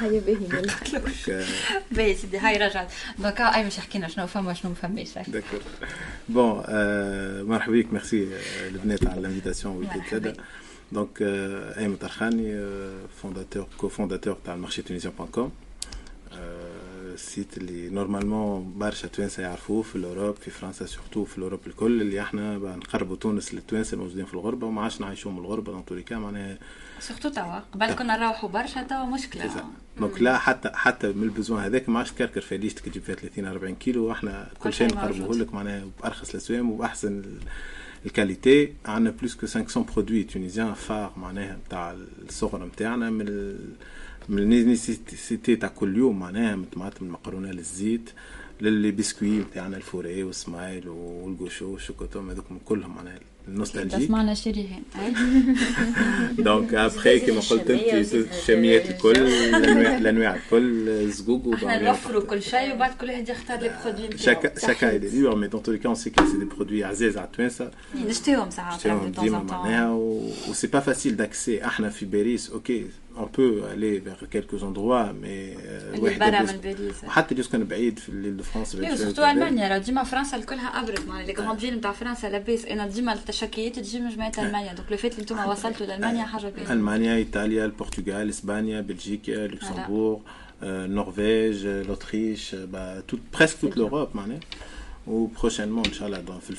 هيا 0.00 0.20
باهي 0.20 0.64
باهي 1.90 2.14
سيدي 2.14 2.38
هاي 2.38 2.56
رجعت 2.56 2.92
donc 3.18 3.40
اي 3.40 3.62
باش 3.62 3.78
حكينا 3.80 4.08
شنو 4.08 4.26
فما 4.26 4.54
شنو 4.54 4.70
ما 4.70 4.76
فماش 4.76 5.08
d'accord 5.28 5.60
bon 6.28 6.62
مرحبا 7.48 7.72
بك 7.80 7.92
ميرسي 7.92 8.28
البنات 8.68 9.06
على 9.06 9.20
ال 9.20 9.25
invitation 9.25 9.76
ويكيد 9.76 10.02
زاده 10.10 10.36
donc 10.92 11.22
ايمن 11.78 11.96
طرخاني 11.96 12.60
fondateur 13.22 13.66
co-fondateur 13.78 14.36
تاع 14.44 14.54
ال 14.54 14.58
Marché 14.58 14.82
Tunisien 14.82 15.14
point 15.18 15.28
com 15.28 15.52
ال 17.14 17.22
site 17.22 17.56
اللي 17.56 17.88
normalement 17.88 18.74
برشا 18.76 19.08
توانسه 19.08 19.42
يعرفوه 19.42 19.82
في 19.82 19.96
ال 19.96 20.01
Europe 20.01 20.34
في 20.36 20.50
فرنسا 20.50 20.86
surtout 20.86 21.24
في 21.24 21.38
ال 21.38 21.41
Europe 21.41 21.60
الكل 21.66 22.00
اللي 22.00 22.20
إحنا 22.20 22.56
نقربوا 22.56 23.16
تونس 23.16 23.54
للتوانسه 23.54 23.94
الموجودين 23.94 24.24
في 24.24 24.34
الغربه 24.34 24.66
وما 24.66 24.82
عادش 24.82 25.00
نعيشوهم 25.00 25.38
الغربه 25.38 25.72
dans 25.72 25.84
tous 25.84 25.95
les 25.95 26.04
معناها 26.10 26.58
surtout 27.00 27.28
توا 27.28 27.58
قبل 27.72 27.92
كنا 27.92 28.16
نروحوا 28.16 28.48
برشا 28.48 28.82
توا 28.82 29.04
مشكلة. 29.04 29.64
donc 29.98 30.22
لا 30.22 30.38
حتى 30.38 30.70
حتى 30.74 31.06
من 31.12 31.22
ال 31.22 31.28
besoin 31.28 31.62
هذاك 31.62 31.88
ما 31.88 31.98
عادش 31.98 32.10
تكركر 32.10 32.40
في 32.40 32.58
ليشتك 32.58 32.84
تجيب 32.84 33.02
فيها 33.02 33.14
30 33.14 33.44
40 33.44 33.74
كيلو 33.74 34.04
وإحنا 34.04 34.48
كل 34.58 34.72
شيء 34.72 34.86
نقربوه 34.86 35.36
لك 35.36 35.54
معناها 35.54 35.84
بأرخص 36.00 36.30
الاسوام 36.30 36.70
وبأحسن 36.70 37.22
ال 38.06 38.13
qualité. 38.13 38.72
عندنا 38.86 39.10
plus 39.10 39.34
que 39.34 39.46
500 39.46 39.86
produits 39.86 40.22
tunisiens 40.22 40.74
phares 40.74 41.12
معناها 41.16 41.56
نتاع 41.66 41.96
الصغر 42.28 42.64
نتاعنا 42.66 43.10
من 43.10 43.26
من 44.28 44.38
ال 44.38 44.50
nécessité 44.50 45.56
تاع 45.56 45.68
كل 45.68 45.96
يوم 45.96 46.18
معناها 46.18 46.56
من 46.56 46.64
طماطم 46.64 47.06
المقرونه 47.06 47.50
للزيت 47.50 48.10
ل 48.60 48.68
les 48.68 48.90
biscuits 48.90 49.38
نتاعنا 49.38 49.76
الفوري 49.76 50.22
والسمايل 50.22 50.88
والقوشو 50.88 51.72
والشوكوتوم 51.72 52.30
هذوك 52.30 52.44
كلهم 52.64 52.94
معناها 52.96 53.18
ال 53.50 53.56
nostalgie 53.56 54.06
سمعنا 54.06 54.34
شريهان 54.34 54.82
donc 56.38 56.74
après 56.74 57.20
كما 57.20 57.40
قلت 57.40 57.70
انت 57.70 58.14
الشاميات 58.14 58.90
الكل 58.90 59.16
الانواع 59.18 59.96
الانواع 59.96 60.34
الكل 60.34 60.88
الزقوق 60.88 61.54
إحنا 61.54 61.82
نوفروا 61.82 62.22
كل 62.22 62.42
شيء 62.42 62.74
وبعد 62.74 62.94
كل 63.00 63.10
واحد 63.10 63.28
يختار 63.28 63.60
les 63.60 63.70
produits 63.84 64.08
نتاعو 64.08 64.42
chacun 64.56 64.90
est 64.90 64.98
libre 64.98 65.36
mais 65.36 65.48
dans 65.48 65.62
tous 65.62 65.72
les 65.72 65.78
cas 65.78 65.88
on 65.88 65.94
sait 65.94 66.10
que 66.10 66.26
c'est 66.26 66.38
des 66.38 66.44
produits 66.44 66.84
عزاز 66.84 67.16
على 67.18 67.26
التوانسه 67.26 67.70
نشتيهم 67.94 68.50
ساعات 68.50 68.74
نشتيهم 68.74 69.12
ديما 69.12 69.42
معناها 69.42 69.90
و 69.90 70.30
c'est 70.52 70.66
pas 70.66 70.80
facile 70.80 71.16
d'accès 71.16 71.64
إحنا 71.64 71.88
في 71.88 72.06
باريس 72.06 72.50
OK 72.50 72.86
on 73.16 73.26
peut 73.26 73.62
aller 73.72 73.98
vers 73.98 74.22
quelques 74.30 74.62
endroits 74.62 75.12
mais 75.22 75.56
واحد 76.00 76.18
برا 76.18 76.42
من 76.42 76.60
باريس 76.60 77.04
حتى 77.04 77.30
اللي 77.30 77.40
يسكن 77.40 77.64
بعيد 77.64 77.98
في 77.98 78.12
l'Île-de-France 78.12 78.74
oui 78.74 78.96
surtout 78.96 79.24
المانيا 79.24 79.68
راه 79.68 79.78
ديما 79.78 80.04
فرنسا 80.04 80.38
كلها 80.38 80.66
ابرد 80.66 81.06
معناها 81.08 81.26
les 81.26 81.32
grandes 81.32 81.58
villes 81.58 81.76
نتاع 81.76 81.92
فرنسا 81.92 82.26
لاباس 82.26 82.64
أنا 82.64 82.86
ديما 82.86 83.12
التشكيات 83.12 83.78
تجي 83.78 84.00
من 84.00 84.08
جماعة 84.08 84.32
المانيا 84.38 84.72
donc 84.72 84.90
le 84.90 84.96
fait 84.96 85.12
اللي 85.12 85.22
أنتم 85.22 85.48
وصلتوا 85.48 85.86
لالمانيا 85.86 86.24
حاجة 86.24 86.48
باهيه 86.48 86.72
المانيا 86.72 87.14
ايطاليا 87.14 87.64
البرتغال 87.64 88.28
اسبانيا 88.28 88.80
بلجيكا 88.80 89.46
لوكسمبورغ 89.46 90.18
النرويج 90.62 91.66
ال 91.66 91.76
Autriche 91.76 92.54
presque 93.34 93.60
toute 93.60 93.76
l'Europe 93.76 94.08
معناها 94.14 94.40
و 95.06 95.12
prochainement 95.12 95.86
ان 95.86 95.92
شاء 95.92 96.08
الله 96.08 96.38
في 96.38 96.50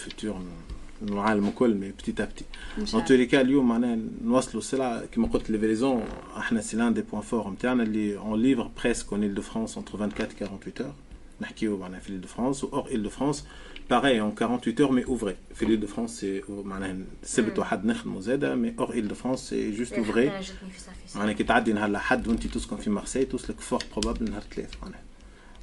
ال 1.02 1.06
futur 1.06 1.24
العالم 1.24 1.48
الكل 1.48 1.74
mais 1.74 1.92
petit 1.92 2.22
à 2.22 2.26
petit 2.26 2.46
en 2.94 3.06
tous 3.06 3.17
les 3.17 3.26
cas 3.26 3.42
اليوم 3.42 3.68
معناها 3.68 3.98
نوصلوا 4.24 4.62
السلعه 4.62 5.06
كما 5.06 5.28
قلت 5.28 5.50
livraison 5.50 6.04
إحنا 6.38 6.62
c'est 6.62 6.78
l'un 6.78 6.94
des 6.94 7.02
points 7.02 7.22
forts 7.22 7.50
نتاعنا 7.50 7.84
اللي 7.84 8.18
on 8.18 8.42
livre 8.42 8.72
presque 8.84 9.14
en 9.14 9.24
Île-de-France 9.24 9.78
entre 9.78 9.94
24 9.94 10.30
48 10.30 10.74
heures 10.88 10.94
نحكيو 11.42 11.78
معناها 11.78 12.00
في 12.00 12.10
Île-de-France 12.10 12.64
hors 12.64 12.88
Île-de-France 12.88 13.46
pareil 13.90 14.22
en 14.22 14.36
48 14.36 14.82
heures 14.82 14.92
mais 14.92 15.06
ouvré 15.06 15.36
في 15.56 15.66
Île-de-France 15.66 16.20
c'est 16.20 16.42
معناها 16.50 16.98
السبت 17.24 17.60
واحد 17.60 17.86
نخدموا 17.86 18.22
زاده 18.22 18.56
mais 18.56 18.74
hors 18.80 18.94
Île-de-France 18.94 19.40
c'est 19.50 19.72
juste 19.72 19.94
ouvré 19.94 20.32
معناها 21.16 21.34
كي 21.34 21.44
تعدي 21.44 21.74
نهار 21.74 21.90
لحد 21.90 22.28
وانت 22.28 22.48
تسكن 22.48 22.78
في 22.78 22.90
مارسي 22.90 23.26
توصلك 23.26 23.60
fort 23.60 23.84
probable 23.92 24.32
نهار 24.32 24.44
ثلاث 24.56 24.74
معناها 24.84 25.02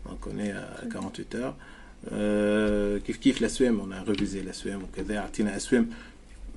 donc 0.07 0.27
en 0.27 0.37
48 0.91 1.43
heures 1.45 1.55
كيف 3.07 3.17
كيف 3.17 3.41
الاسوام 3.41 3.81
on 3.81 4.05
a 4.09 4.13
révisé 4.13 4.41
الاسوام 4.41 4.83
وكذا 4.83 5.21
عطينا 5.21 5.57
اسوام 5.57 5.91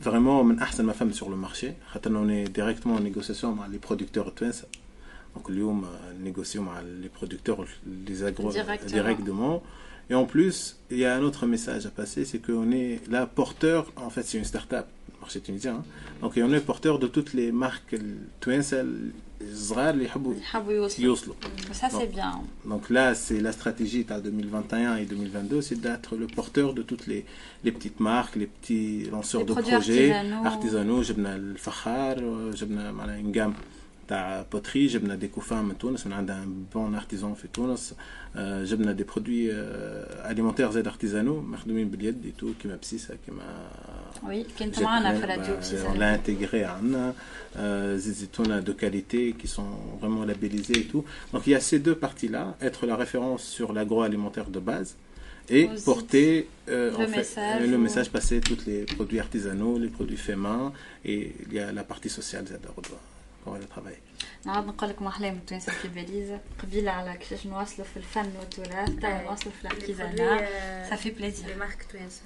vraiment 0.01 0.45
من 0.45 0.59
احسن 0.59 0.85
ما 0.85 0.93
فما 0.93 1.11
sur 1.11 1.29
le 1.29 1.35
marché 1.35 1.71
خاطر 1.87 2.17
on 2.17 2.43
est 2.43 2.56
directement 2.56 3.03
négociation 3.03 3.53
مع 3.53 3.65
les 3.65 3.77
producteurs 3.77 4.27
التوانسه 4.27 4.67
دونك 5.35 5.49
اليوم 5.49 5.85
نيغوسيو 6.23 6.61
مع 6.61 6.81
لي 6.81 7.09
برودكتور 7.17 7.69
لي 8.07 8.15
زاغرو 8.15 8.51
ديريكتومون 8.87 9.61
Et 10.11 10.13
en 10.13 10.25
plus, 10.25 10.77
il 10.89 10.97
y 10.97 11.05
a 11.05 11.15
un 11.15 11.21
autre 11.21 11.45
message 11.45 11.85
à 11.85 11.89
passer, 11.89 12.25
c'est 12.25 12.39
qu'on 12.45 12.69
est 12.71 12.99
là 13.09 13.25
porteur, 13.25 13.93
en 13.95 14.09
fait 14.09 14.23
c'est 14.23 14.37
une 14.37 14.43
start-up, 14.43 14.87
marché 15.21 15.39
tunisien, 15.39 15.75
hein, 15.75 15.83
donc 16.21 16.33
on 16.35 16.51
est 16.51 16.59
porteur 16.59 16.99
de 16.99 17.07
toutes 17.07 17.33
les 17.33 17.53
marques 17.53 17.95
twins 18.41 18.73
Mm. 21.69 21.73
Ça, 21.73 21.89
c'est 21.89 22.07
bien. 22.07 22.41
Donc 22.65 22.89
là, 22.89 23.15
c'est 23.15 23.39
la 23.39 23.51
stratégie 23.51 24.05
à 24.09 24.19
2021 24.19 24.97
et 24.97 25.05
2022, 25.05 25.61
c'est 25.61 25.79
d'être 25.79 26.15
le 26.15 26.27
porteur 26.27 26.73
de 26.73 26.81
toutes 26.81 27.07
les, 27.07 27.25
petites 27.63 27.99
marques, 27.99 28.35
les 28.35 28.47
petits 28.47 29.05
lanceurs 29.11 29.45
de 29.45 29.53
projets 29.53 30.11
artisanaux. 30.11 30.45
Artisanaux, 30.45 31.03
une 31.03 31.25
euh, 32.79 33.31
gamme 33.31 33.53
تاع 34.10 34.44
بوتري 34.52 34.86
جبنا 34.86 35.14
دي 35.14 35.28
كوفان 35.28 35.64
من 35.64 35.78
تونس 35.78 36.06
من 36.06 36.12
عندها 36.12 36.46
بون 36.74 36.94
ارتيزون 36.94 37.34
في 37.34 37.48
تونس 37.48 37.94
جبنا 38.38 38.92
دي 38.92 39.04
برودوي 39.04 39.52
اليمونتير 40.30 40.70
زاد 40.70 40.86
ارتيزانو 40.86 41.40
مخدومين 41.40 41.88
باليد 41.88 42.24
اي 42.24 42.32
تو 42.38 42.52
كيما 42.62 42.76
بسيسه 42.82 43.16
كيما 43.26 43.68
وي 44.22 44.46
كنت 44.58 44.82
معنا 44.82 45.20
في 45.20 45.26
راديو 45.26 45.56
بسيسه 45.56 45.92
on 45.92 45.98
l'a 45.98 46.18
intégré 46.18 46.54
عندنا 46.54 47.14
des 47.56 48.12
zitouna 48.20 48.60
de 48.60 48.72
qualité 48.72 49.32
qui 49.38 49.48
sont 49.48 49.72
vraiment 50.00 50.24
labellisés 50.24 50.78
et 50.82 50.86
tout 50.92 51.04
donc 51.32 51.42
il 51.46 51.50
y 51.50 51.54
a 51.54 51.60
ces 51.60 51.78
deux 51.78 51.98
parties 52.04 52.28
là 52.28 52.44
être 52.68 52.82
la 52.86 52.96
référence 52.96 53.42
sur 53.56 53.72
l'agroalimentaire 53.72 54.50
de 54.56 54.60
base 54.70 54.90
et 55.48 55.64
Aussi, 55.68 55.84
porter 55.84 56.48
euh, 56.68 56.90
le, 56.90 56.96
en 56.96 57.08
fait, 57.08 57.16
message, 57.18 57.62
le 57.74 57.78
message 57.86 58.08
passer 58.16 58.38
tous 58.48 58.60
les 58.66 58.80
produits 58.96 59.20
artisanaux 59.26 59.74
les 59.84 59.92
produits 59.98 60.22
faits 60.26 60.40
main 60.46 60.64
et 61.10 61.18
il 61.44 61.52
y 61.58 61.60
a 61.64 61.68
la 61.80 61.84
partie 61.92 62.12
sociale 62.18 62.44
زاد 62.52 62.66
Va 63.45 63.67
travailler 63.75 64.11
نعاود 64.45 64.67
نقول 64.67 64.89
لكم 64.89 65.07
احلام 65.07 65.33
التوانسه 65.33 65.71
في 65.71 65.87
باريس 65.87 66.29
قبيلة 66.63 66.91
على 66.91 67.17
كيفاش 67.17 67.47
نواصلوا 67.47 67.87
في 67.87 67.97
الفن 67.97 68.31
والتراث 68.39 68.89
تا 68.89 69.23
نواصلوا 69.23 69.53
في 69.53 69.61
الارتيزانا 69.61 70.47
plaisir. 71.19 71.45
les 71.45 71.59
marques 71.63 71.91
توانسه 71.91 72.21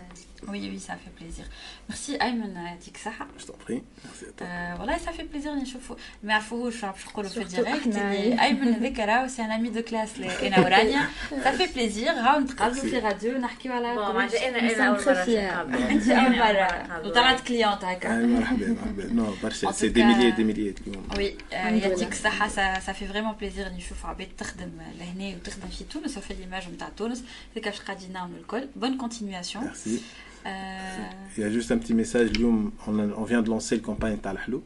oui 0.51 0.69
oui 0.71 0.79
ça 0.79 0.95
fait 1.03 1.15
plaisir. 1.19 1.45
Merci 1.89 2.21
ايمن 2.21 2.55
يعطيك 2.55 2.95
الصحه 2.95 3.27
je 3.37 3.45
t'en 3.45 3.57
prie. 3.65 3.83
Merci 4.05 4.25
à 4.25 4.31
toi. 4.37 4.47
Euh, 4.47 4.79
والله 4.79 4.97
ça 4.97 5.11
fait 5.11 5.27
plaisir 5.33 5.47
نشوفوا 5.47 5.95
ما 6.23 6.33
يعرفوهوش 6.33 6.85
باش 6.85 7.07
نقولوا 7.07 7.29
في 7.29 7.41
الديريكت 7.41 7.87
اللي 7.87 8.41
ايمن 8.41 8.73
هذاك 8.73 8.99
راهو 8.99 9.27
سي 9.27 9.41
ان 9.41 9.51
امي 9.51 9.69
دو 9.69 9.81
كلاس 9.81 10.19
أنا 10.19 10.59
ورانيا 10.59 11.07
ça 11.29 11.51
fait 11.51 11.69
plaisir. 11.77 12.09
هاو 12.09 12.39
نتقابلوا 12.39 12.81
في 12.83 12.99
راديو 12.99 13.37
نحكيو 13.37 13.73
على 13.73 13.91
أنا 13.91 14.27
أنا 14.47 14.87
اول 14.87 15.05
مره 15.05 15.89
انت 15.89 16.09
اول 16.09 16.37
مره 16.37 16.99
وطلعت 17.05 17.47
كليونت 17.47 17.83
هكا 17.83 18.25
مرحبا 18.25 18.67
مرحبا 18.67 19.13
non 19.13 19.33
برشا 19.43 19.71
c'est 19.71 19.89
des 19.89 20.03
milliers 20.03 20.31
des 20.31 20.43
milliers 20.43 20.75
اليوم 20.87 21.07
oui 21.17 21.37
يعطيك 21.51 22.11
الصحة 22.11 22.49
ça 22.79 22.93
fait 22.93 23.07
vraiment 23.13 23.35
plaisir 23.41 23.67
نشوف 23.77 24.05
عباد 24.05 24.27
تخدم 24.37 24.71
لهنا 24.99 25.35
وتخدم 25.35 25.67
في 25.67 25.83
تونس 25.83 26.17
وفي 26.17 26.33
l'image 26.33 26.69
نتاع 26.69 26.89
تونس 26.97 27.23
هذاك 27.51 27.67
باش 27.67 27.81
قاعدين 27.81 28.13
نعملوا 28.13 28.39
الكل 28.39 28.67
bonne 28.81 28.97
continuation. 29.03 29.61
Merci. 29.61 30.01
Il 30.45 31.41
y 31.41 31.43
a 31.43 31.49
juste 31.49 31.71
un 31.71 31.77
petit 31.77 31.93
message 31.93 32.29
اليوم 32.31 32.71
on 33.17 33.23
vient 33.23 33.41
de 33.41 33.49
lancer 33.49 33.75
le 33.75 33.81
campagne 33.81 34.17
تاع 34.23 34.31
الحلو 34.31 34.61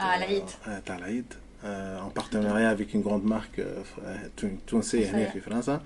آه 0.00 0.16
العيد 0.16 0.44
تاع 0.86 0.96
العيد 0.98 1.24
en 2.06 2.10
partenariat 2.20 2.70
avec 2.70 2.94
une 2.94 3.02
grande 3.02 3.24
marque 3.24 3.60
تونسية 4.66 5.10
هنا 5.10 5.30
في 5.30 5.40
فرنسا 5.40 5.80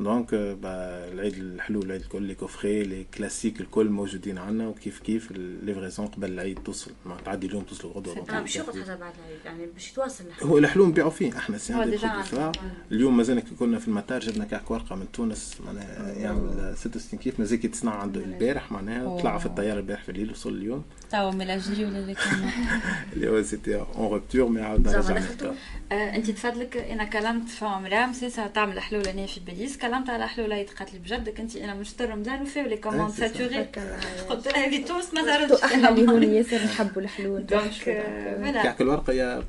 donc 0.00 0.28
العيد 0.32 1.34
الحلو 1.34 1.82
العيد 1.82 2.00
الكل 2.00 2.22
les 2.22 2.34
coffrets 2.34 2.82
les 2.82 3.06
classiques 3.14 3.60
الكل 3.60 3.88
موجودين 3.88 4.38
عندنا 4.38 4.68
وكيف 4.68 4.98
كيف 4.98 5.30
ال 5.30 5.38
livraison 5.38 6.06
قبل 6.06 6.32
العيد 6.32 6.58
توصل 6.64 6.90
ما 7.06 7.16
تعدي 7.24 7.46
اليوم 7.46 7.62
توصل 7.62 7.88
غدوه 7.88 8.14
باش 8.14 8.56
ياخذ 8.56 8.82
حتى 8.82 8.96
بعد 8.96 9.12
العيد 9.18 9.40
يعني 9.44 9.66
باش 9.66 9.90
يتواصل 9.90 10.24
الحلو 10.26 10.48
هو 10.48 10.58
الحلو 10.58 10.86
نبيعوا 10.86 11.10
فيه 11.10 11.36
إحنا 11.36 11.58
سي 11.58 11.82
اليوم 12.92 13.16
مازال 13.16 13.42
كنا 13.58 13.78
في 13.78 13.88
المطار 13.88 14.20
جبنا 14.20 14.44
كعك 14.44 14.70
ورقه 14.70 14.96
من 14.96 15.12
تونس 15.12 15.56
معناها 15.66 16.12
يعمل 16.12 16.74
66 16.76 17.20
كيف 17.20 17.40
مازال 17.40 17.58
كي 17.58 17.68
تصنع 17.68 17.94
عنده 17.94 18.20
البارح 18.20 18.72
معناها 18.72 19.20
طلع 19.20 19.38
في 19.38 19.46
الطياره 19.46 19.78
البارح 19.78 20.02
في 20.02 20.08
الليل 20.08 20.30
وصل 20.30 20.52
اليوم 20.52 20.84
توا 21.10 21.30
ميلاجري 21.30 21.84
ولا 21.84 21.98
اللي 21.98 22.14
كان 22.14 22.50
اللي 23.12 23.28
هو 23.28 23.42
سيتي 23.42 23.76
اون 23.76 24.12
روبتور 24.12 24.48
مي 24.48 24.60
عاودنا 24.60 24.98
رجعنا 24.98 25.56
انت 25.92 26.30
تفضلك 26.30 26.76
أنا 26.76 27.04
كلمت 27.04 27.48
في 27.48 27.64
عمرها 27.64 28.06
مسيسه 28.06 28.46
تعمل 28.46 28.80
حلول 28.80 29.08
هنا 29.08 29.26
في 29.26 29.40
باريس 29.40 29.76
كلمت 29.86 30.10
على 30.10 30.28
حلول 30.28 30.52
هي 30.52 30.64
قالت 30.64 30.92
لي 30.92 30.98
بجدك 30.98 31.40
انت 31.40 31.56
أنا 31.56 31.74
مشتر 31.74 32.10
رمضان 32.10 32.42
وفي 32.42 32.62
لي 32.62 32.76
كوموند 32.76 33.10
ساتوري. 33.10 33.68
قلت 34.28 34.48
لها 34.48 34.70
في 34.70 34.78
تونس 34.78 35.14
ما 35.14 35.22
دارتش 35.22 35.64
إحنا 35.64 35.88
اللي 35.88 36.08
هون 36.08 36.22
ياسر 36.22 36.64
نحبوا 36.64 37.02
الحلول. 37.02 37.46
donc 37.46 37.72
كعك 38.62 38.80
الورقه 38.80 39.12
y 39.12 39.44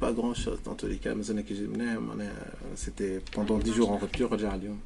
a 0.00 0.02
pas 0.02 0.08
grand 0.08 0.34
chose 0.34 0.58
dans 0.66 0.76
tous 0.76 0.87
les 0.87 0.96
cas 0.96 1.14
مازلنا 1.14 1.42
كي 1.42 1.54
جبناه 1.54 1.98
معناها 1.98 2.46
c'était 2.74 3.20
pendant 3.36 3.62
10 3.62 3.72
jours 3.72 3.88
en 3.88 3.98
rupture 3.98 4.32
رجع 4.32 4.54
اليوم 4.54 4.80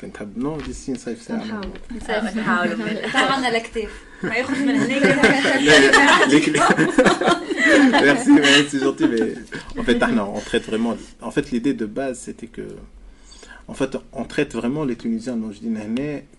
كنت 0.00 0.16
حب 0.16 0.38
نو 0.38 0.60
دي 0.60 0.72
سي 0.72 0.92
نصيف 0.92 1.22
ساعه 1.22 1.44
نحاول 1.44 1.70
نحاولوا 2.36 3.32
عندنا 3.32 3.56
الكتاف 3.56 3.90
ما 4.22 4.34
ياخذ 4.34 4.58
من 4.58 4.74
هناك 4.74 6.58
Merci, 8.08 8.30
merci, 8.30 8.64
c'est 8.70 8.82
gentil, 8.86 9.06
mais 9.12 9.24
en 9.80 9.84
fait, 9.86 9.98
on 10.36 10.40
traite 10.48 10.66
vraiment. 10.70 10.94
En 11.28 11.32
fait, 11.34 11.44
l'idée 11.52 11.74
de 11.82 11.86
base, 11.98 12.18
c'était 12.26 12.50
que 12.56 12.66
en 13.68 13.74
fait, 13.74 13.96
on 14.12 14.24
traite 14.24 14.54
vraiment 14.54 14.84
les 14.84 14.96
Tunisiens 14.96 15.38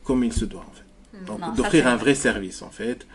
comme 0.03 0.23
il 0.23 0.34
se 0.34 0.45
doit, 0.45 0.65
en 0.68 0.73
fait. 0.73 1.26
Donc, 1.26 1.56
d'offrir 1.56 1.88
un 1.88 1.95
vrai 1.95 2.15
service, 2.15 2.61
en 2.61 2.69
fait. 2.69 3.07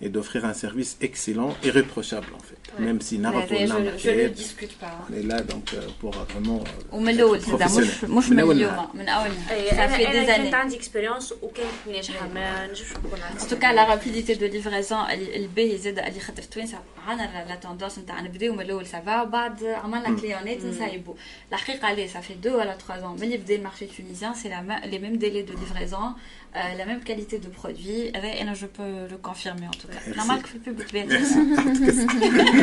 et 0.00 0.08
d'offrir 0.08 0.44
un 0.44 0.52
service 0.52 0.98
excellent, 1.00 1.54
et 1.62 1.68
irréprochable 1.68 2.28
en 2.34 2.38
fait 2.38 2.58
Ouais. 2.65 2.85
Même 2.85 3.01
si 3.01 3.17
Nara 3.19 3.41
Je 3.47 4.09
ne 4.09 4.27
discute 4.27 4.77
pas. 4.77 4.93
On 5.09 5.13
est 5.13 5.23
là 5.23 5.41
donc 5.41 5.65
pour 5.99 6.11
vraiment. 6.11 6.63
ومن 6.91 7.09
الاول 7.09 7.41
مش 7.47 8.03
مش 8.03 8.29
من 8.29 8.39
اليوم 8.39 8.87
من 8.93 9.09
اول 9.09 9.31
ça 9.69 9.87
fait 9.87 10.05
des 10.05 10.29
années. 10.29 10.51
كانت 10.51 10.53
عندي 10.53 10.75
اكسبيريونس 10.75 11.33
وكانت 11.41 11.67
ناجحه 11.87 12.27
ما 12.27 12.67
نجمش 12.67 12.91
نقول 12.91 13.19
En 13.39 13.43
tout 13.43 13.59
cas 13.59 13.73
la 13.73 13.85
rapidité 13.85 14.35
de 14.35 14.45
livraison 14.45 15.09
الباهي 15.35 15.77
زاد 15.77 15.99
اللي 15.99 16.19
خاطر 16.19 16.43
توانسه 16.43 16.77
عندنا 17.07 17.45
لا 17.49 17.55
توندونس 17.55 17.99
نتاع 17.99 18.21
نبداو 18.21 18.53
من 18.53 18.61
الاول 18.61 18.85
سافا 18.85 19.21
وبعد 19.21 19.63
عملنا 19.63 20.19
كليونات 20.19 20.65
نسايبوا 20.65 21.13
الحقيقه 21.53 21.87
عليه 21.87 22.07
ça 22.07 22.21
fait 22.21 22.45
2 22.45 22.55
ولا 22.55 22.77
3 22.77 23.01
ans 23.01 23.21
ملي 23.21 23.37
بدا 23.37 23.55
المارشي 23.55 23.87
tunisien 23.87 24.33
c'est 24.43 24.51
les 24.91 24.99
mêmes 24.99 25.17
délais 25.17 25.43
de 25.43 25.53
livraison 25.53 26.15
euh, 26.53 26.59
la 26.77 26.85
même 26.85 27.01
qualité 27.01 27.39
de 27.39 27.47
produit. 27.47 28.11
Et 28.13 28.43
là, 28.43 28.53
je 28.53 28.65
peux 28.65 29.07
le 29.09 29.17
confirmer 29.17 29.67
en 29.67 29.71
tout 29.71 29.87
cas. 29.87 30.01
Normal 30.17 30.41
que 30.41 30.49
le 30.55 30.59
public 30.59 30.87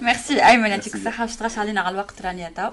Merci. 0.00 0.30
أيمن 0.30 0.70
يعطيك 0.70 0.94
الصحة 0.94 1.24
باش 1.24 1.36
تغش 1.36 1.58
علينا 1.58 1.80
على 1.80 1.94
الوقت 1.94 2.22
رانيا 2.22 2.52
تو. 2.56 2.70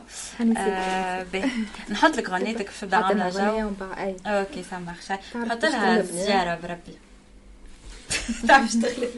نحط 1.90 2.18
لك 2.18 2.30
غنيتك 2.30 2.70
في 2.70 2.86
دعمنا 2.86 3.30
جو. 3.30 3.72
OK 4.26 4.64
ça 4.64 4.78
marche. 4.78 5.12
حط 5.50 5.66
لها 5.66 6.02
زيارة 6.02 6.56
بربي. 6.56 6.98
تعرف 8.48 8.76
تخلف 8.76 9.18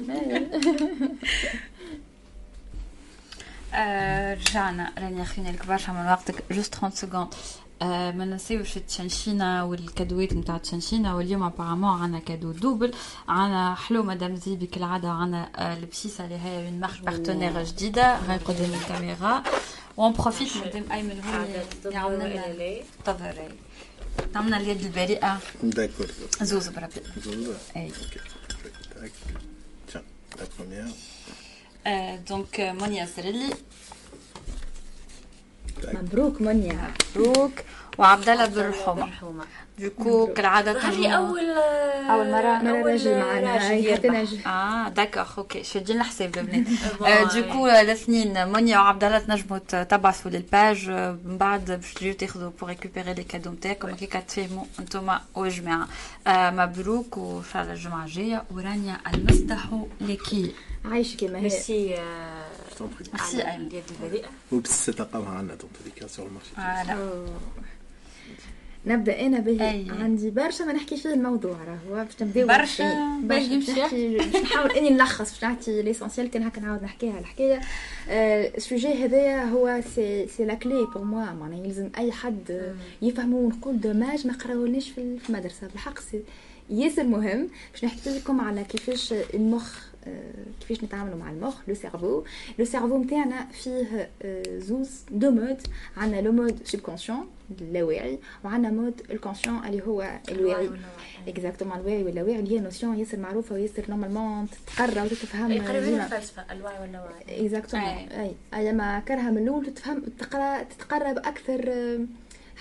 رجعنا 4.34 4.92
رانيا 4.98 5.24
خلينا 5.24 5.50
لك 5.50 5.66
برشا 5.66 5.92
من 5.92 6.06
وقتك 6.06 6.44
juste 6.52 6.76
30 6.76 6.92
secondes 6.92 7.34
آه 7.34 7.65
ما 7.82 8.26
نسيوش 8.26 8.78
التشنشينة 8.78 9.66
وال 9.66 9.81
cadeau 9.81 10.26
ات 10.26 10.34
نتاع 10.34 10.56
التشنشينة 10.56 11.16
واليوم 11.18 11.44
apparemment 11.44 12.02
عنا 12.02 12.20
cadeau 12.20 12.52
double 12.52 12.94
عنا 13.28 13.76
حلو 13.76 14.04
مدام 14.04 14.36
زيبي 14.36 14.66
كالعادة 14.68 15.10
عنا 15.10 15.50
آه 15.56 15.78
البسيسة 15.78 16.26
اللي 16.26 16.36
هي 16.36 16.72
من 16.72 16.80
marque 16.80 17.02
partenaire 17.02 17.64
جديدة 17.64 18.16
هاي 18.16 18.38
قدام 18.38 18.74
الكاميرا. 18.74 19.44
و 19.98 20.03
on 20.03 20.14
profite 20.14 20.58
madame 20.58 20.92
أيمن 20.92 21.22
هو 21.24 21.92
يعاون 21.92 22.20
لنا 22.20 22.84
تظهري 23.06 23.48
تعملنا 24.34 24.58
اليد 24.58 24.82
البريئة. 24.82 25.40
داكور 25.64 26.08
زوز 26.42 26.68
بربي. 26.68 27.02
زوز. 27.26 27.56
أي. 27.78 27.92
Première. 30.58 30.94
Euh, 31.88 32.18
donc, 32.32 32.52
Monia 32.80 33.06
Zerelli, 33.14 33.52
مبروك 35.94 36.42
منيا. 36.42 36.92
مبروك. 37.16 37.52
وعبد 37.98 38.30
الله 38.30 38.46
بالرحومه 38.46 39.08
donc 39.80 40.34
كالعاده 40.34 40.80
هذه 40.80 41.10
اول 41.10 41.50
أول 42.10 42.32
مره 42.32 42.58
مرة 42.64 42.92
راجل 42.92 43.20
معنا. 43.20 43.72
هي 43.72 44.00
آه 44.48 44.90
d'accord 44.90 45.28
OK 45.38 45.64
شادين 45.64 45.98
الحساب 45.98 46.38
البنات 46.38 46.68
donc 47.36 47.68
الاثنين 47.68 48.48
منيا 48.48 48.80
وعبد 48.80 49.04
الله 49.04 49.20
تنجموا 49.20 49.58
تبعثوا 49.84 50.32
لل 50.32 50.51
page 50.51 50.90
من 51.26 51.38
بعد 51.38 51.72
باش 51.72 51.94
تجيو 51.94 52.14
تاخذوا 52.14 52.52
pour 52.60 52.70
récupérer 52.70 53.14
les 53.14 53.24
cadeaux 53.24 53.52
نتاعكم 53.52 53.88
هكاك 53.90 54.24
تفهموا 54.24 54.66
انتوما 54.80 55.22
والجماعه 55.36 55.88
مبروك 56.28 57.18
وان 57.18 57.44
شاء 57.54 57.62
الله 57.62 57.74
الجمعه 57.74 58.06
الجايه 58.06 58.44
ورانيا 58.52 58.98
المسدح 59.14 59.70
لكي 60.02 60.52
عايشك 60.86 61.20
كما 61.20 61.38
هي 61.38 61.42
merci 61.42 61.96
Merci 63.14 63.38
sur 66.16 66.26
le 66.28 66.32
marché. 66.38 66.54
Voilà. 66.56 66.96
نبدأ 68.88 69.26
أنا 69.26 69.40
به 69.40 69.72
أيه. 69.72 69.92
عندي 69.92 70.30
برشا 70.30 70.64
ما 70.64 70.74
نحكي 70.74 70.98
فيه 70.98 71.14
الموضوع 71.14 71.58
راهو 71.64 72.04
باش 72.04 72.22
نبداو 72.22 72.48
برشا 72.48 73.20
باش 73.24 73.70
نحكي 73.70 74.18
باش 74.18 74.36
نحاول 74.36 74.72
إني 74.72 74.90
نلخص. 74.90 75.32
باش 75.32 75.44
نعطي 75.44 75.82
l'essentiel 75.82 76.30
كان 76.30 76.44
هكا 76.44 76.62
نعاود 76.62 76.84
نحكيها 76.84 77.20
الحكاية. 77.20 77.62
ال 78.10 78.23
sujet 78.23 78.88
آه 78.88 79.06
هذايا 79.06 79.44
هو 79.44 79.82
c'est 79.96 80.28
c'est 80.28 80.46
la 80.46 80.54
clé 80.54 80.88
pour 80.94 81.04
moi 81.04 81.34
معناها 81.34 81.66
يلزم 81.66 81.90
أي 81.98 82.12
حد 82.12 82.74
يفهموا 83.02 83.42
ونقول 83.42 83.80
dommage 83.80 84.28
ما 84.28 84.34
قراولناش 84.34 84.90
في 84.90 85.18
المدرسة. 85.30 85.68
بالحق 85.68 86.00
c'est 86.00 86.22
ياسر 86.70 87.04
مهم 87.04 87.48
باش 87.72 87.86
نحكي 87.86 88.10
لكم 88.10 88.42
على 88.42 88.64
كيفاش 88.64 89.14
المخ 89.34 89.78
كيفاش 90.60 90.84
نتعاملوا 90.84 91.18
مع 91.18 91.32
المخ 91.32 91.56
le 91.68 91.74
cerveau 91.74 92.24
le 92.60 92.66
cerveau 92.66 92.98
نتاعنا 92.98 93.46
فيه 93.46 94.10
زوز 94.58 94.90
deux 95.12 95.32
modes. 95.32 95.58
عندنا 95.98 96.22
le 96.22 96.32
mode 96.32 96.60
subconscient 96.64 97.28
اللاواعي 97.62 98.20
وعندنا 98.44 98.72
mode 98.72 99.02
ال 99.12 99.17
conscient 99.17 99.66
اللي 99.66 99.82
هو 99.88 100.20
الواعي. 100.30 100.70
exactement 101.28 101.78
الواعي 101.78 102.04
واللاواعي. 102.04 102.40
اللي 102.40 102.56
هي 102.56 102.60
notion 102.60 103.00
ياسر 103.00 103.20
معروفة 103.20 103.56
وياسر 103.56 103.84
normalement 103.90 104.48
تتقرا 104.68 105.04
وتتفهم 105.04 105.48
ديما 105.48 106.06
الفلسفة 106.06 106.46
الوعي 106.52 106.82
واللاواعي 106.82 107.46
exactement 107.46 107.88
أي. 107.88 108.32
أي. 108.54 108.74
ما 108.74 109.00
كرها 109.00 109.32
من 109.32 109.38
الأول 109.38 109.66
تتفهم 109.66 110.04
تقرأ 110.20 110.64
تتقرب 110.64 111.18
أكثر 111.18 111.62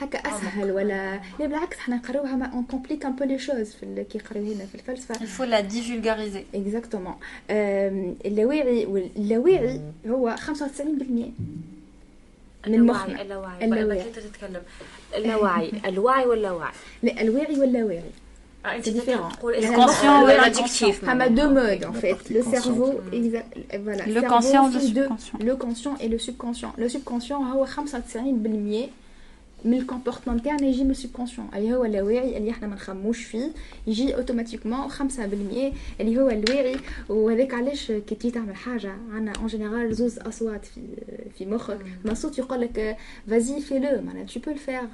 هكا 0.00 0.18
أسهل 0.18 0.70
ولا 0.70 1.20
لا 1.38 1.46
بالعكس 1.46 1.78
حنا 1.78 1.96
نقراوها 1.96 2.36
ما 2.36 2.46
اون 2.46 2.64
كومبليك 2.64 3.06
ان 3.06 3.12
بو 3.12 3.24
لي 3.24 3.38
شوز 3.38 3.70
في 3.72 4.04
كي 4.12 4.18
يقراو 4.18 4.44
هنا 4.44 4.66
في 4.66 4.74
الفلسفة. 4.74 5.22
الفو 5.22 5.44
لا 5.50 5.60
ديفولغاريزي 5.60 6.44
اكزاكتومون 6.54 7.14
اللاواعي 7.50 8.86
واللاواعي 8.86 9.80
هو 10.06 10.36
95% 10.36 10.42
من 12.68 12.86
مخنا. 12.86 13.22
اللاواعي 13.22 13.64
اللاواعي 13.64 14.08
انت 14.08 14.18
تتكلم. 14.18 14.62
اللاواعي 15.16 15.72
الوعي 15.86 16.26
واللاواعي 16.26 16.72
لا 17.02 17.20
الواعي 17.20 17.60
واللاواعي 17.60 18.10
C'est 18.82 18.96
différent. 19.00 19.28
Le 19.42 19.70
conscient 19.82 20.22
ou 20.22 20.26
l'adjectif. 20.26 20.94
On 21.06 21.20
a 21.20 21.28
deux 21.28 21.50
modes 21.60 21.84
en 21.84 21.92
fait. 21.92 22.18
Le 22.30 22.42
cerveau, 22.42 22.92
voilà. 23.86 24.06
Le 24.06 24.22
conscient, 24.32 24.64
le 24.74 24.80
subconscient. 24.80 25.38
Le 25.48 25.54
conscient 25.64 25.94
et 26.02 26.08
le 26.08 26.18
subconscient. 26.18 26.72
Le 26.78 26.88
subconscient 26.88 27.40
هو 27.52 27.66
95% 27.66 28.88
من 29.64 29.74
ال 29.74 29.79
comportement 29.79 30.42
تاعنا 30.42 30.66
يجي 30.66 30.84
من 30.84 30.90
ال 30.90 30.95
subconscient 30.95 31.48
اللي 31.54 31.74
هو 31.74 31.84
اللاواعي 31.84 32.36
اللي 32.36 32.50
إحنا 32.50 32.66
ما 32.68 32.74
نخموش 32.74 33.24
فيه 33.24 33.52
يجي 33.86 34.16
automatiquement 34.16 34.88
5% 34.90 34.92
اللي 36.00 36.18
هو 36.20 36.30
الواعي. 36.30 36.76
وهذاك 37.08 37.54
علاش 37.54 37.92
كي 37.92 38.14
تجي 38.14 38.30
تعمل 38.30 38.56
حاجة 38.56 38.96
عندنا 39.10 39.32
en 39.36 39.46
général 39.46 39.94
زوز 39.94 40.18
أصوات 40.18 40.64
في 40.64 40.80
في 41.38 41.46
مخك. 41.46 41.78
ما 42.04 42.14
صوت 42.14 42.38
يقول 42.38 42.60
لك 42.60 42.96
vas-y 43.30 43.60
fais-le 43.60 44.00
معناها 44.00 44.24
tu 44.24 44.40
peux 44.40 44.50
le 44.50 44.61
faire 44.61 44.88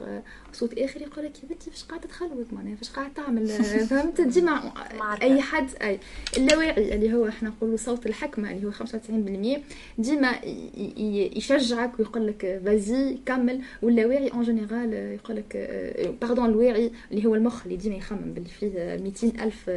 صوت 0.53 0.79
آخر 0.79 1.01
يقول 1.03 1.25
لك 1.25 1.43
يا 1.43 1.49
بنتي 1.49 1.71
فاش 1.71 1.85
قاعدة 1.85 2.09
تخلوط 2.09 2.53
معناها 2.53 2.77
فاش 2.77 2.91
قاعدة 2.91 3.13
تعمل؟ 3.15 3.47
فهمت؟ 3.91 4.21
ديما 4.21 4.73
أي 5.23 5.41
حد 5.41 5.69
أي 5.83 6.01
اللاواعي 6.37 6.95
اللي 6.95 7.15
هو 7.15 7.29
إحنا 7.29 7.49
نقولوا 7.49 7.77
صوت 7.77 8.07
الحكمة 8.07 8.51
اللي 8.51 8.67
هو 8.67 8.73
95% 8.73 9.61
ديما 9.99 10.33
يشجعك 11.37 11.99
ويقول 11.99 12.27
لك 12.27 12.61
vas-y 12.65 13.19
كمل. 13.27 13.61
واللاواعي 13.83 14.29
en 14.29 14.60
général 14.61 14.93
يقول 14.93 15.37
لك 15.37 15.57
pardon 16.21 16.45
الواعي 16.45 16.91
اللي 17.11 17.27
هو 17.27 17.35
المخ 17.35 17.63
اللي 17.65 17.77
ديما 17.77 17.97
يخمم 17.97 18.35
باللي 18.35 18.49
فيه 18.49 18.97
200 18.97 19.45
الف 19.45 19.71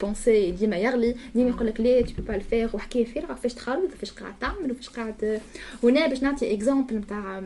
pensées 0.00 0.50
ديما 0.50 0.76
يغلي 0.76 1.14
ديما 1.34 1.50
يقول 1.50 1.66
لك 1.66 1.80
لا 1.80 2.00
tu 2.02 2.22
peux 2.22 2.34
pas 2.34 2.45
le 2.45 2.52
faire 2.52 2.70
وحكايه 2.74 3.04
فارغه 3.04 3.34
فاش 3.34 3.54
تخرج 3.54 3.88
فاش 3.90 4.12
قاعد 4.12 4.34
تعمل 4.40 4.70
وفاش 4.70 4.88
قاعد 4.88 5.40
هنا 5.82 6.06
باش 6.06 6.22
نعطي 6.22 6.54
exemple 6.54 6.96
نتاع 6.96 7.42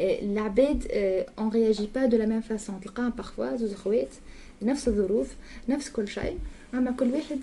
العباد 0.00 0.86
on 1.38 1.48
réagit 1.48 1.88
pas 1.94 2.06
de 2.06 2.16
la 2.16 2.26
même 2.26 2.40
façon 2.40 2.80
تلقاهم 2.80 3.10
parfois 3.10 3.56
زوج 3.56 3.72
خوات 3.74 4.08
نفس 4.62 4.88
الظروف 4.88 5.34
نفس 5.68 5.90
كل 5.90 6.08
شيء 6.08 6.38
أما 6.74 6.90
كل 6.90 7.12
واحد 7.12 7.38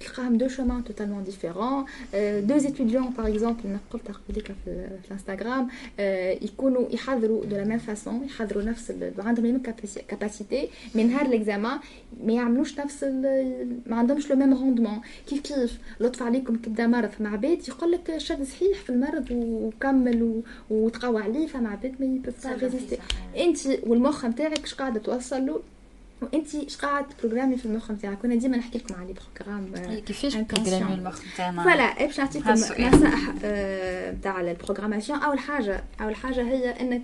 تلقاهم 0.00 0.38
deux 0.38 0.48
chemins 0.48 0.84
totalement 0.84 1.24
différents 1.24 1.84
deux 2.14 2.58
étudiants 2.58 3.10
par 3.10 3.28
exemple 3.28 3.60
أنا 3.64 3.78
قلت 3.90 4.10
قبليك 4.10 4.46
في 4.64 4.88
الانستغرام 5.04 5.68
يكونوا 6.42 6.88
يحضروا 6.90 7.44
de 7.44 7.56
la 7.56 7.64
même 7.64 7.78
façon 7.78 8.24
يحضروا 8.24 8.62
نفس 8.62 8.92
عندهم 9.18 9.44
même 9.44 9.62
capacité 10.08 10.68
من 10.94 11.06
نهار 11.10 11.26
ال 11.26 11.33
examen 11.33 11.78
ما 12.24 12.32
يعملوش 12.32 12.80
نفس 12.80 13.04
ما 13.86 13.96
عندهمش 13.96 14.30
le 14.30 14.36
même 14.36 14.54
rendement 14.54 15.00
كيف 15.26 15.40
كيف؟ 15.40 15.78
لطف 16.00 16.22
عليكم 16.22 16.56
كبدا 16.56 16.86
مرض 16.86 17.10
مع 17.20 17.32
عباد 17.32 17.68
يقول 17.68 17.92
لك 17.92 18.18
شد 18.18 18.42
صحيح 18.42 18.78
في 18.78 18.90
المرض 18.90 19.26
وكمل 19.30 20.42
وتقوى 20.70 21.22
عليه 21.22 21.46
فمع 21.46 21.70
عباد 21.70 21.94
ما 22.00 22.06
يبوف 22.06 22.46
résister 22.46 22.98
أنت 23.36 23.58
والمخ 23.86 24.24
نتاعك 24.26 24.64
اش 24.64 24.74
قاعدة 24.74 25.00
توصل 25.00 25.46
له؟ 25.46 25.60
وانت 26.22 26.54
اش 26.54 26.76
قاعد 26.76 27.04
programmer 27.20 27.56
في 27.56 27.66
المخ 27.66 27.90
نتاعك؟ 27.90 28.18
كنا 28.18 28.34
ديما 28.34 28.56
نحكي 28.56 28.78
لكم 28.78 28.94
على 28.94 29.14
programme 29.14 29.98
كيفاش 30.00 30.36
programmer 30.36 30.94
المخ 30.94 31.20
نتاعنا؟ 31.34 31.62
voilà 31.62 32.06
باش 32.06 32.18
نعطيكم 32.20 32.50
نصائح 32.50 32.92
نتاع 34.14 34.40
ال 34.40 34.46
programmation 34.46 35.18
أول 35.18 35.38
حاجة 35.38 35.84
أول 36.00 36.14
حاجة 36.16 36.42
هي 36.42 36.70
إنك 36.80 37.02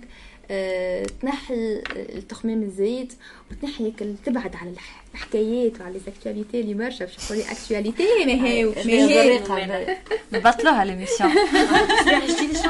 أه 0.51 1.05
تنحي 1.21 1.81
التخمام 1.95 2.63
الزايد 2.63 3.13
وتنحي 3.51 3.91
تبعد 4.25 4.55
على 4.55 4.69
الحكايات 5.15 5.81
وعلى 5.81 5.93
les 5.93 6.09
actualités 6.09 6.61
اللي 6.61 6.73
برشا 6.73 7.05
باش 7.05 7.31
نقول 7.31 7.43
actualité 7.51 8.03
ما 8.25 8.31
هي 8.31 8.65
ما 8.65 8.73
هي 8.83 9.97
نبطلوها 10.33 10.85
l'émission 10.85 11.31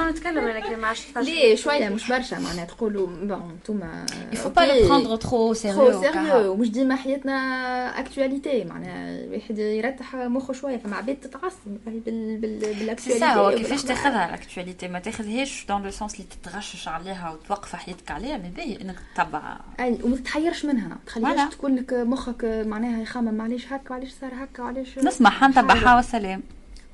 لا 0.06 0.12
نتكلم 0.12 0.48
أنا 0.48 0.60
كلام 0.60 0.80
ما 0.80 0.88
عادش 0.88 1.04
ليه؟ 1.18 1.56
شوية 1.66 1.90
مش 1.90 2.10
برشا 2.10 2.36
معناها 2.36 2.66
تقولوا 2.66 3.08
bon 3.08 3.50
انتوما 3.52 4.06
il 4.34 4.39
faut 4.39 4.50
pas 4.50 4.62
le 4.62 4.88
prendre 4.88 5.16
trop 5.16 5.54
sérieux 5.54 5.92
trop 5.92 6.02
sérieux 6.02 6.52
ومش 6.52 6.70
ديما 6.70 6.96
حياتنا 6.96 7.36
actualité 8.00 8.64
معناها 8.64 9.26
الواحد 9.26 9.60
يرتح 9.60 10.16
مخه 10.16 10.54
شوية 10.54 10.78
فما 10.78 10.96
عباد 10.96 11.16
تتعصب 11.16 11.78
بال 11.86 12.11
actualité 12.11 13.26
هو 13.26 13.52
كيفاش 13.52 13.84
تاخذها 13.84 14.30
ال 14.30 14.36
actualité 14.36 14.88
ما 14.88 15.00
تاخذهاش 15.00 15.66
dans 15.70 15.84
le 15.84 15.92
sens 15.92 16.14
اللي 16.14 16.26
تتغشش 16.44 16.88
عليها 16.88 17.32
وتوقف 17.32 17.76
حياتك 17.76 18.12
عليها 18.12 18.38
من 18.38 18.50
باهي 18.50 18.82
إنك 18.82 18.96
تتبع 19.16 19.58
أي 19.80 19.98
وما 20.04 20.16
تتحيرش 20.16 20.66
منها 20.66 20.88
ما 20.88 20.98
تخليهاش 21.06 21.54
تكون 21.54 21.76
لك 21.76 21.94
مخك 21.94 22.35
معناها 22.44 23.02
يخمم 23.02 23.42
علاش 23.42 23.74
هكا 23.74 23.92
وعلاش 23.92 24.12
صار 24.22 24.32
هكا 24.34 24.64
وعلاش 24.64 25.00
نسمعها 25.00 25.48
نتبعها 25.48 25.96
والسلام 25.96 26.42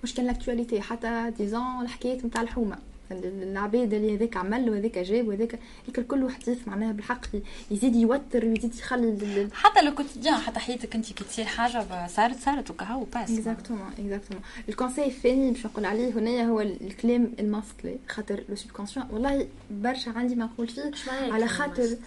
مش 0.04 0.14
كان 0.14 0.26
لاكتواليتي 0.26 0.82
حتى 0.82 1.32
ديزون 1.38 1.82
الحكاية 1.82 2.26
نتاع 2.26 2.42
الحومة. 2.42 2.78
العباد 3.12 3.94
اللي 3.94 4.18
هذاك 4.18 4.38
عمل 4.38 4.70
وهذاك 4.70 4.98
جاب 4.98 5.28
وهذاك 5.28 5.60
هيك 5.88 6.00
كل 6.00 6.30
حديث 6.30 6.68
معناها 6.68 6.92
بالحق 6.92 7.26
يزيد 7.72 7.96
يوتر 7.96 8.46
ويزيد 8.46 8.76
يخلي 8.76 9.50
حتى 9.54 9.82
لو 9.82 9.96
كنت 9.96 10.18
جان 10.18 10.34
حتى 10.34 10.60
حياتك 10.60 10.96
انت 10.96 11.14
كي 11.14 11.24
تصير 11.24 11.46
حاجة 11.46 12.08
صارت 12.08 12.40
صارت 12.40 12.70
وكهو 12.70 13.04
باس 13.04 13.32
اكزاكتومون 13.32 13.92
اكزاكتومون 14.00 14.44
الكونساي 14.70 15.08
الثاني 15.08 15.52
باش 15.52 15.66
نقول 15.66 15.86
عليه 15.86 16.14
هنا 16.14 16.50
هو 16.50 16.62
الكلام 16.62 17.32
الماسكلي 17.40 17.98
خاطر 18.10 18.44
لو 18.50 18.56
سوبكونسيون 18.56 19.06
والله 19.12 19.48
برشا 19.72 20.12
عندي 20.12 20.36
ما 20.36 20.46
نقول 20.46 20.68
فيه 20.68 20.92
على 21.34 21.48
خاطر 21.48 21.98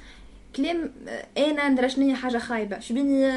كلام 0.56 0.92
أنا 1.38 1.68
ندرى 1.68 1.88
شنو 1.88 2.14
حاجة 2.14 2.38
خايبة. 2.38 2.78
شبيني 2.78 3.32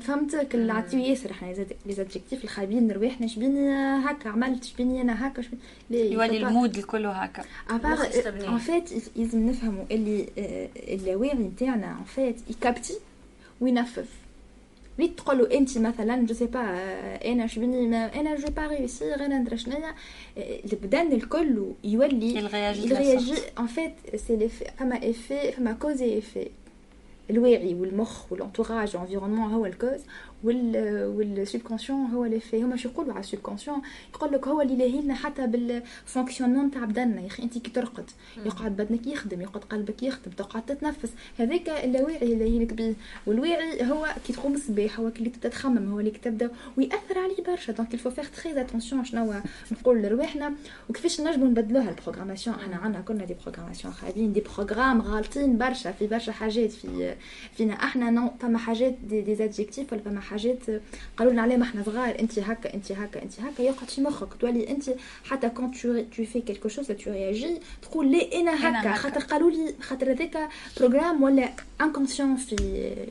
فهمتك؟ 0.00 0.54
العطيو 0.54 1.00
ياسر 1.00 1.30
إحنا 1.30 1.54
لي 1.86 1.92
زادجيكتيف 1.92 2.44
الخايبين 2.44 2.92
رواحنا 2.92 3.26
شبيني 3.26 3.70
هكا؟ 4.04 4.28
عملت 4.30 4.64
شبيني 4.64 5.00
أنا 5.00 5.26
هكا 5.28 5.42
شبيني 5.42 6.12
يولي 6.12 6.36
المود 6.36 6.76
الكل 6.76 7.06
هكا. 7.06 7.42
ان 7.70 8.58
فيت 8.58 8.90
لازم 9.16 9.50
نفهموا 9.50 9.84
اللي 9.90 10.28
اللاواعي 10.76 11.34
نتاعنا 11.34 11.86
ان 11.86 12.04
فيت 12.04 12.36
يكابتي 12.50 12.94
وينفذ 13.60 14.04
ريت 14.98 15.18
تقولوا 15.18 15.54
انت 15.56 15.78
مثلا 15.78 16.26
جو 16.26 16.34
سي 16.34 16.46
با 16.46 16.60
أنا 17.24 17.46
شبني 17.46 17.86
ما 17.86 18.20
أنا 18.20 18.36
جو 18.36 18.48
با 18.48 18.66
ريوسير 18.66 19.14
أنا 19.14 19.38
ندري 19.38 19.56
شنيا 19.56 19.94
البدن 20.36 21.12
الكل 21.12 21.64
يولي 21.84 22.38
الغياجي 22.38 23.34
ان 23.58 23.66
فيت 23.66 24.16
سي 24.16 24.48
فما 24.48 25.10
افي 25.10 25.52
فما 25.52 25.72
كوز 25.72 26.02
افي 26.02 26.48
الواعي 27.30 27.74
والمخ 27.74 28.32
وال 28.32 28.44
entourage 28.44 28.96
وال 28.96 29.03
environnement 29.03 29.52
هو 29.52 29.66
ال 29.66 29.72
cause 29.72 30.00
وال 30.44 31.04
وال 31.16 31.29
subconscient 31.29 32.06
هو 32.06 32.24
اللي 32.24 32.40
فيه. 32.40 32.64
هما 32.64 32.76
شو 32.76 32.88
يقولوا 32.88 33.12
على 33.12 33.20
ال 33.20 33.24
subconscient؟ 33.24 33.82
يقول 34.14 34.32
لك 34.32 34.48
هو 34.48 34.60
اللي 34.60 34.76
لاهي 34.76 35.00
لنا 35.00 35.14
حتى 35.14 35.46
بال 35.46 35.61
fonctionnement 35.61 36.70
تاع 36.70 36.84
بدننا. 36.84 37.20
يا 37.20 37.26
أخي 37.26 37.42
أنت 37.42 37.58
كي 37.58 37.70
ترقد 37.70 38.10
يقعد 38.46 38.76
بدنك 38.76 39.06
يخدم 39.06 39.40
يقعد 39.40 39.64
قلبك 39.64 40.02
يخدم 40.02 40.30
تقعد 40.30 40.66
تتنفس. 40.66 41.10
هذاك 41.38 41.68
اللاواعي 41.68 42.32
اللي 42.32 42.58
لك 42.58 42.72
به 42.72 42.94
والواعي 43.26 43.90
هو 43.90 44.14
كي 44.26 44.32
تقوم 44.32 44.54
الصباح 44.54 45.00
هو 45.00 45.08
اللي 45.08 45.30
تبدا 45.30 45.48
تخمم 45.48 45.92
هو 45.92 46.00
اللي 46.00 46.10
تبدا 46.10 46.50
ويأثر 46.76 47.18
عليه 47.18 47.44
برشا. 47.46 47.72
donc 47.72 47.94
il 47.94 47.99
faut 47.99 48.10
faire 48.10 48.26
très 48.28 48.60
attention 48.60 49.04
شنو 49.04 49.34
نقول 49.72 50.02
لرواحنا. 50.02 50.54
وكيفاش 50.90 51.20
نجموا 51.20 51.48
نبدلوها 51.48 51.90
ال 51.90 51.94
programmation؟ 51.94 52.56
إحنا 52.56 52.76
عندنا 52.76 53.02
كنا 53.02 53.24
des 53.24 53.36
programmations 53.44 53.94
خايبين 53.94 54.32
des 54.32 54.40
programmes 54.40 55.02
غالطين 55.02 55.58
برشا 55.58 55.92
في 55.92 56.06
برشا 56.06 56.32
حاجات 56.32 56.70
في. 56.72 57.14
فينا 57.56 57.74
إحنا 57.74 58.10
nous 58.10 58.30
فما 58.40 58.58
حاجات 58.58 58.92
دي, 58.92 59.20
دي 59.20 59.50
ولا 59.92 60.00
فما 60.00 60.20
حاجات 60.30 60.58
قالوا 61.16 61.32
لنا 61.32 61.42
عليه 61.42 61.56
ما 61.56 61.64
إحنا 61.64 61.82
صغار 61.82 62.18
انت 62.20 62.38
هكا 62.38 62.74
انت 62.74 62.92
هكا 62.92 63.22
انت 63.22 63.40
هكا 63.40 63.62
يقعد 63.62 63.88
في 63.90 64.00
مخك 64.00 64.28
تولي 64.40 64.68
انت 64.70 64.90
حتى 65.24 65.48
quand 65.48 65.70
tu 65.70 66.00
tu 66.16 66.24
fais 66.24 66.40
quelque 66.40 66.68
chose 66.68 66.86
tu 66.86 67.10
réagis 67.10 67.60
تقول 67.82 68.10
لي 68.10 68.40
أنا 68.40 68.52
هكا. 68.80 68.94
خاطر 68.94 69.20
قالوا 69.20 69.50
لي 69.50 69.74
خاطر 69.80 70.12
هذاك 70.12 70.48
programme 70.76 71.22
ولا 71.22 71.48
inconscient 71.80 72.36
في 72.36 72.56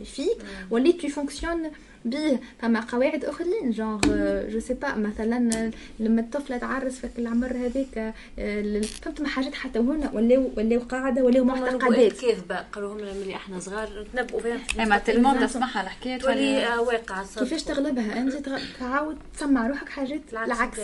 فيك 0.05 0.37
وليت 0.71 1.01
tu 1.01 1.07
fonctionnes 1.07 1.71
به 2.05 2.39
فما 2.61 2.79
قواعد 2.79 3.25
أخرين 3.25 3.71
genre 3.71 4.01
je 4.49 4.59
sais 4.59 4.73
pas 4.73 4.95
مثلا 4.95 5.71
لما 5.99 6.21
الطفله 6.21 6.57
تعرس 6.57 6.99
في 7.05 7.19
العمر 7.19 7.47
هذاك 7.47 8.13
فهمت 9.01 9.21
ما 9.21 9.27
حاجات 9.27 9.55
حتى 9.55 9.79
هنا 9.79 10.11
ولاو 10.13 10.51
ولاو 10.57 10.79
قاعدة 10.79 11.23
ولاو 11.23 11.43
معتقدات. 11.43 12.21
كذبه 12.21 12.55
قالوا 12.55 13.01
لهم 13.01 13.17
ملي 13.17 13.35
إحنا 13.35 13.59
صغار 13.59 14.05
نتنبؤوا 14.13 14.41
فيها 14.41 14.85
ما 14.85 14.97
tellement 14.97 15.39
تسمعها 15.47 15.81
الحكاية 15.81 16.17
تولي 16.17 16.67
واقع 16.77 17.23
كيفاش 17.39 17.63
تغلبها؟ 17.63 18.17
أنت 18.21 18.49
تعاود 18.79 19.17
تسمع 19.37 19.67
روحك 19.67 19.89
حاجات 19.89 20.21
العكس 20.33 20.79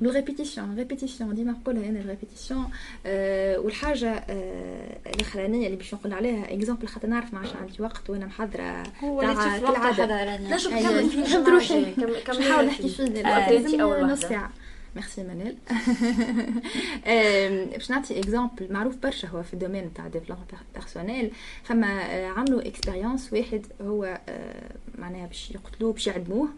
بال 0.00 0.13
répétition 0.13 0.76
répétition 0.76 1.34
ديما 1.34 1.52
نقولها 1.52 1.88
أنا 1.88 2.00
ال 2.00 2.06
répétition 2.06 2.70
والحاجة 3.64 4.24
الأخرانية 5.06 5.66
اللي 5.66 5.76
باش 5.76 5.94
نقول 5.94 6.12
عليها 6.12 6.54
exemple 6.54 6.88
خاطر 6.88 7.08
نعرف 7.08 7.34
ما 7.34 7.38
عادش 7.38 7.56
عندي 7.56 7.82
وقت 7.82 8.10
وأنا 8.10 8.26
محضرة 8.26 8.82
نجم 9.00 10.49
نكمل 10.49 10.49
فيه 11.08 11.20
نحب 11.20 11.48
روحي 11.48 11.94
نحاول 12.40 12.66
نحكي 12.66 12.88
فيه 12.88 13.04
لازم 13.04 13.80
نص 13.80 14.20
ساعه 14.20 14.50
ميرسي 14.96 15.22
منال 15.22 15.56
باش 17.72 17.90
نعطي 17.90 18.20
exemple 18.20 18.72
معروف 18.72 18.96
برشا 18.96 19.28
هو 19.28 19.42
في 19.42 19.54
ال 19.54 19.59
domaine 19.59 19.94
تاع 19.94 20.08
développement 20.08 20.46
personnel. 20.74 21.30
فما 21.64 22.02
عملوا 22.26 22.68
expérience 22.68 23.32
واحد 23.32 23.66
هو 23.82 24.20
معناها 24.98 25.26
باش 25.26 25.50
يقتلوه 25.50 25.92
باش 25.92 26.06
يعدموه. 26.06 26.48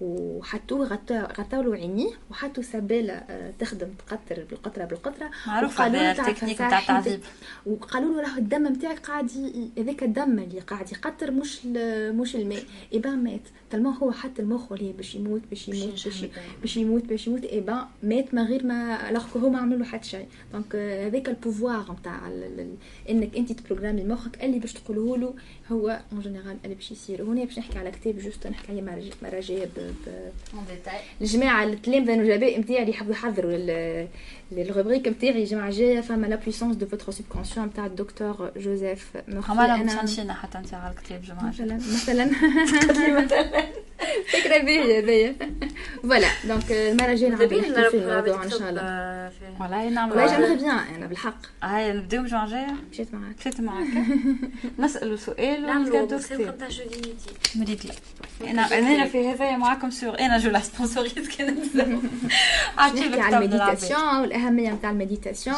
وحطوه 0.00 1.00
غطاو 1.10 1.62
له 1.62 1.74
عينيه 1.74 2.10
وحطوا 2.30 2.62
سبالة 2.62 3.22
تخدم 3.58 3.88
تقطر 4.06 4.44
بالقطرة 4.50 4.84
بالقطرة 4.84 5.30
معروف 5.46 5.80
هذا 5.80 6.10
التكنيك 6.10 6.58
تاع 6.58 6.78
التعذيب 6.78 7.20
وقالوا 7.66 8.14
له 8.14 8.20
راه 8.20 8.38
الدم 8.38 8.66
نتاعك 8.66 8.98
قاعد 8.98 9.30
هذاك 9.78 10.02
الدم 10.02 10.38
اللي 10.38 10.60
قاعد 10.60 10.92
يقطر 10.92 11.30
مش 11.30 11.66
مش 11.66 12.36
الماء. 12.36 12.62
eh 12.92 13.05
ben 13.05 13.24
مات. 13.24 13.40
tellement 13.70 13.90
هو 13.90 14.12
حط 14.12 14.40
المخ 14.40 14.72
اللي 14.72 14.92
باش 14.92 15.14
يموت 15.14 15.42
باش 15.50 15.68
يموت 15.68 16.04
باش 16.04 16.24
باش 16.60 16.76
يموت 16.76 17.04
باش 17.04 17.26
يموت. 17.26 17.44
eh 17.44 17.60
ben 17.60 17.84
مات 18.02 18.34
من 18.34 18.42
غير 18.42 18.66
ما 18.66 19.10
alors 19.10 19.38
هو 19.38 19.50
ما 19.50 19.58
عمل 19.58 19.78
له 19.78 19.84
حتى 19.84 20.08
شيء. 20.08 20.26
donc 20.52 20.76
هذاك 20.76 21.28
ال 21.28 21.36
pouvoir 21.36 21.96
نتاع 22.00 22.20
إنك 23.10 23.36
أنت 23.36 23.52
تبروغرامي 23.52 24.04
مخك 24.04 24.44
اللي 24.44 24.58
باش 24.58 24.72
تقوله 24.72 25.16
له 25.16 25.34
هو 25.72 26.00
en 26.12 26.20
général 26.20 26.56
اللي 26.64 26.74
باش 26.74 26.90
يصير. 26.90 27.22
هنا 27.22 27.44
باش 27.44 27.58
نحكي 27.58 27.78
على 27.78 27.90
كتاب 27.90 28.18
juste 28.18 28.46
نحكي 28.46 28.72
عليه 28.72 29.85
مراجع 30.54 31.00
الجماعة 31.20 31.64
التلامذه 31.64 32.14
النجباء 32.14 32.60
نتاعي 32.60 32.80
اللي 32.80 32.90
يحبوا 32.90 33.12
يحضروا 33.12 33.52
ال 34.52 34.58
rubrique 34.58 35.08
نتاعي 35.08 35.42
الجمعه 35.42 35.68
الجايه 35.68 36.00
فما 36.00 36.26
la 36.26 36.36
puissance 36.36 36.76
de 36.76 36.86
votre 36.86 37.12
subconscient 37.12 37.66
نتاع 37.66 37.86
الدكتور 37.86 38.52
جوزيف 38.56 39.10
مورفي 39.28 39.52
انا 39.52 39.76
متشنشينا 39.76 40.34
حتى 40.34 40.58
انت 40.58 40.74
على 40.74 40.94
الكتاب 40.94 41.22
جمعه 41.22 41.48
مثلا 41.48 41.76
مثلا 41.76 42.24
مثلا 43.20 43.66
فكره 44.32 44.58
باهيه 44.58 44.98
هذيا 44.98 45.34
فوالا 46.02 46.28
دونك 46.44 46.70
المره 46.70 47.12
الجايه 47.12 47.30
نعاود 47.30 47.54
نحكي 47.54 47.90
في 47.90 47.96
الموضوع 47.96 48.44
ان 48.44 48.50
شاء 48.50 48.70
الله 48.70 49.32
والله 49.60 49.88
نعمل 49.88 50.12
والله 50.12 50.26
جامي 50.26 50.56
بيان 50.56 50.78
أنا 50.94 51.06
بالحق 51.06 51.38
هاي 51.62 51.92
نبداو 51.92 52.22
الجمعه 52.22 52.44
الجايه 52.44 52.74
مشيت 52.92 53.14
معاك 53.14 53.34
مشيت 53.40 53.60
معاك 53.60 53.86
نسالوا 54.78 55.16
سؤال 55.16 55.66
نعملوا 55.66 56.06
كتاب 56.18 56.40
نتاع 56.40 56.68
جودي 56.68 57.14
مريت 57.56 57.84
لا 57.84 57.94
أنا 58.50 58.78
أنا 58.78 59.06
في 59.06 59.28
هذايا 59.28 59.56
معاكم 59.56 59.90
سور 59.90 60.18
أنا 60.20 60.38
جو 60.38 60.50
لا 60.50 60.60
سبونسوريت 60.60 61.36
كان 61.36 61.56
نحكي 62.78 63.20
على 63.20 63.36
المديتاسيون 63.36 64.32
والاهميه 64.36 64.70
نتاع 64.70 64.90
المديتاسيون 64.90 65.56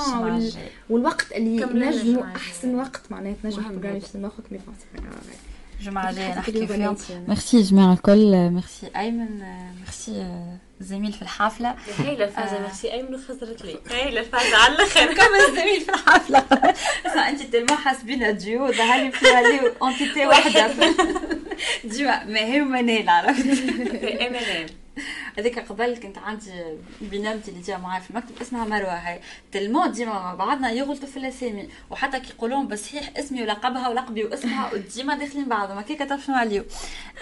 والوقت 0.90 1.32
اللي 1.32 1.64
نجموا 1.64 2.24
أحسن 2.36 2.74
وقت 2.74 3.00
معناها 3.10 3.34
تنجم 3.42 3.62
تبروغرامي 3.62 4.00
في 4.00 4.18
مخك 4.18 4.52
مي 4.52 4.58
جمعة 5.82 6.12
جاية 6.12 6.34
نحكي 6.38 6.66
فيهم 6.66 6.96
ميرسي 7.28 7.62
جماعة 7.62 7.92
الكل. 7.92 8.50
ميرسي 8.50 8.86
أيمن 8.96 9.42
ميرسي 9.80 10.34
زميل 10.80 11.12
في 11.12 11.22
الحفلة. 11.22 11.74
هايلة 11.98 12.24
الفازة 12.24 12.60
ميرسي 12.60 12.92
أيمن 12.92 13.14
وخسرت 13.14 13.64
لي. 13.64 13.78
هايلة 13.90 14.20
الفازة 14.20 14.56
على 14.56 14.74
الآخر 14.74 15.06
كمل 15.18 15.56
زميل 15.56 15.80
في 15.80 15.88
الحفلة؟ 15.88 16.44
اسمع 17.06 17.28
أنت 17.28 17.42
تلمو 17.42 17.76
حاسبينها 17.76 18.30
ديو 18.30 18.72
ظهر 18.72 19.04
لي 19.04 19.12
فيها 19.12 19.42
لي 19.42 19.60
أنتيتي 19.88 20.26
واحدة. 20.26 20.70
ديو 21.84 22.08
ما 22.32 22.38
هي 22.40 22.60
منال 22.60 23.08
عرفت؟ 23.08 23.46
إم. 24.20 24.66
هذيك 25.38 25.58
قبل 25.58 25.96
كنت 25.96 26.18
عندي 26.18 26.50
بنامتي 27.00 27.50
اللي 27.50 27.62
جا 27.62 27.76
معايا 27.76 28.00
في 28.02 28.10
المكتب 28.10 28.40
اسمها 28.42 28.64
مروة 28.64 28.94
هاي. 28.94 29.20
تلمو 29.52 29.86
ديما 29.86 30.12
مع 30.12 30.34
بعضنا 30.34 30.70
يغلطوا 30.70 31.08
في 31.08 31.16
الأسامي 31.16 31.68
وحتى 31.90 32.20
كي 32.20 32.30
يقولون 32.30 32.68
بصحيح 32.68 33.10
اسمي 33.16 33.42
ولقبها 33.42 33.88
ولقبي 33.88 34.24
واسمها 34.24 34.70
وديما 34.74 35.16
داخلين 35.16 35.48
بعضهم. 35.48 35.78
هكاك 35.78 36.08
تعرف 36.08 36.24
شنو 36.24 36.36
عليو 36.36 36.64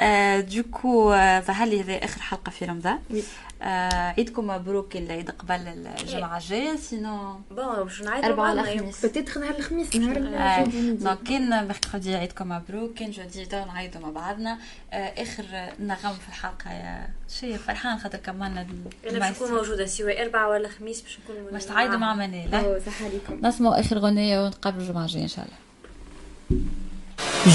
آه 0.01 0.40
دوكو 0.40 1.11
ظهر 1.40 1.66
لي 1.69 1.81
هذا 1.82 2.05
آخر 2.05 2.20
حلقة 2.20 2.51
في 2.51 2.65
رمضان؟ 2.65 2.98
آه 3.11 3.23
عيدكم 3.61 4.47
مبروك 4.47 4.97
العيد 4.97 5.31
قبل 5.31 5.55
الجمعة 6.01 6.39
الجاية 6.39 6.77
سينو 6.77 7.41
بون 7.51 7.85
باش 7.85 8.03
نعيد 8.03 8.24
أربعة 8.24 8.53
الخميس 8.53 9.07
بتيتخ 9.07 9.39
نهار 9.39 9.59
الخميس 9.59 9.97
نهار 9.97 10.66
دونك 10.66 11.19
كان 11.23 11.66
ميركودي 11.69 12.15
عيدكم 12.15 12.49
مبروك 12.49 12.95
كان 12.95 13.11
جودي 13.11 13.47
تو 13.47 13.65
نعيدوا 13.65 14.01
مع 14.01 14.11
بعضنا. 14.11 14.59
آه 14.93 15.23
آخر 15.23 15.45
نغم 15.81 16.12
في 16.15 16.28
الحلقة 16.28 16.70
يا 16.70 17.09
شي 17.41 17.59
فرحان 17.59 17.99
خاطر 17.99 18.19
كملنا 18.19 18.66
أنا 19.11 19.19
باش 19.19 19.37
نكون 19.37 19.51
موجودة 19.51 19.87
سواء 19.87 20.23
أربعة 20.23 20.49
ولا 20.49 20.69
خميس 20.69 21.01
باش 21.03 21.19
نكون 21.24 21.37
موجوده 21.37 21.53
باش 21.53 21.65
تعايدوا 21.65 21.97
مع 21.97 22.15
منال 22.15 22.83
صح 22.87 23.03
عليكم. 23.03 23.47
نسمعوا 23.47 23.81
آخر 23.81 23.99
غنيه 23.99 24.45
ونتقابلوا 24.45 24.83
الجمعة 24.83 25.05
الجاية 25.05 25.23
إن 25.23 25.28
شاء 25.28 25.45
الله. 25.45 25.57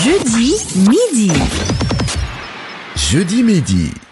Jeudi 0.04 0.52
midi. 0.90 1.32
Jeudi 3.10 3.40
midi. 3.50 4.11